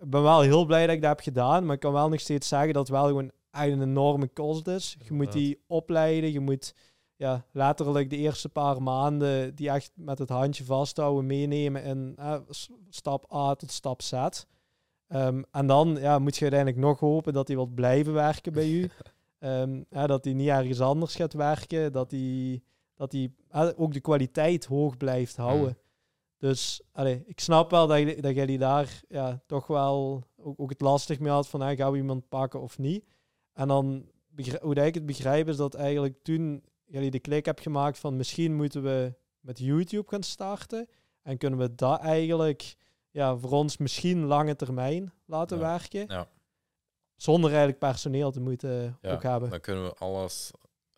Ik 0.00 0.10
ben 0.10 0.22
wel 0.22 0.40
heel 0.40 0.64
blij 0.64 0.86
dat 0.86 0.94
ik 0.94 1.00
dat 1.00 1.10
heb 1.10 1.20
gedaan, 1.20 1.64
maar 1.64 1.74
ik 1.74 1.80
kan 1.80 1.92
wel 1.92 2.08
nog 2.08 2.20
steeds 2.20 2.48
zeggen 2.48 2.72
dat 2.72 2.88
het 2.88 2.96
wel 2.96 3.06
gewoon 3.06 3.30
echt 3.50 3.70
een 3.70 3.82
enorme 3.82 4.28
kost 4.28 4.66
is. 4.66 4.96
Je 5.04 5.12
moet 5.12 5.32
die 5.32 5.62
opleiden, 5.66 6.32
je 6.32 6.40
moet 6.40 6.74
ja, 7.16 7.44
letterlijk 7.52 8.10
de 8.10 8.16
eerste 8.16 8.48
paar 8.48 8.82
maanden 8.82 9.54
die 9.54 9.70
echt 9.70 9.90
met 9.94 10.18
het 10.18 10.28
handje 10.28 10.64
vasthouden, 10.64 11.26
meenemen 11.26 11.82
in 11.82 12.12
eh, 12.16 12.36
stap 12.88 13.34
A 13.34 13.54
tot 13.54 13.70
stap 13.70 14.02
Z. 14.02 14.12
Ehm, 15.08 15.42
en 15.50 15.66
dan 15.66 15.96
ja, 16.00 16.18
moet 16.18 16.36
je 16.36 16.42
uiteindelijk 16.42 16.80
nog 16.80 17.00
hopen 17.00 17.32
dat 17.32 17.46
hij 17.46 17.56
wil 17.56 17.66
blijven 17.66 18.12
werken 18.12 18.52
bij 18.52 18.70
u. 18.70 18.90
Ehm, 19.38 19.82
dat 19.88 20.24
hij 20.24 20.32
niet 20.32 20.48
ergens 20.48 20.80
anders 20.80 21.14
gaat 21.14 21.32
werken. 21.32 21.92
Dat 21.92 22.10
hij, 22.10 22.62
dat 22.94 23.12
hij 23.12 23.32
ook 23.76 23.92
de 23.92 24.00
kwaliteit 24.00 24.64
hoog 24.64 24.96
blijft 24.96 25.36
houden. 25.36 25.68
Mm. 25.68 25.86
Dus 26.38 26.82
allee, 26.92 27.22
ik 27.26 27.40
snap 27.40 27.70
wel 27.70 27.86
dat, 27.86 28.22
dat 28.22 28.34
jij 28.34 28.46
die 28.46 28.58
daar 28.58 29.02
ja, 29.08 29.42
toch 29.46 29.66
wel 29.66 30.24
ook, 30.36 30.60
ook 30.60 30.70
het 30.70 30.80
lastig 30.80 31.18
mee 31.18 31.32
had 31.32 31.48
van 31.48 31.76
gaan 31.76 31.92
we 31.92 31.98
iemand 31.98 32.28
pakken 32.28 32.60
of 32.60 32.78
niet. 32.78 33.04
En 33.52 33.68
dan, 33.68 34.06
hoe 34.60 34.74
dat 34.74 34.86
ik 34.86 34.94
het 34.94 35.06
begrijp, 35.06 35.48
is 35.48 35.56
dat 35.56 35.74
eigenlijk 35.74 36.14
toen 36.22 36.64
jullie 36.86 37.10
de 37.10 37.18
klik 37.18 37.44
hebt 37.44 37.60
gemaakt 37.60 37.98
van 37.98 38.16
misschien 38.16 38.54
moeten 38.54 38.82
we 38.82 39.14
met 39.40 39.58
YouTube 39.58 40.08
gaan 40.08 40.22
starten. 40.22 40.88
En 41.22 41.38
kunnen 41.38 41.58
we 41.58 41.74
dat 41.74 42.00
eigenlijk 42.00 42.76
ja, 43.10 43.36
voor 43.36 43.50
ons 43.50 43.76
misschien 43.76 44.24
lange 44.24 44.56
termijn 44.56 45.12
laten 45.26 45.58
Ja. 45.58 45.62
werken. 45.78 46.04
Ja. 46.08 46.28
Zonder 47.16 47.48
eigenlijk 47.50 47.78
personeel 47.78 48.30
te 48.30 48.40
moeten 48.40 48.98
Ja, 49.02 49.12
ook 49.12 49.22
hebben. 49.22 49.50
Dan 49.50 49.60
kunnen 49.60 49.84
we 49.84 49.94
alles 49.94 50.50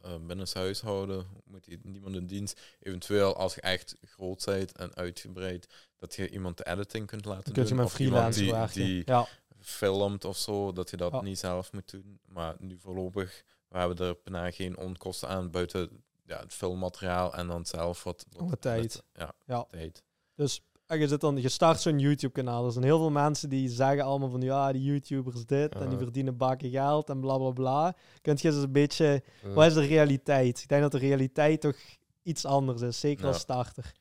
uh, 0.05 0.15
binnen 0.27 0.47
huis 0.53 0.81
houden. 0.81 1.27
Moet 1.45 1.85
niemand 1.85 2.17
in 2.17 2.27
dienst. 2.27 2.61
Eventueel 2.81 3.37
als 3.37 3.55
je 3.55 3.61
echt 3.61 3.97
groot 4.03 4.45
bent 4.45 4.73
en 4.77 4.95
uitgebreid, 4.95 5.67
dat 5.97 6.15
je 6.15 6.31
iemand 6.31 6.57
de 6.57 6.67
editing 6.67 7.07
kunt 7.07 7.25
laten 7.25 7.45
Dan 7.45 7.53
kun 7.53 7.63
je 7.63 7.69
doen. 7.75 7.85
of 7.85 7.99
iemand 7.99 8.35
freelance 8.35 8.41
die, 8.41 8.53
werken. 8.53 8.75
die 8.85 9.03
ja. 9.07 9.27
filmt 9.59 10.25
of 10.25 10.37
zo, 10.37 10.73
dat 10.73 10.91
je 10.91 10.97
dat 10.97 11.23
niet 11.23 11.39
zelf 11.39 11.73
moet 11.73 11.91
doen. 11.91 12.21
Maar 12.27 12.55
nu 12.59 12.79
voorlopig, 12.79 13.45
we 13.69 13.79
hebben 13.79 14.07
er 14.09 14.17
bijna 14.25 14.51
geen 14.51 14.77
onkosten 14.79 15.29
aan 15.29 15.51
buiten 15.51 16.05
ja, 16.25 16.41
het 16.41 16.53
filmmateriaal 16.55 17.35
en 17.35 17.47
dan 17.47 17.67
zelf 17.67 18.05
wat, 18.05 18.27
Wat 18.37 18.61
tijd. 18.61 19.03
Ja, 19.13 19.33
Ja. 19.47 19.65
tijd. 19.65 20.03
Dus 20.35 20.63
en 20.91 20.99
je, 20.99 21.09
zit 21.09 21.20
dan, 21.20 21.36
je 21.41 21.49
start 21.49 21.80
zo'n 21.80 21.99
YouTube-kanaal. 21.99 22.66
Er 22.66 22.72
zijn 22.72 22.84
heel 22.84 22.99
veel 22.99 23.11
mensen 23.11 23.49
die 23.49 23.68
zeggen 23.68 24.05
allemaal 24.05 24.28
van 24.30 24.41
ja, 24.41 24.72
die 24.72 24.82
YouTubers 24.82 25.47
dit 25.47 25.74
en 25.74 25.88
die 25.88 25.99
verdienen 25.99 26.36
bakken 26.36 26.70
geld 26.70 27.09
en 27.09 27.20
bla 27.20 27.36
bla 27.38 27.51
bla. 27.51 27.97
Kunt 28.22 28.41
je 28.41 28.49
eens 28.49 28.57
een 28.62 28.72
beetje, 28.72 29.22
Ja. 29.43 29.49
wat 29.53 29.66
is 29.66 29.74
de 29.74 29.86
realiteit? 29.86 30.62
Ik 30.62 30.68
denk 30.68 30.82
dat 30.82 30.93
de 30.93 30.99
realiteit 30.99 31.61
toch 31.61 31.76
iets 32.22 32.45
anders 32.45 32.80
is, 32.80 33.01
zeker 33.01 33.26
als 33.26 33.38
starter. 33.38 33.93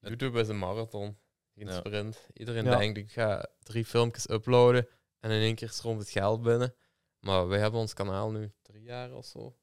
YouTube 0.00 0.40
is 0.40 0.48
een 0.48 0.58
marathon, 0.58 1.16
geen 1.54 1.66
Ja. 1.66 1.72
sprint. 1.72 2.26
Iedereen 2.32 2.64
Ja. 2.64 2.76
denkt, 2.78 2.98
ik 2.98 3.10
ga 3.12 3.46
drie 3.62 3.84
filmpjes 3.84 4.30
uploaden 4.30 4.88
en 5.20 5.30
in 5.30 5.40
één 5.40 5.54
keer 5.54 5.68
stroomt 5.70 6.00
het 6.00 6.10
geld 6.10 6.42
binnen. 6.42 6.74
Maar 7.20 7.48
wij 7.48 7.58
hebben 7.58 7.80
ons 7.80 7.92
kanaal 7.94 8.30
nu 8.30 8.52
drie 8.62 8.82
jaar 8.82 9.12
of 9.14 9.24
zo. 9.24 9.56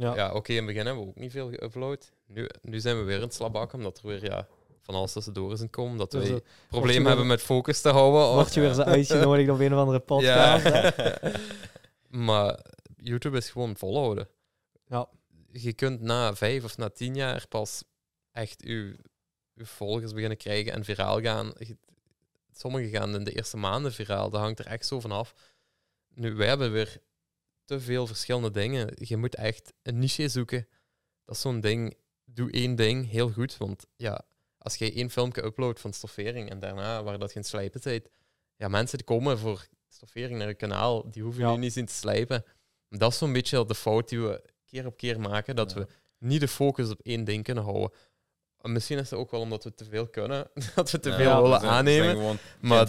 Ja. 0.00 0.14
Ja, 0.14 0.32
oké, 0.32 0.50
in 0.50 0.56
het 0.56 0.66
begin 0.66 0.86
hebben 0.86 1.02
we 1.04 1.08
ook 1.08 1.18
niet 1.18 1.30
veel 1.30 1.50
geüpload. 1.50 2.12
Nu, 2.26 2.48
nu 2.62 2.80
zijn 2.80 2.98
we 2.98 3.02
weer 3.02 3.16
in 3.16 3.22
het 3.22 3.34
slabak, 3.34 3.72
omdat 3.72 3.98
er 3.98 4.06
weer 4.06 4.24
ja, 4.24 4.46
van 4.80 4.94
alles 4.94 5.12
tussendoor 5.12 5.52
is 5.52 5.62
komen. 5.70 5.98
Dat 5.98 6.10
Dus, 6.10 6.28
eh, 6.28 6.36
problemen 6.68 7.06
hebben 7.06 7.26
met 7.26 7.42
focus 7.42 7.80
te 7.80 7.88
houden. 7.88 8.34
Word 8.34 8.54
je 8.54 8.60
weer 8.60 8.72
zo 8.72 8.82
uitgenodigd 8.98 9.50
op 9.50 9.60
een 9.60 9.72
of 9.72 9.78
andere 9.78 9.98
podcast. 9.98 10.64
Ja. 10.64 10.92
maar 12.26 12.60
YouTube 12.96 13.36
is 13.36 13.50
gewoon 13.50 13.76
volhouden. 13.76 14.28
Ja. 14.86 15.08
Je 15.52 15.72
kunt 15.72 16.00
na 16.00 16.34
vijf 16.34 16.64
of 16.64 16.76
na 16.76 16.88
tien 16.88 17.14
jaar 17.14 17.46
pas 17.48 17.82
echt 18.32 18.62
je, 18.66 18.96
je 19.54 19.66
volgers 19.66 20.12
beginnen 20.12 20.38
krijgen 20.38 20.72
en 20.72 20.84
viraal 20.84 21.20
gaan. 21.20 21.52
Sommigen 22.52 22.90
gaan 22.90 23.14
in 23.14 23.24
de 23.24 23.32
eerste 23.32 23.56
maanden 23.56 23.92
viraal. 23.92 24.30
Dat 24.30 24.40
hangt 24.40 24.58
er 24.58 24.66
echt 24.66 24.86
zo 24.86 25.00
van 25.00 25.12
af. 25.12 25.34
Nu, 26.14 26.34
wij 26.34 26.48
hebben 26.48 26.72
weer 26.72 27.00
te 27.70 27.80
veel 27.80 28.06
verschillende 28.06 28.50
dingen. 28.50 28.90
Je 28.94 29.16
moet 29.16 29.34
echt 29.34 29.72
een 29.82 29.98
niche 29.98 30.28
zoeken. 30.28 30.68
Dat 31.24 31.34
is 31.34 31.40
zo'n 31.40 31.60
ding. 31.60 31.94
Doe 32.24 32.50
één 32.50 32.74
ding 32.74 33.10
heel 33.10 33.30
goed. 33.30 33.56
Want 33.56 33.86
ja, 33.96 34.22
als 34.58 34.76
je 34.76 34.92
één 34.92 35.10
filmpje 35.10 35.44
uploadt 35.44 35.80
van 35.80 35.92
stoffering 35.92 36.50
en 36.50 36.58
daarna 36.60 37.02
waar 37.02 37.18
dat 37.18 37.32
geen 37.32 37.44
slijpen 37.44 37.80
tijd, 37.80 38.10
ja, 38.56 38.68
mensen 38.68 38.98
die 38.98 39.06
komen 39.06 39.38
voor 39.38 39.66
stoffering 39.88 40.38
naar 40.38 40.48
je 40.48 40.54
kanaal, 40.54 41.10
die 41.10 41.22
hoeven 41.22 41.42
Ja. 41.42 41.52
nu 41.52 41.58
niet 41.58 41.72
zien 41.72 41.86
te 41.86 41.92
slijpen. 41.92 42.44
Dat 42.88 43.12
is 43.12 43.18
zo'n 43.18 43.32
beetje 43.32 43.64
de 43.66 43.74
fout 43.74 44.08
die 44.08 44.20
we 44.20 44.42
keer 44.64 44.86
op 44.86 44.96
keer 44.96 45.20
maken, 45.20 45.56
dat 45.56 45.72
Ja. 45.72 45.78
we 45.78 45.86
niet 46.18 46.40
de 46.40 46.48
focus 46.48 46.90
op 46.90 47.00
één 47.02 47.24
ding 47.24 47.44
kunnen 47.44 47.64
houden. 47.64 47.90
En 48.60 48.72
misschien 48.72 48.98
is 48.98 49.10
het 49.10 49.18
ook 49.18 49.30
wel 49.30 49.40
omdat 49.40 49.64
we 49.64 49.74
te 49.74 49.84
veel 49.84 50.08
kunnen, 50.08 50.50
dat 50.74 50.90
we 50.90 51.00
te 51.00 51.12
veel 51.12 51.42
willen 51.42 51.60
zijn- 51.60 51.72
aannemen. 51.72 52.38
Maar 52.60 52.88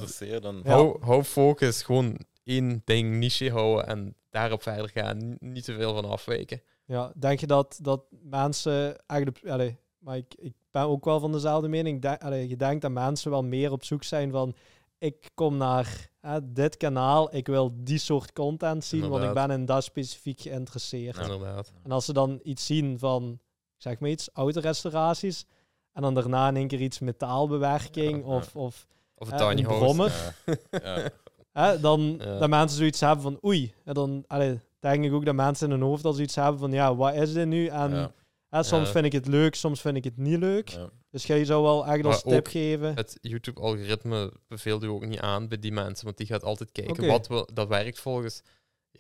hou, 0.64 1.04
hou 1.04 1.24
focus, 1.24 1.84
gewoon 1.84 2.20
één 2.44 2.82
ding 2.86 3.16
niche 3.16 3.50
houden 3.52 3.88
en 3.88 4.16
daarop 4.32 4.62
verder 4.62 4.90
gaan. 4.90 5.36
Niet 5.40 5.64
te 5.64 5.74
veel 5.74 5.94
van 5.94 6.06
afwijken. 6.06 6.62
Ja, 6.86 7.12
denk 7.16 7.40
je 7.40 7.48
dat, 7.48 7.80
dat 7.82 8.04
mensen 8.24 9.06
eigenlijk... 9.08 9.48
Allee, 9.48 9.78
maar 9.98 10.18
ik, 10.18 10.34
ik 10.38 10.54
ben 10.72 10.82
ook 10.82 11.06
wel 11.06 11.20
van 11.20 11.32
dezelfde 11.32 11.68
mening. 11.68 11.96
Ik 11.96 12.02
denk- 12.02 12.22
allee, 12.22 12.48
je 12.50 12.56
denkt 12.58 12.82
dat 12.82 12.92
mensen 12.92 13.32
wel 13.32 13.44
meer 13.44 13.72
op 13.72 13.84
zoek 13.84 14.04
zijn 14.04 14.32
van... 14.32 14.56
Ik 14.98 15.30
kom 15.34 15.58
naar 15.58 16.10
hè, 16.20 16.52
dit 16.54 16.78
kanaal, 16.78 17.36
ik 17.36 17.48
wil 17.48 17.72
die 17.76 17.98
soort 17.98 18.34
content 18.34 18.84
zien, 18.86 19.10
want 19.10 19.24
ik 19.24 19.34
ben 19.34 19.52
in 19.52 19.66
dat 19.66 19.84
specifiek 19.84 20.42
geïnteresseerd. 20.42 21.18
Inderdaad. 21.18 21.72
En 21.84 21.92
als 21.92 22.06
ze 22.06 22.14
dan 22.14 22.40
iets 22.44 22.66
zien 22.66 23.00
van, 23.00 23.40
zeg 23.78 24.00
maar 24.00 24.10
iets, 24.10 24.30
autorestauraties, 24.34 25.46
en 25.94 26.02
dan 26.02 26.14
daarna 26.14 26.48
in 26.48 26.56
één 26.56 26.68
keer 26.68 26.82
iets 26.82 27.00
metaalbewerking 27.00 28.18
Ja, 28.26 28.36
of, 28.36 28.56
of 28.56 28.88
Of 29.16 29.30
tiny 29.30 29.42
een 29.60 29.66
house. 29.66 29.80
brommer, 29.84 30.36
Ja, 30.72 30.98
ja. 31.00 31.10
hè, 31.52 31.80
dan 31.80 32.16
Ja. 32.20 32.38
dat 32.40 32.50
mensen 32.50 32.78
zoiets 32.78 33.00
hebben 33.00 33.22
van 33.22 33.40
oei. 33.46 33.74
En 33.86 33.94
dan 33.94 34.24
allee, 34.28 34.60
denk 34.80 35.04
ik 35.06 35.14
ook 35.14 35.26
dat 35.26 35.36
mensen 35.36 35.66
in 35.72 35.74
hun 35.80 35.88
hoofd 35.90 36.06
al 36.06 36.14
zoiets 36.14 36.36
hebben 36.36 36.60
van 36.60 36.72
ja, 36.72 36.96
wat 36.96 37.14
is 37.14 37.34
dit 37.34 37.48
nu? 37.48 37.68
En 37.68 37.92
Ja. 37.92 38.12
hè, 38.50 38.64
soms 38.64 38.86
Ja. 38.86 38.92
vind 38.92 39.06
ik 39.06 39.12
het 39.12 39.28
leuk, 39.28 39.56
soms 39.56 39.82
vind 39.82 39.96
ik 39.98 40.04
het 40.04 40.18
niet 40.18 40.40
leuk. 40.40 40.78
Dus 41.10 41.26
jij 41.26 41.46
zou 41.46 41.64
wel 41.64 41.86
echt 41.88 42.06
als 42.06 42.22
tip 42.24 42.48
geven. 42.48 42.96
Het 42.96 43.18
YouTube-algoritme 43.22 44.34
beveelt 44.48 44.84
u 44.84 44.88
ook 44.88 45.06
niet 45.06 45.20
aan 45.20 45.48
bij 45.48 45.60
die 45.60 45.72
mensen, 45.72 46.06
want 46.06 46.18
die 46.18 46.28
gaat 46.28 46.44
altijd 46.44 46.72
kijken 46.72 47.08
wat 47.08 47.28
we, 47.28 47.48
dat 47.54 47.68
werkt 47.68 48.00
volgens. 48.00 48.42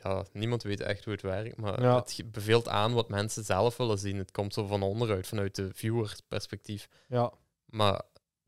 Ja, 0.03 0.25
niemand 0.33 0.63
weet 0.63 0.79
echt 0.79 1.03
hoe 1.03 1.13
het 1.13 1.21
werkt, 1.21 1.57
maar 1.57 1.81
Ja. 1.81 1.95
het 1.95 2.23
beveelt 2.31 2.67
aan 2.67 2.93
wat 2.93 3.09
mensen 3.09 3.43
zelf 3.43 3.77
willen 3.77 3.97
zien. 3.97 4.17
Het 4.17 4.31
komt 4.31 4.53
zo 4.53 4.65
van 4.65 4.81
onderuit, 4.83 5.27
vanuit 5.27 5.55
de 5.55 5.69
viewer-perspectief. 5.73 6.87
Ja, 7.07 7.31
Maar 7.65 8.01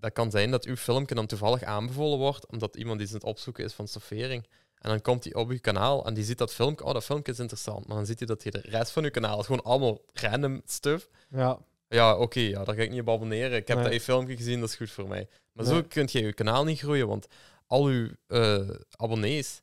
dat 0.04 0.14
kan 0.14 0.32
zijn 0.32 0.52
dat 0.52 0.66
uw 0.66 0.76
filmpje 0.76 1.16
dan 1.16 1.26
toevallig 1.26 1.64
aanbevolen 1.64 2.18
wordt, 2.18 2.48
omdat 2.48 2.76
iemand 2.76 3.02
iets 3.02 3.10
aan 3.10 3.18
het 3.18 3.26
opzoeken 3.26 3.64
is 3.64 3.74
van 3.74 3.88
stoffering. 3.88 4.48
En 4.78 4.90
dan 4.90 5.02
komt 5.02 5.24
hij 5.24 5.34
op 5.34 5.50
uw 5.50 5.60
kanaal 5.62 6.06
en 6.06 6.14
die 6.14 6.24
ziet 6.24 6.38
dat 6.38 6.54
filmpje, 6.54 6.86
oh, 6.86 6.94
dat 6.94 7.04
filmpje 7.06 7.32
is 7.32 7.40
interessant. 7.40 7.88
Maar 7.88 7.96
dan 7.98 8.06
ziet 8.06 8.20
hij 8.20 8.28
dat 8.28 8.44
je 8.44 8.52
de 8.52 8.62
rest 8.62 8.92
van 8.92 9.04
uw 9.04 9.10
kanaal 9.10 9.40
is 9.40 9.46
gewoon 9.46 9.64
allemaal 9.64 10.02
random 10.14 10.62
stuff. 10.66 11.10
ja, 11.30 11.60
Ja, 11.88 12.18
oké, 12.18 12.40
ja, 12.40 12.64
daar 12.64 12.76
ga 12.76 12.82
ik 12.82 12.90
niet 12.90 13.02
op 13.02 13.10
abonneren. 13.10 13.58
Ik 13.58 13.68
heb 13.68 13.78
Nee. 13.78 13.86
dat 13.86 13.94
je 13.96 14.02
filmpje 14.02 14.36
gezien, 14.36 14.60
dat 14.60 14.70
is 14.70 14.76
goed 14.76 14.92
voor 14.92 15.08
mij. 15.08 15.28
Maar 15.54 15.66
Nee. 15.66 15.74
zo 15.74 15.84
kun 15.88 16.08
je 16.12 16.22
je 16.22 16.34
kanaal 16.34 16.64
niet 16.64 16.80
groeien, 16.80 17.08
want 17.08 17.28
al 17.68 17.86
uw 17.86 18.10
eh, 18.28 18.70
abonnees, 18.96 19.62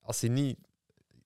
als 0.00 0.20
je 0.20 0.28
niet 0.28 0.58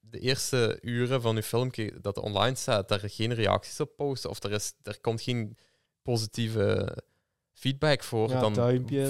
de 0.00 0.18
eerste 0.18 0.78
uren 0.80 1.22
van 1.22 1.36
uw 1.36 1.42
filmpje 1.42 2.00
dat 2.00 2.18
online 2.18 2.56
staat, 2.56 2.88
daar 2.88 3.00
geen 3.04 3.34
reacties 3.34 3.80
op 3.80 3.96
posten, 3.96 4.30
of 4.30 4.42
er, 4.42 4.52
is, 4.52 4.72
er 4.82 5.00
komt 5.00 5.20
geen 5.22 5.56
positieve 6.02 6.96
feedback 7.60 8.02
voor. 8.02 8.28
Ja, 8.28 8.40
dan 8.40 8.54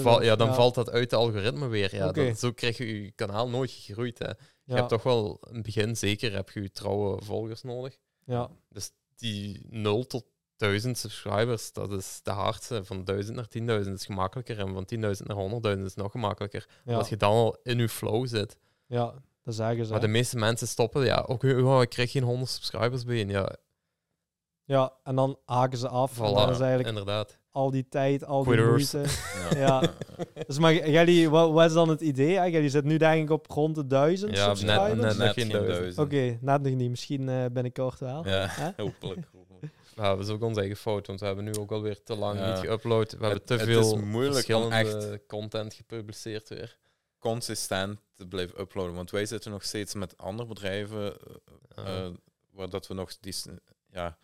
val- 0.01 0.21
ja, 0.23 0.35
dan 0.35 0.47
ja. 0.47 0.53
valt 0.53 0.75
dat 0.75 0.89
uit 0.89 1.09
de 1.09 1.15
algoritme 1.15 1.67
weer. 1.67 1.95
Ja, 1.95 2.11
dat- 2.11 2.37
zo 2.39 2.51
krijg 2.51 2.77
je 2.77 3.03
je 3.03 3.11
kanaal 3.11 3.49
nooit 3.49 3.71
gegroeid. 3.71 4.19
Hè. 4.19 4.29
Je 4.63 4.73
hebt 4.73 4.89
toch 4.89 5.03
wel 5.03 5.39
in 5.49 5.53
het 5.53 5.63
begin 5.63 5.95
zeker 5.97 6.33
heb 6.33 6.49
je 6.49 6.61
je 6.61 6.71
trouwe 6.71 7.21
volgers 7.23 7.61
nodig. 7.63 7.97
ja, 8.25 8.49
Dus 8.69 8.91
die 9.15 9.65
0 9.69 10.07
tot 10.07 10.25
1000 10.57 10.97
subscribers, 10.97 11.73
dat 11.73 11.91
is 11.91 12.19
de 12.23 12.31
hardste. 12.31 12.83
Van 12.85 13.03
1000 13.03 13.35
naar 13.35 13.47
10.000 13.47 13.93
is 13.93 14.05
gemakkelijker. 14.05 14.59
En 14.59 14.73
van 14.73 14.85
10.000 14.85 15.27
naar 15.27 15.37
100.000 15.37 15.85
is 15.85 15.95
nog 15.95 16.11
gemakkelijker. 16.11 16.67
Omdat 16.85 17.09
je 17.09 17.17
dan 17.17 17.31
al 17.31 17.57
in 17.63 17.77
je 17.77 17.89
flow 17.89 18.27
zit. 18.27 18.57
ja, 18.87 19.13
dat 19.43 19.55
zeggen 19.55 19.85
ze. 19.85 19.91
Maar 19.91 20.01
de 20.01 20.07
meeste 20.07 20.37
mensen 20.37 20.67
stoppen, 20.67 21.05
ja, 21.05 21.23
oh, 21.27 21.81
ik 21.81 21.89
krijg 21.89 22.11
geen 22.11 22.23
100 22.23 22.49
subscribers 22.51 23.03
bij. 23.03 23.25
Ja, 23.25 23.55
Ja, 24.63 24.93
en 25.03 25.15
dan 25.15 25.39
haken 25.45 25.77
ze 25.77 25.87
af. 25.87 26.17
En 26.19 26.33
dan 26.33 26.49
is 26.49 26.59
eigenlijk 26.59 26.87
inderdaad. 26.89 27.39
Al 27.51 27.71
die 27.71 27.85
tijd, 27.89 28.25
al 28.25 28.43
die 28.43 28.53
Quitters. 28.53 28.91
moeite. 28.93 29.09
Ja. 29.59 29.81
Ja. 29.81 29.93
Dus 30.47 30.57
maar 30.59 30.89
jullie, 30.89 31.29
wat, 31.29 31.51
wat 31.51 31.65
is 31.65 31.73
dan 31.73 31.89
het 31.89 32.01
idee? 32.01 32.35
hè? 32.37 32.43
Jullie 32.43 32.69
zitten 32.69 32.91
nu 32.91 32.97
denk 32.97 33.23
ik 33.23 33.29
op 33.29 33.47
rond 33.47 33.75
de 33.75 33.87
duizend 33.87 34.35
Ja, 34.37 34.47
net- 34.47 34.57
subscribers. 34.57 35.01
net- 35.01 35.17
Net 35.17 35.33
geen 35.33 35.33
geen 35.33 35.49
duizend. 35.49 35.77
duizend. 35.79 36.05
Oké, 36.05 36.37
net 36.41 36.61
nog 36.61 36.73
niet. 36.73 36.89
Misschien 36.89 37.29
eh, 37.29 37.45
binnenkort 37.51 37.99
wel. 37.99 38.27
Ja, 38.27 38.49
hopelijk. 38.77 39.29
Ja, 39.95 40.15
dat 40.15 40.19
is 40.19 40.29
ook 40.29 40.41
onze 40.43 40.59
eigen 40.59 40.77
fout, 40.77 41.07
want 41.07 41.19
we 41.19 41.25
hebben 41.25 41.43
nu 41.43 41.53
ook 41.55 41.71
alweer 41.71 42.03
te 42.03 42.15
lang 42.15 42.39
Ja. 42.39 42.47
niet 42.53 42.65
geüpload. 42.65 43.17
We 43.17 43.25
hebben 43.25 43.43
te 43.45 43.53
het 43.53 43.61
veel 43.63 43.95
is 43.95 44.01
moeilijk 44.03 44.47
om 44.49 44.71
verschillende 44.71 45.21
content 45.27 45.73
gepubliceerd 45.73 46.49
weer. 46.49 46.77
Consistent 47.19 47.99
te 48.15 48.27
blijven 48.27 48.59
uploaden. 48.59 48.93
Want 48.95 49.11
wij 49.11 49.25
zitten 49.25 49.51
nog 49.51 49.63
steeds 49.63 49.93
met 49.93 50.17
andere 50.17 50.47
bedrijven 50.47 51.03
Ja. 51.75 51.83
eh, 51.85 52.07
waar 52.51 52.69
dat 52.69 52.87
we 52.87 52.93
nog 52.93 53.17
die, 53.19 53.31
s- 53.33 53.47
ja, 53.91 54.17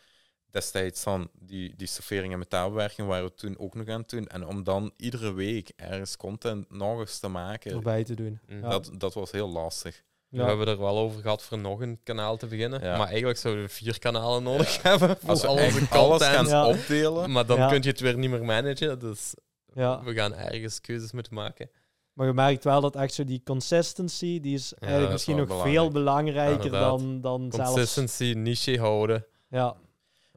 destijds 0.51 1.03
dan 1.03 1.29
die, 1.39 1.73
die 1.75 1.87
servering 1.87 2.33
en 2.33 2.39
metaalbewerking 2.39 3.07
waren 3.07 3.25
we 3.25 3.33
toen 3.33 3.57
ook 3.59 3.75
nog 3.75 3.87
aan 3.87 3.99
het 3.99 4.09
doen. 4.09 4.27
En 4.27 4.45
om 4.47 4.63
dan 4.63 4.91
iedere 4.97 5.33
week 5.33 5.71
ergens 5.75 6.17
content 6.17 6.71
nog 6.71 6.99
eens 6.99 7.19
te 7.19 7.27
maken, 7.27 7.71
Erbij 7.71 8.03
te 8.03 8.13
doen. 8.15 8.39
Mm. 8.47 8.61
Ja. 8.61 8.69
dat, 8.69 8.91
dat 8.97 9.13
was 9.13 9.31
heel 9.31 9.49
lastig. 9.49 10.03
We 10.29 10.43
hebben 10.43 10.67
er 10.67 10.79
wel 10.79 10.97
over 10.97 11.21
gehad 11.21 11.43
voor 11.43 11.57
nog 11.57 11.79
een 11.81 11.99
kanaal 12.03 12.37
te 12.37 12.47
beginnen. 12.47 12.81
Ja. 12.83 12.97
Maar 12.97 13.07
eigenlijk 13.07 13.37
zouden 13.39 13.63
we 13.63 13.69
vier 13.69 13.99
kanalen 13.99 14.43
nodig 14.43 14.81
hebben 14.83 15.17
voor 15.19 15.29
Als 15.29 15.41
we 15.41 15.47
al 15.47 15.55
onze 15.55 15.79
gaan 15.85 16.09
content. 16.09 16.47
Ja. 16.49 16.67
opdelen, 16.67 17.31
Maar 17.31 17.45
dan 17.45 17.57
Ja. 17.57 17.67
kun 17.69 17.81
je 17.81 17.89
het 17.89 17.99
weer 17.99 18.17
niet 18.17 18.29
meer 18.29 18.45
managen. 18.45 18.99
Dus 18.99 19.33
Ja. 19.73 20.03
we 20.03 20.13
gaan 20.13 20.35
ergens 20.35 20.81
keuzes 20.81 21.11
moeten 21.11 21.33
maken. 21.33 21.69
Maar 22.13 22.27
je 22.27 22.33
merkt 22.33 22.63
wel 22.63 22.81
dat 22.81 22.95
echt 22.95 23.13
zo 23.13 23.23
die 23.23 23.41
consistency, 23.43 24.39
die 24.39 24.53
is 24.53 24.73
eigenlijk 24.73 25.11
misschien 25.11 25.35
nog 25.35 25.47
belangrijk. 25.47 25.75
veel 25.77 25.91
belangrijker 25.91 26.65
Inderdaad. 26.65 26.99
dan, 26.99 27.21
dan 27.21 27.51
zelfs... 27.51 27.71
Consistency, 27.71 28.33
niche 28.37 28.79
houden 28.79 29.25
Ja, 29.49 29.75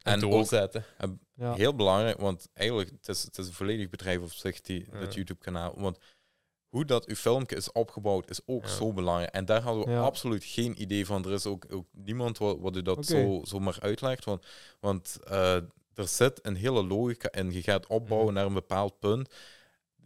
en, 0.02 0.12
En 0.12 0.24
ook- 0.24 0.30
doorzetten. 0.30 0.84
ja. 1.34 1.54
Heel 1.54 1.74
belangrijk, 1.74 2.18
want 2.20 2.48
eigenlijk 2.52 2.90
het 2.90 3.08
is 3.08 3.22
het 3.22 3.38
is 3.38 3.46
een 3.46 3.52
volledig 3.52 3.88
bedrijf 3.88 4.20
op 4.20 4.32
zich, 4.32 4.60
die, 4.60 4.86
Ja. 4.92 5.00
dat 5.00 5.14
YouTube-kanaal. 5.14 5.74
Want 5.80 5.98
hoe 6.68 6.84
dat 6.84 7.06
uw 7.06 7.14
filmpje 7.14 7.56
is 7.56 7.72
opgebouwd, 7.72 8.30
is 8.30 8.40
ook 8.46 8.62
Ja. 8.64 8.68
zo 8.70 8.92
belangrijk. 8.92 9.32
En 9.34 9.44
daar 9.44 9.60
hadden 9.62 9.84
we 9.84 9.90
Ja. 9.90 10.00
absoluut 10.00 10.44
geen 10.44 10.82
idee 10.82 11.06
van. 11.06 11.24
Er 11.24 11.32
is 11.32 11.46
ook, 11.46 11.66
ook 11.70 11.86
niemand 11.92 12.38
wat, 12.38 12.58
wat 12.58 12.76
u 12.76 12.82
dat 12.82 12.96
Oké. 12.96 13.06
zo, 13.06 13.40
zomaar 13.44 13.76
uitlegt. 13.80 14.24
Want, 14.24 14.46
want 14.80 15.18
eh, 15.24 15.54
er 15.94 16.08
zit 16.08 16.38
een 16.46 16.56
hele 16.56 16.84
logica 16.84 17.30
in. 17.32 17.52
Je 17.52 17.62
gaat 17.62 17.86
opbouwen 17.86 18.26
Mhm. 18.26 18.36
naar 18.36 18.46
een 18.46 18.54
bepaald 18.54 18.98
punt. 18.98 19.34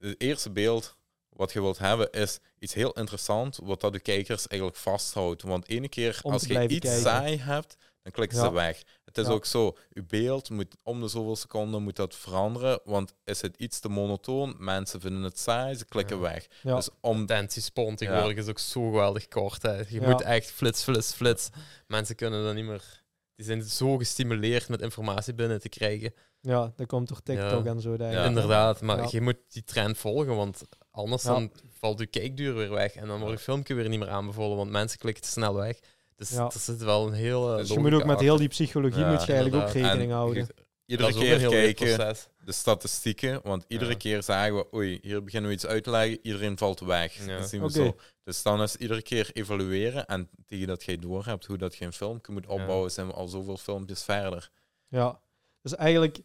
Het 0.01 0.20
eerste 0.20 0.51
beeld 0.51 0.97
wat 1.28 1.53
je 1.53 1.61
wilt 1.61 1.78
hebben 1.78 2.11
is 2.11 2.38
iets 2.59 2.74
heel 2.74 2.92
interessants, 2.92 3.59
wat 3.62 3.80
dat 3.80 3.92
de 3.92 4.01
kijkers 4.01 4.47
eigenlijk 4.47 4.80
vasthoudt. 4.80 5.42
Want 5.42 5.68
ene 5.68 5.88
keer 5.88 6.18
als 6.22 6.45
je 6.45 6.68
iets 6.68 6.78
kijken. 6.78 7.01
saai 7.01 7.36
hebt, 7.38 7.76
dan 8.03 8.12
klikken 8.12 8.38
Ja. 8.38 8.45
ze 8.45 8.53
weg. 8.53 8.82
Het 9.15 9.25
is 9.25 9.31
Ja. 9.31 9.37
ook 9.37 9.45
zo, 9.45 9.77
uw 9.93 10.05
beeld 10.09 10.51
moet 10.51 10.77
om 10.83 11.01
de 11.01 11.09
zoveel 11.09 11.37
seconden 11.37 11.83
moet 11.83 11.97
dat 11.97 12.15
veranderen, 12.15 12.81
want 12.85 13.15
is 13.25 13.41
het 13.41 13.57
iets 13.57 13.81
te 13.81 13.89
monotoon, 13.89 14.55
mensen 14.59 15.01
vinden 15.01 15.23
het 15.23 15.39
saai, 15.39 15.75
ze 15.75 15.85
klikken 15.85 16.17
Ja. 16.17 16.23
weg. 16.23 16.47
Ja. 16.62 16.75
Dus 16.77 16.89
om 17.01 17.21
Attentiespan 17.23 17.97
tegenwoordig 17.97 18.37
is 18.37 18.49
ook 18.49 18.59
zo 18.59 18.83
geweldig 18.91 19.29
kort. 19.29 19.62
Hè. 19.62 19.77
Je 19.77 20.01
Ja. 20.01 20.09
moet 20.11 20.23
echt 20.23 20.51
flits, 20.51 20.83
flits, 20.83 21.12
flits. 21.12 21.49
Mensen 21.87 22.17
kunnen 22.17 22.45
dan 22.45 22.55
niet 22.55 22.65
meer... 22.65 23.03
Die 23.37 23.45
zijn 23.47 23.62
zo 23.62 23.97
gestimuleerd 23.97 24.69
met 24.69 24.81
informatie 24.83 25.35
binnen 25.35 25.61
te 25.61 25.69
krijgen. 25.69 26.15
ja, 26.41 26.73
dat 26.77 26.87
komt 26.87 27.09
door 27.09 27.23
TikTok 27.23 27.65
Ja. 27.65 27.71
en 27.71 27.81
zo. 27.81 27.97
denk 27.97 28.11
ik. 28.12 28.17
Ja. 28.19 28.25
Inderdaad, 28.25 28.81
maar 28.81 28.97
Ja. 28.99 29.09
je 29.11 29.21
moet 29.21 29.37
die 29.49 29.65
trend 29.65 29.99
volgen, 29.99 30.37
want 30.37 30.62
anders 30.91 31.23
Ja. 31.23 31.29
dan 31.33 31.53
valt 31.79 31.99
je 31.99 32.07
kijkduur 32.07 32.55
weer 32.55 32.71
weg. 32.71 32.95
En 32.95 33.07
dan 33.07 33.19
wordt 33.21 33.39
je 33.39 33.45
filmpje 33.45 33.75
weer 33.75 33.89
niet 33.89 33.99
meer 33.99 34.09
aanbevolen, 34.09 34.57
want 34.57 34.71
mensen 34.71 34.99
klikken 34.99 35.23
te 35.23 35.29
snel 35.29 35.55
weg. 35.55 35.79
Dus 36.17 36.31
Ja. 36.31 36.45
er 36.45 36.53
zit 36.61 36.83
wel 36.83 37.07
een 37.07 37.12
hele 37.12 37.57
Dus 37.57 37.67
Dus 37.67 37.77
je 37.77 37.83
moet 37.83 37.93
ook 37.93 38.05
met 38.05 38.21
heel 38.21 38.37
die 38.37 38.49
psychologie 38.49 39.01
Ja, 39.01 39.11
moet 39.12 39.25
je 39.25 39.33
eigenlijk 39.33 39.62
ook 39.65 39.71
rekening 39.73 40.11
en 40.11 40.17
houden. 40.17 40.45
je- 40.47 40.55
iedere 40.87 41.12
dat 41.12 41.21
keer 41.21 41.39
heel 41.39 41.51
kijken 41.51 41.97
proces. 41.97 42.29
de 42.45 42.53
statistieken, 42.53 43.41
want 43.43 43.65
iedere 43.69 43.91
Ja. 43.91 43.97
keer 43.97 44.23
zagen 44.23 44.55
we, 44.55 44.67
oei, 44.75 44.99
hier 45.03 45.23
beginnen 45.25 45.49
we 45.51 45.57
iets 45.57 45.67
uit 45.67 45.85
te 45.85 45.91
leggen, 45.91 46.19
iedereen 46.23 46.59
valt 46.59 46.81
weg. 46.81 47.27
Ja. 47.27 47.39
Dat 47.39 47.49
zien 47.49 47.62
we 47.62 47.71
zo. 47.71 47.97
Dus 48.25 48.43
dan 48.43 48.62
is 48.62 48.77
iedere 48.77 49.03
keer 49.03 49.31
evalueren 49.33 50.07
en 50.07 50.29
tegen 50.47 50.67
dat 50.67 50.85
je 50.85 50.99
door 50.99 51.25
hebt 51.25 51.47
hoe 51.47 51.57
dat 51.59 51.75
je 51.77 51.85
een 51.85 51.93
filmpje 51.93 52.33
moet 52.33 52.47
opbouwen, 52.47 52.91
zijn 52.91 53.07
we 53.07 53.12
al 53.12 53.29
zoveel 53.29 53.57
filmpjes 53.57 54.03
verder. 54.03 54.51
Ja, 54.89 55.21
dus 55.62 55.75
eigenlijk 55.75 56.19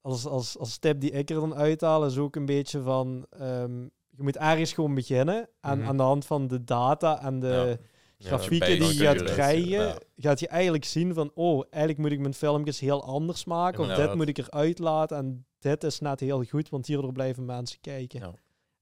als, 0.00 0.26
als, 0.26 0.58
als 0.58 0.78
tip 0.78 1.00
die 1.00 1.10
ik 1.10 1.30
er 1.30 1.36
dan 1.40 1.54
uithaal 1.54 2.06
is 2.06 2.16
ook 2.18 2.36
een 2.36 2.46
beetje 2.46 2.82
van 2.82 3.26
ehm, 3.30 3.82
je 4.10 4.22
moet 4.22 4.36
ergens 4.36 4.72
gewoon 4.72 4.94
beginnen 4.94 5.48
en 5.60 5.78
Mhm. 5.78 5.88
aan 5.88 5.96
de 5.96 6.02
hand 6.02 6.26
van 6.26 6.46
de 6.48 6.64
data 6.64 7.22
en 7.22 7.40
de 7.40 7.46
Ja. 7.48 7.76
Grafieken 8.18 8.78
die 8.78 8.94
je 8.94 9.04
gaat 9.04 9.22
krijgen, 9.22 9.98
gaat 10.16 10.40
je 10.40 10.48
eigenlijk 10.48 10.84
zien 10.84 11.14
van 11.14 11.30
oh, 11.34 11.62
eigenlijk 11.70 11.98
moet 12.02 12.12
ik 12.12 12.18
mijn 12.18 12.34
filmpjes 12.34 12.80
heel 12.80 13.04
anders 13.04 13.44
maken 13.44 13.84
of 13.84 13.94
dit 13.96 14.14
moet 14.14 14.28
ik 14.28 14.38
eruit 14.38 14.78
laten 14.78 15.16
en 15.16 15.46
dit 15.58 15.84
is 15.84 15.98
net 16.00 16.20
heel 16.20 16.44
goed, 16.44 16.68
want 16.68 16.86
hierdoor 16.86 17.12
blijven 17.12 17.44
mensen 17.44 17.80
kijken. 17.80 18.34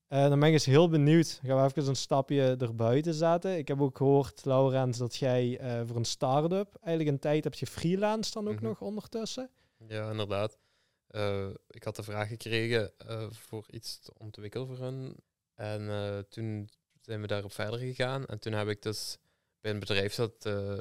Eh, 0.09 0.28
dan 0.28 0.39
ben 0.39 0.49
ik 0.49 0.55
eens 0.55 0.64
heel 0.64 0.89
benieuwd. 0.89 1.41
Gaan 1.45 1.57
we 1.62 1.64
even 1.64 1.87
een 1.89 1.97
stapje 1.97 2.57
erbuiten 2.59 3.14
zetten. 3.14 3.57
Ik 3.59 3.68
heb 3.68 3.80
ook 3.80 3.97
gehoord, 3.97 4.45
Laurens, 4.45 4.99
dat 4.99 5.16
jij 5.16 5.59
eh, 5.59 5.80
voor 5.87 5.97
een 5.97 6.05
start-up 6.05 6.74
eigenlijk 6.80 7.14
een 7.16 7.20
tijd 7.20 7.45
hebt 7.45 7.59
gefreelanced 7.59 8.32
dan 8.32 8.49
ook 8.49 8.55
Mhm. 8.55 8.64
nog 8.64 8.80
ondertussen. 8.80 9.51
Ja, 9.89 10.11
inderdaad. 10.11 10.59
Eh, 11.07 11.47
ik 11.70 11.82
had 11.85 11.97
de 11.97 12.03
vraag 12.03 12.28
gekregen 12.28 12.93
voor 13.30 13.64
iets 13.70 13.99
te 13.99 14.12
ontwikkelen 14.18 14.66
voor 14.66 14.78
hun. 14.78 15.16
En 15.55 16.26
toen 16.28 16.68
zijn 17.01 17.20
we 17.20 17.26
daarop 17.26 17.53
verder 17.53 17.78
gegaan. 17.78 18.24
En 18.26 18.39
toen 18.39 18.53
heb 18.53 18.68
ik 18.68 18.82
dus 18.82 19.18
bij 19.64 19.72
een 19.72 19.78
bedrijf 19.78 20.14
dat 20.14 20.46
eh, 20.46 20.78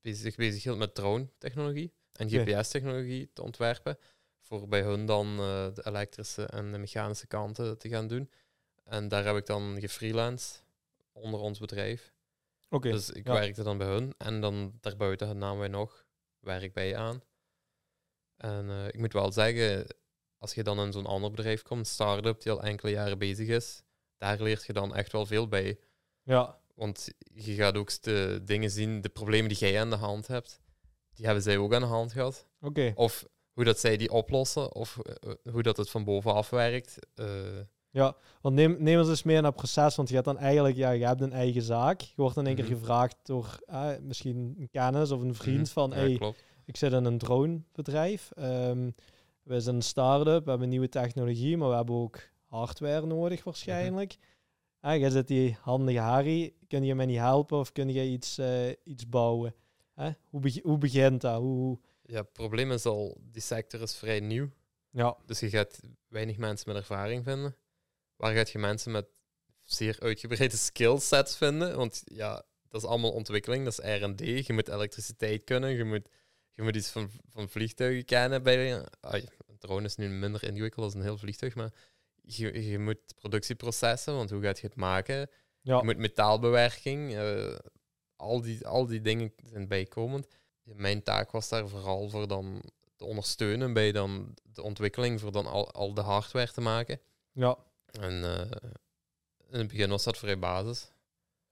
bezig, 0.00 0.34
zich 0.38 0.76
met 0.76 0.94
drone-technologie 0.94 1.94
en. 2.12 2.28
GPS-technologie 2.28 3.30
te 3.32 3.42
ontwerpen. 3.42 3.98
Voor 4.40 4.68
bij 4.68 4.82
hun 4.82 5.06
dan 5.06 5.38
eh, 5.38 5.74
de 5.74 5.86
elektrische 5.86 6.46
en 6.46 6.72
de 6.72 6.78
mechanische 6.78 7.26
kanten 7.26 7.78
te 7.78 7.88
gaan 7.88 8.06
doen. 8.06 8.30
En 8.84 9.08
daar 9.08 9.24
heb 9.24 9.36
ik 9.36 9.46
dan 9.46 9.80
gefreelanced 9.80 10.64
onder 11.12 11.40
ons 11.40 11.58
bedrijf. 11.58 12.14
Oké. 12.68 12.90
Dus 12.90 13.10
ik 13.10 13.26
ja. 13.26 13.32
werkte 13.32 13.62
dan 13.62 13.78
bij 13.78 13.86
hun 13.86 14.14
en 14.18 14.40
dan 14.40 14.78
daarbuiten 14.80 15.38
namen 15.38 15.58
wij 15.58 15.68
nog 15.68 16.06
werk 16.40 16.72
bij 16.72 16.88
je 16.88 16.96
aan. 16.96 17.22
En 18.36 18.70
eh, 18.70 18.86
ik 18.86 18.98
moet 18.98 19.12
wel 19.12 19.32
zeggen, 19.32 19.86
als 20.38 20.54
je 20.54 20.62
dan 20.62 20.80
in 20.80 20.92
zo'n 20.92 21.06
ander 21.06 21.30
bedrijf 21.30 21.62
komt, 21.62 21.86
start-up 21.86 22.42
die 22.42 22.52
al 22.52 22.62
enkele 22.62 22.90
jaren 22.90 23.18
bezig 23.18 23.48
is, 23.48 23.82
daar 24.16 24.42
leert 24.42 24.64
je 24.64 24.72
dan 24.72 24.94
echt 24.94 25.12
wel 25.12 25.26
veel 25.26 25.48
bij. 25.48 25.78
Ja, 26.22 26.62
Want 26.74 27.08
je 27.34 27.54
gaat 27.54 27.76
ook 27.76 28.02
de 28.02 28.40
dingen 28.44 28.70
zien, 28.70 29.00
de 29.00 29.08
problemen 29.08 29.48
die 29.48 29.58
jij 29.58 29.80
aan 29.80 29.90
de 29.90 29.96
hand 29.96 30.26
hebt, 30.26 30.60
die 31.14 31.24
hebben 31.24 31.42
zij 31.42 31.56
ook 31.58 31.74
aan 31.74 31.80
de 31.80 31.86
hand 31.86 32.12
gehad. 32.12 32.46
oké. 32.60 32.92
Of 32.94 33.24
hoe 33.52 33.64
dat 33.64 33.78
zij 33.78 33.96
die 33.96 34.10
oplossen, 34.10 34.74
of 34.74 34.98
eh, 34.98 35.32
hoe 35.52 35.62
dat 35.62 35.76
het 35.76 35.90
van 35.90 36.04
bovenaf 36.04 36.50
werkt. 36.50 36.98
Eh, 37.14 37.26
Ja, 37.90 38.16
want 38.40 38.54
neem, 38.54 38.76
neem 38.78 38.98
ons 38.98 39.08
eens 39.08 39.22
mee 39.22 39.36
in 39.36 39.42
dat 39.42 39.54
proces, 39.56 39.96
want 39.96 40.08
je 40.08 40.14
hebt 40.14 40.26
dan 40.26 40.38
eigenlijk, 40.38 40.76
ja, 40.76 40.90
je 40.90 41.06
hebt 41.06 41.20
een 41.20 41.32
eigen 41.32 41.62
zaak. 41.62 42.00
Je 42.00 42.12
wordt 42.16 42.36
in 42.36 42.46
één 42.46 42.54
keer 42.54 42.64
Mhm. 42.64 42.74
gevraagd 42.74 43.16
door 43.22 43.58
eh, 43.66 43.88
misschien 44.02 44.54
een 44.58 44.68
kennis 44.70 45.10
of 45.10 45.20
een 45.20 45.34
vriend 45.34 45.58
mhm. 45.64 45.72
van, 45.72 45.90
Ja, 45.90 45.96
hey, 45.96 46.16
klopt. 46.16 46.44
ik 46.64 46.76
zit 46.76 46.92
in 46.92 47.04
een 47.04 47.18
dronebedrijf. 47.18 48.30
Ehm 48.36 48.90
we 49.42 49.60
zijn 49.60 49.74
een 49.76 49.82
start-up, 49.82 50.44
we 50.44 50.50
hebben 50.50 50.68
nieuwe 50.68 50.88
technologie, 50.88 51.56
maar 51.56 51.68
we 51.68 51.74
hebben 51.74 51.94
ook 51.94 52.20
hardware 52.46 53.06
nodig 53.06 53.44
waarschijnlijk. 53.44 54.16
Ah, 54.84 54.98
jij 54.98 55.10
zit 55.10 55.28
die 55.28 55.56
handige 55.60 55.98
Harry, 55.98 56.54
kun 56.68 56.84
je 56.84 56.94
mij 56.94 57.06
niet 57.06 57.18
helpen 57.18 57.58
of 57.58 57.72
kun 57.72 57.88
je 57.92 58.04
iets, 58.04 58.38
eh, 58.38 58.68
iets 58.84 59.08
bouwen? 59.08 59.54
Hè? 59.94 60.10
Hoe, 60.30 60.60
hoe 60.62 60.78
begint 60.78 61.20
dat? 61.20 61.40
Hoe, 61.40 61.56
hoe- 61.58 61.78
Ja, 62.02 62.18
het 62.20 62.32
probleem 62.32 62.72
is 62.72 62.84
al, 62.86 63.18
die 63.30 63.42
sector 63.42 63.82
is 63.82 63.96
vrij 63.96 64.20
nieuw. 64.20 64.48
ja, 64.90 65.16
Dus 65.26 65.40
je 65.40 65.48
gaat 65.48 65.80
weinig 66.08 66.36
mensen 66.36 66.68
met 66.68 66.76
ervaring 66.76 67.24
vinden. 67.24 67.56
Waar 68.16 68.34
gaat 68.34 68.50
je 68.50 68.58
mensen 68.58 68.92
met 68.92 69.06
zeer 69.62 69.96
uitgebreide 70.00 70.56
skillsets 70.56 71.36
vinden? 71.36 71.76
Want 71.76 72.02
ja, 72.04 72.42
dat 72.68 72.82
is 72.82 72.88
allemaal 72.88 73.12
ontwikkeling, 73.12 73.64
dat 73.64 73.78
is 73.78 74.00
R&D. 74.00 74.46
Je 74.46 74.52
moet 74.52 74.68
elektriciteit 74.68 75.44
kunnen, 75.44 75.70
je 75.70 75.84
moet, 75.84 76.08
je 76.54 76.62
moet 76.62 76.76
iets 76.76 76.90
van, 76.90 77.10
van 77.28 77.48
vliegtuigen 77.48 78.04
kennen. 78.04 78.42
Bij, 78.42 78.84
ah, 79.00 79.14
een 79.46 79.58
drone 79.58 79.84
is 79.86 79.96
nu 79.96 80.08
minder 80.08 80.42
ingewikkeld 80.44 80.84
als 80.84 80.94
een 80.94 81.02
heel 81.02 81.18
vliegtuig, 81.18 81.54
maar 81.54 81.72
je, 82.26 82.70
je 82.70 82.78
moet 82.78 83.14
productieprocessen, 83.14 84.14
want 84.14 84.30
hoe 84.30 84.42
gaat 84.42 84.60
je 84.60 84.66
het 84.66 84.76
maken? 84.76 85.30
ja, 85.60 85.78
Je 85.78 85.84
moet 85.84 85.96
metaalbewerking, 85.96 87.14
eh, 87.14 87.58
al, 88.16 88.40
die, 88.40 88.66
al 88.66 88.86
die 88.86 89.00
dingen 89.00 89.32
zijn 89.44 89.68
bijkomend. 89.68 90.26
Mijn 90.62 91.02
taak 91.02 91.30
was 91.30 91.48
daar 91.48 91.68
vooral 91.68 92.08
voor 92.08 92.28
dan 92.28 92.62
te 92.96 93.04
ondersteunen 93.04 93.72
bij 93.72 93.92
dan 93.92 94.34
de 94.42 94.62
ontwikkeling 94.62 95.20
voor 95.20 95.32
dan 95.32 95.46
al, 95.46 95.72
al 95.72 95.94
de 95.94 96.00
hardware 96.00 96.52
te 96.52 96.60
maken. 96.60 97.00
Ja, 97.32 97.56
En 97.90 98.24
eh, 98.24 98.50
in 99.50 99.58
het 99.58 99.68
begin 99.68 99.90
was 99.90 100.04
dat 100.04 100.18
vrij 100.18 100.38
basis. 100.38 100.92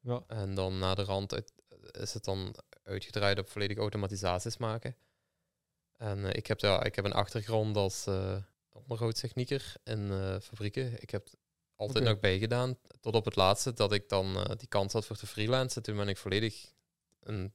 ja, 0.01 0.23
En 0.27 0.55
dan 0.55 0.79
na 0.79 0.95
de 0.95 1.03
rand 1.05 1.35
uit, 1.35 1.53
is 1.91 2.15
het 2.15 2.25
dan 2.25 2.55
uitgedraaid 2.83 3.39
op 3.39 3.49
volledig 3.49 3.79
automatisaties 3.79 4.57
maken. 4.57 4.97
En 5.97 6.25
eh, 6.25 6.31
ik, 6.33 6.47
heb, 6.47 6.61
ja, 6.61 6.83
ik 6.83 6.95
heb 6.95 7.05
een 7.05 7.13
achtergrond 7.13 7.77
als 7.77 8.07
onderhoudstechnieker 8.73 9.75
in 9.85 10.11
eh, 10.11 10.37
fabrieken. 10.41 11.03
Ik 11.03 11.11
heb 11.11 11.29
altijd 11.77 12.05
nog 12.05 12.21
bijgedaan, 12.21 12.79
tot 13.01 13.15
op 13.15 13.25
het 13.25 13.37
laatste 13.37 13.73
dat 13.73 13.93
ik 13.93 14.09
dan 14.09 14.37
eh, 14.37 14.57
die 14.57 14.69
kans 14.69 14.93
had 14.93 15.07
voor 15.07 15.17
te 15.17 15.27
freelancen. 15.27 15.83
Toen 15.83 15.97
ben 15.97 16.09
ik 16.09 16.17
volledig 16.17 16.73
een 17.23 17.53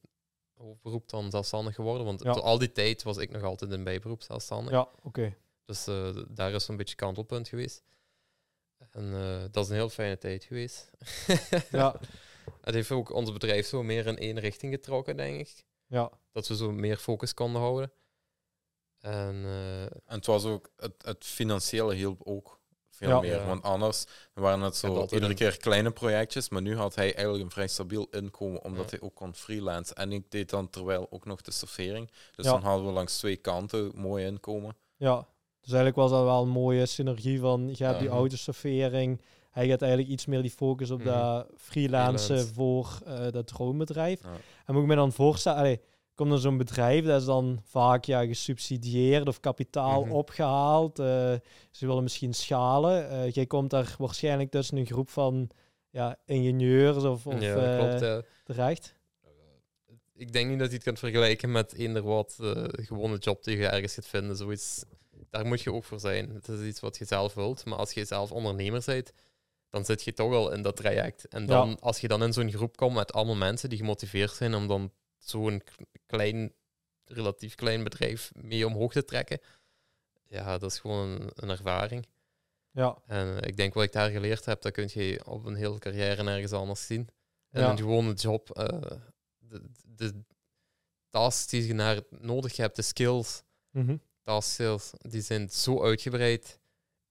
hoofdberoep 0.54 1.10
dan 1.10 1.32
zelfstandig 1.32 1.76
geworden. 1.76 2.06
Want 2.06 2.24
Ja. 2.24 2.34
tot 2.34 2.44
al 2.44 2.58
die 2.58 2.72
tijd 2.72 3.04
was 3.04 3.18
ik 3.18 3.30
nog 3.32 3.44
altijd 3.44 3.72
een 3.72 3.84
bijberoep 3.84 4.22
zelfstandig. 4.24 4.72
ja, 4.74 4.90
oké. 5.04 5.36
Dus 5.66 5.88
eh, 5.88 6.18
daar 6.28 6.52
is 6.52 6.66
zo'n 6.66 6.78
beetje 6.78 6.96
kantelpunt 6.96 7.48
geweest. 7.48 7.84
En 8.92 9.12
dat 9.52 9.64
is 9.64 9.70
een 9.70 9.76
heel 9.76 9.90
fijne 9.90 10.18
tijd 10.18 10.44
geweest. 10.44 10.90
Ja, 11.72 12.00
Het 12.62 12.74
heeft 12.76 12.92
ook 12.92 13.14
ons 13.14 13.34
bedrijf 13.34 13.68
zo 13.68 13.84
meer 13.84 14.08
in 14.08 14.18
één 14.18 14.40
richting 14.40 14.74
getrokken, 14.74 15.18
denk 15.18 15.40
ik. 15.40 15.66
ja, 15.88 16.12
Dat 16.32 16.48
we 16.48 16.56
zo 16.56 16.72
meer 16.72 16.98
focus 16.98 17.34
konden 17.34 17.62
houden. 17.62 17.92
En 19.12 19.44
eh, 19.46 19.82
En 19.84 19.92
het 20.06 20.26
was 20.26 20.46
ook, 20.46 20.70
het, 20.78 20.94
het 20.98 21.26
financiële 21.26 21.94
hielp 21.96 22.22
ook 22.24 22.60
veel 22.90 23.10
Ja. 23.10 23.20
meer. 23.20 23.36
Ja. 23.36 23.46
Want 23.46 23.64
anders 23.64 24.06
waren 24.34 24.62
het 24.62 24.76
zo 24.76 25.02
iedere 25.02 25.26
een- 25.28 25.36
keer 25.36 25.58
kleine 25.58 25.92
projectjes. 25.92 26.50
Maar 26.50 26.62
nu 26.62 26.76
had 26.76 26.96
hij 26.96 27.14
eigenlijk 27.16 27.44
een 27.44 27.52
vrij 27.52 27.68
stabiel 27.68 28.08
inkomen, 28.12 28.64
omdat 28.64 28.84
Ja. 28.84 28.90
hij 28.90 29.02
ook 29.08 29.16
kon 29.16 29.34
freelance. 29.36 29.94
En 29.94 30.12
ik 30.12 30.32
deed 30.32 30.50
dan 30.50 30.70
terwijl 30.70 31.08
ook 31.10 31.26
nog 31.26 31.42
de 31.42 31.52
servering. 31.52 32.10
Dus 32.36 32.46
Ja. 32.46 32.52
dan 32.52 32.62
hadden 32.64 32.86
we 32.86 32.92
langs 32.92 33.18
twee 33.18 33.36
kanten 33.36 33.92
mooi 33.96 34.26
inkomen. 34.26 34.76
ja. 34.98 35.28
Dus 35.62 35.76
eigenlijk 35.76 36.08
was 36.10 36.20
dat 36.20 36.28
wel 36.28 36.42
een 36.42 36.50
mooie 36.50 36.86
synergie 36.86 37.40
van, 37.40 37.70
je 37.76 37.84
hebt 37.84 38.00
die 38.00 38.08
Ja. 38.10 38.14
autostoffering, 38.16 39.22
hij 39.52 39.68
gaat 39.68 39.82
eigenlijk 39.82 40.12
iets 40.12 40.26
meer 40.26 40.42
die 40.42 40.52
focus 40.52 40.92
op 40.92 41.00
Mhm. 41.04 41.08
dat 41.08 41.48
freelancen 41.58 42.26
Freelance. 42.26 42.54
voor 42.54 43.00
eh, 43.06 43.32
dat 43.32 43.48
droombedrijf. 43.48 44.22
Ja. 44.24 44.30
En 44.66 44.74
moet 44.74 44.82
ik 44.84 44.88
me 44.90 44.96
dan 44.96 45.12
voorstellen, 45.12 45.58
allee, 45.60 45.82
komt 46.18 46.32
er 46.32 46.40
zo'n 46.40 46.58
bedrijf, 46.58 47.06
dat 47.06 47.20
is 47.20 47.26
dan 47.28 47.62
vaak 47.64 48.04
ja, 48.06 48.26
gesubsidieerd 48.26 49.28
of 49.28 49.40
kapitaal 49.40 50.04
Mhm. 50.04 50.12
opgehaald. 50.14 51.00
eh, 51.00 51.06
ze 51.72 51.88
willen 51.88 52.04
misschien 52.04 52.34
schalen. 52.34 53.10
Eh, 53.10 53.32
jij 53.32 53.46
komt 53.46 53.70
daar 53.70 53.96
waarschijnlijk 53.98 54.52
tussen 54.52 54.78
een 54.78 54.86
groep 54.86 55.10
van 55.10 55.50
ja, 55.90 56.18
ingenieurs 56.26 57.04
of, 57.04 57.28
of 57.28 57.42
ja, 57.42 57.56
eh, 57.56 57.78
klopt. 57.86 58.00
ja. 58.02 58.22
terecht. 58.44 58.96
Ik 60.16 60.34
denk 60.34 60.50
niet 60.50 60.60
dat 60.60 60.68
je 60.70 60.74
het 60.76 60.84
kunt 60.84 61.00
vergelijken 61.00 61.52
met 61.52 61.74
eender 61.74 62.04
wat 62.04 62.38
eh, 62.42 62.64
gewone 62.70 63.18
job 63.18 63.44
die 63.44 63.58
je 63.58 63.68
ergens 63.68 63.94
gaat 63.94 64.08
vinden. 64.08 64.36
Zoiets, 64.36 64.84
daar 65.30 65.46
moet 65.46 65.62
je 65.62 65.74
ook 65.74 65.84
voor 65.84 66.00
zijn. 66.00 66.30
Het 66.30 66.48
is 66.48 66.68
iets 66.68 66.80
wat 66.80 66.98
je 66.98 67.06
zelf 67.06 67.34
wilt. 67.34 67.66
Maar 67.66 67.78
als 67.78 67.92
je 67.94 68.06
zelf 68.06 68.32
ondernemer 68.32 68.82
bent, 68.86 69.12
dan 69.70 69.86
zit 69.86 70.04
je 70.04 70.14
toch 70.14 70.34
al 70.34 70.52
in 70.52 70.62
dat 70.62 70.76
traject. 70.76 71.28
En 71.28 71.46
dan, 71.46 71.70
Ja. 71.70 71.76
als 71.80 72.00
je 72.00 72.08
dan 72.08 72.24
in 72.24 72.34
zo'n 72.34 72.52
groep 72.52 72.76
komt 72.78 72.94
met 72.96 73.14
allemaal 73.14 73.36
mensen 73.36 73.70
die 73.70 73.78
gemotiveerd 73.78 74.32
zijn 74.32 74.56
om 74.56 74.68
dan 74.68 74.92
zo'n 75.18 75.62
klein, 76.06 76.54
relatief 77.06 77.56
klein 77.56 77.84
bedrijf 77.84 78.32
mee 78.36 78.66
omhoog 78.68 78.92
te 78.92 79.04
trekken, 79.06 79.40
ja, 80.24 80.58
dat 80.58 80.72
is 80.72 80.80
gewoon 80.80 81.10
een, 81.22 81.30
een 81.36 81.50
ervaring. 81.50 82.06
Ja, 82.72 82.98
En 83.06 83.40
eh, 83.42 83.48
ik 83.48 83.58
denk 83.58 83.74
wat 83.74 83.84
ik 83.84 83.92
daar 83.92 84.10
geleerd 84.10 84.46
heb, 84.46 84.62
dat 84.62 84.72
kun 84.72 84.90
je 84.94 85.26
op 85.26 85.46
een 85.46 85.56
hele 85.56 85.80
carrière 85.80 86.24
nergens 86.24 86.52
anders 86.52 86.86
zien. 86.86 87.10
En 87.50 87.62
Ja. 87.62 87.70
een 87.70 87.78
gewone 87.78 88.14
job, 88.14 88.50
eh, 88.50 88.98
de, 89.38 89.62
de 89.86 90.14
tasks 91.10 91.48
die 91.48 91.68
je 91.68 91.74
naar 91.74 92.02
nodig 92.10 92.58
hebt, 92.58 92.76
de 92.76 92.82
skills, 92.82 93.44
skills, 94.40 94.92
die 95.00 95.22
zijn 95.22 95.50
zo 95.50 95.84
uitgebreid. 95.84 96.60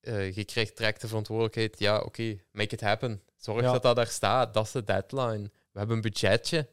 Eh, 0.01 0.33
je 0.35 0.45
krijgt 0.45 0.77
direct 0.77 1.01
de 1.01 1.09
verantwoordelijkheid, 1.09 1.79
ja 1.79 2.01
oké, 2.01 2.37
make 2.51 2.75
it 2.75 2.81
happen. 2.81 3.23
Zorg 3.37 3.63
Ja. 3.63 3.73
dat 3.73 3.83
dat 3.83 3.97
daar 3.97 4.07
staat, 4.07 4.55
dat 4.55 4.65
is 4.67 4.73
de 4.73 4.85
deadline. 4.85 5.43
We 5.73 5.79
hebben 5.79 5.97
een 5.97 6.03
budgetje, 6.03 6.69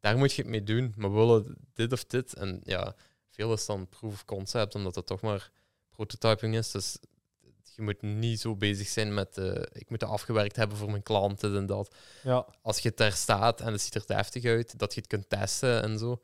daar 0.00 0.18
moet 0.18 0.32
je 0.32 0.42
het 0.42 0.50
mee 0.50 0.62
doen. 0.62 0.94
Maar 0.96 1.10
we 1.10 1.16
willen 1.18 1.56
dit 1.74 1.92
of 1.92 2.04
dit. 2.04 2.34
En 2.34 2.60
ja, 2.64 2.94
veel 3.30 3.52
is 3.52 3.66
dan 3.66 3.88
proof 3.88 4.12
of 4.12 4.24
concept, 4.24 4.74
omdat 4.74 4.94
het 4.94 5.06
toch 5.06 5.20
maar 5.20 5.50
prototyping 5.90 6.56
is. 6.56 6.70
Dus 6.70 6.98
je 7.74 7.82
moet 7.82 8.02
niet 8.02 8.40
zo 8.40 8.56
bezig 8.56 8.88
zijn 8.88 9.14
met, 9.14 9.38
eh, 9.38 9.46
ik 9.72 9.90
moet 9.90 10.00
het 10.00 10.10
afgewerkt 10.10 10.56
hebben 10.56 10.76
voor 10.76 10.90
mijn 10.90 11.02
klanten 11.02 11.56
en 11.56 11.66
dat. 11.66 11.94
ja, 12.22 12.46
Als 12.62 12.78
je 12.78 12.92
daar 12.94 13.12
staat 13.12 13.60
en 13.60 13.72
het 13.72 13.80
ziet 13.80 13.94
er 13.94 14.06
deftig 14.06 14.44
uit, 14.44 14.78
dat 14.78 14.94
je 14.94 15.00
het 15.00 15.08
kunt 15.08 15.28
testen 15.28 15.82
en 15.82 15.98
zo. 15.98 16.22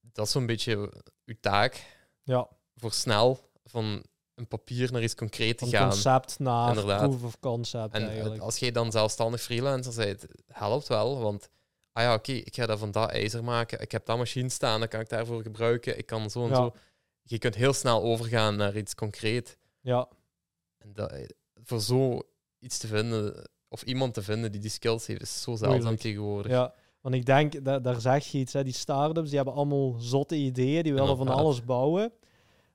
Dat 0.00 0.26
is 0.26 0.32
zo'n 0.32 0.46
beetje 0.46 0.92
je 1.24 1.40
taak 1.40 1.84
ja. 2.22 2.48
voor 2.76 2.92
snel 2.92 3.50
van 3.64 4.04
een 4.34 4.48
papier 4.48 4.92
naar 4.92 5.02
iets 5.02 5.14
concreet 5.14 5.58
te 5.58 5.64
Van 5.64 5.72
gaan. 5.74 5.88
concept 5.90 6.38
naar 6.38 6.68
Inderdaad. 6.68 7.00
proof 7.08 7.22
of 7.22 7.38
concept 7.40 7.94
En 7.94 8.02
eigenlijk. 8.06 8.34
het- 8.34 8.42
als 8.42 8.56
je 8.58 8.72
dan 8.72 8.90
zelfstandig 8.92 9.40
freelancer 9.42 9.94
bent, 10.04 10.26
helpt 10.46 10.88
wel. 10.88 11.20
Want, 11.20 11.48
ah 11.92 12.02
ja, 12.02 12.14
oké, 12.14 12.32
ik 12.32 12.54
ga 12.54 12.66
dat 12.66 12.78
van 12.78 12.90
dat 12.90 13.10
ijzer 13.10 13.44
maken. 13.44 13.80
Ik 13.80 13.92
heb 13.92 14.06
dat 14.06 14.18
machine 14.18 14.48
staan, 14.48 14.78
dan 14.80 14.88
kan 14.88 15.00
ik 15.00 15.08
daarvoor 15.08 15.42
gebruiken. 15.42 15.98
Ik 15.98 16.06
kan 16.06 16.30
zo 16.30 16.42
en 16.44 16.48
Ja. 16.48 16.54
zo. 16.54 16.72
Je 17.22 17.38
kunt 17.38 17.54
heel 17.54 17.72
snel 17.72 18.02
overgaan 18.02 18.56
naar 18.56 18.76
iets 18.76 18.94
concreet. 18.94 19.56
Ja, 19.80 20.08
En 20.78 20.92
dat, 20.92 21.12
voor 21.64 21.80
zo 21.80 22.20
iets 22.58 22.78
te 22.78 22.86
vinden, 22.86 23.48
of 23.68 23.82
iemand 23.82 24.14
te 24.14 24.22
vinden 24.22 24.52
die 24.52 24.60
die 24.60 24.70
skills 24.70 25.06
heeft, 25.06 25.22
is 25.22 25.42
zo 25.42 25.56
zeldzaam 25.56 25.96
tegenwoordig. 25.96 26.52
ja. 26.52 26.74
Want 27.00 27.14
ik 27.14 27.24
denk, 27.26 27.64
da 27.64 27.78
daar 27.78 28.00
zeg 28.00 28.26
je 28.26 28.38
iets, 28.38 28.52
hè, 28.52 28.64
die 28.64 28.72
start-ups, 28.72 29.26
die 29.28 29.36
hebben 29.36 29.54
allemaal 29.54 29.94
zotte 29.98 30.34
ideeën, 30.36 30.82
die 30.82 30.94
willen 30.94 31.16
van 31.16 31.28
alles 31.28 31.64
bouwen. 31.64 32.12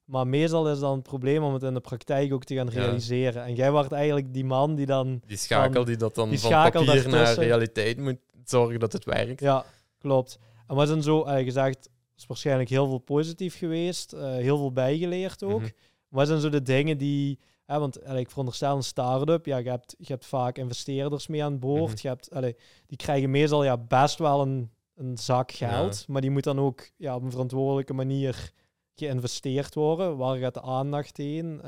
Maar 0.06 0.28
meestal 0.28 0.70
is 0.72 0.80
dan 0.80 0.94
het 0.94 1.04
probleem 1.04 1.44
om 1.44 1.54
het 1.54 1.64
in 1.64 1.74
de 1.74 1.80
praktijk 1.80 2.34
ook 2.34 2.44
te 2.44 2.56
gaan 2.56 2.66
Ja. 2.66 2.72
realiseren. 2.72 3.44
En 3.44 3.56
jij 3.56 3.72
wordt 3.72 3.92
eigenlijk 3.92 4.34
die 4.34 4.46
man 4.46 4.76
die 4.76 4.86
dan... 4.86 5.22
Die 5.26 5.38
schakel 5.38 5.86
die 5.86 5.98
dat 5.98 6.16
dan 6.16 6.30
die 6.30 6.40
van 6.40 6.52
papier 6.52 7.10
naar 7.10 7.34
realiteit 7.34 7.98
moet 7.98 8.18
zorgen 8.50 8.80
dat 8.80 8.94
het 8.94 9.06
werkt. 9.06 9.40
Ja, 9.40 9.66
klopt. 9.98 10.40
En 10.68 10.76
wat 10.76 10.88
zijn 10.88 11.04
zo, 11.04 11.24
eigenlijk 11.24 11.48
gezegd, 11.48 11.90
is 12.18 12.26
waarschijnlijk 12.26 12.70
heel 12.70 12.88
veel 12.88 12.98
positief 12.98 13.58
geweest, 13.58 14.14
eh, 14.14 14.22
heel 14.22 14.58
veel 14.58 14.72
bijgeleerd 14.72 15.44
ook. 15.44 15.62
Mhm. 15.62 15.70
Wat 16.10 16.28
zijn 16.28 16.40
zo 16.40 16.50
de 16.50 16.62
dingen 16.62 16.98
die... 16.98 17.40
Hè, 17.66 17.80
want 17.80 18.06
allee, 18.06 18.22
ik 18.22 18.30
veronderstel 18.30 18.76
een 18.76 18.84
start-up, 18.84 19.46
ja, 19.46 19.58
je, 19.58 19.70
hebt, 19.70 19.96
je 19.98 20.06
hebt 20.08 20.26
vaak 20.26 20.58
investeerders 20.58 21.28
mee 21.28 21.44
aan 21.44 21.60
boord. 21.60 21.92
Mhm. 21.92 22.00
je 22.02 22.08
hebt, 22.08 22.32
allee, 22.34 22.56
die 22.86 22.98
krijgen 22.98 23.32
meestal 23.32 23.64
ja, 23.64 23.78
best 23.78 24.18
wel 24.18 24.42
een, 24.42 24.72
een 24.96 25.18
zak 25.18 25.52
geld, 25.52 26.08
maar 26.08 26.22
die 26.22 26.32
moet 26.32 26.44
dan 26.44 26.60
ook 26.60 26.90
ja, 26.98 27.16
op 27.16 27.24
een 27.24 27.32
verantwoordelijke 27.32 27.94
manier 27.94 28.52
geïnvesteerd 28.96 29.74
worden. 29.76 30.18
Waar 30.18 30.38
gaat 30.38 30.54
de 30.54 30.62
aandacht 30.62 31.18
heen? 31.18 31.62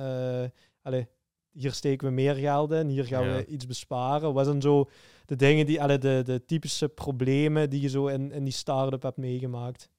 Allee, 0.82 1.08
hier 1.52 1.74
steken 1.74 2.08
we 2.08 2.14
meer 2.14 2.36
geld 2.36 2.72
in, 2.72 2.88
hier 2.88 3.06
gaan 3.06 3.26
Ja. 3.26 3.36
we 3.36 3.46
iets 3.46 3.66
besparen. 3.66 4.34
Wat 4.34 4.46
zijn 4.46 4.62
zo 4.62 4.90
de 5.30 5.36
dingen 5.36 5.66
die, 5.66 5.82
allee, 5.82 5.98
de, 5.98 6.22
de 6.26 6.46
typische 6.46 6.90
problemen 6.90 7.70
die 7.70 7.82
je 7.82 7.90
zo 7.90 8.08
in, 8.08 8.32
in 8.32 8.44
die 8.44 8.54
start-up 8.54 9.02
hebt 9.02 9.18
meegemaakt? 9.18 9.90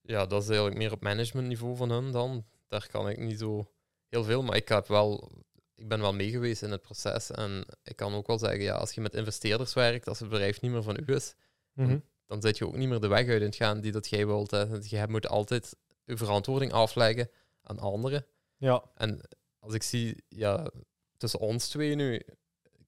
Ja, 0.00 0.26
dat 0.26 0.42
is 0.42 0.48
eigenlijk 0.48 0.78
meer 0.78 0.92
op 0.92 1.02
managementniveau 1.02 1.76
van 1.76 1.90
hun 1.90 2.12
dan. 2.12 2.44
Daar 2.66 2.86
kan 2.90 3.08
ik 3.08 3.18
niet 3.18 3.38
zo 3.38 3.70
heel 4.08 4.24
veel, 4.24 4.42
maar 4.42 4.56
ik, 4.56 4.68
heb 4.68 4.86
wel, 4.86 5.30
ik 5.74 5.88
ben 5.88 6.00
wel 6.00 6.12
mee 6.12 6.30
geweest 6.30 6.62
in 6.62 6.70
het 6.70 6.82
proces. 6.82 7.30
En 7.30 7.64
ik 7.82 7.96
kan 7.96 8.14
ook 8.14 8.26
wel 8.26 8.38
zeggen, 8.38 8.60
ja, 8.60 8.74
als 8.74 8.92
je 8.92 9.00
met 9.00 9.14
investeerders 9.14 9.74
werkt, 9.74 10.08
als 10.08 10.18
het 10.18 10.28
bedrijf 10.28 10.60
niet 10.60 10.70
meer 10.72 10.82
van 10.82 10.98
u 11.06 11.14
is, 11.14 11.34
Mhm. 11.72 11.98
dan 12.26 12.40
zet 12.40 12.58
je 12.58 12.66
ook 12.66 12.76
niet 12.76 12.88
meer 12.88 13.00
de 13.00 13.08
weg 13.08 13.28
uit 13.28 13.40
in 13.40 13.46
het 13.46 13.56
gaan 13.56 13.80
die 13.80 13.92
dat 13.92 14.08
jij 14.08 14.26
wilt. 14.26 14.50
Hè. 14.50 14.60
Je 14.80 15.06
moet 15.08 15.28
altijd 15.28 15.76
je 16.04 16.16
verantwoording 16.16 16.72
afleggen 16.72 17.30
aan 17.62 17.78
anderen. 17.78 18.26
Ja, 18.56 18.82
En 18.94 19.20
als 19.58 19.74
ik 19.74 19.82
zie, 19.82 20.24
ja, 20.28 20.70
tussen 21.16 21.40
ons 21.40 21.68
twee 21.68 21.94
nu, 21.94 22.22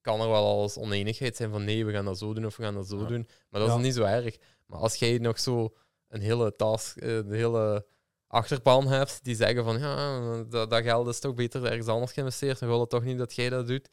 kan 0.01 0.21
er 0.21 0.27
wel 0.29 0.45
al 0.45 0.61
eens 0.61 0.77
oneenigheid 0.77 1.35
zijn 1.35 1.51
van 1.51 1.63
nee, 1.63 1.85
we 1.85 1.91
gaan 1.91 2.05
dat 2.05 2.17
zo 2.17 2.33
doen 2.33 2.45
of 2.45 2.57
we 2.57 2.63
gaan 2.63 2.73
dat 2.73 2.87
zo 2.87 2.99
Ja. 2.99 3.05
doen. 3.07 3.27
Maar 3.49 3.61
dat 3.61 3.69
Ja. 3.69 3.75
is 3.77 3.81
niet 3.83 3.93
zo 3.93 4.03
erg. 4.03 4.37
Maar 4.65 4.79
als 4.79 4.95
jij 4.95 5.17
nog 5.17 5.39
zo 5.39 5.73
een 6.07 6.21
hele 6.21 6.55
task, 6.55 6.97
eh, 6.97 7.15
een 7.15 7.31
hele 7.31 7.85
achterban 8.27 8.87
hebt 8.87 9.23
die 9.23 9.35
zeggen 9.35 9.63
van 9.63 9.79
ja, 9.79 10.43
dat, 10.43 10.69
dat 10.69 10.83
geld 10.83 11.07
is 11.07 11.19
toch 11.19 11.33
beter 11.33 11.65
ergens 11.65 11.87
anders 11.87 12.11
geïnvesteerd, 12.11 12.59
dan 12.59 12.69
wil 12.69 12.79
het 12.79 12.89
toch 12.89 13.03
niet 13.03 13.17
dat 13.17 13.33
jij 13.35 13.49
dat 13.49 13.67
doet. 13.67 13.89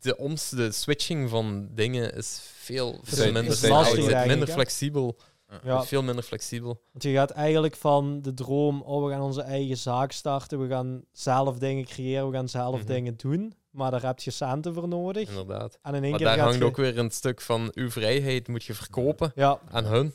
De, 0.00 0.16
oms, 0.16 0.48
de 0.50 0.72
switching 0.72 1.30
van 1.30 1.68
dingen 1.74 2.12
is 2.14 2.40
veel, 2.54 2.92
is- 3.02 3.08
veel 3.08 3.24
is 3.26 3.32
minder, 3.32 4.26
minder 4.26 4.48
flexibel. 4.48 5.16
ja. 5.62 5.84
Veel 5.84 6.02
minder 6.02 6.24
flexibel. 6.24 6.82
Want 6.92 7.04
je 7.04 7.12
gaat 7.12 7.30
eigenlijk 7.30 7.76
van 7.76 8.22
de 8.22 8.34
droom, 8.34 8.82
oh, 8.82 9.04
we 9.04 9.10
gaan 9.10 9.20
onze 9.20 9.42
eigen 9.42 9.76
zaak 9.76 10.12
starten, 10.12 10.60
we 10.60 10.68
gaan 10.68 11.02
zelf 11.12 11.58
dingen 11.58 11.84
creëren, 11.84 12.28
we 12.30 12.34
gaan 12.36 12.48
zelf 12.48 12.76
Mhm. 12.78 12.86
dingen 12.86 13.16
doen. 13.16 13.54
Maar 13.74 13.90
daar 13.90 14.02
heb 14.02 14.18
je 14.20 14.30
centen 14.30 14.74
voor 14.74 14.88
nodig. 14.88 15.28
Inderdaad. 15.28 15.78
En 15.82 15.94
in 15.94 16.02
één 16.02 16.10
Maar 16.10 16.18
keer 16.20 16.28
daar 16.28 16.38
hangt 16.38 16.58
je... 16.58 16.64
ook 16.64 16.76
weer 16.76 16.98
een 16.98 17.10
stuk 17.10 17.40
van 17.40 17.70
uw 17.74 17.90
vrijheid 17.90 18.48
moet 18.48 18.64
je 18.64 18.74
verkopen. 18.74 19.32
Ja, 19.34 19.60
aan 19.70 19.84
hun 19.84 20.14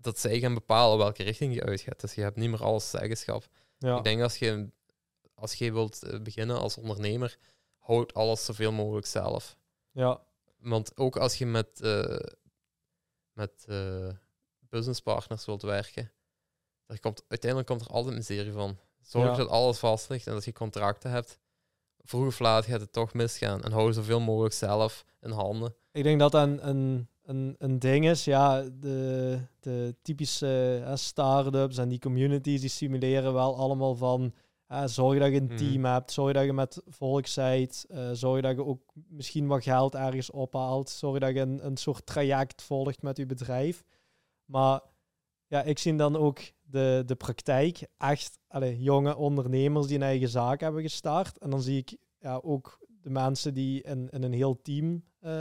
dat 0.00 0.18
zij 0.18 0.40
gaan 0.40 0.54
bepalen 0.54 0.98
welke 0.98 1.22
richting 1.22 1.54
je 1.54 1.62
uitgaat. 1.64 2.00
Dus 2.00 2.14
je 2.14 2.20
hebt 2.22 2.36
niet 2.36 2.50
meer 2.50 2.62
alles 2.62 2.90
zeggenschap. 2.90 3.48
ja, 3.78 3.96
Ik 3.96 4.04
denk 4.04 4.22
als 4.22 4.36
je, 4.38 4.70
als 5.34 5.54
je 5.54 5.72
wilt 5.72 6.02
eh, 6.02 6.20
beginnen 6.20 6.58
als 6.58 6.76
ondernemer, 6.76 7.38
houd 7.78 8.14
alles 8.14 8.44
zoveel 8.44 8.72
mogelijk 8.72 9.06
zelf. 9.06 9.56
ja, 9.92 10.20
Want 10.58 10.96
ook 10.96 11.16
als 11.16 11.38
je 11.38 11.46
met, 11.46 11.80
eh 11.80 12.16
met 13.32 13.64
eh, 13.68 14.08
businesspartners 14.60 15.44
wilt 15.44 15.62
werken, 15.62 16.12
er 16.86 17.00
komt, 17.00 17.24
uiteindelijk 17.28 17.70
komt 17.70 17.80
er 17.80 17.94
altijd 17.94 18.16
een 18.16 18.24
serie 18.24 18.52
van. 18.52 18.78
Zorg 19.00 19.30
Ja. 19.30 19.36
dat 19.36 19.48
alles 19.48 19.78
vast 19.78 20.08
ligt 20.08 20.26
en 20.26 20.32
dat 20.32 20.44
je 20.44 20.52
contracten 20.52 21.10
hebt. 21.10 21.38
Vroeg 22.04 22.26
of 22.26 22.38
laat 22.38 22.64
gaat 22.64 22.80
het 22.80 22.92
toch 22.92 23.12
misgaan. 23.14 23.62
En 23.62 23.72
hou 23.72 23.92
zoveel 23.92 24.20
mogelijk 24.20 24.54
zelf 24.54 25.04
in 25.20 25.30
handen. 25.30 25.74
Ik 25.92 26.02
denk 26.02 26.18
dat 26.20 26.32
dat 26.32 26.42
een, 26.46 26.68
een, 26.68 27.08
een, 27.22 27.54
een 27.58 27.78
ding 27.78 28.08
is. 28.08 28.24
Ja, 28.24 28.62
de, 28.62 29.38
de 29.60 29.94
typische 30.02 30.82
eh, 30.86 30.96
start-ups 30.96 31.78
en 31.78 31.88
die 31.88 31.98
communities 31.98 32.60
die 32.60 32.70
stimuleren 32.70 33.32
wel 33.32 33.56
allemaal 33.56 33.94
van. 33.94 34.34
eh, 34.66 34.82
zorg 34.86 35.18
dat 35.18 35.30
je 35.30 35.36
een 35.36 35.44
Mhm. 35.44 35.56
team 35.56 35.84
hebt, 35.84 36.12
zorg 36.12 36.32
dat 36.34 36.44
je 36.44 36.52
met 36.52 36.82
volk 36.86 37.26
zijt, 37.26 37.84
eh, 37.88 38.10
zorg 38.12 38.40
dat 38.42 38.56
je 38.56 38.64
ook 38.64 38.80
misschien 39.08 39.46
wat 39.46 39.62
geld 39.62 39.94
ergens 39.94 40.30
ophaalt, 40.30 40.90
zorg 40.90 41.18
dat 41.18 41.34
je 41.34 41.40
een, 41.40 41.66
een 41.66 41.76
soort 41.76 42.06
traject 42.06 42.62
volgt 42.62 43.02
met 43.02 43.16
je 43.16 43.26
bedrijf. 43.26 43.84
Maar 44.44 44.80
ja, 45.46 45.62
ik 45.62 45.78
zie 45.78 45.94
dan 45.96 46.16
ook 46.16 46.38
de, 46.70 47.02
de 47.06 47.14
praktijk. 47.14 47.80
Echt 47.98 48.38
allee, 48.48 48.82
jonge 48.82 49.16
ondernemers 49.16 49.86
die 49.86 49.96
een 49.96 50.02
eigen 50.02 50.28
zaak 50.28 50.60
hebben 50.60 50.82
gestart. 50.82 51.38
En 51.38 51.50
dan 51.50 51.62
zie 51.62 51.76
ik 51.78 51.96
ja, 52.18 52.40
ook 52.42 52.78
de 53.02 53.10
mensen 53.10 53.54
die 53.54 53.82
in, 53.82 54.08
in 54.10 54.22
een 54.22 54.32
heel 54.32 54.62
team 54.62 55.04
eh, 55.20 55.32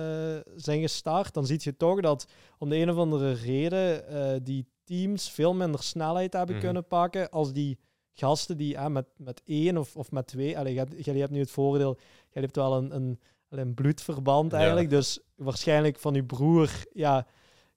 zijn 0.55 0.82
gestart. 0.82 1.34
Dan 1.34 1.45
zie 1.45 1.59
je 1.61 1.75
toch 1.78 2.01
dat 2.01 2.28
om 2.57 2.69
de 2.69 2.75
een 2.75 2.89
of 2.89 2.97
andere 2.97 3.32
reden 3.32 4.07
eh, 4.07 4.39
die 4.43 4.67
teams 4.84 5.30
veel 5.30 5.53
minder 5.53 5.84
snelheid 5.84 6.34
hebben 6.34 6.55
Mhm. 6.55 6.63
kunnen 6.63 6.88
pakken 6.88 7.30
als 7.30 7.53
die 7.53 7.80
gasten 8.13 8.57
die 8.57 8.80
ah, 8.80 8.91
met, 8.91 9.05
met 9.17 9.41
één 9.45 9.78
of, 9.78 9.95
of 9.95 10.11
met 10.11 10.28
twee. 10.28 10.57
Allee, 10.57 10.73
jullie 10.97 11.21
hebt 11.21 11.32
nu 11.34 11.39
het 11.39 11.51
voordeel, 11.51 11.97
jij 12.30 12.41
hebt 12.41 12.55
wel 12.55 12.78
een, 12.78 12.95
een, 12.95 13.19
een 13.49 13.73
bloedverband 13.73 14.51
Ja. 14.51 14.57
eigenlijk. 14.57 14.89
Dus 14.89 15.19
waarschijnlijk 15.36 15.99
van 15.99 16.13
je 16.13 16.23
broer, 16.23 16.69
ja, 16.93 17.28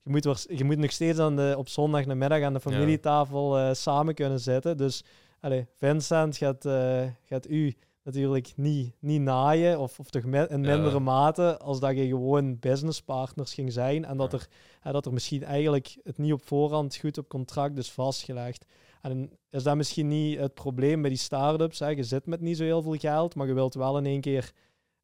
je 0.03 0.11
moet, 0.11 0.47
je 0.49 0.65
moet 0.65 0.79
nog 0.79 0.91
steeds 0.93 1.19
aan 1.19 1.37
de, 1.37 1.55
op 1.59 1.69
zondag 1.69 2.07
namiddag 2.07 2.43
aan 2.43 2.53
de 2.53 2.61
familietafel 2.61 3.59
eh, 3.59 3.73
samen 3.75 4.15
kunnen 4.15 4.41
zitten. 4.41 4.77
Dus 4.77 5.05
allee, 5.41 5.67
Vincent 5.75 6.37
gaat, 6.37 6.65
eh, 6.65 7.03
gaat 7.25 7.49
u 7.49 7.75
natuurlijk 8.03 8.53
niet, 8.57 8.93
niet 8.99 9.21
naaien, 9.21 9.79
of, 9.81 9.99
of 9.99 10.11
toch 10.11 10.23
in 10.23 10.33
Ja. 10.33 10.47
mindere 10.51 11.01
mate, 11.01 11.59
als 11.59 11.81
dat 11.81 11.97
je 11.97 12.07
gewoon 12.07 12.59
businesspartners 12.59 13.55
ging 13.55 13.73
zijn. 13.73 14.05
En 14.05 14.17
dat, 14.17 14.33
Ja. 14.33 14.39
er, 14.83 14.93
dat 14.93 15.07
er 15.07 15.13
misschien 15.13 15.45
eigenlijk 15.45 15.97
het 16.03 16.19
niet 16.19 16.33
op 16.33 16.43
voorhand 16.47 16.97
goed 16.97 17.19
op 17.19 17.29
contract 17.29 17.79
is 17.79 17.91
vastgelegd. 17.91 18.65
En 19.03 19.31
is 19.51 19.63
dat 19.63 19.77
misschien 19.77 20.09
niet 20.09 20.39
het 20.39 20.55
probleem 20.55 21.01
bij 21.01 21.11
die 21.11 21.19
start-ups? 21.19 21.79
Hè? 21.79 21.89
Je 21.89 22.03
zit 22.03 22.27
met 22.27 22.41
niet 22.41 22.57
zo 22.57 22.65
heel 22.65 22.83
veel 22.83 22.97
geld, 22.97 23.35
maar 23.35 23.47
je 23.47 23.55
wilt 23.55 23.75
wel 23.75 23.99
in 23.99 24.07
één 24.07 24.21
keer 24.21 24.53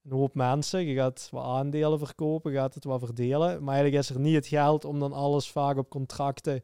een 0.08 0.12
hoop 0.16 0.34
mensen. 0.34 0.84
Je 0.86 0.94
gaat 0.94 1.28
wat 1.30 1.44
aandelen 1.44 1.98
verkopen, 1.98 2.52
gaat 2.52 2.74
het 2.74 2.84
wat 2.84 2.98
verdelen. 3.00 3.62
Maar 3.64 3.74
eigenlijk 3.74 4.04
is 4.04 4.10
er 4.10 4.20
niet 4.20 4.34
het 4.34 4.46
geld 4.46 4.84
om 4.84 4.98
dan 5.00 5.12
alles 5.12 5.50
vaak 5.50 5.76
op 5.76 5.88
contracten 5.88 6.62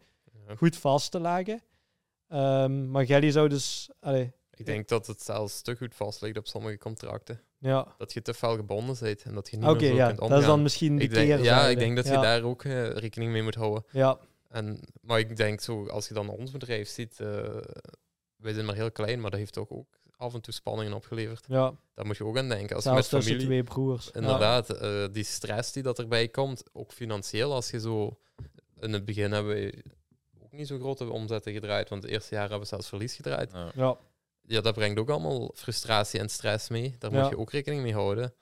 Ja. 0.49 0.55
goed 0.57 0.77
vast 0.77 1.11
te 1.11 1.21
leggen. 1.21 1.63
Ehm, 2.29 2.91
maar 2.91 3.07
Gelly 3.07 3.31
zou 3.31 3.49
dus... 3.49 3.91
Allee, 4.01 4.33
Ik 4.55 4.67
denk 4.67 4.89
dat 4.89 5.07
het 5.07 5.23
zelfs 5.23 5.63
te 5.63 5.77
goed 5.77 5.95
vast 5.95 6.21
ligt 6.21 6.39
op 6.39 6.47
sommige 6.47 6.79
contracten. 6.79 7.41
ja, 7.59 7.95
Dat 7.99 8.13
je 8.13 8.23
te 8.23 8.35
fel 8.35 8.57
gebonden 8.57 8.97
bent 9.01 9.23
en 9.23 9.35
dat 9.35 9.51
je 9.51 9.57
niet 9.57 9.67
meer 9.81 9.89
zo 9.89 9.95
ja. 9.95 10.07
kunt 10.07 10.19
Dat 10.19 10.25
omgaan. 10.27 10.41
is 10.41 10.47
dan 10.47 10.63
misschien 10.63 10.97
de 10.97 11.03
ik 11.03 11.15
denk, 11.15 11.43
ja, 11.43 11.67
ik 11.67 11.79
denk 11.79 11.97
dat 11.97 12.05
je 12.07 12.13
ja. 12.13 12.21
daar 12.21 12.43
ook 12.43 12.65
eh, 12.65 12.91
rekening 12.91 13.33
mee 13.33 13.43
moet 13.43 13.55
houden. 13.55 13.85
Ja, 13.91 14.19
En, 14.49 14.81
maar 15.01 15.19
ik 15.19 15.37
denk 15.37 15.61
zo, 15.61 15.87
als 15.89 16.09
je 16.09 16.15
dan 16.15 16.29
ons 16.29 16.51
bedrijf 16.51 16.89
ziet, 16.89 17.21
eh, 17.21 17.27
wij 18.37 18.53
zijn 18.53 18.67
maar 18.67 18.75
heel 18.75 18.93
klein, 18.93 19.21
maar 19.21 19.31
dat 19.31 19.39
heeft 19.39 19.53
toch 19.53 19.71
ook 19.71 20.01
af 20.23 20.35
en 20.35 20.41
toe 20.41 20.55
spanningen 20.55 20.93
opgeleverd. 20.93 21.45
ja. 21.49 21.75
Daar 21.95 22.07
moet 22.07 22.17
je 22.17 22.25
ook 22.25 22.39
aan 22.39 22.49
denken. 22.49 22.77
Als 22.77 22.85
je 22.85 22.91
met 22.91 22.99
tussen 23.01 23.23
familie, 23.23 23.47
twee 23.47 23.63
broers. 23.63 24.05
Ja. 24.07 24.21
inderdaad, 24.21 24.71
eh, 24.71 25.05
die 25.13 25.25
stress 25.25 25.73
die 25.73 25.83
dat 25.83 25.99
erbij 25.99 26.29
komt, 26.29 26.63
ook 26.73 26.93
financieel, 26.93 27.53
als 27.55 27.71
je 27.71 27.81
zo, 27.81 28.19
in 28.81 28.93
het 28.93 29.05
begin 29.05 29.33
hebben 29.33 29.55
we 29.55 29.83
ook 30.45 30.53
niet 30.53 30.67
zo 30.67 30.79
grote 30.79 31.11
omzetten 31.11 31.53
gedraaid, 31.53 31.89
want 31.89 32.03
het 32.03 32.13
eerste 32.13 32.31
jaar 32.35 32.43
hebben 32.43 32.61
we 32.61 32.67
zelfs 32.67 32.89
verlies 32.89 33.15
gedraaid. 33.17 33.53
Ja. 33.53 33.71
Ja. 33.75 33.97
Ja, 34.47 34.61
dat 34.61 34.75
brengt 34.75 34.99
ook 34.99 35.11
allemaal 35.11 35.51
frustratie 35.55 36.21
en 36.21 36.29
stress 36.29 36.69
mee. 36.69 36.97
Daar 36.99 37.13
Ja. 37.13 37.21
moet 37.21 37.31
je 37.31 37.39
ook 37.39 37.51
rekening 37.51 37.83
mee 37.83 37.93
houden. 37.95 38.35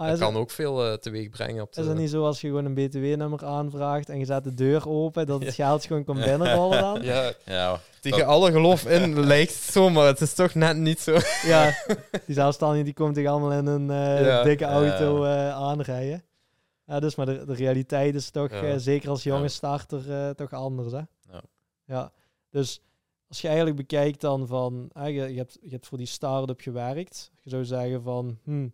Ah, 0.00 0.08
dat 0.08 0.18
kan 0.18 0.28
het, 0.32 0.36
ook 0.42 0.50
veel 0.50 0.86
eh, 0.86 0.92
teweeg 0.92 1.28
brengen 1.30 1.62
op 1.62 1.72
de... 1.72 1.80
is 1.80 1.86
het 1.86 1.96
niet 1.96 2.10
zo 2.10 2.24
als 2.24 2.40
je 2.40 2.46
gewoon 2.48 2.64
een 2.64 2.74
btw-nummer 2.74 3.44
aanvraagt 3.44 4.08
en 4.08 4.18
je 4.18 4.24
zet 4.24 4.44
de 4.44 4.54
deur 4.54 4.88
open, 4.88 5.26
dat 5.26 5.42
het 5.44 5.54
geld 5.54 5.84
gewoon 5.84 6.04
komt 6.04 6.24
binnenrollen 6.24 6.80
dan? 6.80 7.02
Ja, 7.02 7.32
Ja, 7.44 7.80
tegen 8.00 8.26
alle 8.26 8.52
geloof 8.52 8.86
in 8.86 9.20
lijkt 9.26 9.52
het 9.54 9.72
zo, 9.72 9.90
maar 9.90 10.06
het 10.06 10.20
is 10.20 10.34
toch 10.34 10.54
net 10.54 10.76
niet 10.76 11.00
zo. 11.00 11.16
Ja, 11.46 11.74
die 12.26 12.34
zelfstandigen 12.34 12.84
die 12.84 12.94
komt 12.94 13.14
toch 13.14 13.26
allemaal 13.26 13.52
in 13.52 13.66
een 13.66 13.90
eh, 13.90 14.24
Ja. 14.26 14.42
dikke 14.42 14.64
auto 14.64 15.24
eh, 15.24 15.50
aanrijden. 15.50 16.24
Ja, 16.86 17.00
dus 17.00 17.14
maar 17.14 17.26
de, 17.26 17.44
de 17.44 17.54
realiteit 17.54 18.14
is 18.14 18.30
toch, 18.30 18.50
Ja. 18.50 18.78
zeker 18.78 19.08
als 19.10 19.22
jonge 19.22 19.42
Ja. 19.42 19.48
starter, 19.48 20.12
eh, 20.12 20.30
toch 20.30 20.52
anders. 20.52 20.92
Hè? 20.92 21.02
Ja. 21.32 21.42
ja. 21.84 22.12
Dus 22.50 22.80
als 23.28 23.40
je 23.40 23.46
eigenlijk 23.46 23.76
bekijkt 23.76 24.20
dan 24.20 24.46
van, 24.46 24.90
je, 25.04 25.10
je, 25.12 25.36
hebt, 25.36 25.58
je 25.62 25.70
hebt 25.70 25.86
voor 25.86 25.98
die 25.98 26.06
start-up 26.06 26.60
gewerkt. 26.60 27.30
Je 27.40 27.50
zou 27.50 27.64
zeggen 27.64 28.02
van, 28.02 28.38
hm, 28.44 28.68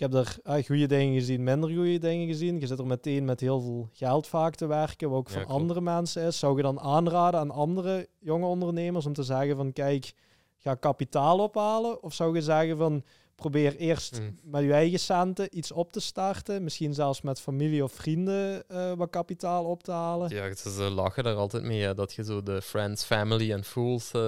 ik 0.00 0.12
heb 0.12 0.26
ah, 0.42 0.64
goede 0.64 0.86
dingen 0.86 1.14
gezien, 1.14 1.42
minder 1.44 1.70
goede 1.70 1.98
dingen 1.98 2.26
gezien. 2.26 2.60
Je 2.60 2.66
zit 2.66 2.78
er 2.78 2.86
meteen 2.86 3.24
met 3.24 3.40
heel 3.40 3.60
veel 3.60 3.88
geld 3.92 4.26
vaak 4.26 4.54
te 4.54 4.66
werken, 4.66 5.08
wat 5.10 5.18
ook 5.18 5.26
Ja, 5.28 5.32
voor 5.34 5.42
klopt. 5.44 5.60
andere 5.60 5.80
mensen 5.80 6.22
is. 6.26 6.38
Zou 6.38 6.56
je 6.56 6.62
dan 6.62 6.80
aanraden 6.80 7.40
aan 7.40 7.50
andere 7.50 8.08
jonge 8.20 8.46
ondernemers 8.46 9.06
om 9.06 9.12
te 9.12 9.22
zeggen 9.22 9.56
van, 9.56 9.72
kijk, 9.72 10.12
ga 10.56 10.74
kapitaal 10.74 11.38
ophalen? 11.38 12.02
Of 12.02 12.14
zou 12.14 12.34
je 12.34 12.42
zeggen 12.42 12.76
van, 12.76 13.04
probeer 13.34 13.76
eerst 13.76 14.20
Mm. 14.20 14.38
met 14.42 14.62
je 14.62 14.72
eigen 14.72 14.98
centen 15.00 15.58
iets 15.58 15.72
op 15.72 15.92
te 15.92 16.00
starten. 16.00 16.64
Misschien 16.64 16.94
zelfs 16.94 17.20
met 17.20 17.40
familie 17.40 17.84
of 17.84 17.92
vrienden 17.92 18.68
eh, 18.68 18.92
wat 18.92 19.10
kapitaal 19.10 19.64
op 19.64 19.82
te 19.82 19.92
halen. 19.92 20.28
Ja, 20.34 20.54
ze 20.54 20.82
lachen 20.90 21.24
daar 21.24 21.34
altijd 21.34 21.62
mee, 21.62 21.82
hè, 21.82 21.94
dat 21.94 22.12
je 22.12 22.24
zo 22.24 22.42
de 22.42 22.62
friends, 22.62 23.04
family 23.04 23.52
en 23.52 23.64
fools 23.64 24.10
eh, 24.12 24.20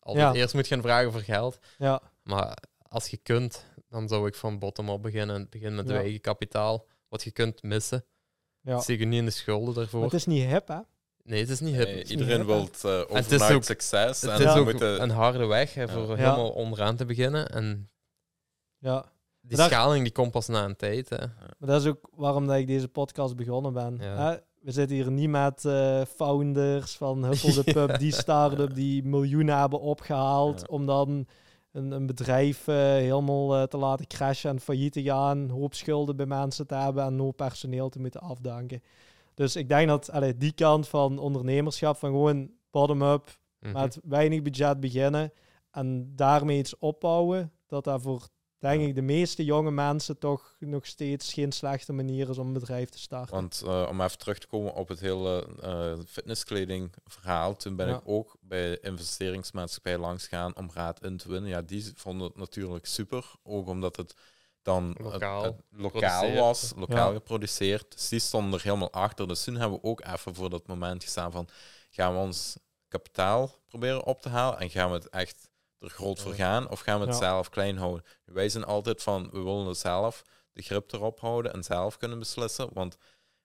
altijd 0.00 0.34
Ja. 0.34 0.34
eerst 0.34 0.54
moet 0.54 0.66
gaan 0.66 0.82
vragen 0.82 1.12
voor 1.12 1.20
geld. 1.20 1.58
Ja, 1.78 2.00
Maar 2.22 2.56
als 2.88 3.08
je 3.08 3.16
kunt, 3.16 3.64
dan 3.88 4.08
zou 4.08 4.26
ik 4.26 4.34
van 4.34 4.58
bottom-up 4.58 5.02
beginnen. 5.02 5.46
Begin 5.50 5.74
met 5.74 5.88
Ja. 5.88 5.94
je 5.94 6.00
eigen 6.00 6.20
kapitaal. 6.20 6.86
Wat 7.08 7.22
je 7.22 7.30
kunt 7.30 7.62
missen. 7.62 8.04
ja. 8.60 8.78
Steek 8.80 8.98
je 8.98 9.04
niet 9.04 9.18
in 9.18 9.24
de 9.24 9.30
schulden 9.30 9.74
daarvoor. 9.74 10.00
Maar 10.00 10.08
het 10.08 10.18
is 10.18 10.26
niet 10.26 10.44
hip, 10.46 10.68
hè? 10.68 10.78
Nee, 11.22 11.40
het 11.40 11.48
is 11.48 11.60
niet 11.60 11.74
hip. 11.74 11.84
Nee, 11.86 12.04
iedereen 12.04 12.36
hip, 12.36 12.46
wil 12.46 12.56
uh, 12.92 13.00
overnight 13.08 13.52
ook- 13.52 13.62
succes. 13.64 14.20
Het 14.20 14.30
en 14.30 14.46
is 14.46 14.52
we 14.52 14.58
ook 14.58 14.64
moeten, 14.64 15.02
een 15.02 15.10
harde 15.10 15.46
weg 15.46 15.74
hè, 15.74 15.88
voor 15.88 16.08
Ja. 16.08 16.14
helemaal 16.14 16.50
onderaan 16.50 16.96
te 16.96 17.04
beginnen. 17.04 17.48
En 17.48 17.90
Ja. 18.78 19.04
die 19.40 19.56
daar- 19.56 19.68
schaling 19.68 20.02
die 20.02 20.12
komt 20.12 20.30
pas 20.30 20.46
na 20.48 20.64
een 20.64 20.76
tijd. 20.76 21.08
Hè. 21.08 21.18
Maar 21.58 21.68
dat 21.68 21.80
is 21.80 21.86
ook 21.88 22.08
waarom 22.14 22.46
dat 22.46 22.56
ik 22.56 22.66
deze 22.66 22.88
podcast 22.88 23.36
begonnen 23.36 23.72
ben. 23.72 23.98
Ja. 24.00 24.30
Hè? 24.30 24.36
We 24.60 24.72
zitten 24.72 24.96
hier 24.96 25.10
niet 25.10 25.28
met 25.30 25.64
eh, 25.64 26.02
founders 26.14 26.96
van 26.96 27.24
Huppel 27.24 27.54
de 27.64 27.72
Pub, 27.72 27.98
die 27.98 28.12
start-up 28.12 28.74
die 28.74 29.04
miljoenen 29.04 29.58
hebben 29.58 29.80
opgehaald 29.80 30.60
Ja. 30.60 30.66
om 30.66 30.86
dan 30.86 31.26
een, 31.76 31.90
een 31.90 32.06
bedrijf 32.06 32.68
eh, 32.68 32.76
helemaal 32.76 33.56
eh, 33.56 33.62
te 33.62 33.76
laten 33.76 34.06
crashen 34.06 34.50
en 34.50 34.60
failliet 34.60 34.92
te 34.92 35.02
gaan, 35.02 35.38
een 35.38 35.50
hoop 35.50 35.74
schulden 35.74 36.16
bij 36.16 36.26
mensen 36.26 36.66
te 36.66 36.74
hebben 36.74 37.04
en 37.04 37.16
no 37.16 37.30
personeel 37.30 37.88
te 37.88 38.00
moeten 38.00 38.20
afdanken. 38.20 38.82
Dus 39.34 39.56
ik 39.56 39.68
denk 39.68 39.88
dat 39.88 40.10
allee, 40.10 40.36
die 40.36 40.52
kant 40.52 40.88
van 40.88 41.18
ondernemerschap, 41.18 41.96
van 41.96 42.10
gewoon 42.10 42.50
bottom-up, 42.70 43.38
Mhm. 43.60 43.72
met 43.72 44.00
weinig 44.04 44.42
budget 44.42 44.80
beginnen 44.80 45.32
en 45.70 46.12
daarmee 46.16 46.58
iets 46.58 46.78
opbouwen, 46.78 47.52
dat 47.66 47.84
dat 47.84 48.02
voor, 48.02 48.28
denk 48.58 48.82
ik, 48.82 48.94
de 48.94 49.02
meeste 49.02 49.44
jonge 49.44 49.70
mensen 49.70 50.18
toch 50.18 50.54
nog 50.58 50.86
steeds 50.86 51.32
geen 51.32 51.52
slechte 51.52 51.92
manier 51.92 52.28
is 52.30 52.38
om 52.38 52.46
een 52.46 52.52
bedrijf 52.52 52.88
te 52.88 52.98
starten. 52.98 53.34
Want 53.34 53.62
eh, 53.66 53.86
om 53.90 54.00
even 54.00 54.18
terug 54.18 54.38
te 54.38 54.46
komen 54.46 54.74
op 54.74 54.88
het 54.88 55.00
hele 55.00 55.46
eh 55.60 55.98
fitnesskleding 56.06 56.94
verhaal, 57.04 57.56
toen 57.56 57.76
ben 57.76 57.88
Ja. 57.88 57.94
ik 57.96 58.00
ook 58.04 58.36
bij 58.40 58.78
investeringsmaatschappij 58.80 59.98
langs 59.98 60.22
gegaan 60.26 60.56
om 60.56 60.70
raad 60.74 61.04
in 61.04 61.16
te 61.16 61.28
winnen. 61.28 61.50
Ja, 61.50 61.62
die 61.62 61.92
vonden 61.94 62.26
het 62.26 62.36
natuurlijk 62.36 62.86
super, 62.86 63.24
ook 63.42 63.68
omdat 63.68 63.96
het 63.96 64.14
dan 64.62 64.94
Lokaal 64.98 65.42
het 65.44 65.54
lokaal 65.70 65.90
geproduceerd. 65.90 66.38
was, 66.38 66.72
lokaal 66.76 67.08
Ja. 67.08 67.14
geproduceerd. 67.16 67.92
Dus 67.92 68.08
die 68.08 68.18
stonden 68.20 68.52
er 68.58 68.64
helemaal 68.64 68.92
achter. 68.92 69.28
Dus 69.28 69.44
toen 69.44 69.54
hebben 69.56 69.78
we 69.80 69.84
ook 69.86 70.04
even 70.04 70.34
voor 70.34 70.50
dat 70.50 70.66
moment 70.66 71.02
gestaan 71.02 71.32
van, 71.32 71.48
gaan 71.90 72.12
we 72.14 72.18
ons 72.20 72.56
kapitaal 72.88 73.50
proberen 73.66 74.04
op 74.04 74.22
te 74.22 74.28
halen 74.28 74.58
en 74.58 74.70
gaan 74.70 74.88
we 74.90 74.94
het 74.96 75.08
echt 75.08 75.48
er 75.78 75.90
groot 75.90 76.20
voor 76.20 76.34
gaan 76.34 76.70
of 76.70 76.80
gaan 76.80 77.00
we 77.00 77.06
het 77.06 77.14
Ja. 77.14 77.20
zelf 77.20 77.48
klein 77.48 77.76
houden? 77.76 78.04
Wij 78.24 78.48
zijn 78.48 78.64
altijd 78.64 79.02
van, 79.02 79.30
we 79.32 79.42
willen 79.42 79.66
het 79.66 79.78
zelf 79.78 80.22
de 80.52 80.62
grip 80.62 80.92
erop 80.92 81.20
houden 81.20 81.52
en 81.52 81.62
zelf 81.64 81.96
kunnen 81.96 82.18
beslissen, 82.18 82.68
want 82.72 82.96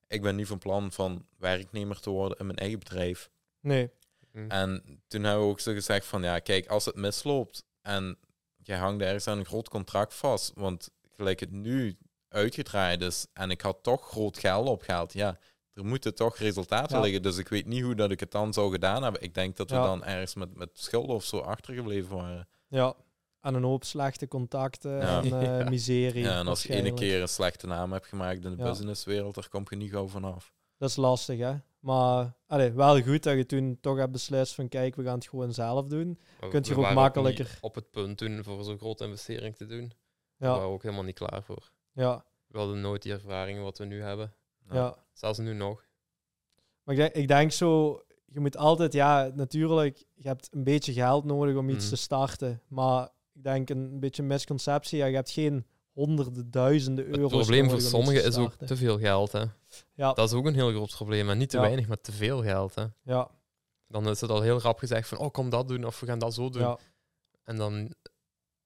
ik 0.08 0.22
ben 0.22 0.36
niet 0.36 0.48
van 0.48 0.58
plan 0.58 0.92
van 0.92 1.26
werknemer 1.38 2.00
te 2.00 2.10
worden 2.10 2.38
in 2.38 2.46
mijn 2.46 2.58
eigen 2.58 2.80
bedrijf. 2.80 3.30
Nee, 3.60 3.92
Mhm. 4.32 4.50
En 4.50 5.02
toen 5.08 5.24
hebben 5.24 5.44
we 5.44 5.50
ook 5.52 5.60
zo 5.60 5.74
gezegd 5.74 6.06
van, 6.06 6.24
ja, 6.24 6.40
kijk, 6.40 6.68
als 6.68 6.86
het 6.86 6.96
misloopt 6.96 7.64
en 7.82 8.18
je 8.58 8.74
hangt 8.76 9.02
ergens 9.04 9.28
aan 9.28 9.38
een 9.38 9.46
groot 9.46 9.70
contract 9.70 10.14
vast, 10.14 10.52
want 10.56 10.90
gelijk 11.16 11.40
het 11.40 11.52
nu 11.52 11.98
uitgedraaid 12.28 13.02
is 13.02 13.28
en 13.34 13.52
ik 13.52 13.62
had 13.62 13.84
toch 13.84 14.08
groot 14.08 14.38
geld 14.38 14.68
opgehaald, 14.68 15.14
ja, 15.14 15.40
er 15.74 15.86
moeten 15.86 16.16
toch 16.16 16.38
resultaten 16.38 16.96
Ja. 16.98 17.04
liggen. 17.04 17.22
Dus 17.22 17.38
ik 17.38 17.48
weet 17.48 17.66
niet 17.66 17.84
hoe 17.84 17.96
dat 17.96 18.12
ik 18.12 18.20
het 18.20 18.32
dan 18.32 18.54
zou 18.54 18.72
gedaan 18.72 19.04
hebben. 19.04 19.22
Ik 19.22 19.34
denk 19.34 19.58
dat 19.58 19.70
we 19.70 19.76
Ja. 19.76 19.84
dan 19.86 20.04
ergens 20.04 20.36
met, 20.36 20.56
met 20.56 20.70
schulden 20.74 21.16
of 21.16 21.24
zo 21.24 21.38
achtergebleven 21.38 22.16
waren. 22.16 22.48
ja. 22.68 22.94
En 23.42 23.54
een 23.54 23.64
hoop 23.64 23.84
slechte 23.84 24.28
contacten 24.28 24.92
Ja. 24.92 25.22
en 25.22 25.24
eh, 25.42 25.60
Ja. 25.60 25.70
miserie. 25.70 26.24
Ja, 26.24 26.40
en 26.40 26.48
als 26.48 26.64
je 26.64 26.74
ene 26.74 26.94
keer 26.94 27.22
een 27.22 27.28
slechte 27.28 27.68
naam 27.68 27.92
hebt 27.92 28.08
gemaakt 28.08 28.44
in 28.46 28.52
de 28.56 28.64
Ja. 28.64 28.70
businesswereld, 28.70 29.36
daar 29.36 29.50
kom 29.50 29.64
je 29.70 29.76
niet 29.76 29.92
gauw 29.92 30.08
vanaf. 30.08 30.54
Dat 30.78 30.90
is 30.90 30.96
lastig, 30.96 31.40
hè? 31.40 31.54
Maar 31.80 32.34
allee, 32.48 32.72
wel 32.72 33.02
goed 33.02 33.24
dat 33.24 33.36
je 33.36 33.46
toen 33.46 33.78
toch 33.82 33.98
hebt 33.98 34.12
beslist 34.12 34.54
van 34.56 34.68
kijk, 34.68 34.96
we 34.96 35.04
gaan 35.04 35.16
het 35.16 35.28
gewoon 35.28 35.54
zelf 35.54 35.86
doen. 35.88 36.20
Maar 36.40 36.50
Kunt 36.50 36.68
je 36.68 36.76
ook 36.76 36.94
makkelijker- 36.94 37.58
op 37.62 37.76
het 37.76 37.92
punt 37.92 38.18
toen 38.18 38.44
voor 38.44 38.64
zo'n 38.64 38.78
grote 38.78 39.04
investering 39.04 39.56
te 39.56 39.66
doen. 39.66 39.88
Daar 39.88 40.50
waren 40.50 40.62
Ja, 40.62 40.68
we 40.68 40.74
ook 40.74 40.84
helemaal 40.84 41.04
niet 41.04 41.16
klaar 41.16 41.44
voor. 41.44 41.72
ja, 41.94 42.26
We 42.48 42.58
hadden 42.58 42.82
nooit 42.82 43.02
die 43.02 43.12
ervaringen 43.14 43.64
wat 43.64 43.78
we 43.78 43.86
nu 43.86 44.02
hebben. 44.02 44.34
Ja. 44.74 44.96
Zelfs 45.14 45.40
nu 45.40 45.54
nog. 45.54 45.86
Maar 46.84 46.96
ik 46.96 47.02
denk, 47.02 47.14
ik 47.14 47.28
denk 47.28 47.52
zo, 47.52 48.02
je 48.26 48.40
moet 48.40 48.58
altijd, 48.58 48.94
ja, 48.94 49.32
natuurlijk, 49.36 50.06
je 50.16 50.28
hebt 50.28 50.48
een 50.52 50.64
beetje 50.64 50.94
geld 50.94 51.24
nodig 51.26 51.56
om 51.56 51.70
iets 51.70 51.86
Mhm. 51.86 51.94
te 51.94 52.00
starten. 52.02 52.62
Maar 52.68 53.10
ik 53.34 53.44
denk 53.44 53.70
een 53.70 54.00
beetje 54.00 54.22
een 54.22 54.28
misconceptie, 54.28 54.98
ja, 54.98 55.06
je 55.06 55.16
hebt 55.16 55.30
geen 55.32 55.66
honderden, 55.92 56.52
duizenden 56.52 57.06
Het 57.06 57.16
euro's 57.18 57.32
probleem 57.32 57.70
voor 57.70 57.82
sommigen 57.82 58.24
is 58.24 58.36
ook 58.38 58.54
te 58.56 58.78
veel 58.78 59.00
geld. 59.00 59.32
Hè. 59.32 59.44
Ja, 59.94 60.14
Dat 60.14 60.28
is 60.30 60.34
ook 60.34 60.46
een 60.46 60.54
heel 60.54 60.70
groot 60.72 60.96
probleem. 60.96 61.30
En 61.30 61.38
niet 61.38 61.50
te 61.50 61.56
Ja. 61.58 61.62
weinig, 61.64 61.88
maar 61.88 62.02
te 62.02 62.12
veel 62.12 62.42
geld. 62.44 62.76
Hè. 62.76 62.86
ja, 63.04 63.30
Dan 63.88 64.10
is 64.10 64.22
het 64.22 64.30
al 64.30 64.42
heel 64.42 64.60
rap 64.62 64.80
gezegd 64.80 65.08
van, 65.08 65.18
oh, 65.18 65.32
kom 65.32 65.50
dat 65.50 65.68
doen 65.68 65.86
of 65.86 66.00
we 66.00 66.06
gaan 66.06 66.20
dat 66.20 66.34
zo 66.34 66.50
doen. 66.50 66.62
ja, 66.62 66.78
En 67.44 67.58
dan 67.58 67.94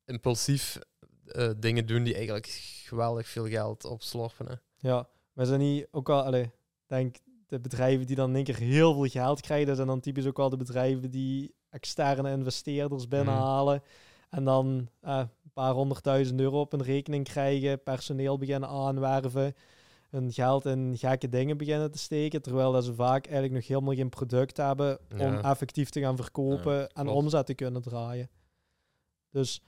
impulsief 0.05 0.79
eh, 1.25 1.49
dingen 1.57 1.85
doen 1.85 2.03
die 2.03 2.13
eigenlijk 2.13 2.47
geweldig 2.85 3.27
veel 3.27 3.47
geld 3.47 3.85
opslorpen. 3.85 4.45
Hè. 4.47 4.53
ja. 4.89 5.07
Maar 5.35 5.45
zijn 5.45 5.59
niet 5.59 5.87
ook 5.91 6.09
al, 6.09 6.21
allee, 6.21 6.43
ik 6.43 6.51
denk 6.87 7.15
de 7.47 7.59
bedrijven 7.59 8.05
die 8.05 8.15
dan 8.15 8.29
in 8.29 8.35
één 8.35 8.43
keer 8.43 8.57
heel 8.57 8.93
veel 8.93 9.21
geld 9.21 9.41
krijgen, 9.41 9.67
dat 9.67 9.75
zijn 9.75 9.87
dan 9.87 9.99
typisch 9.99 10.25
ook 10.25 10.37
wel 10.37 10.49
de 10.49 10.57
bedrijven 10.57 11.11
die 11.11 11.55
externe 11.69 12.31
investeerders 12.31 13.07
binnenhalen. 13.07 13.81
En 14.29 14.43
dan 14.43 14.89
eh, 15.01 15.17
een 15.17 15.51
paar 15.53 15.73
honderdduizend 15.73 16.39
euro 16.39 16.59
op 16.59 16.73
een 16.73 16.83
rekening 16.83 17.23
krijgen, 17.23 17.83
personeel 17.83 18.37
beginnen 18.37 18.69
aanwerven, 18.69 19.55
hun 20.09 20.33
geld 20.33 20.65
in 20.65 20.97
gekke 20.97 21.29
dingen 21.29 21.57
beginnen 21.57 21.91
te 21.91 21.97
steken, 21.97 22.41
terwijl 22.41 22.71
dat 22.71 22.85
ze 22.85 22.93
vaak 22.93 23.25
eigenlijk 23.25 23.53
nog 23.53 23.67
helemaal 23.67 23.93
geen 23.93 24.09
product 24.09 24.57
hebben 24.57 24.99
om 25.11 25.37
effectief 25.37 25.89
te 25.89 25.99
gaan 25.99 26.15
verkopen 26.15 26.89
en 26.89 27.07
omzet 27.07 27.45
te 27.45 27.53
kunnen 27.53 27.81
draaien. 27.81 28.29
Dus, 29.29 29.61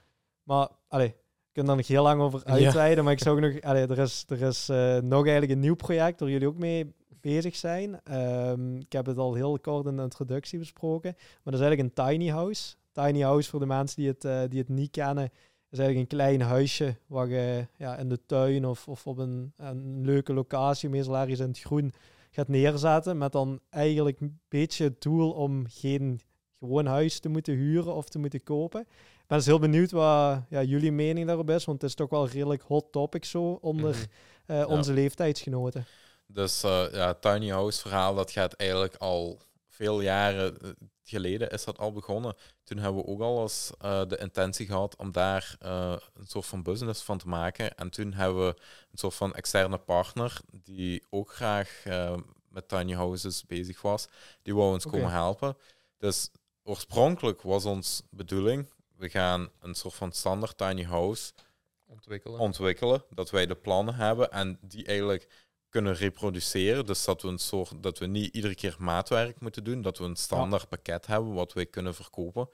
maar, 0.44 0.70
allee, 0.88 1.16
kan 1.58 1.66
daar 1.66 1.76
nog 1.76 1.88
heel 1.88 2.04
lang 2.04 2.22
over 2.22 2.42
Ja. 2.46 2.52
uitweiden, 2.54 3.04
maar 3.04 3.14
ik 3.14 3.20
zou 3.20 3.36
ook 3.36 3.52
nog, 3.52 3.62
allee, 3.62 3.88
er 3.88 4.00
is, 4.00 4.26
er 4.28 4.42
is 4.42 4.70
eh, 4.70 4.98
nog 4.98 5.22
eigenlijk 5.24 5.52
een 5.52 5.60
nieuw 5.60 5.76
project 5.76 6.20
waar 6.20 6.30
jullie 6.30 6.48
ook 6.48 6.58
mee 6.58 6.94
bezig 7.22 7.56
zijn. 7.56 8.00
Ehm, 8.04 8.76
ik 8.76 8.92
heb 8.92 9.06
het 9.06 9.18
al 9.18 9.34
heel 9.34 9.60
kort 9.60 9.86
in 9.86 9.96
de 9.96 10.02
introductie 10.02 10.60
besproken, 10.60 11.14
maar 11.18 11.54
dat 11.54 11.54
is 11.54 11.60
eigenlijk 11.60 11.98
een 11.98 12.06
tiny 12.06 12.30
house. 12.30 12.76
Tiny 12.92 13.22
house, 13.22 13.50
voor 13.50 13.60
de 13.60 13.66
mensen 13.66 13.98
die 13.98 14.08
het, 14.08 14.26
eh, 14.26 14.42
die 14.50 14.60
het 14.60 14.70
niet 14.70 14.92
kennen, 14.92 15.24
is 15.70 15.80
eigenlijk 15.80 16.00
een 16.00 16.18
klein 16.18 16.42
huisje 16.42 16.96
waar 17.08 17.30
je 17.30 17.68
ja, 17.78 17.98
in 17.98 18.10
de 18.10 18.20
tuin 18.26 18.66
of, 18.66 18.88
of 18.88 19.08
op 19.08 19.18
een, 19.18 19.54
een 19.58 20.02
leuke 20.06 20.34
locatie, 20.34 20.90
meestal 20.90 21.18
ergens 21.18 21.40
in 21.40 21.48
het 21.48 21.60
groen, 21.60 21.94
gaat 22.32 22.48
neerzetten. 22.48 23.18
Met 23.18 23.32
dan 23.32 23.60
eigenlijk 23.70 24.20
een 24.20 24.40
beetje 24.48 24.84
het 24.84 25.02
doel 25.02 25.32
om 25.32 25.66
geen 25.70 26.20
gewoon 26.60 26.86
huis 26.86 27.20
te 27.20 27.30
moeten 27.30 27.54
huren 27.54 27.96
of 27.96 28.10
te 28.10 28.20
moeten 28.20 28.44
kopen. 28.44 28.88
Ik 29.28 29.34
ben 29.34 29.38
dus 29.42 29.52
heel 29.52 29.60
benieuwd 29.60 29.92
wat 29.92 30.42
ja, 30.50 30.64
jullie 30.64 30.92
mening 30.92 31.28
daarop 31.28 31.50
is, 31.50 31.66
want 31.66 31.82
het 31.82 31.90
is 31.90 31.96
toch 31.96 32.10
wel 32.10 32.28
redelijk 32.28 32.62
hot 32.62 32.92
topic 32.92 33.26
zo 33.26 33.52
onder 33.62 33.96
Mhm. 33.96 34.60
eh, 34.60 34.70
onze 34.70 34.94
leeftijdsgenoten. 34.94 35.86
Dus 36.28 36.64
eh, 36.64 36.86
ja, 36.92 37.08
het 37.08 37.22
tiny 37.22 37.50
house 37.50 37.82
verhaal, 37.82 38.16
dat 38.16 38.32
gaat 38.32 38.54
eigenlijk 38.54 38.96
al 38.96 39.40
veel 39.70 40.02
jaren 40.02 40.60
eh, 40.62 40.70
geleden 41.04 41.50
is 41.50 41.64
dat 41.64 41.78
al 41.78 41.92
begonnen. 41.92 42.36
Toen 42.64 42.78
hebben 42.78 43.02
we 43.02 43.08
ook 43.08 43.22
al 43.22 43.42
eens 43.42 43.72
de 43.80 44.18
intentie 44.20 44.66
gehad 44.66 44.96
om 44.96 45.12
daar 45.12 45.56
een 45.60 46.00
soort 46.28 46.46
van 46.46 46.64
business 46.64 47.02
van 47.04 47.18
te 47.18 47.28
maken. 47.28 47.76
En 47.76 47.90
toen 47.90 48.14
hebben 48.14 48.46
we 48.46 48.56
een 48.92 48.98
soort 48.98 49.16
van 49.16 49.34
externe 49.34 49.78
partner 49.78 50.40
die 50.64 51.04
ook 51.10 51.34
graag 51.34 51.84
met 52.50 52.68
tiny 52.68 52.94
houses 52.94 53.46
bezig 53.46 53.82
was. 53.82 54.08
Die 54.42 54.56
wou 54.56 54.74
ons 54.74 54.86
komen 54.86 55.12
helpen. 55.12 55.58
Dus 55.98 56.30
oorspronkelijk 56.64 57.42
was 57.42 57.66
ons 57.66 58.02
bedoeling, 58.10 58.68
we 58.98 59.10
gaan 59.10 59.50
een 59.60 59.76
soort 59.76 59.94
van 59.94 60.12
standaard 60.12 60.58
tiny 60.58 60.84
house 60.84 61.34
Ontwikkelen. 61.86 62.40
ontwikkelen, 62.40 63.04
dat 63.10 63.30
wij 63.30 63.46
de 63.46 63.56
plannen 63.56 63.96
hebben 63.96 64.32
en 64.32 64.60
die 64.62 64.86
eigenlijk 64.86 65.48
kunnen 65.70 65.94
reproduceren. 65.94 66.86
Dus 66.86 67.06
dat 67.06 67.22
we 67.22 67.28
een 67.28 67.38
soort 67.38 67.84
dat 67.84 67.98
we 67.98 68.06
niet 68.06 68.36
iedere 68.36 68.56
keer 68.56 68.76
maatwerk 68.80 69.40
moeten 69.40 69.64
doen, 69.64 69.82
dat 69.82 69.98
we 69.98 70.04
een 70.04 70.16
standaard 70.16 70.70
pakket 70.70 71.08
hebben 71.08 71.34
wat 71.34 71.54
wij 71.54 71.66
kunnen 71.66 71.96
verkopen. 71.96 72.50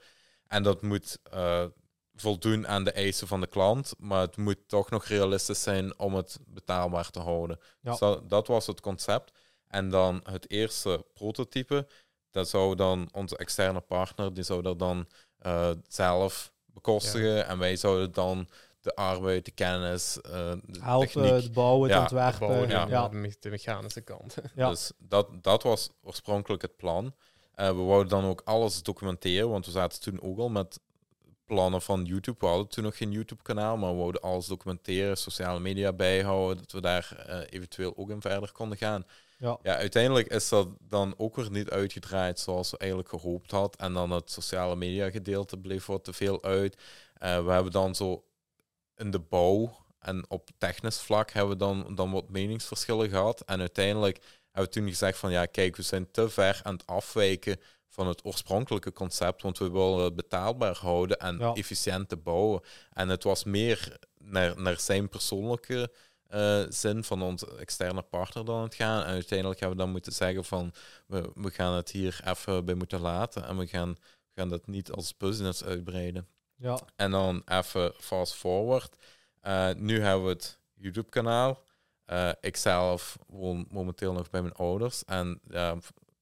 En 0.46 0.62
dat 0.62 0.82
moet 0.82 1.18
eh, 1.30 1.64
voldoen 2.14 2.66
aan 2.66 2.84
de 2.84 2.92
eisen 2.92 3.26
van 3.26 3.40
de 3.40 3.46
klant, 3.46 3.94
maar 3.98 4.20
het 4.20 4.36
moet 4.36 4.68
toch 4.68 4.90
nog 4.90 5.04
realistisch 5.04 5.62
zijn 5.62 5.98
om 5.98 6.14
het 6.14 6.38
betaalbaar 6.46 7.10
te 7.10 7.20
houden. 7.20 7.58
Ja. 7.80 7.90
Dus 7.90 7.98
dat, 7.98 8.30
dat 8.30 8.46
was 8.46 8.66
het 8.66 8.80
concept. 8.80 9.32
En 9.66 9.90
dan 9.90 10.20
het 10.22 10.50
eerste 10.50 11.06
prototype, 11.12 11.88
dat 12.30 12.48
zou 12.48 12.74
dan 12.74 13.08
onze 13.12 13.36
externe 13.36 13.80
partner, 13.80 14.34
die 14.34 14.44
zou 14.44 14.62
dat 14.62 14.78
dan 14.78 15.08
eh, 15.44 15.70
zelf 15.88 16.52
bekostigen. 16.66 17.46
En 17.46 17.58
wij 17.58 17.76
zouden 17.76 18.12
dan 18.12 18.48
de 18.80 18.94
arbeid, 18.94 19.44
de 19.44 19.50
kennis, 19.50 20.20
eh, 20.20 20.32
de 20.32 20.78
Helpen, 20.80 21.08
techniek. 21.08 21.30
het 21.42 21.52
bouwen, 21.52 21.82
het 21.88 21.96
Ja, 21.96 22.00
ontwerpen. 22.00 22.38
Bouwen 22.48 22.68
ja. 22.68 22.86
ja. 22.88 23.08
de 23.08 23.16
me- 23.16 23.36
de 23.40 23.50
mechanische 23.50 24.00
kant. 24.00 24.34
Ja. 24.54 24.68
Dus 24.70 24.92
dat, 24.98 25.28
dat 25.42 25.62
was 25.62 25.90
oorspronkelijk 26.02 26.62
het 26.62 26.76
plan. 26.76 27.14
Eh, 27.54 27.68
we 27.68 27.74
wouden 27.82 28.08
dan 28.08 28.24
ook 28.24 28.42
alles 28.44 28.82
documenteren, 28.82 29.50
want 29.50 29.66
we 29.66 29.72
zaten 29.72 30.00
toen 30.00 30.22
ook 30.22 30.38
al 30.38 30.48
met 30.48 30.80
plannen 31.44 31.82
van 31.82 32.04
YouTube. 32.04 32.36
We 32.40 32.46
hadden 32.46 32.68
toen 32.68 32.84
nog 32.84 32.96
geen 32.96 33.10
YouTube-kanaal, 33.12 33.76
maar 33.76 33.90
we 33.90 33.96
wouden 33.98 34.20
alles 34.20 34.46
documenteren, 34.46 35.16
sociale 35.16 35.60
media 35.60 35.92
bijhouden, 35.92 36.56
dat 36.56 36.72
we 36.72 36.80
daar 36.80 37.26
eventueel 37.50 37.96
ook 37.96 38.10
in 38.10 38.20
verder 38.20 38.52
konden 38.52 38.78
gaan. 38.78 39.04
Ja. 39.38 39.58
ja, 39.62 39.76
uiteindelijk 39.76 40.28
is 40.28 40.48
dat 40.48 40.68
dan 40.80 41.14
ook 41.16 41.36
weer 41.36 41.50
niet 41.50 41.70
uitgedraaid 41.70 42.38
zoals 42.40 42.70
we 42.70 42.78
eigenlijk 42.78 43.10
gehoopt 43.10 43.50
had. 43.50 43.76
En 43.76 43.92
dan 43.92 44.10
het 44.10 44.30
sociale 44.30 44.76
media 44.76 45.10
gedeelte 45.10 45.56
bleef 45.58 45.86
wat 45.86 46.04
te 46.04 46.12
veel 46.12 46.42
uit. 46.42 46.76
Eh, 47.14 47.44
we 47.44 47.50
hebben 47.50 47.72
dan 47.72 47.94
zo 47.94 48.24
in 48.96 49.10
de 49.10 49.18
bouw 49.18 49.76
en 49.98 50.24
op 50.30 50.48
technisch 50.58 51.00
vlak 51.00 51.30
hebben 51.30 51.52
we 51.52 51.58
dan, 51.58 51.94
dan 51.94 52.10
wat 52.10 52.28
meningsverschillen 52.28 53.08
gehad. 53.08 53.40
En 53.40 53.60
uiteindelijk 53.60 54.16
hebben 54.50 54.72
we 54.72 54.78
toen 54.78 54.88
gezegd 54.88 55.18
van 55.18 55.30
ja, 55.30 55.46
kijk, 55.46 55.76
we 55.76 55.82
zijn 55.82 56.10
te 56.10 56.28
ver 56.28 56.60
aan 56.62 56.72
het 56.74 56.86
afwijken 56.86 57.60
van 57.88 58.06
het 58.06 58.24
oorspronkelijke 58.24 58.92
concept, 58.92 59.42
want 59.42 59.58
we 59.58 59.70
willen 59.70 60.04
het 60.04 60.14
betaalbaar 60.14 60.76
houden 60.76 61.18
en 61.18 61.38
Ja. 61.38 61.52
efficiënt 61.54 62.08
te 62.08 62.16
bouwen. 62.16 62.60
En 62.92 63.08
het 63.08 63.22
was 63.24 63.44
meer 63.44 63.98
naar, 64.18 64.60
naar 64.60 64.80
zijn 64.80 65.08
persoonlijke 65.08 65.90
eh, 66.28 66.62
zin 66.68 67.04
van 67.04 67.22
onze 67.22 67.56
externe 67.56 68.02
partner 68.02 68.44
dan 68.44 68.62
het 68.62 68.74
gaan. 68.74 69.02
En 69.02 69.12
uiteindelijk 69.12 69.60
hebben 69.60 69.78
we 69.78 69.84
dan 69.84 69.92
moeten 69.92 70.12
zeggen 70.12 70.44
van 70.44 70.72
we, 71.06 71.30
we 71.34 71.50
gaan 71.50 71.74
het 71.74 71.90
hier 71.90 72.20
even 72.24 72.64
bij 72.64 72.74
moeten 72.74 73.00
laten 73.00 73.44
en 73.44 73.56
we 73.56 73.66
gaan, 73.66 73.90
we 74.34 74.40
gaan 74.40 74.48
dat 74.48 74.66
niet 74.66 74.90
als 74.90 75.16
business 75.16 75.64
uitbreiden. 75.64 76.28
Ja. 76.56 76.78
En 76.96 77.10
dan 77.10 77.42
even 77.44 77.92
fast 77.98 78.34
forward. 78.34 78.96
Eh, 79.40 79.70
nu 79.76 80.00
hebben 80.00 80.24
we 80.24 80.32
het 80.32 80.58
YouTube-kanaal. 80.74 81.62
Eh 82.04 82.30
ik 82.40 82.56
zelf 82.56 83.18
woon 83.26 83.66
momenteel 83.70 84.12
nog 84.12 84.30
bij 84.30 84.42
mijn 84.42 84.54
ouders. 84.54 85.04
En 85.04 85.40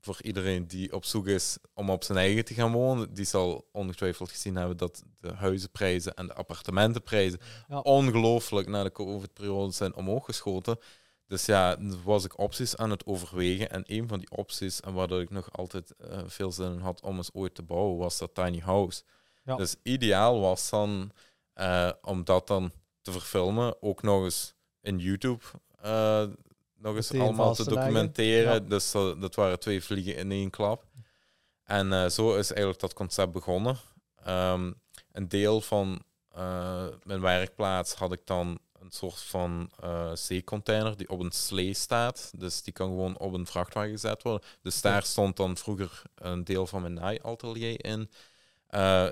voor 0.05 0.23
iedereen 0.23 0.67
die 0.67 0.93
op 0.93 1.05
zoek 1.05 1.27
is 1.27 1.59
om 1.75 1.91
op 1.91 2.05
zijn 2.05 2.19
eigen 2.19 2.45
te 2.45 2.55
gaan 2.55 2.73
wonen, 2.73 3.15
die 3.15 3.25
zal 3.25 3.69
ongetwijfeld 3.73 4.31
gezien 4.31 4.57
hebben 4.57 4.77
dat 4.77 5.03
de 5.21 5.33
huizenprijzen 5.33 6.15
en 6.15 6.27
de 6.27 6.35
appartementenprijzen 6.35 7.41
Ja. 7.69 7.79
ongelooflijk 7.79 8.69
na 8.69 8.83
de 8.83 8.93
COVID-periode 8.93 9.73
zijn 9.73 9.95
omhoog 9.95 10.25
geschoten. 10.25 10.79
Dus 11.27 11.47
ja, 11.47 11.77
was 12.05 12.25
ik 12.25 12.39
opties 12.39 12.77
aan 12.77 12.91
het 12.91 13.07
overwegen. 13.07 13.71
En 13.71 13.83
een 13.87 14.09
van 14.09 14.19
die 14.19 14.31
opties, 14.31 14.81
en 14.81 14.93
waar 14.93 15.09
dat 15.09 15.21
ik 15.21 15.31
nog 15.31 15.53
altijd 15.53 15.97
eh, 15.97 16.19
veel 16.27 16.53
zin 16.53 16.73
in 16.73 16.79
had 16.81 17.01
om 17.01 17.17
eens 17.17 17.33
ooit 17.33 17.55
te 17.55 17.63
bouwen, 17.63 17.99
was 17.99 18.19
dat 18.19 18.35
tiny 18.35 18.59
house. 18.59 19.03
Ja. 19.45 19.57
Dus 19.57 19.77
ideaal 19.83 20.41
was 20.41 20.71
dan 20.71 21.11
eh, 21.53 21.91
om 22.03 22.25
dat 22.25 22.47
dan 22.47 22.73
te 23.03 23.13
verfilmen, 23.13 23.83
ook 23.83 24.03
nog 24.03 24.25
eens 24.25 24.55
in 24.81 24.99
YouTube 24.99 25.45
eh, 25.81 26.25
nog 26.83 26.97
eens 26.97 27.13
allemaal 27.13 27.55
te 27.55 27.69
documenteren. 27.69 28.53
Ja. 28.53 28.59
Dus 28.59 28.91
dat, 28.91 29.21
dat 29.21 29.35
waren 29.35 29.59
twee 29.59 29.83
vliegen 29.83 30.17
in 30.17 30.31
één 30.31 30.51
klap. 30.51 30.85
En 31.65 31.93
eh, 31.93 32.09
zo 32.09 32.35
is 32.35 32.51
eigenlijk 32.51 32.81
dat 32.81 32.93
concept 32.93 33.33
begonnen. 33.33 33.77
Ehm, 34.25 34.73
een 35.13 35.29
deel 35.29 35.61
van 35.61 36.03
eh, 36.29 36.87
mijn 37.03 37.21
werkplaats 37.21 37.95
had 37.95 38.13
ik 38.13 38.21
dan 38.25 38.59
een 38.73 38.91
soort 38.91 39.21
van 39.21 39.71
eh 39.81 40.11
zeecontainer 40.15 40.97
die 40.97 41.09
op 41.09 41.21
een 41.21 41.33
slee 41.33 41.75
staat. 41.75 42.33
Dus 42.37 42.63
die 42.63 42.73
kan 42.73 42.89
gewoon 42.89 43.19
op 43.19 43.33
een 43.33 43.47
vrachtwagen 43.47 43.91
gezet 43.91 44.23
worden. 44.23 44.49
Dus 44.63 44.81
daar 44.81 45.03
stond 45.03 45.37
dan 45.37 45.57
vroeger 45.57 46.03
een 46.15 46.45
deel 46.45 46.67
van 46.67 46.81
mijn 46.81 46.95
naaiatelier 46.95 47.85
in. 47.85 48.11
Eh, 48.67 49.09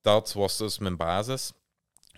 dat 0.00 0.32
was 0.32 0.56
dus 0.56 0.78
mijn 0.78 0.96
basis. 0.96 1.52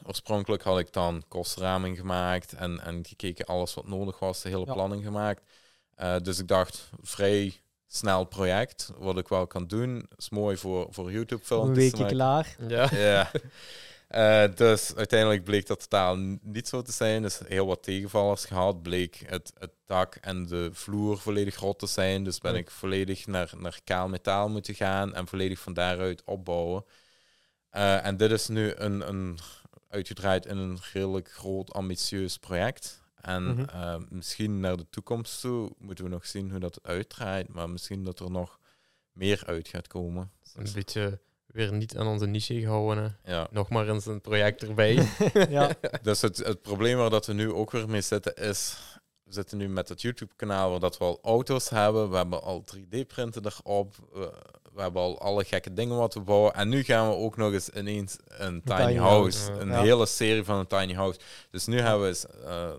Oorspronkelijk 0.02 0.62
had 0.62 0.78
ik 0.78 0.93
dan 0.93 1.24
kostraming 1.28 1.97
gemaakt 1.98 2.52
en, 2.52 2.81
en 2.81 3.05
gekeken 3.06 3.44
alles 3.44 3.74
wat 3.74 3.86
nodig 3.86 4.18
was, 4.18 4.43
de 4.43 4.48
hele 4.48 4.66
Ja. 4.66 4.73
planning 4.73 5.05
gemaakt. 5.05 5.43
Eh, 5.94 6.16
dus 6.23 6.39
ik 6.39 6.48
dacht, 6.48 6.90
vrij 7.02 7.60
snel 7.86 8.24
project, 8.24 8.90
wat 8.98 9.18
ik 9.18 9.28
wel 9.28 9.47
kan 9.47 9.66
doen. 9.66 10.09
is 10.16 10.31
mooi 10.31 10.56
voor, 10.56 10.86
voor 10.90 11.06
Een 11.06 11.12
YouTube-filmpjes 11.12 11.90
te 11.90 11.97
weekje 11.97 12.14
klaar. 12.14 12.56
Ja. 12.68 12.89
Ja. 12.97 13.31
Eh, 14.09 14.55
dus 14.56 14.94
uiteindelijk 14.94 15.44
bleek 15.44 15.66
dat 15.66 15.81
totaal 15.81 16.16
niet 16.43 16.68
zo 16.68 16.82
te 16.82 16.93
zijn. 16.93 17.23
Dus 17.23 17.40
heel 17.47 17.66
wat 17.66 17.82
tegenvallers 17.82 18.44
gehad. 18.44 18.82
Bleek 18.82 19.23
het, 19.27 19.52
het 19.59 19.70
dak 19.86 20.14
en 20.14 20.47
de 20.47 20.70
vloer 20.73 21.18
volledig 21.18 21.56
rot 21.56 21.78
te 21.78 21.86
zijn. 21.86 22.24
Dus 22.24 22.39
ben 22.39 22.52
Ja. 22.52 22.59
ik 22.59 22.70
volledig 22.70 23.27
naar, 23.27 23.52
naar 23.56 23.78
kaal 23.85 24.09
metaal 24.09 24.48
moeten 24.48 24.74
gaan 24.74 25.14
en 25.14 25.27
volledig 25.27 25.59
van 25.59 25.74
daaruit 25.74 26.23
opbouwen. 26.24 26.85
Eh, 27.70 28.05
en 28.06 28.16
dit 28.16 28.31
is 28.31 28.48
nu 28.48 28.73
een, 28.74 29.09
een 29.09 29.39
uitgedraaid 29.88 30.46
in 30.46 30.56
een 30.56 30.78
redelijk 30.92 31.32
groot, 31.32 31.72
ambitieus 31.72 32.38
project. 32.38 33.04
En 33.20 33.44
Mhm. 33.44 33.60
eh, 33.62 33.96
misschien 34.08 34.60
naar 34.60 34.76
de 34.76 34.86
toekomst 34.90 35.40
toe 35.40 35.70
moeten 35.78 36.04
we 36.04 36.10
nog 36.10 36.26
zien 36.26 36.50
hoe 36.50 36.60
dat 36.60 36.78
uitdraait. 36.82 37.48
Maar 37.48 37.70
misschien 37.70 38.04
dat 38.04 38.20
er 38.20 38.30
nog 38.30 38.58
meer 39.12 39.42
uit 39.46 39.68
gaat 39.68 39.86
komen. 39.86 40.30
Een 40.54 40.72
beetje 40.74 41.20
weer 41.46 41.72
niet 41.72 41.96
aan 41.96 42.06
onze 42.06 42.26
niche 42.26 42.60
gehouden. 42.60 43.16
Ja. 43.24 43.48
Nog 43.50 43.68
maar 43.68 43.88
eens 43.88 44.06
een 44.06 44.20
project 44.20 44.62
erbij. 44.62 44.94
ja, 45.48 45.70
Dus 46.02 46.20
het, 46.20 46.36
het 46.36 46.62
probleem 46.62 46.96
waar 46.96 47.10
dat 47.10 47.26
we 47.26 47.32
nu 47.32 47.52
ook 47.52 47.70
weer 47.70 47.88
mee 47.88 48.00
zitten 48.00 48.34
is... 48.36 48.76
We 49.27 49.32
zitten 49.32 49.59
nu 49.59 49.69
met 49.69 49.89
het 49.89 50.03
YouTube-kanaal 50.03 50.70
waar 50.70 50.81
dat 50.81 50.98
we 50.98 51.05
al 51.05 51.19
auto's 51.23 51.69
hebben. 51.69 52.11
We 52.11 52.16
hebben 52.16 52.43
al 52.43 52.65
3D-printen 52.77 53.44
erop. 53.44 53.94
We, 54.12 54.32
we 54.73 54.81
hebben 54.82 55.03
al 55.03 55.20
alle 55.20 55.44
gekke 55.44 55.73
dingen 55.73 55.97
wat 55.97 56.15
we 56.15 56.20
bouwen. 56.20 56.55
En 56.55 56.69
nu 56.69 56.82
gaan 56.82 57.09
we 57.09 57.15
ook 57.15 57.36
nog 57.36 57.53
eens 57.53 57.69
ineens 57.70 58.16
een 58.27 58.62
tiny, 58.62 58.78
tiny 58.86 58.97
house. 58.98 59.53
Een 59.53 59.69
Ja. 59.69 59.81
hele 59.82 60.07
serie 60.07 60.44
van 60.44 60.59
een 60.59 60.66
tiny 60.66 60.94
house. 60.94 61.19
Dus 61.51 61.66
nu 61.66 61.81
hebben 61.81 62.01
we 62.03 62.09
eens, 62.09 62.27
eh, 62.27 62.73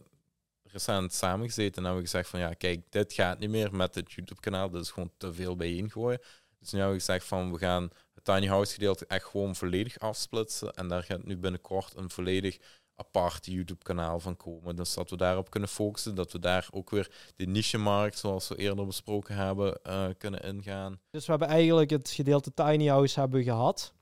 recent 0.64 1.14
samengezeten 1.14 1.76
en 1.78 1.84
hebben 1.84 2.02
we 2.03 2.10
gezegd 2.10 2.30
van... 2.30 2.40
Ja, 2.40 2.53
kijk, 2.53 2.82
dit 2.90 3.14
gaat 3.14 3.40
niet 3.40 3.49
meer 3.49 3.76
met 3.76 3.95
het 3.95 4.11
YouTube-kanaal. 4.11 4.69
Dat 4.69 4.82
is 4.82 4.91
gewoon 4.91 5.11
te 5.18 5.34
veel 5.34 5.56
bijeengooien. 5.56 6.19
Dus 6.60 6.72
nu 6.72 6.80
hebben 6.80 6.98
we 6.98 7.03
gezegd 7.03 7.26
van... 7.26 7.52
We 7.52 7.57
gaan 7.57 7.90
het 8.14 8.24
tiny 8.24 8.48
house 8.48 8.74
gedeelte 8.74 9.06
echt 9.07 9.26
gewoon 9.26 9.56
volledig 9.56 9.99
afsplitsen. 9.99 10.74
En 10.74 10.88
daar 10.88 11.03
gaat 11.03 11.24
nu 11.24 11.38
binnenkort 11.38 11.94
een 11.95 12.10
volledig 12.10 12.57
apart 12.98 13.45
YouTube-kanaal 13.45 14.19
van 14.19 14.36
komen. 14.38 14.76
Dus 14.76 14.94
dat 14.94 15.10
we 15.10 15.18
daarop 15.18 15.49
kunnen 15.49 15.69
focussen, 15.69 16.15
dat 16.15 16.32
we 16.32 16.40
daar 16.40 16.68
ook 16.72 16.90
weer 16.90 17.11
de 17.36 17.45
niche-markt, 17.45 18.18
zoals 18.18 18.48
we 18.48 18.56
eerder 18.56 18.86
besproken 18.86 19.36
hebben, 19.36 19.84
eh, 19.84 20.06
kunnen 20.18 20.44
ingaan. 20.44 20.99
dus 21.10 21.26
we 21.26 21.32
hebben 21.32 21.48
eigenlijk 21.48 21.90
het 21.90 22.10
gedeelte 22.10 22.53
tiny 22.53 22.88
house 22.88 23.19
hebben 23.19 23.44
gehad. 23.44 23.94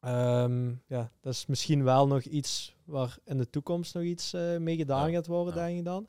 Ehm, 0.00 0.68
ja, 0.86 1.10
dat 1.20 1.32
is 1.32 1.46
misschien 1.46 1.84
wel 1.84 2.06
nog 2.06 2.22
iets 2.22 2.76
waar 2.84 3.18
in 3.24 3.38
de 3.38 3.50
toekomst 3.50 3.94
nog 3.94 4.02
iets 4.02 4.32
eh, 4.32 4.56
mee 4.56 4.76
gedaan 4.76 5.10
Ja, 5.10 5.14
gaat 5.14 5.26
worden, 5.26 5.54
ja. 5.54 5.64
denk 5.66 5.78
ik 5.78 5.84
dan. 5.84 6.06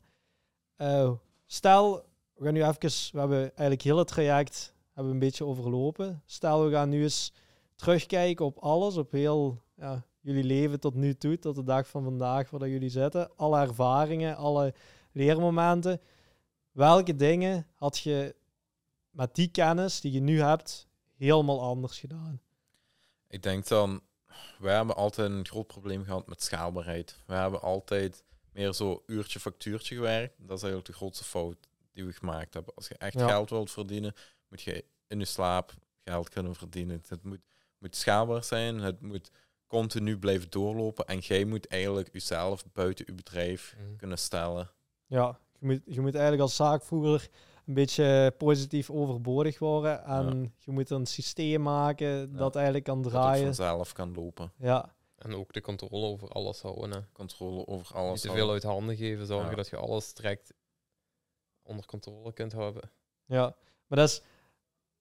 Eh, 0.76 1.12
stel, 1.46 2.04
we 2.34 2.44
gaan 2.44 2.52
nu 2.52 2.64
even, 2.64 3.12
we 3.12 3.18
hebben 3.18 3.40
eigenlijk 3.40 3.82
heel 3.82 3.98
het 3.98 4.08
traject 4.08 4.74
hebben 4.86 5.12
we 5.12 5.18
een 5.18 5.28
beetje 5.28 5.44
overlopen. 5.44 6.22
Stel, 6.26 6.64
we 6.64 6.70
gaan 6.70 6.88
nu 6.88 7.02
eens 7.02 7.32
terugkijken 7.76 8.44
op 8.44 8.58
alles, 8.58 8.96
op 8.96 9.10
heel 9.12 9.62
ja, 9.76 10.04
jullie 10.24 10.44
leven 10.44 10.80
tot 10.80 10.94
nu 10.94 11.14
toe, 11.14 11.38
tot 11.38 11.54
de 11.54 11.62
dag 11.64 11.88
van 11.88 12.02
vandaag 12.04 12.50
waar 12.50 12.68
jullie 12.68 12.88
zitten. 12.88 13.36
Alle 13.36 13.60
ervaringen, 13.60 14.36
alle 14.36 14.74
leermomenten. 15.12 16.00
Welke 16.72 17.14
dingen 17.16 17.66
had 17.74 17.98
je 17.98 18.34
met 19.10 19.34
die 19.34 19.48
kennis 19.48 20.00
die 20.00 20.12
je 20.12 20.20
nu 20.20 20.40
hebt 20.40 20.88
helemaal 21.16 21.62
anders 21.62 21.98
gedaan? 21.98 22.40
Ik 23.28 23.42
denk 23.42 23.66
dan, 23.66 24.00
we 24.58 24.68
hebben 24.70 24.96
altijd 24.96 25.30
een 25.30 25.46
groot 25.46 25.66
probleem 25.66 26.04
gehad 26.04 26.26
met 26.26 26.42
schaalbaarheid. 26.42 27.18
We 27.26 27.34
hebben 27.34 27.62
altijd 27.62 28.24
meer 28.52 28.72
zo 28.72 29.02
uurtje 29.06 29.40
factuurtje 29.40 29.94
gewerkt. 29.94 30.34
Dat 30.38 30.56
is 30.56 30.62
eigenlijk 30.62 30.86
de 30.86 30.92
grootste 30.92 31.24
fout 31.24 31.56
die 31.92 32.04
we 32.04 32.12
gemaakt 32.12 32.54
hebben. 32.54 32.74
Als 32.74 32.88
je 32.88 32.94
echt 32.94 33.14
Ja. 33.18 33.28
geld 33.28 33.50
wilt 33.50 33.70
verdienen, 33.70 34.14
moet 34.48 34.62
je 34.62 34.84
in 35.06 35.18
je 35.18 35.24
slaap 35.24 35.72
geld 36.04 36.28
kunnen 36.28 36.54
verdienen. 36.54 37.02
Het 37.08 37.24
moet, 37.24 37.40
moet 37.78 37.96
schaalbaar 37.96 38.44
zijn, 38.44 38.78
het 38.78 39.00
moet 39.00 39.30
continu 39.80 40.18
blijven 40.18 40.50
doorlopen 40.50 41.04
en 41.06 41.18
jij 41.18 41.44
moet 41.44 41.66
eigenlijk 41.66 42.08
jezelf 42.12 42.64
buiten 42.72 43.04
je 43.08 43.14
bedrijf 43.14 43.76
Mhm. 43.78 43.96
kunnen 43.96 44.18
stellen. 44.18 44.70
Ja, 45.06 45.38
je 45.58 45.66
moet, 45.66 45.80
je 45.84 46.00
moet 46.00 46.12
eigenlijk 46.14 46.42
als 46.42 46.56
zaakvoerder 46.56 47.28
een 47.66 47.74
beetje 47.74 48.34
positief 48.38 48.90
overbodig 48.90 49.58
worden. 49.58 50.04
En 50.04 50.54
je 50.58 50.70
moet 50.70 50.90
een 50.90 51.06
systeem 51.06 51.62
maken 51.62 52.36
dat 52.36 52.54
eigenlijk 52.54 52.84
kan 52.84 53.02
Dat 53.02 53.12
het 53.12 53.20
draaien. 53.20 53.44
vanzelf 53.44 53.92
kan 53.92 54.14
lopen. 54.14 54.52
Ja, 54.58 54.94
En 55.16 55.34
ook 55.34 55.52
de 55.52 55.60
controle 55.60 56.06
over 56.06 56.28
alles 56.28 56.60
houden. 56.62 56.90
Hè. 56.90 56.98
Controle 57.12 57.66
over 57.66 57.94
Niet 57.96 58.04
alles. 58.04 58.20
te 58.20 58.26
houden. 58.26 58.46
veel 58.46 58.54
uit 58.54 58.62
handen 58.62 58.96
geven, 58.96 59.26
zorgen 59.26 59.50
Ja. 59.50 59.56
dat 59.56 59.68
je 59.68 59.76
alles 59.76 60.14
direct 60.14 60.52
onder 61.62 61.86
controle 61.86 62.32
kunt 62.32 62.52
houden. 62.52 62.90
ja. 63.26 63.56
Maar 63.86 63.98
dat 63.98 64.08
is, 64.08 64.22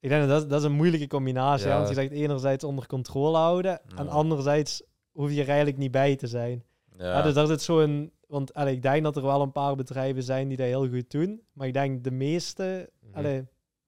ik 0.03 0.09
denk 0.09 0.27
dat 0.27 0.39
dat, 0.39 0.49
dat 0.49 0.59
is 0.59 0.65
een 0.65 0.71
moeilijke 0.75 1.07
combinatie. 1.07 1.67
Ja. 1.67 1.75
Want 1.75 1.88
je 1.88 1.93
zegt 1.93 2.11
enerzijds 2.11 2.63
onder 2.63 2.88
controle 2.88 3.38
houden 3.38 3.81
en 3.95 4.05
Ja. 4.05 4.11
anderzijds 4.11 4.84
hoef 5.11 5.31
je 5.31 5.41
er 5.41 5.47
eigenlijk 5.47 5.77
niet 5.77 5.91
bij 5.91 6.15
te 6.15 6.27
zijn. 6.27 6.63
Ja, 6.97 7.05
Ja. 7.05 7.21
dus 7.21 7.34
daar 7.34 7.47
zit 7.47 7.61
zo'n... 7.61 8.11
Want 8.27 8.53
allee, 8.53 8.73
ik 8.75 8.81
denk 8.81 9.03
dat 9.03 9.15
er 9.15 9.21
wel 9.23 9.41
een 9.41 9.51
paar 9.51 9.75
bedrijven 9.75 10.23
zijn 10.23 10.47
die 10.47 10.57
dat 10.57 10.65
heel 10.65 10.89
goed 10.89 11.11
doen. 11.11 11.41
Maar 11.53 11.67
ik 11.67 11.73
denk 11.73 12.03
de 12.03 12.11
meeste 12.11 12.89
Mhm. 13.01 13.17
allee, 13.17 13.43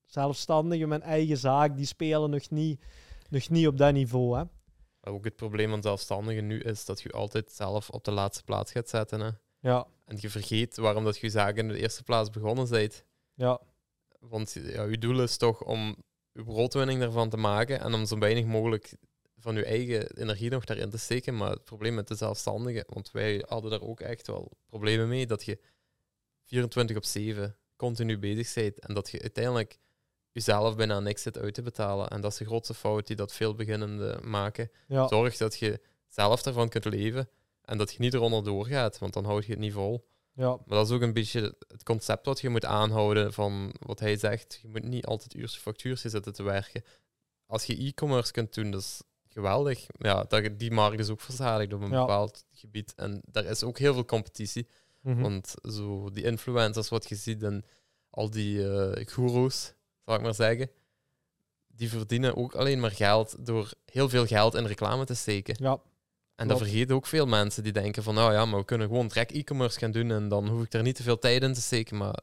zelfstandigen 0.06 0.88
met 0.88 1.02
eigen 1.02 1.38
zaak, 1.38 1.76
die 1.76 1.86
spelen 1.86 2.30
nog 2.30 2.50
niet, 2.50 2.82
nog 3.30 3.50
niet 3.50 3.68
op 3.68 3.78
dat 3.78 3.94
niveau. 3.94 4.38
Hè? 4.38 4.44
Ook 5.12 5.24
het 5.26 5.36
probleem 5.36 5.70
van 5.70 5.82
zelfstandigen 5.82 6.48
nu 6.48 6.60
is 6.60 6.86
dat 6.86 7.02
je 7.02 7.12
altijd 7.12 7.52
zelf 7.52 7.90
op 7.90 8.04
de 8.04 8.12
laatste 8.12 8.44
plaats 8.44 8.72
gaat 8.72 8.90
zetten. 8.90 9.20
Hè. 9.20 9.30
Ja, 9.60 9.86
En 10.06 10.18
je 10.20 10.30
vergeet 10.30 10.78
waarom 10.78 11.04
dat 11.04 11.18
je 11.18 11.30
zaken 11.30 11.58
in 11.58 11.68
de 11.68 11.80
eerste 11.80 12.04
plaats 12.04 12.30
begonnen 12.30 12.70
bent. 12.70 13.06
ja, 13.34 13.60
Want 14.30 14.54
ja, 14.54 14.84
je 14.84 14.98
doel 14.98 15.22
is 15.22 15.38
toch 15.38 15.64
om 15.64 15.96
je 16.32 16.44
broodwinning 16.44 17.02
ervan 17.02 17.30
te 17.30 17.38
maken 17.38 17.80
en 17.80 17.94
om 17.94 18.06
zo 18.06 18.18
weinig 18.18 18.46
mogelijk 18.46 18.94
van 19.38 19.56
je 19.56 19.66
eigen 19.66 20.18
energie 20.18 20.50
nog 20.50 20.66
daarin 20.66 20.90
te 20.90 20.98
steken. 20.98 21.38
Maar 21.38 21.52
het 21.52 21.64
probleem 21.64 21.94
met 21.94 22.08
de 22.08 22.16
zelfstandigen, 22.16 22.84
want 22.88 23.12
wij 23.12 23.44
hadden 23.48 23.72
daar 23.72 23.82
ook 23.82 24.00
echt 24.00 24.28
wel 24.28 24.52
problemen 24.66 25.08
mee, 25.08 25.26
dat 25.26 25.44
je 25.44 25.60
24 26.44 26.98
op 26.98 27.04
7 27.04 27.58
continu 27.76 28.20
bezig 28.20 28.54
bent 28.54 28.80
en 28.80 28.94
dat 28.94 29.10
je 29.10 29.22
uiteindelijk 29.22 29.78
jezelf 30.32 30.76
bijna 30.76 31.00
niks 31.00 31.22
zit 31.22 31.38
uit 31.38 31.54
te 31.54 31.62
betalen. 31.62 32.08
En 32.08 32.22
dat 32.22 32.32
is 32.32 32.38
de 32.38 32.46
grootste 32.46 32.74
fout 32.74 33.08
die 33.08 33.16
dat 33.16 33.34
veel 33.34 33.56
beginnenden 33.56 34.30
maken. 34.30 34.72
ja, 34.88 35.08
Zorg 35.08 35.38
dat 35.38 35.58
je 35.58 35.82
zelf 36.08 36.42
daarvan 36.42 36.70
kunt 36.70 36.86
leven 36.86 37.30
en 37.62 37.78
dat 37.78 37.92
je 37.92 38.00
niet 38.00 38.14
eronder 38.14 38.44
doorgaat, 38.44 38.98
want 38.98 39.14
dan 39.14 39.26
houd 39.26 39.46
je 39.46 39.52
het 39.52 39.60
niet 39.60 39.74
vol. 39.74 40.08
ja, 40.36 40.49
Maar 40.49 40.78
dat 40.78 40.88
is 40.88 40.94
ook 40.95 41.02
een 41.02 41.14
beetje 41.14 41.56
het 41.68 41.84
concept 41.84 42.26
wat 42.26 42.40
je 42.41 42.49
moet 42.49 42.66
aanhouden 42.66 43.34
van 43.34 43.74
wat 43.80 43.99
hij 43.99 44.18
zegt. 44.18 44.60
Je 44.62 44.68
moet 44.68 44.84
niet 44.84 45.06
altijd 45.06 45.34
uurtje 45.36 45.60
factuurtje 45.60 46.10
zitten 46.10 46.34
te 46.34 46.44
werken. 46.44 46.84
Als 47.45 47.64
je 47.66 47.78
e-commerce 47.78 48.32
kunt 48.32 48.53
doen, 48.53 48.72
dat 48.72 48.82
is 48.82 49.02
geweldig. 49.30 49.86
Ja, 49.98 50.24
dat, 50.24 50.60
die 50.60 50.72
markt 50.72 50.99
is 50.99 51.10
ook 51.10 51.22
verzadigd 51.22 51.74
op 51.74 51.82
een 51.82 51.91
Ja. 51.91 51.99
bepaald 51.99 52.45
gebied. 52.52 52.94
En 52.95 53.22
daar 53.32 53.45
is 53.45 53.64
ook 53.64 53.78
heel 53.78 53.94
veel 53.94 54.06
competitie. 54.06 54.68
mhm, 55.02 55.22
Want 55.22 55.53
zo 55.62 56.10
die 56.10 56.24
influencers 56.24 56.90
wat 56.90 57.10
je 57.10 57.16
ziet 57.16 57.44
en 57.44 57.66
al 58.10 58.30
die 58.30 58.70
eh 58.72 59.06
goeroes, 59.07 59.74
zal 60.06 60.16
ik 60.16 60.22
maar 60.22 60.34
zeggen, 60.36 60.70
die 61.68 61.90
verdienen 61.90 62.36
ook 62.36 62.56
alleen 62.56 62.80
maar 62.80 62.91
geld 62.91 63.45
door 63.45 63.74
heel 63.86 64.10
veel 64.10 64.26
geld 64.26 64.53
in 64.56 64.66
reclame 64.66 65.06
te 65.06 65.14
steken. 65.16 65.56
ja, 65.60 65.80
En 66.36 66.48
dat 66.48 66.57
vergeten 66.57 66.95
ook 66.95 67.06
veel 67.06 67.26
mensen 67.26 67.64
die 67.64 67.72
denken 67.72 68.03
van, 68.03 68.14
nou 68.16 68.34
ja, 68.34 68.45
maar 68.45 68.60
we 68.60 68.66
kunnen 68.66 68.88
gewoon 68.88 69.07
direct 69.07 69.32
e-commerce 69.32 69.80
gaan 69.80 69.91
doen 69.91 70.12
en 70.12 70.28
dan 70.28 70.48
hoef 70.48 70.64
ik 70.64 70.74
er 70.74 70.82
niet 70.84 70.95
te 70.95 71.03
veel 71.03 71.20
tijd 71.20 71.44
in 71.44 71.53
te 71.53 71.62
steken, 71.62 71.98
maar 71.98 72.20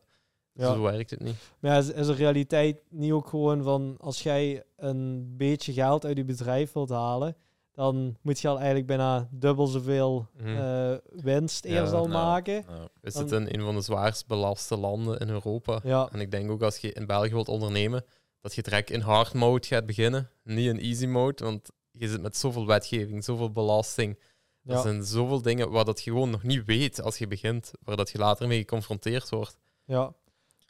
ja. 0.53 0.75
zo 0.75 0.83
werkt 0.83 1.11
het 1.11 1.21
niet. 1.21 1.37
Maar 1.59 1.71
ja, 1.73 1.79
is, 1.79 1.91
is 1.91 2.07
de 2.07 2.15
realiteit 2.15 2.77
niet 2.91 3.13
ook 3.13 3.27
gewoon 3.29 3.63
van 3.63 3.97
als 4.01 4.23
jij 4.23 4.63
een 4.77 5.35
beetje 5.37 5.73
geld 5.73 6.05
uit 6.05 6.17
je 6.17 6.25
bedrijf 6.25 6.73
wilt 6.73 6.91
halen, 6.91 7.37
dan 7.73 8.17
moet 8.23 8.41
je 8.41 8.49
al 8.49 8.57
eigenlijk 8.57 8.87
bijna 8.87 9.29
dubbel 9.31 9.67
zoveel 9.67 10.27
eh, 10.45 10.93
winst 11.11 11.65
Ja, 11.67 11.81
eerst 11.81 11.93
al 11.93 12.09
nou, 12.09 12.25
maken. 12.25 12.55
Ja. 12.55 12.89
We 13.01 13.11
Dan- 13.11 13.13
zitten 13.13 13.49
in 13.49 13.59
een 13.59 13.65
van 13.65 13.75
de 13.75 13.81
zwaarst 13.81 14.27
belaste 14.27 14.77
landen 14.77 15.19
in 15.19 15.29
Europa. 15.29 15.81
Ja, 15.85 16.09
En 16.13 16.21
ik 16.21 16.31
denk 16.31 16.51
ook 16.51 16.63
als 16.63 16.77
je 16.77 16.93
in 16.93 17.07
België 17.07 17.31
wilt 17.33 17.49
ondernemen, 17.49 18.05
dat 18.41 18.55
je 18.55 18.63
direct 18.63 18.91
in 18.91 19.01
hard 19.01 19.35
mode 19.35 19.67
gaat 19.67 19.87
beginnen, 19.87 20.31
niet 20.45 20.67
in 20.69 20.81
easy 20.81 21.07
mode, 21.07 21.45
want 21.45 21.71
je 21.93 22.09
zit 22.09 22.21
met 22.23 22.37
zoveel 22.37 22.67
wetgeving, 22.67 23.25
zoveel 23.25 23.53
belasting. 23.53 24.19
Er 24.65 24.73
ja, 24.75 24.83
zijn 24.83 25.05
zoveel 25.05 25.43
dingen 25.43 25.71
waar 25.71 25.85
dat 25.85 26.03
je 26.03 26.11
gewoon 26.11 26.31
nog 26.31 26.43
niet 26.43 26.65
weet 26.65 27.01
als 27.03 27.19
je 27.19 27.27
begint, 27.27 27.71
waar 27.83 27.97
dat 27.97 28.11
je 28.11 28.19
later 28.19 28.49
mee 28.49 28.59
geconfronteerd 28.59 29.29
wordt. 29.29 29.59
ja. 29.85 30.15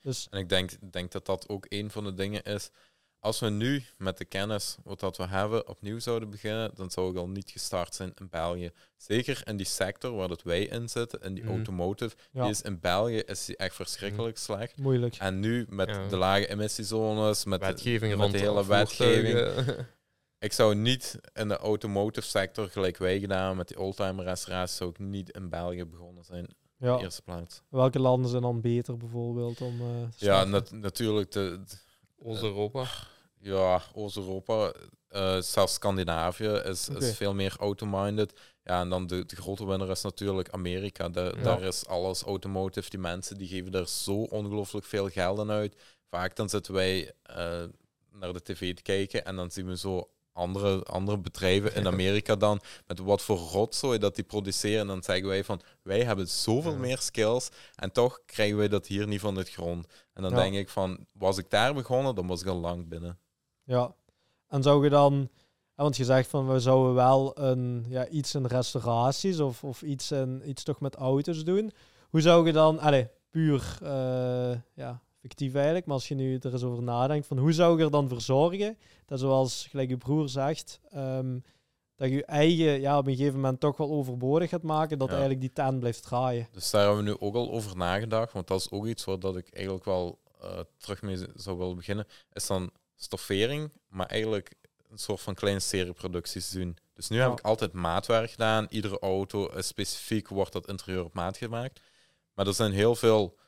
Dus 0.02 0.26
En 0.30 0.38
ik 0.38 0.48
denk, 0.48 0.92
denk 0.92 1.12
dat 1.12 1.26
dat 1.26 1.48
ook 1.48 1.66
een 1.68 1.90
van 1.90 2.04
de 2.04 2.14
dingen 2.14 2.42
is. 2.42 2.70
Als 3.20 3.40
we 3.40 3.48
nu 3.48 3.82
met 3.98 4.18
de 4.18 4.24
kennis 4.24 4.76
wat 4.84 5.00
dat 5.00 5.16
we 5.16 5.26
hebben 5.26 5.68
opnieuw 5.68 5.98
zouden 5.98 6.30
beginnen, 6.30 6.70
dan 6.74 6.90
zou 6.90 7.10
ik 7.10 7.16
al 7.16 7.28
niet 7.28 7.50
gestart 7.50 7.94
zijn 7.94 8.12
in 8.20 8.28
België. 8.30 8.70
Zeker 8.96 9.42
in 9.44 9.56
die 9.56 9.66
sector 9.66 10.12
waar 10.14 10.28
dat 10.28 10.42
wij 10.42 10.62
in 10.64 10.88
zitten, 10.88 11.20
in 11.20 11.34
die 11.34 11.44
Mhm. 11.44 11.52
automotive. 11.52 12.16
ja, 12.32 12.42
Die 12.42 12.50
is 12.50 12.62
in 12.62 12.80
België 12.80 13.18
is 13.18 13.44
die 13.44 13.56
echt 13.56 13.74
verschrikkelijk 13.74 14.38
slecht. 14.38 14.76
moeilijk. 14.78 15.14
En 15.16 15.40
nu 15.40 15.66
met 15.68 15.88
Ja. 15.88 16.08
de 16.08 16.16
lage 16.16 16.46
emissiezones, 16.48 17.44
met, 17.44 17.60
de- 17.60 17.66
wetgeving 17.66 18.10
met 18.12 18.20
rond 18.20 18.32
de 18.32 18.38
hele 18.38 18.66
wetgeving. 18.66 19.36
Ik 20.42 20.52
zou 20.52 20.74
niet 20.74 21.18
in 21.34 21.48
de 21.48 21.56
automotive 21.56 22.26
sector, 22.26 22.68
gelijk 22.68 22.96
wij 22.96 23.20
gedaan 23.20 23.56
met 23.56 23.68
die 23.68 23.78
oldtimer 23.80 24.24
restauraties, 24.24 24.76
zou 24.76 24.90
ik 24.90 24.98
niet 24.98 25.30
in 25.30 25.48
België 25.48 25.84
begonnen 25.84 26.24
zijn 26.24 26.44
in 26.78 26.86
Ja. 26.88 26.96
de 26.96 27.02
eerste 27.02 27.22
plaats. 27.22 27.62
Welke 27.68 27.98
landen 27.98 28.30
zijn 28.30 28.42
dan 28.42 28.60
beter 28.60 28.96
bijvoorbeeld 28.96 29.60
om 29.60 29.80
eh, 29.80 30.08
Ja, 30.16 30.44
nat- 30.44 30.70
natuurlijk 30.72 31.30
de, 31.32 31.60
Oost-Europa. 32.18 32.84
Ja, 33.38 33.82
Oost-Europa, 33.94 34.72
eh, 35.08 35.40
zelfs 35.40 35.74
Scandinavië 35.74 36.48
is, 36.64 36.88
is 36.88 37.16
veel 37.16 37.34
meer 37.34 37.54
auto-minded. 37.58 38.40
Ja, 38.64 38.80
en 38.80 38.88
dan 38.88 39.06
de, 39.06 39.26
de 39.26 39.36
grote 39.36 39.66
winnaar 39.66 39.88
is 39.90 40.02
natuurlijk 40.02 40.50
Amerika. 40.50 41.08
De, 41.08 41.32
Ja. 41.36 41.42
Daar 41.42 41.62
is 41.62 41.86
alles 41.86 42.22
automotive. 42.22 42.90
Die 42.90 42.98
mensen 42.98 43.38
die 43.38 43.48
geven 43.48 43.72
er 43.72 43.88
zo 43.88 44.12
ongelooflijk 44.22 44.86
veel 44.86 45.08
geld 45.08 45.38
aan 45.38 45.50
uit. 45.50 45.76
Vaak 46.08 46.36
dan 46.36 46.48
zitten 46.48 46.74
wij 46.74 47.12
eh, 47.22 47.62
naar 48.12 48.32
de 48.32 48.42
tv 48.42 48.74
te 48.74 48.82
kijken 48.82 49.24
en 49.24 49.36
dan 49.36 49.50
zien 49.50 49.66
we 49.66 49.76
zo 49.76 50.08
andere, 50.32 50.82
andere 50.84 51.18
bedrijven 51.18 51.74
in 51.74 51.86
Amerika 51.86 52.36
dan 52.36 52.60
met 52.86 52.98
wat 52.98 53.22
voor 53.22 53.36
rotzooi 53.38 53.98
dat 53.98 54.14
die 54.14 54.24
produceren. 54.24 54.80
En 54.80 54.86
dan 54.86 55.02
zeggen 55.02 55.26
wij 55.26 55.44
van, 55.44 55.60
wij 55.82 56.04
hebben 56.04 56.28
zoveel 56.28 56.72
Ja. 56.72 56.78
meer 56.78 56.98
skills 56.98 57.48
en 57.74 57.92
toch 57.92 58.20
krijgen 58.26 58.56
wij 58.56 58.68
dat 58.68 58.86
hier 58.86 59.06
niet 59.06 59.20
van 59.20 59.36
het 59.36 59.50
grond. 59.50 59.86
En 60.14 60.22
dan 60.22 60.30
Ja. 60.30 60.36
denk 60.36 60.54
ik 60.54 60.68
van, 60.68 61.06
was 61.12 61.38
ik 61.38 61.50
daar 61.50 61.74
begonnen, 61.74 62.14
dan 62.14 62.26
was 62.26 62.40
ik 62.40 62.46
al 62.46 62.60
lang 62.60 62.88
binnen. 62.88 63.18
Ja. 63.64 63.94
En 64.48 64.62
zou 64.62 64.84
je 64.84 64.90
dan, 64.90 65.28
want 65.74 65.96
je 65.96 66.04
zegt 66.04 66.28
van 66.30 66.48
we 66.52 66.60
zouden 66.60 66.94
wel 66.94 67.38
een, 67.38 67.84
ja, 67.88 68.08
iets 68.08 68.34
in 68.34 68.46
restauraties 68.46 69.40
of, 69.40 69.64
of 69.64 69.82
iets, 69.82 70.10
in, 70.10 70.42
iets 70.44 70.62
toch 70.62 70.80
met 70.80 70.94
auto's 70.94 71.44
doen. 71.44 71.72
Hoe 72.10 72.20
zou 72.20 72.46
je 72.46 72.52
dan, 72.52 72.78
allez, 72.78 73.06
puur 73.30 73.78
eh, 73.82 74.52
ja, 74.74 75.02
fictief 75.22 75.54
eigenlijk, 75.54 75.86
maar 75.86 75.94
als 75.94 76.08
je 76.08 76.14
nu 76.14 76.36
er 76.38 76.52
eens 76.52 76.62
over 76.62 76.82
nadenkt, 76.82 77.26
van 77.26 77.38
hoe 77.38 77.52
zou 77.52 77.78
je 77.78 77.84
er 77.84 77.90
dan 77.90 78.08
voor 78.08 78.20
zorgen 78.20 78.78
dat 79.06 79.18
zoals 79.20 79.66
gelijk 79.70 79.88
je 79.88 79.96
broer 79.96 80.28
zegt, 80.28 80.80
ehm, 80.90 81.38
dat 81.96 82.08
je 82.08 82.14
je 82.14 82.24
eigen 82.24 82.80
ja, 82.80 82.98
op 82.98 83.06
een 83.06 83.16
gegeven 83.16 83.34
moment 83.40 83.60
toch 83.60 83.76
wel 83.76 83.90
overbodig 83.90 84.50
gaat 84.50 84.62
maken, 84.62 84.98
dat 84.98 85.06
Ja. 85.08 85.12
eigenlijk 85.12 85.40
die 85.40 85.52
tent 85.52 85.78
blijft 85.80 86.02
draaien. 86.02 86.48
Dus 86.52 86.70
daar 86.70 86.84
hebben 86.86 87.04
we 87.04 87.10
nu 87.10 87.16
ook 87.20 87.34
al 87.34 87.50
over 87.50 87.76
nagedacht, 87.76 88.32
want 88.32 88.46
dat 88.46 88.60
is 88.60 88.70
ook 88.70 88.86
iets 88.86 89.04
waar 89.04 89.18
dat 89.18 89.36
ik 89.36 89.48
eigenlijk 89.52 89.84
wel 89.84 90.20
eh, 90.40 90.58
terug 90.76 91.02
mee 91.02 91.16
zou 91.34 91.58
willen 91.58 91.76
beginnen, 91.76 92.06
is 92.32 92.46
dan 92.46 92.70
stoffering, 92.96 93.72
maar 93.88 94.06
eigenlijk 94.06 94.54
een 94.90 94.98
soort 94.98 95.20
van 95.20 95.34
kleine 95.34 95.60
serieproducties 95.60 96.50
doen. 96.50 96.76
Dus 96.94 97.08
nu 97.08 97.16
Ja. 97.16 97.22
heb 97.28 97.38
ik 97.38 97.44
altijd 97.44 97.72
maatwerk 97.72 98.30
gedaan. 98.30 98.66
Iedere 98.70 98.98
auto 98.98 99.46
is 99.46 99.66
specifiek 99.66 100.28
wordt 100.28 100.52
dat 100.52 100.68
interieur 100.68 101.04
op 101.04 101.14
maat 101.14 101.36
gemaakt. 101.36 101.80
Maar 102.34 102.46
er 102.46 102.54
zijn 102.54 102.72
heel 102.72 102.94
veel 102.94 103.38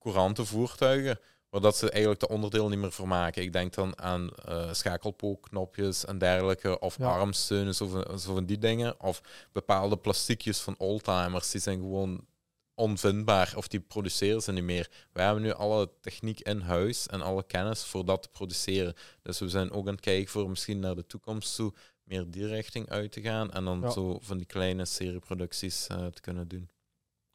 courante 0.00 0.44
voertuigen 0.44 1.18
waar 1.50 1.60
dat 1.60 1.76
ze 1.76 1.90
eigenlijk 1.90 2.20
de 2.20 2.28
onderdeel 2.28 2.68
niet 2.68 2.78
meer 2.78 2.92
vermaken. 2.92 3.42
Ik 3.42 3.52
denk 3.52 3.74
dan 3.74 3.98
aan 3.98 4.30
eh 4.30 4.72
schakelpookknopjes 4.72 6.04
en 6.04 6.18
dergelijke, 6.18 6.78
of 6.78 6.98
Ja. 6.98 7.06
armsteunen, 7.18 7.74
zo 7.74 7.86
van, 7.86 8.18
zo 8.18 8.34
van 8.34 8.44
die 8.46 8.58
dingen. 8.58 9.00
Of 9.00 9.20
bepaalde 9.52 9.96
plastiekjes 9.98 10.58
van 10.60 10.74
oldtimers, 10.78 11.50
die 11.50 11.60
zijn 11.60 11.78
gewoon 11.78 12.26
onvindbaar 12.74 13.52
of 13.56 13.68
die 13.68 13.80
produceren 13.80 14.40
ze 14.42 14.52
niet 14.52 14.64
meer. 14.64 14.90
Wij 15.12 15.24
hebben 15.24 15.42
nu 15.42 15.52
alle 15.52 15.90
techniek 16.00 16.40
in 16.40 16.60
huis 16.60 17.06
en 17.06 17.20
alle 17.22 17.42
kennis 17.42 17.84
voor 17.84 18.04
dat 18.04 18.22
te 18.22 18.28
produceren. 18.28 18.94
Dus 19.22 19.38
we 19.38 19.48
zijn 19.48 19.70
ook 19.70 19.86
aan 19.86 19.92
het 19.92 20.00
kijken 20.00 20.28
voor 20.30 20.48
misschien 20.50 20.80
naar 20.80 20.94
de 20.94 21.06
toekomst 21.06 21.54
toe 21.56 21.72
meer 22.04 22.30
die 22.30 22.46
richting 22.46 22.88
uit 22.88 23.12
te 23.12 23.20
gaan 23.20 23.50
en 23.52 23.64
dan 23.64 23.80
Ja. 23.80 23.90
zo 23.90 24.18
van 24.22 24.36
die 24.36 24.46
kleine 24.46 24.84
serieproducties 24.84 25.86
eh, 25.86 26.06
te 26.06 26.20
kunnen 26.20 26.48
doen. 26.48 26.68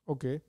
Oké. 0.04 0.42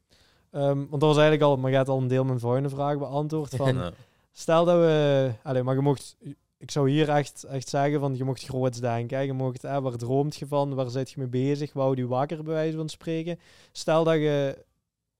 Ehm, 0.57 0.77
want 0.77 0.91
dat 0.91 1.01
was 1.01 1.17
eigenlijk 1.17 1.43
al, 1.43 1.57
maar 1.57 1.71
je 1.71 1.77
hebt 1.77 1.89
al 1.89 1.99
een 1.99 2.09
deel 2.09 2.25
mijn 2.25 2.41
volgende 2.41 2.69
vraag 2.69 2.99
beantwoord. 2.99 3.57
Van, 3.57 3.75
Ja. 3.77 3.93
Stel 4.33 4.65
dat 4.65 4.77
we... 4.79 5.31
Allee, 5.43 5.63
maar 5.63 5.75
je 5.75 5.81
mocht... 5.81 6.17
Ik 6.59 6.71
zou 6.71 6.91
hier 6.91 7.09
echt, 7.09 7.45
echt 7.45 7.69
zeggen 7.69 8.01
van, 8.01 8.17
je 8.17 8.25
mocht 8.25 8.45
groots 8.45 8.81
denken. 8.81 9.17
hè. 9.17 9.23
Je 9.23 9.33
mocht, 9.33 9.63
hè, 9.63 9.81
waar 9.81 9.97
droomt 9.97 10.37
je 10.37 10.47
van? 10.47 10.75
Waar 10.75 10.91
zit 10.91 11.11
je 11.11 11.19
mee 11.19 11.29
bezig? 11.29 11.73
Wou 11.73 11.97
je 11.97 12.07
wakker, 12.07 12.43
bij 12.43 12.55
wijze 12.55 12.77
van 12.77 12.89
spreken? 12.89 13.39
Stel 13.73 14.05
dat 14.05 14.15
je 14.15 14.65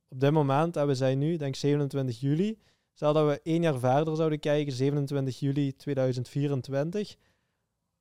op 0.09 0.21
dit 0.21 0.31
moment, 0.31 0.75
hè, 0.75 0.87
we 0.87 0.95
zijn 0.95 1.19
nu, 1.19 1.37
denk 1.37 1.57
27 1.57 2.21
juli. 2.21 2.59
Stel 2.95 3.13
dat 3.13 3.27
we 3.27 3.41
één 3.43 3.63
jaar 3.63 3.79
verder 3.79 4.17
zouden 4.17 4.39
kijken, 4.41 4.73
27 4.73 5.39
juli 5.39 5.77
2024. 5.77 7.17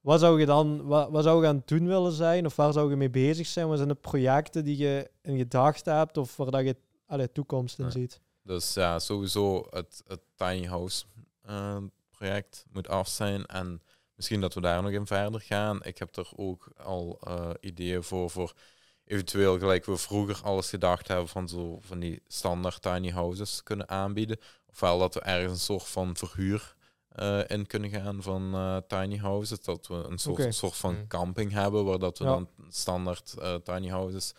Wat 0.02 0.20
zou 0.20 0.40
je 0.40 0.46
dan 0.46 0.86
wat, 0.86 1.10
wat 1.10 1.24
zou 1.24 1.42
je 1.42 1.48
aan 1.48 1.56
het 1.56 1.68
doen 1.68 1.88
willen 1.88 2.12
zijn? 2.12 2.46
Of 2.46 2.56
waar 2.56 2.74
zou 2.74 2.90
je 2.90 2.96
mee 2.96 3.10
bezig 3.10 3.48
zijn? 3.48 3.68
Wat 3.68 3.78
zijn 3.78 3.90
de 3.90 3.96
projecten 3.96 4.64
die 4.64 4.78
je 4.78 5.10
in 5.22 5.38
gedachten 5.38 5.96
hebt? 5.98 6.18
Of 6.18 6.38
waar 6.38 6.52
dat 6.52 6.66
je 6.66 6.76
allee, 7.06 7.32
toekomst 7.32 7.80
in 7.80 7.86
Ja. 7.86 7.92
ziet? 7.92 8.22
Dus 8.44 8.74
ja, 8.74 9.00
sowieso 9.00 9.68
het, 9.70 10.04
het 10.08 10.22
tiny 10.36 10.66
house 10.66 11.06
eh, 11.42 11.78
project 12.12 12.66
moet 12.72 12.88
af 12.88 13.08
zijn. 13.08 13.46
En 13.46 13.82
misschien 14.16 14.42
dat 14.42 14.54
we 14.54 14.62
daar 14.62 14.82
nog 14.82 14.92
in 14.92 15.06
verder 15.08 15.42
gaan. 15.42 15.84
Ik 15.84 15.98
heb 15.98 16.16
er 16.16 16.30
ook 16.36 16.68
al 16.78 17.18
eh, 17.22 17.50
ideeën 17.60 18.04
voor, 18.04 18.30
voor 18.30 18.54
eventueel 19.06 19.60
gelijk 19.60 19.86
we 19.86 19.98
vroeger 19.98 20.40
alles 20.44 20.70
gedacht 20.70 21.08
hebben 21.08 21.28
van 21.28 21.48
zo 21.50 21.78
van 21.82 22.00
die 22.00 22.22
standaard 22.28 22.82
tiny 22.82 23.10
houses 23.10 23.64
kunnen 23.64 23.90
aanbieden. 23.90 24.38
Ofwel 24.66 25.00
dat 25.00 25.14
we 25.14 25.20
ergens 25.20 25.52
een 25.54 25.60
soort 25.60 25.88
van 25.88 26.16
verhuur 26.16 26.76
eh, 27.10 27.40
in 27.48 27.68
kunnen 27.68 27.90
gaan 27.90 28.22
van 28.22 28.54
eh, 28.54 28.78
tiny 28.88 29.18
houses. 29.18 29.60
Dat 29.62 29.88
we 29.88 29.94
een 29.94 30.18
soort, 30.18 30.56
soort 30.56 30.76
van 30.76 30.94
Hmm. 30.96 31.08
camping 31.08 31.52
hebben 31.52 31.86
waar 31.86 32.00
dat 32.00 32.18
we 32.18 32.24
Ja. 32.24 32.30
dan 32.30 32.50
standaard 32.70 33.34
eh, 33.38 33.56
tiny 33.56 33.88
houses 33.90 34.34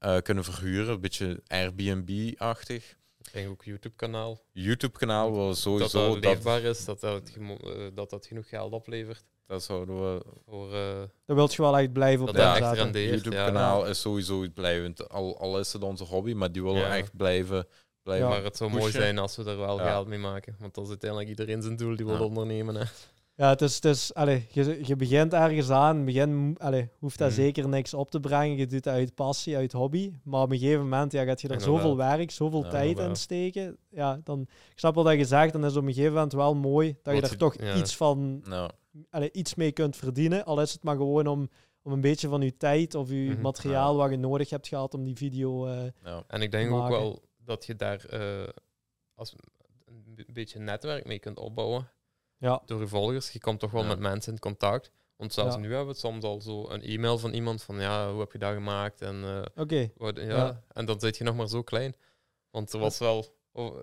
eh, 0.00 0.16
kunnen 0.18 0.44
verhuren. 0.44 0.94
Een 0.94 1.00
beetje 1.00 1.42
Airbnb-achtig. 1.46 2.98
Ik 3.24 3.32
denk 3.32 3.48
ook 3.50 3.64
YouTube-kanaal. 3.64 4.40
YouTube-kanaal 4.52 5.32
wel 5.36 5.46
Dat 5.46 5.58
sowieso. 5.58 6.12
dat 6.12 6.22
Dat, 6.22 6.32
leefbaar 6.34 6.62
is, 6.62 6.84
dat 6.84 7.00
dat, 7.00 7.30
gemo- 7.30 7.56
eh, 7.56 7.86
dat 7.94 8.10
dat 8.10 8.26
genoeg 8.26 8.48
geld 8.48 8.72
oplevert. 8.72 9.24
dat 9.46 9.62
zouden 9.62 9.96
we. 10.14 10.22
Voor, 10.46 10.66
eh, 10.74 10.98
Daar 11.26 11.36
wilt 11.36 11.54
je 11.54 11.62
wel 11.62 11.78
echt 11.78 11.92
blijven 11.92 12.20
op 12.20 12.26
Dat 12.26 12.36
dat 12.36 12.46
echt 12.46 12.56
inzetten. 12.60 12.82
rendeert. 12.84 13.10
YouTube-kanaal 13.24 13.86
is 13.86 14.00
sowieso 14.00 14.44
blijvend. 14.54 15.08
Al, 15.08 15.38
al 15.40 15.58
is 15.58 15.72
het 15.72 15.82
onze 15.82 16.04
hobby, 16.04 16.32
maar 16.32 16.52
die 16.52 16.62
willen 16.62 16.80
we 16.82 16.86
Ja. 16.88 16.96
echt 16.96 17.16
blijven. 17.16 17.66
blijven. 18.02 18.28
Ja. 18.28 18.34
Maar 18.34 18.44
het 18.44 18.56
zou 18.56 18.70
mooi 18.70 18.92
zijn 18.92 19.18
als 19.18 19.36
we 19.36 19.44
er 19.44 19.58
wel 19.58 19.78
Ja. 19.78 19.90
geld 19.90 20.06
mee 20.06 20.18
maken. 20.18 20.56
Want 20.58 20.74
dat 20.74 20.84
is 20.84 20.90
uiteindelijk 20.90 21.30
iedereen 21.30 21.62
zijn 21.62 21.76
doel 21.76 21.96
die 21.96 22.06
wil 22.06 22.14
Ja. 22.14 22.20
ondernemen. 22.22 22.74
Hè. 22.74 22.84
Ja, 23.40 23.48
het 23.48 23.60
is, 23.62 23.74
het 23.74 23.84
is 23.84 24.14
allee, 24.14 24.46
je, 24.52 24.80
je 24.86 24.96
begint 24.96 25.32
ergens 25.32 25.70
aan. 25.70 26.04
Begin 26.04 26.54
allee, 26.58 26.88
hoeft 26.98 27.18
dat 27.18 27.28
Mhm. 27.30 27.36
zeker 27.40 27.68
niks 27.68 27.94
op 27.94 28.10
te 28.10 28.20
brengen. 28.20 28.56
Je 28.56 28.66
doet 28.66 28.82
dat 28.82 28.94
uit 28.94 29.14
passie, 29.14 29.56
uit 29.56 29.72
hobby. 29.72 30.12
Maar 30.24 30.42
op 30.42 30.50
een 30.50 30.58
gegeven 30.58 30.82
moment 30.82 31.12
ja, 31.12 31.24
gaat 31.24 31.40
je 31.40 31.48
er 31.48 31.60
zoveel 31.60 31.96
werk, 31.96 32.30
zoveel 32.30 32.62
Ja, 32.64 32.70
tijd 32.70 32.98
in 32.98 33.16
steken. 33.16 33.76
Ja, 33.90 34.20
dan, 34.24 34.40
ik 34.70 34.78
snap 34.78 34.94
wel 34.94 35.04
dat 35.04 35.14
je 35.16 35.24
zegt, 35.24 35.52
dan 35.52 35.64
is 35.64 35.76
op 35.76 35.82
een 35.86 35.92
gegeven 35.92 36.12
moment 36.14 36.32
wel 36.32 36.54
mooi 36.54 36.96
dat 37.02 37.14
je 37.16 37.22
er 37.22 37.30
je- 37.30 37.36
toch 37.36 37.60
ja. 37.60 37.74
iets 37.76 37.96
van, 37.96 38.44
allee, 39.10 39.32
iets 39.32 39.54
mee 39.54 39.72
kunt 39.72 39.96
verdienen. 39.96 40.44
Al 40.44 40.60
is 40.60 40.72
het 40.72 40.82
maar 40.82 40.96
gewoon 40.96 41.26
om, 41.26 41.48
om 41.82 41.92
een 41.92 42.00
beetje 42.00 42.28
van 42.28 42.40
je 42.40 42.56
tijd 42.56 42.94
of 42.94 43.08
je 43.08 43.14
Mhm. 43.30 43.40
materiaal 43.40 43.96
wat 43.96 44.10
je 44.10 44.16
nodig 44.16 44.50
hebt 44.50 44.68
gehad 44.68 44.94
om 44.94 45.04
die 45.04 45.16
video... 45.16 45.66
nou, 46.02 46.22
En 46.28 46.42
ik 46.42 46.50
denk 46.50 46.72
ook 46.72 46.88
wel 46.88 47.22
dat 47.44 47.66
je 47.66 47.76
daar 47.76 48.04
eh, 48.04 48.48
als 49.14 49.34
een 49.84 50.26
beetje 50.32 50.58
netwerk 50.58 51.06
mee 51.06 51.18
kunt 51.18 51.38
opbouwen. 51.38 51.88
Ja, 52.40 52.62
Door 52.66 52.80
je 52.80 52.86
volgers. 52.88 53.30
Je 53.30 53.40
komt 53.40 53.60
toch 53.60 53.70
wel 53.70 53.82
Ja. 53.82 53.88
met 53.88 53.98
mensen 53.98 54.32
in 54.32 54.38
contact. 54.38 54.90
Want 55.16 55.32
zelfs 55.32 55.54
Ja. 55.54 55.60
nu 55.60 55.66
hebben 55.66 55.84
we 55.84 55.90
het 55.90 56.00
soms 56.00 56.24
al 56.24 56.40
zo 56.40 56.68
een 56.68 56.82
e-mail 56.82 57.18
van 57.18 57.32
iemand 57.32 57.62
van 57.62 57.80
ja, 57.80 58.10
hoe 58.10 58.20
heb 58.20 58.32
je 58.32 58.38
dat 58.38 58.52
gemaakt? 58.52 59.00
En, 59.02 59.24
eh, 59.24 59.64
wat, 59.96 60.16
ja. 60.16 60.22
Ja. 60.22 60.62
en 60.72 60.84
dan 60.84 61.00
zit 61.00 61.16
je 61.16 61.24
nog 61.24 61.36
maar 61.36 61.48
zo 61.48 61.62
klein. 61.62 61.94
Want 62.50 62.72
er 62.72 62.78
was 62.78 62.98
wel, 62.98 63.36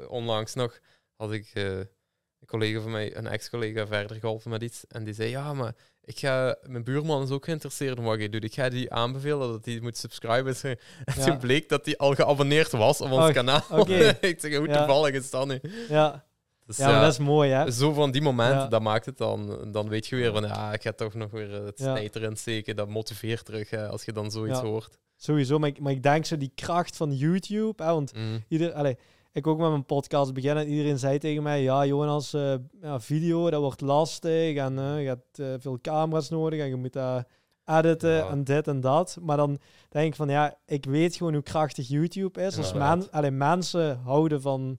onlangs 0.07 0.53
nog, 0.53 0.79
had 1.15 1.31
ik 1.31 1.51
eh, 1.53 1.77
een 1.77 2.45
collega 2.45 2.79
van 2.81 2.91
mij, 2.91 3.15
een 3.17 3.27
ex-collega, 3.27 3.87
verder 3.87 4.17
geholpen 4.19 4.49
met 4.49 4.61
iets. 4.61 4.87
En 4.87 5.03
die 5.03 5.13
zei, 5.13 5.29
ja, 5.29 5.53
maar 5.53 5.75
ik 6.03 6.19
ga, 6.19 6.55
mijn 6.63 6.83
buurman 6.83 7.23
is 7.23 7.29
ook 7.29 7.45
geïnteresseerd 7.45 7.97
in 7.97 8.03
wat 8.03 8.19
je 8.21 8.29
doet. 8.29 8.43
Ik 8.43 8.53
ga 8.53 8.69
die 8.69 8.91
aanbevelen 8.93 9.47
dat 9.47 9.65
hij 9.65 9.79
moet 9.79 9.97
subscriben. 9.97 10.55
En 10.63 10.77
Ja. 11.15 11.23
toen 11.25 11.37
bleek 11.37 11.69
dat 11.69 11.85
hij 11.85 11.97
al 11.97 12.13
geabonneerd 12.15 12.71
was 12.71 13.01
op 13.01 13.11
ons 13.11 13.27
Oh, 13.27 13.33
kanaal. 13.33 13.63
oké. 13.71 13.93
ik 14.21 14.39
zeg, 14.39 14.55
hoe 14.55 14.67
Ja. 14.67 14.77
toevallig 14.77 15.13
is 15.15 15.29
dat 15.29 15.47
nu? 15.47 15.59
Ja, 15.89 16.25
Dus, 16.67 16.77
ja, 16.77 17.01
dat 17.01 17.11
is 17.11 17.17
mooi, 17.19 17.51
hè? 17.51 17.71
zo 17.71 17.93
van 17.93 18.11
die 18.11 18.21
momenten, 18.21 18.69
dat 18.69 18.81
maakt 18.81 19.05
het 19.05 19.17
dan. 19.17 19.67
Dan 19.71 19.89
weet 19.89 20.07
je 20.07 20.15
weer 20.15 20.31
van, 20.31 20.43
ja, 20.43 20.73
ik 20.73 20.81
ga 20.81 20.91
toch 20.91 21.13
nog 21.13 21.31
weer 21.31 21.51
het 21.51 21.79
Ja. 21.79 21.95
snijter 21.95 22.23
in 22.23 22.35
steken. 22.37 22.75
Dat 22.75 22.87
motiveert 22.89 23.45
terug, 23.45 23.69
hè, 23.69 23.87
als 23.87 24.03
je 24.05 24.11
dan 24.11 24.31
zoiets 24.31 24.59
hoort. 24.59 24.97
Sowieso, 25.15 25.59
maar 25.59 25.69
ik, 25.69 25.79
maar 25.79 25.91
ik 25.91 26.03
denk 26.03 26.25
zo 26.25 26.37
die 26.37 26.51
kracht 26.55 26.97
van 26.97 27.15
YouTube, 27.15 27.83
hè, 27.83 27.89
want 27.93 28.13
Mm. 28.15 28.43
ieder, 28.47 28.95
ik 29.31 29.47
ook 29.47 29.57
met 29.59 29.69
mijn 29.69 29.85
podcast 29.85 30.33
beginnen 30.33 30.63
en 30.63 30.69
iedereen 30.69 30.99
zei 30.99 31.17
tegen 31.17 31.43
mij, 31.43 31.61
ja 31.61 31.85
Jonas, 31.85 32.33
eh, 32.33 32.53
ja, 32.81 32.99
video, 32.99 33.49
dat 33.49 33.61
wordt 33.61 33.81
lastig 33.81 34.55
en 34.57 34.79
eh, 34.79 35.01
je 35.01 35.07
hebt 35.07 35.39
eh, 35.39 35.53
veel 35.59 35.79
camera's 35.81 36.29
nodig 36.29 36.59
en 36.59 36.67
je 36.67 36.75
moet 36.75 36.93
dat 36.93 37.25
editen 37.65 38.09
Ja. 38.11 38.29
en 38.29 38.43
dit 38.43 38.67
en 38.67 38.81
dat. 38.81 39.17
Maar 39.21 39.37
dan 39.37 39.59
denk 39.89 40.07
ik 40.07 40.15
van, 40.15 40.29
ja, 40.29 40.57
ik 40.65 40.85
weet 40.85 41.15
gewoon 41.15 41.33
hoe 41.33 41.43
krachtig 41.43 41.87
YouTube 41.87 42.41
is. 42.41 42.57
Als 42.57 42.73
men, 42.73 43.11
allee, 43.11 43.31
mensen 43.31 43.97
houden 44.03 44.41
van 44.41 44.77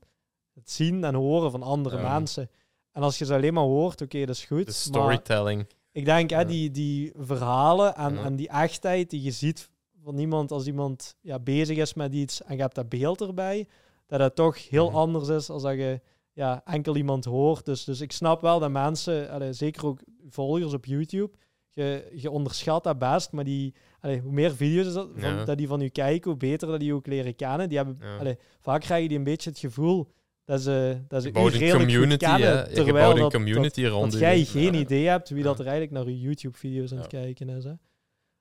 het 0.58 0.70
zien 0.70 1.04
en 1.04 1.14
horen 1.14 1.50
van 1.50 1.62
andere 1.62 1.96
Ja. 1.96 2.12
mensen. 2.18 2.50
En 2.92 3.02
als 3.02 3.18
je 3.18 3.24
ze 3.24 3.34
alleen 3.34 3.54
maar 3.54 3.64
hoort, 3.64 4.00
oké, 4.02 4.18
dat 4.24 4.34
is 4.34 4.44
goed. 4.44 4.58
De 4.58 4.64
maar 4.64 4.74
storytelling. 4.74 5.66
ik 5.92 6.04
denk, 6.04 6.30
hè, 6.30 6.44
die, 6.44 6.70
die 6.70 7.12
verhalen 7.16 7.94
en, 7.96 8.18
en 8.18 8.36
die 8.36 8.48
echtheid 8.48 9.10
die 9.10 9.22
je 9.22 9.30
ziet 9.30 9.70
van 10.02 10.18
iemand 10.18 10.50
als 10.50 10.66
iemand 10.66 11.16
ja, 11.20 11.38
bezig 11.38 11.76
is 11.76 11.94
met 11.94 12.14
iets 12.14 12.42
en 12.42 12.54
je 12.56 12.62
hebt 12.62 12.74
dat 12.74 12.88
beeld 12.88 13.20
erbij, 13.20 13.68
dat 14.06 14.18
dat 14.18 14.34
toch 14.34 14.68
heel 14.68 14.86
Mhm. 14.88 14.96
anders 14.96 15.28
is 15.28 15.50
als 15.50 15.62
dat 15.62 15.74
je 15.74 16.00
ja, 16.32 16.60
enkel 16.64 16.96
iemand 16.96 17.24
hoort. 17.24 17.64
Dus, 17.64 17.84
dus 17.84 18.00
ik 18.00 18.12
snap 18.12 18.40
wel 18.40 18.58
dat 18.58 18.70
mensen, 18.70 19.30
allee, 19.30 19.52
zeker 19.52 19.86
ook 19.86 20.00
volgers 20.28 20.72
op 20.72 20.84
YouTube, 20.84 21.30
je, 21.72 22.10
je 22.14 22.30
onderschat 22.30 22.84
dat 22.84 22.98
best, 22.98 23.32
maar 23.32 23.44
die, 23.44 23.74
allee, 24.00 24.20
hoe 24.20 24.32
meer 24.32 24.54
video's 24.54 24.92
dat, 24.92 25.08
van, 25.16 25.34
Ja. 25.34 25.44
dat 25.44 25.58
die 25.58 25.68
van 25.68 25.80
u 25.80 25.88
kijken, 25.88 26.30
hoe 26.30 26.38
beter 26.38 26.68
dat 26.68 26.80
die 26.80 26.94
ook 26.94 27.06
leren 27.06 27.36
kennen. 27.36 27.68
Die 27.68 27.76
hebben, 27.78 27.96
Ja. 28.00 28.16
allee, 28.18 28.36
vaak 28.60 28.80
krijgen 28.80 29.08
die 29.08 29.18
een 29.18 29.24
beetje 29.24 29.50
het 29.50 29.58
gevoel 29.58 30.08
dat 30.48 30.60
ze, 30.60 30.98
dat 31.08 31.22
ze 31.22 31.26
Je 31.28 31.32
u 31.32 31.36
bouwt 31.36 31.52
een 31.52 31.58
redelijk 31.58 31.82
goed 31.84 31.92
community, 31.92 32.24
kennen, 32.24 32.64
terwijl 32.74 32.92
bouwt 32.92 33.14
een 33.16 33.22
dat- 33.22 33.32
dat- 33.32 33.40
community 33.40 33.84
rond 33.84 34.10
dat 34.12 34.20
jij 34.20 34.44
geen 34.44 34.72
Ja. 34.74 34.78
idee 34.80 35.06
hebt 35.06 35.28
wie 35.28 35.42
dat 35.42 35.58
er 35.58 35.66
eigenlijk 35.66 35.92
naar 35.94 36.08
je 36.14 36.20
YouTube-video's 36.20 36.92
aan 36.92 36.98
het 36.98 37.06
kijken 37.06 37.48
is. 37.48 37.64
Hè? 37.64 37.72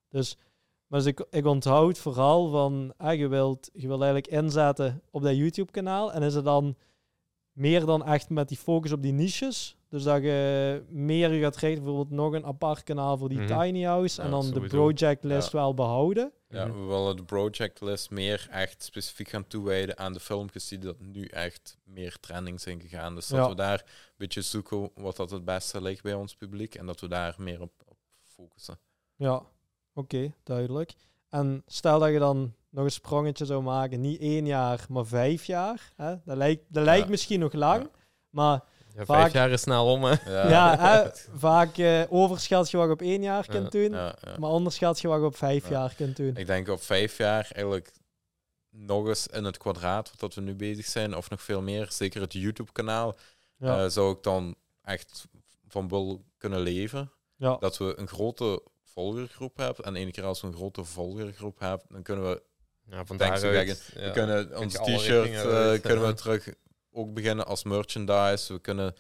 Dus 0.10 0.38
Maar 0.88 1.00
dus 1.00 1.08
ik, 1.08 1.26
ik 1.30 1.46
onthoud 1.46 1.98
vooral 1.98 2.50
van, 2.50 2.94
ah, 2.98 3.16
je, 3.18 3.28
wilt, 3.28 3.70
je 3.74 3.88
wilt 3.88 4.02
eigenlijk 4.02 4.32
inzetten 4.34 5.02
op 5.12 5.22
dat 5.22 5.36
YouTube-kanaal. 5.36 6.14
En 6.14 6.22
is 6.24 6.34
het 6.34 6.44
dan 6.46 6.76
meer 7.52 7.86
dan 7.86 8.06
echt 8.06 8.30
met 8.30 8.48
die 8.48 8.58
focus 8.58 8.92
op 8.92 9.02
die 9.02 9.12
niches? 9.14 9.77
Dus 9.90 10.04
dat 10.04 10.22
je 10.22 10.84
meer 10.90 11.30
gaat 11.30 11.56
richten, 11.56 11.84
bijvoorbeeld 11.84 12.18
nog 12.20 12.34
een 12.34 12.46
apart 12.46 12.84
kanaal 12.84 13.18
voor 13.18 13.30
die 13.30 13.40
Mhm. 13.40 13.60
tiny 13.60 13.84
house. 13.84 14.22
en 14.22 14.26
Ja, 14.26 14.32
dan 14.32 14.52
de 14.52 14.60
project 14.68 15.24
list 15.24 15.52
wel 15.52 15.74
behouden. 15.74 16.32
Ja, 16.50 16.66
Mhm. 16.66 16.80
we 16.80 16.86
willen 16.86 17.16
de 17.16 17.24
projectlist 17.24 18.10
meer 18.10 18.48
echt 18.52 18.84
specifiek 18.84 19.30
gaan 19.30 19.48
toewijden 19.48 19.98
aan 19.98 20.14
de 20.14 20.20
filmpjes 20.20 20.68
die 20.68 20.78
dat 20.78 21.00
nu 21.00 21.26
echt 21.26 21.78
meer 21.84 22.18
trending 22.20 22.62
zijn 22.62 22.82
gegaan. 22.82 23.16
Dus 23.16 23.28
dat 23.28 23.40
Ja. 23.40 23.50
we 23.50 23.56
daar 23.56 23.80
een 23.80 24.14
beetje 24.18 24.42
zoeken 24.42 24.90
wat 24.96 25.16
dat 25.16 25.30
het 25.32 25.46
beste 25.46 25.82
ligt 25.82 26.04
bij 26.04 26.14
ons 26.14 26.36
publiek 26.36 26.76
en 26.76 26.86
dat 26.86 27.00
we 27.00 27.08
daar 27.08 27.36
meer 27.38 27.62
op, 27.62 27.72
op 27.86 27.98
focussen. 28.22 28.80
Ja, 29.16 29.42
oké, 29.94 30.34
duidelijk. 30.44 30.94
En 31.30 31.64
stel 31.66 32.00
dat 32.00 32.10
je 32.12 32.20
dan 32.20 32.54
nog 32.70 32.84
een 32.84 32.92
sprongetje 32.92 33.46
zou 33.46 33.64
maken, 33.64 34.02
niet 34.02 34.20
één 34.20 34.46
jaar, 34.46 34.86
maar 34.90 35.06
vijf 35.06 35.46
jaar. 35.46 35.92
Hè? 35.96 36.16
Dat 36.26 36.38
lijkt, 36.38 36.64
dat 36.68 36.84
lijkt 36.84 37.04
Ja. 37.04 37.10
misschien 37.10 37.40
nog 37.40 37.54
lang, 37.54 37.82
Ja. 37.84 37.90
maar 38.30 38.64
Ja, 38.98 39.06
Vaak- 39.06 39.20
vijf 39.22 39.34
jaar 39.34 39.50
is 39.50 39.62
snel 39.62 39.92
om, 39.92 40.04
hè. 40.04 40.32
ja, 40.50 40.78
hè, 41.04 41.10
vaak 41.34 41.78
eh, 41.78 42.02
overschat 42.10 42.72
je 42.72 42.78
wat 42.78 42.86
je 42.86 42.92
op 42.92 43.02
één 43.02 43.22
jaar 43.22 43.48
kunt 43.48 43.72
doen, 43.72 43.92
Ja, 43.92 44.16
ja. 44.22 44.36
maar 44.40 44.50
onderschat 44.50 45.00
je 45.00 45.08
wat 45.08 45.20
je 45.20 45.26
op 45.26 45.36
vijf 45.38 45.64
Ja. 45.64 45.72
jaar 45.72 45.94
kunt 45.96 46.16
doen. 46.18 46.36
Ik 46.36 46.46
denk 46.46 46.68
op 46.68 46.82
vijf 46.84 47.18
jaar 47.18 47.48
eigenlijk 47.52 47.92
nog 48.70 49.08
eens 49.08 49.28
in 49.28 49.44
het 49.44 49.58
kwadraat 49.58 50.10
wat 50.10 50.20
dat 50.20 50.34
we 50.34 50.42
nu 50.42 50.56
bezig 50.56 50.86
zijn, 50.86 51.16
of 51.16 51.30
nog 51.30 51.42
veel 51.42 51.62
meer. 51.62 51.88
Zeker 51.92 52.22
het 52.22 52.34
YouTube-kanaal 52.34 53.16
Ja, 53.58 53.84
eh, 53.84 53.90
zou 53.90 54.12
ik 54.16 54.24
dan 54.24 54.56
echt 54.84 55.26
van 55.68 55.88
wil 55.88 56.24
kunnen 56.38 56.60
leven. 56.60 57.12
ja, 57.36 57.58
Dat 57.60 57.78
we 57.78 57.94
een 58.00 58.08
grote 58.08 58.62
volgergroep 58.84 59.58
hebben. 59.58 59.86
En 59.86 59.96
één 59.96 60.12
keer 60.12 60.24
als 60.24 60.42
we 60.42 60.48
een 60.48 60.54
grote 60.54 60.84
volgergroep 60.84 61.60
hebben, 61.60 61.86
dan 61.90 62.02
kunnen 62.04 62.30
we 62.30 62.42
Ja, 62.90 63.06
van 63.06 63.18
daaruit. 63.18 63.92
We 63.94 64.02
ja. 64.02 64.12
kunnen 64.12 64.58
ons 64.58 64.74
t-shirt 64.74 65.30
eh, 65.32 65.42
uit, 65.42 65.82
kunnen 65.82 66.08
we 66.08 66.14
terug 66.14 66.48
ook 66.98 67.14
beginnen 67.14 67.46
als 67.46 67.64
merchandise. 67.64 68.54
We 68.54 68.60
kunnen, 68.60 68.96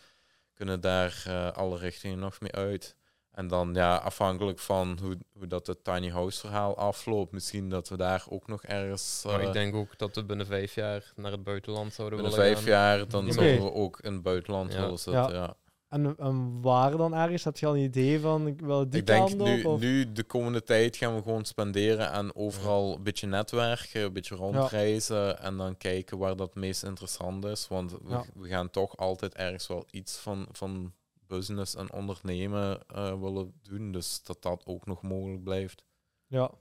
kunnen 0.53 0.81
daar 0.81 1.23
eh, 1.27 1.51
alle 1.51 1.77
richtingen 1.77 2.19
nog 2.19 2.39
mee 2.41 2.51
uit. 2.51 2.95
En 3.31 3.47
dan 3.47 3.73
ja, 3.73 3.95
afhankelijk 3.95 4.59
van 4.59 4.97
hoe, 5.01 5.17
hoe 5.33 5.47
dat 5.47 5.67
het 5.67 5.83
tiny 5.83 6.09
house 6.09 6.39
verhaal 6.39 6.77
afloopt, 6.77 7.31
misschien 7.31 7.69
dat 7.69 7.89
we 7.89 7.97
daar 7.97 8.25
ook 8.29 8.47
nog 8.47 8.63
ergens 8.63 9.23
Maar 9.25 9.39
eh, 9.39 9.47
ik 9.47 9.53
denk 9.53 9.75
ook 9.75 9.97
dat 9.97 10.15
we 10.15 10.23
binnen 10.23 10.45
vijf 10.45 10.75
jaar 10.75 11.11
naar 11.15 11.31
het 11.31 11.43
buitenland 11.43 11.93
zouden 11.93 12.19
binnen 12.19 12.37
willen 12.39 12.53
vijf 12.55 12.65
gaan. 12.65 12.73
jaar, 12.81 13.07
dan 13.07 13.33
zouden 13.33 13.63
we 13.63 13.73
ook 13.73 13.99
in 13.99 14.13
het 14.13 14.21
buitenland 14.21 14.73
Ja. 14.73 14.79
willen 14.79 14.99
zitten. 14.99 15.33
Ja. 15.33 15.33
Ja. 15.33 15.55
En, 15.87 16.17
en 16.17 16.61
waar 16.61 16.97
dan 16.97 17.13
ergens? 17.13 17.43
Heb 17.43 17.57
je 17.57 17.65
al 17.65 17.75
een 17.75 17.83
idee 17.83 18.19
van, 18.19 18.47
ik 18.47 18.59
wil 18.61 18.89
die 18.89 18.99
Ik 18.99 19.07
denk 19.07 19.27
kant 19.27 19.37
nu? 19.37 19.63
Of? 19.63 19.79
nu 19.79 20.11
de 20.11 20.23
komende 20.23 20.63
tijd 20.63 20.95
gaan 20.97 21.15
we 21.15 21.21
gewoon 21.21 21.45
spenderen 21.45 22.11
en 22.11 22.35
overal 22.35 22.95
een 22.95 23.03
beetje 23.03 23.27
netwerken, 23.27 24.01
een 24.01 24.13
beetje 24.13 24.35
rondreizen 24.35 25.39
en 25.39 25.57
dan 25.57 25.77
kijken 25.77 26.17
waar 26.17 26.35
dat 26.35 26.47
het 26.47 26.55
meest 26.55 26.83
interessant 26.83 27.45
is. 27.45 27.67
Want 27.67 27.91
we, 27.91 27.97
Ja. 28.09 28.23
we 28.33 28.47
gaan 28.47 28.69
toch 28.69 28.97
altijd 28.97 29.35
ergens 29.35 29.67
wel 29.67 29.85
iets 29.91 30.17
van, 30.17 30.47
van 30.51 30.93
business 31.27 31.75
en 31.75 31.93
ondernemen 31.93 32.79
eh, 32.87 33.19
willen 33.19 33.53
doen. 33.61 33.91
Dus 33.91 34.23
dat 34.23 34.41
dat 34.41 34.65
ook 34.65 34.85
nog 34.85 35.01
mogelijk 35.01 35.43
blijft. 35.43 35.83
Ja, 36.27 36.51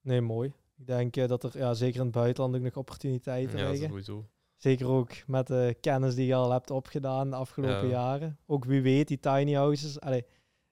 nee, 0.00 0.20
mooi. 0.20 0.52
Ik 0.78 0.86
denk 0.86 1.16
eh, 1.16 1.28
dat 1.28 1.42
er 1.44 1.58
ja, 1.58 1.74
zeker 1.74 1.98
in 1.98 2.06
het 2.06 2.14
buitenland 2.14 2.54
ook 2.56 2.62
nog 2.62 2.76
opportuniteiten 2.76 3.58
Ja, 3.58 3.70
liggen. 3.70 3.88
sowieso. 3.88 4.26
Zeker 4.62 4.86
ook 4.88 5.10
met 5.26 5.46
de 5.46 5.76
kennis 5.80 6.14
die 6.14 6.26
je 6.26 6.34
al 6.34 6.50
hebt 6.50 6.70
opgedaan 6.70 7.30
de 7.30 7.36
afgelopen 7.36 7.88
Ja. 7.88 7.92
jaren. 7.92 8.38
Ook 8.46 8.64
wie 8.64 8.82
weet, 8.82 9.08
die 9.08 9.20
tiny 9.20 9.52
houses. 9.52 10.00
Allee, 10.00 10.18
ik 10.18 10.26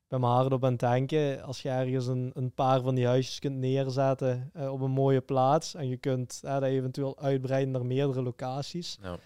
ben 0.08 0.20
maar 0.20 0.30
hard 0.30 0.52
op 0.52 0.64
aan 0.64 0.70
het 0.70 0.80
denken. 0.80 1.42
Als 1.42 1.62
je 1.62 1.68
ergens 1.68 2.06
een, 2.06 2.30
een 2.34 2.52
paar 2.52 2.80
van 2.80 2.94
die 2.94 3.06
huisjes 3.06 3.38
kunt 3.38 3.56
neerzetten 3.56 4.50
eh, 4.52 4.72
op 4.72 4.80
een 4.80 4.90
mooie 4.90 5.20
plaats. 5.20 5.74
En 5.74 5.88
je 5.88 5.96
kunt 5.96 6.40
eh, 6.44 6.52
dat 6.52 6.62
eventueel 6.62 7.18
uitbreiden 7.18 7.70
naar 7.72 7.86
meerdere 7.86 8.22
locaties. 8.22 8.98
Ja. 9.02 9.16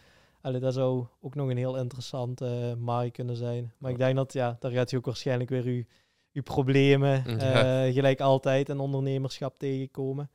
Allee, 0.40 0.60
dat 0.60 0.74
zou 0.74 1.06
ook 1.20 1.34
nog 1.34 1.48
een 1.48 1.56
heel 1.56 1.76
interessante 1.76 2.46
eh, 2.46 2.74
markt 2.82 3.12
kunnen 3.12 3.36
zijn. 3.36 3.72
Maar 3.78 3.90
Ja. 3.90 3.96
ik 3.96 4.02
denk 4.02 4.16
dat 4.16 4.32
ja, 4.32 4.56
daar 4.60 4.70
gaat 4.72 4.90
je 4.90 4.96
ook 4.96 5.04
waarschijnlijk 5.06 5.50
weer 5.50 5.68
je, 5.70 5.86
je 6.30 6.42
problemen, 6.42 7.22
gelijk 7.98 8.20
altijd 8.20 8.68
in 8.68 8.78
ondernemerschap 8.78 9.58
tegenkomen. 9.58 10.30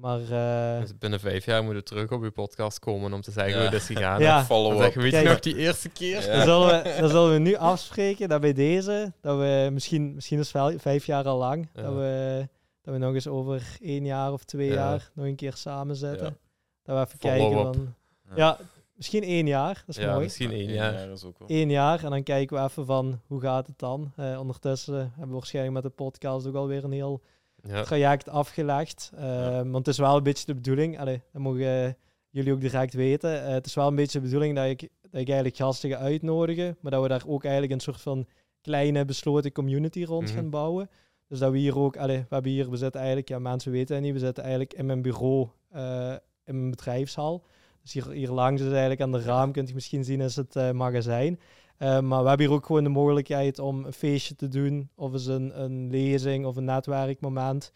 Maar 0.00 0.20
eh, 0.20 0.80
Dus 0.80 0.98
binnen 0.98 1.20
vijf 1.20 1.44
jaar 1.44 1.62
moeten 1.64 1.82
we 1.82 1.88
terug 1.88 2.10
op 2.10 2.22
uw 2.22 2.30
podcast 2.32 2.78
komen 2.78 3.12
om 3.12 3.20
te 3.20 3.30
zeggen 3.30 3.52
Ja. 3.52 3.58
hoe 3.58 3.66
het 3.66 3.74
is 3.74 3.86
gegaan. 3.86 4.20
Ja. 4.20 4.36
Dan 4.36 4.44
Follow-up. 4.44 4.78
zeggen 4.80 5.02
we, 5.02 5.10
weet 5.10 5.22
je 5.22 5.28
nog 5.28 5.40
die 5.40 5.56
eerste 5.56 5.88
keer? 5.88 6.20
Ja. 6.26 6.32
Dan, 6.32 6.42
zullen 6.44 6.82
we, 6.82 6.96
dan 7.00 7.08
zullen 7.08 7.32
we 7.32 7.38
nu 7.38 7.54
afspreken 7.54 8.28
dat 8.28 8.40
bij 8.40 8.52
deze, 8.52 9.12
dat 9.20 9.38
we 9.38 9.68
misschien, 9.72 10.14
misschien 10.14 10.38
is 10.38 10.52
vijf 10.76 11.06
jaar 11.06 11.24
al 11.24 11.38
lang, 11.38 11.68
Ja. 11.74 11.82
dat, 11.82 11.94
we, 11.94 12.48
dat 12.82 12.94
we 12.94 13.00
nog 13.00 13.14
eens 13.14 13.26
over 13.28 13.76
één 13.80 14.04
jaar 14.04 14.32
of 14.32 14.44
twee 14.44 14.68
Ja. 14.68 14.74
jaar 14.74 15.10
nog 15.14 15.26
een 15.26 15.36
keer 15.36 15.54
samen 15.56 15.96
zitten. 15.96 16.26
Ja. 16.26 16.36
Dat 16.82 16.96
we 16.96 17.04
even 17.06 17.18
Follow 17.18 17.38
kijken 17.50 17.66
up. 17.66 17.74
van... 17.74 17.94
Ja. 18.28 18.36
Ja, 18.36 18.58
misschien 18.94 19.22
één 19.22 19.46
jaar, 19.46 19.82
dat 19.86 19.96
is 19.96 20.02
Ja, 20.02 20.10
mooi. 20.10 20.22
misschien 20.22 20.50
één 20.50 20.60
één 20.68 20.72
jaar. 20.74 21.08
is 21.10 21.24
ook 21.24 21.38
wel. 21.38 21.48
Eén 21.50 21.70
jaar 21.70 22.04
en 22.04 22.10
dan 22.10 22.22
kijken 22.22 22.56
we 22.56 22.62
even 22.62 22.86
van 22.86 23.20
hoe 23.26 23.40
gaat 23.40 23.66
het 23.66 23.78
dan. 23.78 24.12
Eh, 24.16 24.38
ondertussen 24.40 24.94
hebben 24.94 25.26
we 25.26 25.32
waarschijnlijk 25.32 25.74
met 25.74 25.82
de 25.82 25.88
podcast 26.04 26.46
ook 26.46 26.54
alweer 26.54 26.84
een 26.84 26.92
heel 26.92 27.20
Ja. 27.62 27.82
traject 27.82 28.28
afgelegd. 28.28 29.10
Eh, 29.16 29.24
Ja. 29.24 29.62
Want 29.64 29.76
het 29.86 29.88
is 29.88 29.98
wel 29.98 30.16
een 30.16 30.22
beetje 30.22 30.46
de 30.46 30.54
bedoeling, 30.54 30.98
allee, 30.98 31.22
dat 31.32 31.42
mogen 31.42 31.96
jullie 32.30 32.52
ook 32.52 32.60
direct 32.60 32.94
weten. 32.94 33.44
Eh, 33.44 33.52
het 33.52 33.66
is 33.66 33.74
wel 33.74 33.86
een 33.86 33.94
beetje 33.94 34.18
de 34.18 34.24
bedoeling 34.24 34.56
dat 34.56 34.66
ik, 34.66 34.80
dat 34.80 35.20
ik 35.20 35.26
eigenlijk 35.26 35.56
gasten 35.56 35.90
ga 35.90 35.96
uitnodigen, 35.96 36.76
maar 36.80 36.90
dat 36.92 37.02
we 37.02 37.08
daar 37.08 37.22
ook 37.26 37.42
eigenlijk 37.42 37.72
een 37.72 37.80
soort 37.80 38.00
van 38.00 38.26
kleine 38.60 39.04
besloten 39.04 39.52
community 39.52 40.04
rond 40.04 40.26
Mhm. 40.26 40.34
gaan 40.34 40.50
bouwen. 40.50 40.90
Dus 41.28 41.38
dat 41.38 41.52
we 41.52 41.58
hier 41.58 41.78
ook, 41.78 41.96
allee, 41.96 42.18
we 42.18 42.34
hebben 42.34 42.50
hier, 42.50 42.70
we 42.70 42.76
zitten 42.76 42.98
eigenlijk, 43.00 43.28
ja 43.28 43.38
mensen 43.38 43.72
weten 43.72 43.94
het 43.94 44.04
niet, 44.04 44.12
we 44.12 44.18
zitten 44.18 44.42
eigenlijk 44.42 44.72
in 44.74 44.86
mijn 44.86 45.02
bureau, 45.02 45.48
eh, 45.70 46.14
in 46.44 46.58
mijn 46.58 46.70
bedrijfshal. 46.70 47.44
Dus 47.82 47.92
hier, 47.92 48.10
hier 48.10 48.30
langs 48.30 48.60
is 48.62 48.68
eigenlijk 48.70 49.00
aan 49.00 49.12
de 49.12 49.20
raam, 49.22 49.52
kunt 49.52 49.68
je 49.68 49.74
misschien 49.74 50.04
zien, 50.04 50.20
is 50.20 50.36
het 50.36 50.56
eh, 50.56 50.70
magazijn. 50.70 51.40
Eh, 51.80 52.00
maar 52.00 52.22
we 52.22 52.28
hebben 52.28 52.46
hier 52.46 52.56
ook 52.56 52.66
gewoon 52.66 52.84
de 52.84 52.88
mogelijkheid 52.88 53.58
om 53.58 53.84
een 53.84 53.92
feestje 53.92 54.34
te 54.34 54.48
doen, 54.48 54.90
of 54.94 55.12
eens 55.12 55.26
een, 55.26 55.62
een 55.62 55.90
lezing 55.90 56.46
of 56.46 56.56
een 56.56 56.64
netwerkmoment. 56.64 57.72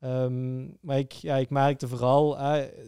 Ehm, 0.00 0.66
maar 0.80 0.98
ik, 0.98 1.12
ja, 1.12 1.36
ik 1.36 1.50
merkte 1.50 1.88
vooral, 1.88 2.36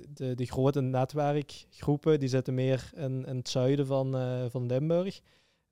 de, 0.08 0.34
de 0.34 0.44
grote 0.44 0.80
netwerkgroepen, 0.80 2.18
die 2.18 2.28
zitten 2.28 2.54
meer 2.54 2.90
in, 2.94 3.24
in 3.26 3.36
het 3.36 3.48
zuiden 3.48 3.86
van, 3.86 4.16
eh, 4.16 4.44
van 4.48 4.66
Limburg. 4.66 5.20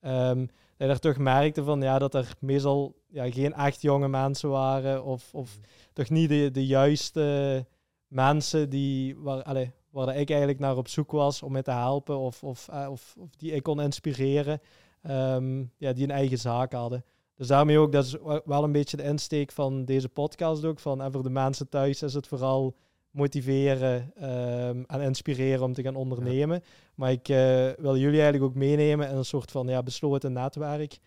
Ehm, 0.01 0.39
dat 0.39 0.49
je 0.77 0.87
daar 0.87 0.99
toch 0.99 1.19
merkte 1.19 1.65
van, 1.65 1.81
ja, 1.81 1.99
dat 1.99 2.15
er 2.15 2.33
meestal 2.41 2.95
ja, 3.09 3.31
geen 3.31 3.55
echt 3.55 3.83
jonge 3.83 4.09
mensen 4.09 4.49
waren, 4.51 5.05
of, 5.05 5.35
of 5.35 5.59
toch 5.93 6.11
niet 6.11 6.29
de, 6.29 6.51
de 6.51 6.67
juiste 6.67 7.67
mensen 8.07 8.71
die, 8.71 9.17
waar, 9.17 9.43
allee, 9.43 9.73
waar 9.91 10.17
ik 10.17 10.29
eigenlijk 10.31 10.61
naar 10.61 10.77
op 10.77 10.89
zoek 10.89 11.11
was 11.11 11.43
om 11.43 11.53
mee 11.53 11.63
te 11.63 11.71
helpen, 11.71 12.19
of, 12.19 12.43
eh, 12.69 12.89
of, 12.91 13.15
of 13.19 13.37
die 13.37 13.53
ik 13.53 13.63
kon 13.63 13.81
inspireren, 13.81 14.61
ehm, 15.03 15.65
ja, 15.77 15.93
die 15.93 16.05
een 16.05 16.11
eigen 16.11 16.39
zaak 16.39 16.73
hadden. 16.73 17.05
Dus 17.37 17.47
daarmee 17.47 17.79
ook, 17.79 17.93
dat 17.93 18.05
is 18.05 18.17
wel 18.45 18.65
een 18.65 18.73
beetje 18.73 18.97
de 18.97 19.03
insteek 19.03 19.53
van 19.53 19.85
deze 19.85 20.09
podcast 20.09 20.65
ook. 20.65 20.79
Van, 20.79 21.03
en 21.03 21.13
voor 21.13 21.23
de 21.23 21.31
mensen 21.31 21.69
thuis 21.69 22.03
is 22.03 22.15
het 22.15 22.27
vooral 22.27 22.75
motiveren 23.11 24.13
ehm, 24.15 24.83
en 24.87 25.01
inspireren 25.01 25.65
om 25.65 25.73
te 25.73 25.83
gaan 25.83 25.97
ondernemen. 25.97 26.63
Maar 26.95 27.11
ik 27.11 27.29
eh, 27.29 27.69
wil 27.79 27.97
jullie 27.97 28.21
eigenlijk 28.21 28.45
ook 28.45 28.55
meenemen 28.55 29.09
in 29.09 29.17
een 29.17 29.25
soort 29.25 29.51
van 29.51 29.69
ja, 29.69 29.83
besloten 29.83 30.33
netwerk. 30.33 30.99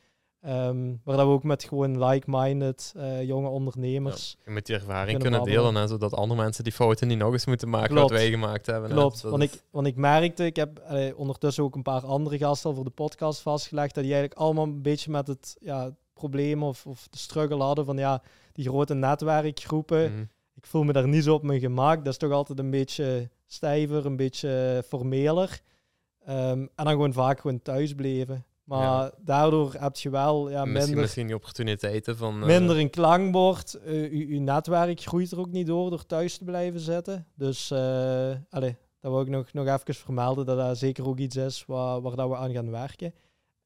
Ehm, 0.42 0.94
waar 1.04 1.18
dat 1.18 1.26
we 1.26 1.32
ook 1.32 1.44
met 1.44 1.64
gewoon 1.64 2.04
like-minded 2.06 2.94
eh, 2.96 3.24
jonge 3.24 3.48
ondernemers... 3.48 4.38
Je 4.46 4.52
moet 4.52 4.66
die 4.66 4.76
ervaring 4.76 5.20
Kunnen 5.20 5.44
delen, 5.44 5.76
hè, 5.76 5.88
zodat 5.88 6.14
andere 6.14 6.42
mensen 6.42 6.64
die 6.64 6.74
fouten 6.74 7.08
niet 7.08 7.18
nog 7.18 7.32
eens 7.34 7.46
moeten 7.46 7.70
maken 7.70 7.90
Klopt. 7.90 8.10
wat 8.10 8.20
wij 8.20 8.30
gemaakt 8.30 8.66
hebben. 8.66 8.90
Klopt, 8.90 9.22
Dat 9.22 9.32
want 9.32 9.44
is- 9.44 9.54
ik, 9.54 9.62
want 9.72 9.88
ik 9.88 9.96
merkte, 9.96 10.46
ik 10.46 10.56
heb 10.56 10.78
eh, 10.80 11.18
ondertussen 11.20 11.64
ook 11.64 11.76
een 11.76 11.82
paar 11.82 12.06
andere 12.06 12.38
gasten 12.38 12.76
voor 12.76 12.84
de 12.84 12.90
podcast 12.90 13.42
vastgelegd, 13.42 13.94
dat 13.96 14.04
die 14.04 14.14
eigenlijk 14.14 14.42
allemaal 14.42 14.64
een 14.64 14.82
beetje 14.82 15.12
met 15.12 15.28
het 15.28 15.58
ja, 15.60 15.96
probleem 16.14 16.64
of, 16.64 16.86
of 16.86 17.08
de 17.10 17.18
struggle 17.18 17.62
hadden 17.64 17.86
van 17.86 17.98
ja, 17.98 18.22
die 18.54 18.66
grote 18.68 18.94
netwerkgroepen. 18.94 20.12
Mhm. 20.12 20.22
Ik 20.56 20.66
voel 20.66 20.84
me 20.84 20.94
daar 20.94 21.08
niet 21.08 21.24
zo 21.24 21.34
op 21.34 21.44
mijn 21.44 21.60
gemak. 21.60 21.98
Dat 21.98 22.14
is 22.14 22.18
toch 22.20 22.32
altijd 22.32 22.60
een 22.60 22.70
beetje 22.70 23.30
stijver, 23.48 24.06
een 24.06 24.16
beetje 24.16 24.84
formeler. 24.88 25.60
Ehm, 26.26 26.60
en 26.60 26.70
dan 26.76 26.88
gewoon 26.88 27.14
vaak 27.14 27.40
gewoon 27.40 27.62
thuis 27.62 27.94
bleven. 27.96 28.46
Maar 28.78 29.04
Ja. 29.04 29.12
daardoor 29.20 29.74
heb 29.78 29.96
je 29.96 30.10
wel 30.10 30.50
ja, 30.50 30.66
misschien, 30.66 30.84
minder, 30.84 31.02
misschien 31.02 31.26
die 31.28 31.36
opportuniteiten 31.36 32.18
van... 32.18 32.42
eh, 32.42 32.48
minder 32.48 32.78
een 32.80 32.90
klankbord. 32.90 33.74
Eh, 33.74 33.94
uw, 34.12 34.28
uw 34.28 34.40
netwerk 34.40 35.02
groeit 35.02 35.32
er 35.32 35.40
ook 35.40 35.52
niet 35.52 35.68
door 35.68 35.90
door 35.90 36.06
thuis 36.06 36.38
te 36.38 36.44
blijven 36.44 36.80
zitten. 36.80 37.26
Dus 37.36 37.72
uh, 37.72 37.80
allez, 38.50 38.74
dat 39.00 39.12
wil 39.12 39.22
ik 39.22 39.28
nog, 39.30 39.54
nog 39.54 39.68
even 39.68 39.94
vermelden 39.96 40.46
dat 40.46 40.58
dat 40.58 40.78
zeker 40.78 41.08
ook 41.08 41.18
iets 41.18 41.36
is 41.36 41.64
waar, 41.68 42.02
waar 42.02 42.16
dat 42.16 42.30
we 42.30 42.36
aan 42.36 42.54
gaan 42.54 42.72
werken. 42.72 43.14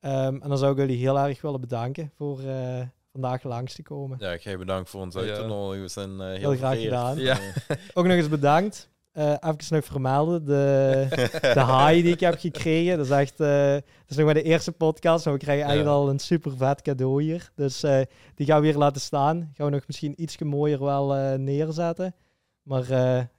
Um, 0.01 0.41
en 0.41 0.49
dan 0.49 0.57
zou 0.57 0.71
ik 0.71 0.77
jullie 0.77 0.97
heel 0.97 1.19
erg 1.19 1.41
willen 1.41 1.61
bedanken 1.61 2.11
voor 2.17 2.41
uh, 2.41 2.81
vandaag 3.11 3.43
langs 3.43 3.73
te 3.75 3.83
komen. 3.83 4.17
Ja, 4.19 4.35
jij 4.35 4.57
bedankt 4.57 4.89
voor 4.89 5.01
ons 5.01 5.15
uit 5.15 5.35
te 5.35 5.41
Ja. 5.41 5.47
nodigen. 5.47 5.81
We 5.81 5.87
zijn 5.89 6.09
uh, 6.11 6.17
heel, 6.19 6.35
Heel 6.35 6.55
graag 6.55 6.81
gedaan. 6.81 7.17
Ja. 7.17 7.37
Eh, 7.67 7.77
Ook 7.93 8.05
nog 8.05 8.13
eens 8.15 8.29
bedankt. 8.29 8.89
Eh, 9.15 9.31
even 9.31 9.75
nog 9.75 9.85
vermelden. 9.85 10.45
De, 10.45 11.07
de 11.53 11.59
haai 11.59 12.01
die 12.01 12.13
ik 12.13 12.19
heb 12.19 12.39
gekregen. 12.39 12.97
Dat 12.97 13.05
is 13.05 13.11
echt... 13.11 13.37
dat 13.37 13.83
is 14.07 14.15
nog 14.15 14.25
maar 14.25 14.33
de 14.33 14.43
eerste 14.43 14.71
podcast. 14.71 15.25
Maar 15.25 15.33
we 15.33 15.39
krijgen 15.39 15.65
eigenlijk 15.65 15.95
Ja. 15.95 16.01
al 16.01 16.09
een 16.09 16.19
super 16.19 16.51
vet 16.57 16.81
cadeau 16.81 17.23
hier. 17.23 17.51
Dus 17.55 17.83
eh, 17.83 18.01
die 18.35 18.45
gaan 18.45 18.61
we 18.61 18.67
hier 18.67 18.77
laten 18.77 19.01
staan. 19.01 19.51
Gaan 19.53 19.65
we 19.65 19.71
nog 19.71 19.87
misschien 19.87 20.21
iets 20.21 20.37
mooier 20.37 20.83
wel 20.83 21.37
neerzetten. 21.37 22.15
Maar 22.63 22.85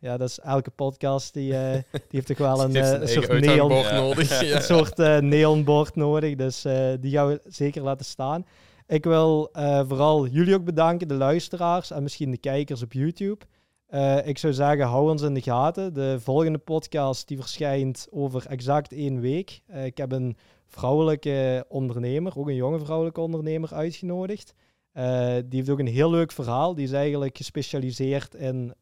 ja, 0.01 0.16
dat 0.16 0.28
is 0.28 0.39
elke 0.40 0.70
podcast 0.70 1.35
die, 1.35 1.51
die 1.51 1.94
heeft 2.11 2.27
toch 2.27 2.39
wel 2.39 2.61
een, 2.65 2.77
een 2.77 3.09
soort 3.09 3.40
neon, 3.40 3.69
nodig. 3.94 4.40
Ja. 4.48 4.57
een 4.57 4.62
soort 4.62 4.97
neonbord 5.23 5.94
nodig. 5.97 6.35
Dus 6.35 6.62
die 7.01 7.11
gaan 7.12 7.28
we 7.28 7.40
zeker 7.44 7.82
laten 7.82 8.07
staan. 8.07 8.47
Ik 8.86 9.05
wil 9.05 9.48
vooral 9.89 10.27
jullie 10.27 10.55
ook 10.55 10.65
bedanken, 10.65 11.09
de 11.09 11.15
luisteraars 11.15 11.90
en 11.90 12.03
misschien 12.03 12.31
de 12.31 12.39
kijkers 12.39 12.82
op 12.82 12.93
YouTube. 12.93 13.44
Eh, 13.87 14.27
ik 14.27 14.39
zou 14.39 14.53
zeggen, 14.53 14.87
hou 14.87 15.11
ons 15.11 15.23
in 15.23 15.35
de 15.35 15.43
gaten. 15.43 15.95
De 15.95 16.17
volgende 16.21 16.59
podcast 16.59 17.29
die 17.29 17.37
verschijnt 17.37 18.09
over 18.11 18.47
exact 18.47 18.93
één 18.93 19.21
week. 19.21 19.61
Eh, 19.67 19.85
ik 19.85 19.97
heb 19.97 20.13
een 20.13 20.37
vrouwelijke 20.67 21.65
ondernemer, 21.69 22.39
ook 22.39 22.49
een 22.49 22.55
jonge 22.55 22.79
vrouwelijke 22.79 23.21
ondernemer, 23.21 23.75
uitgenodigd. 23.75 24.55
Eh, 24.93 25.35
die 25.35 25.59
heeft 25.59 25.71
ook 25.71 25.79
een 25.79 25.87
heel 25.87 26.11
leuk 26.11 26.33
verhaal. 26.33 26.75
Die 26.75 26.85
is 26.85 26.93
eigenlijk 26.93 27.37
gespecialiseerd 27.37 28.35
in 28.35 28.75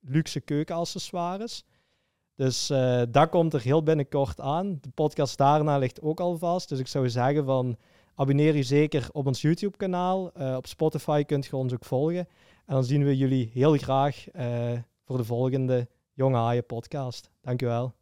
luxe 0.00 0.40
keukenaccessoires. 0.40 1.64
Dus 2.34 2.66
dat 3.10 3.28
komt 3.28 3.54
er 3.54 3.60
heel 3.60 3.82
binnenkort 3.82 4.40
aan. 4.40 4.78
De 4.80 4.90
podcast 4.94 5.36
daarna 5.36 5.78
ligt 5.78 6.02
ook 6.02 6.20
al 6.20 6.38
vast. 6.38 6.68
Dus 6.68 6.78
ik 6.78 6.86
zou 6.86 7.10
zeggen 7.10 7.44
van 7.44 7.76
abonneer 8.14 8.56
je 8.56 8.62
zeker 8.62 9.08
op 9.12 9.26
ons 9.26 9.40
YouTube 9.40 9.76
kanaal. 9.76 10.30
Op 10.56 10.66
Spotify 10.66 11.22
kunt 11.22 11.46
je 11.46 11.56
ons 11.56 11.72
ook 11.72 11.84
volgen. 11.84 12.28
En 12.68 12.74
dan 12.74 12.84
zien 12.84 13.04
we 13.04 13.16
jullie 13.16 13.50
heel 13.52 13.76
graag 13.76 14.30
eh, 14.30 14.72
voor 15.04 15.16
de 15.16 15.24
volgende 15.24 15.88
Jonge 16.12 16.36
Haaien 16.36 16.66
podcast. 16.66 17.30
Dankjewel. 17.40 17.97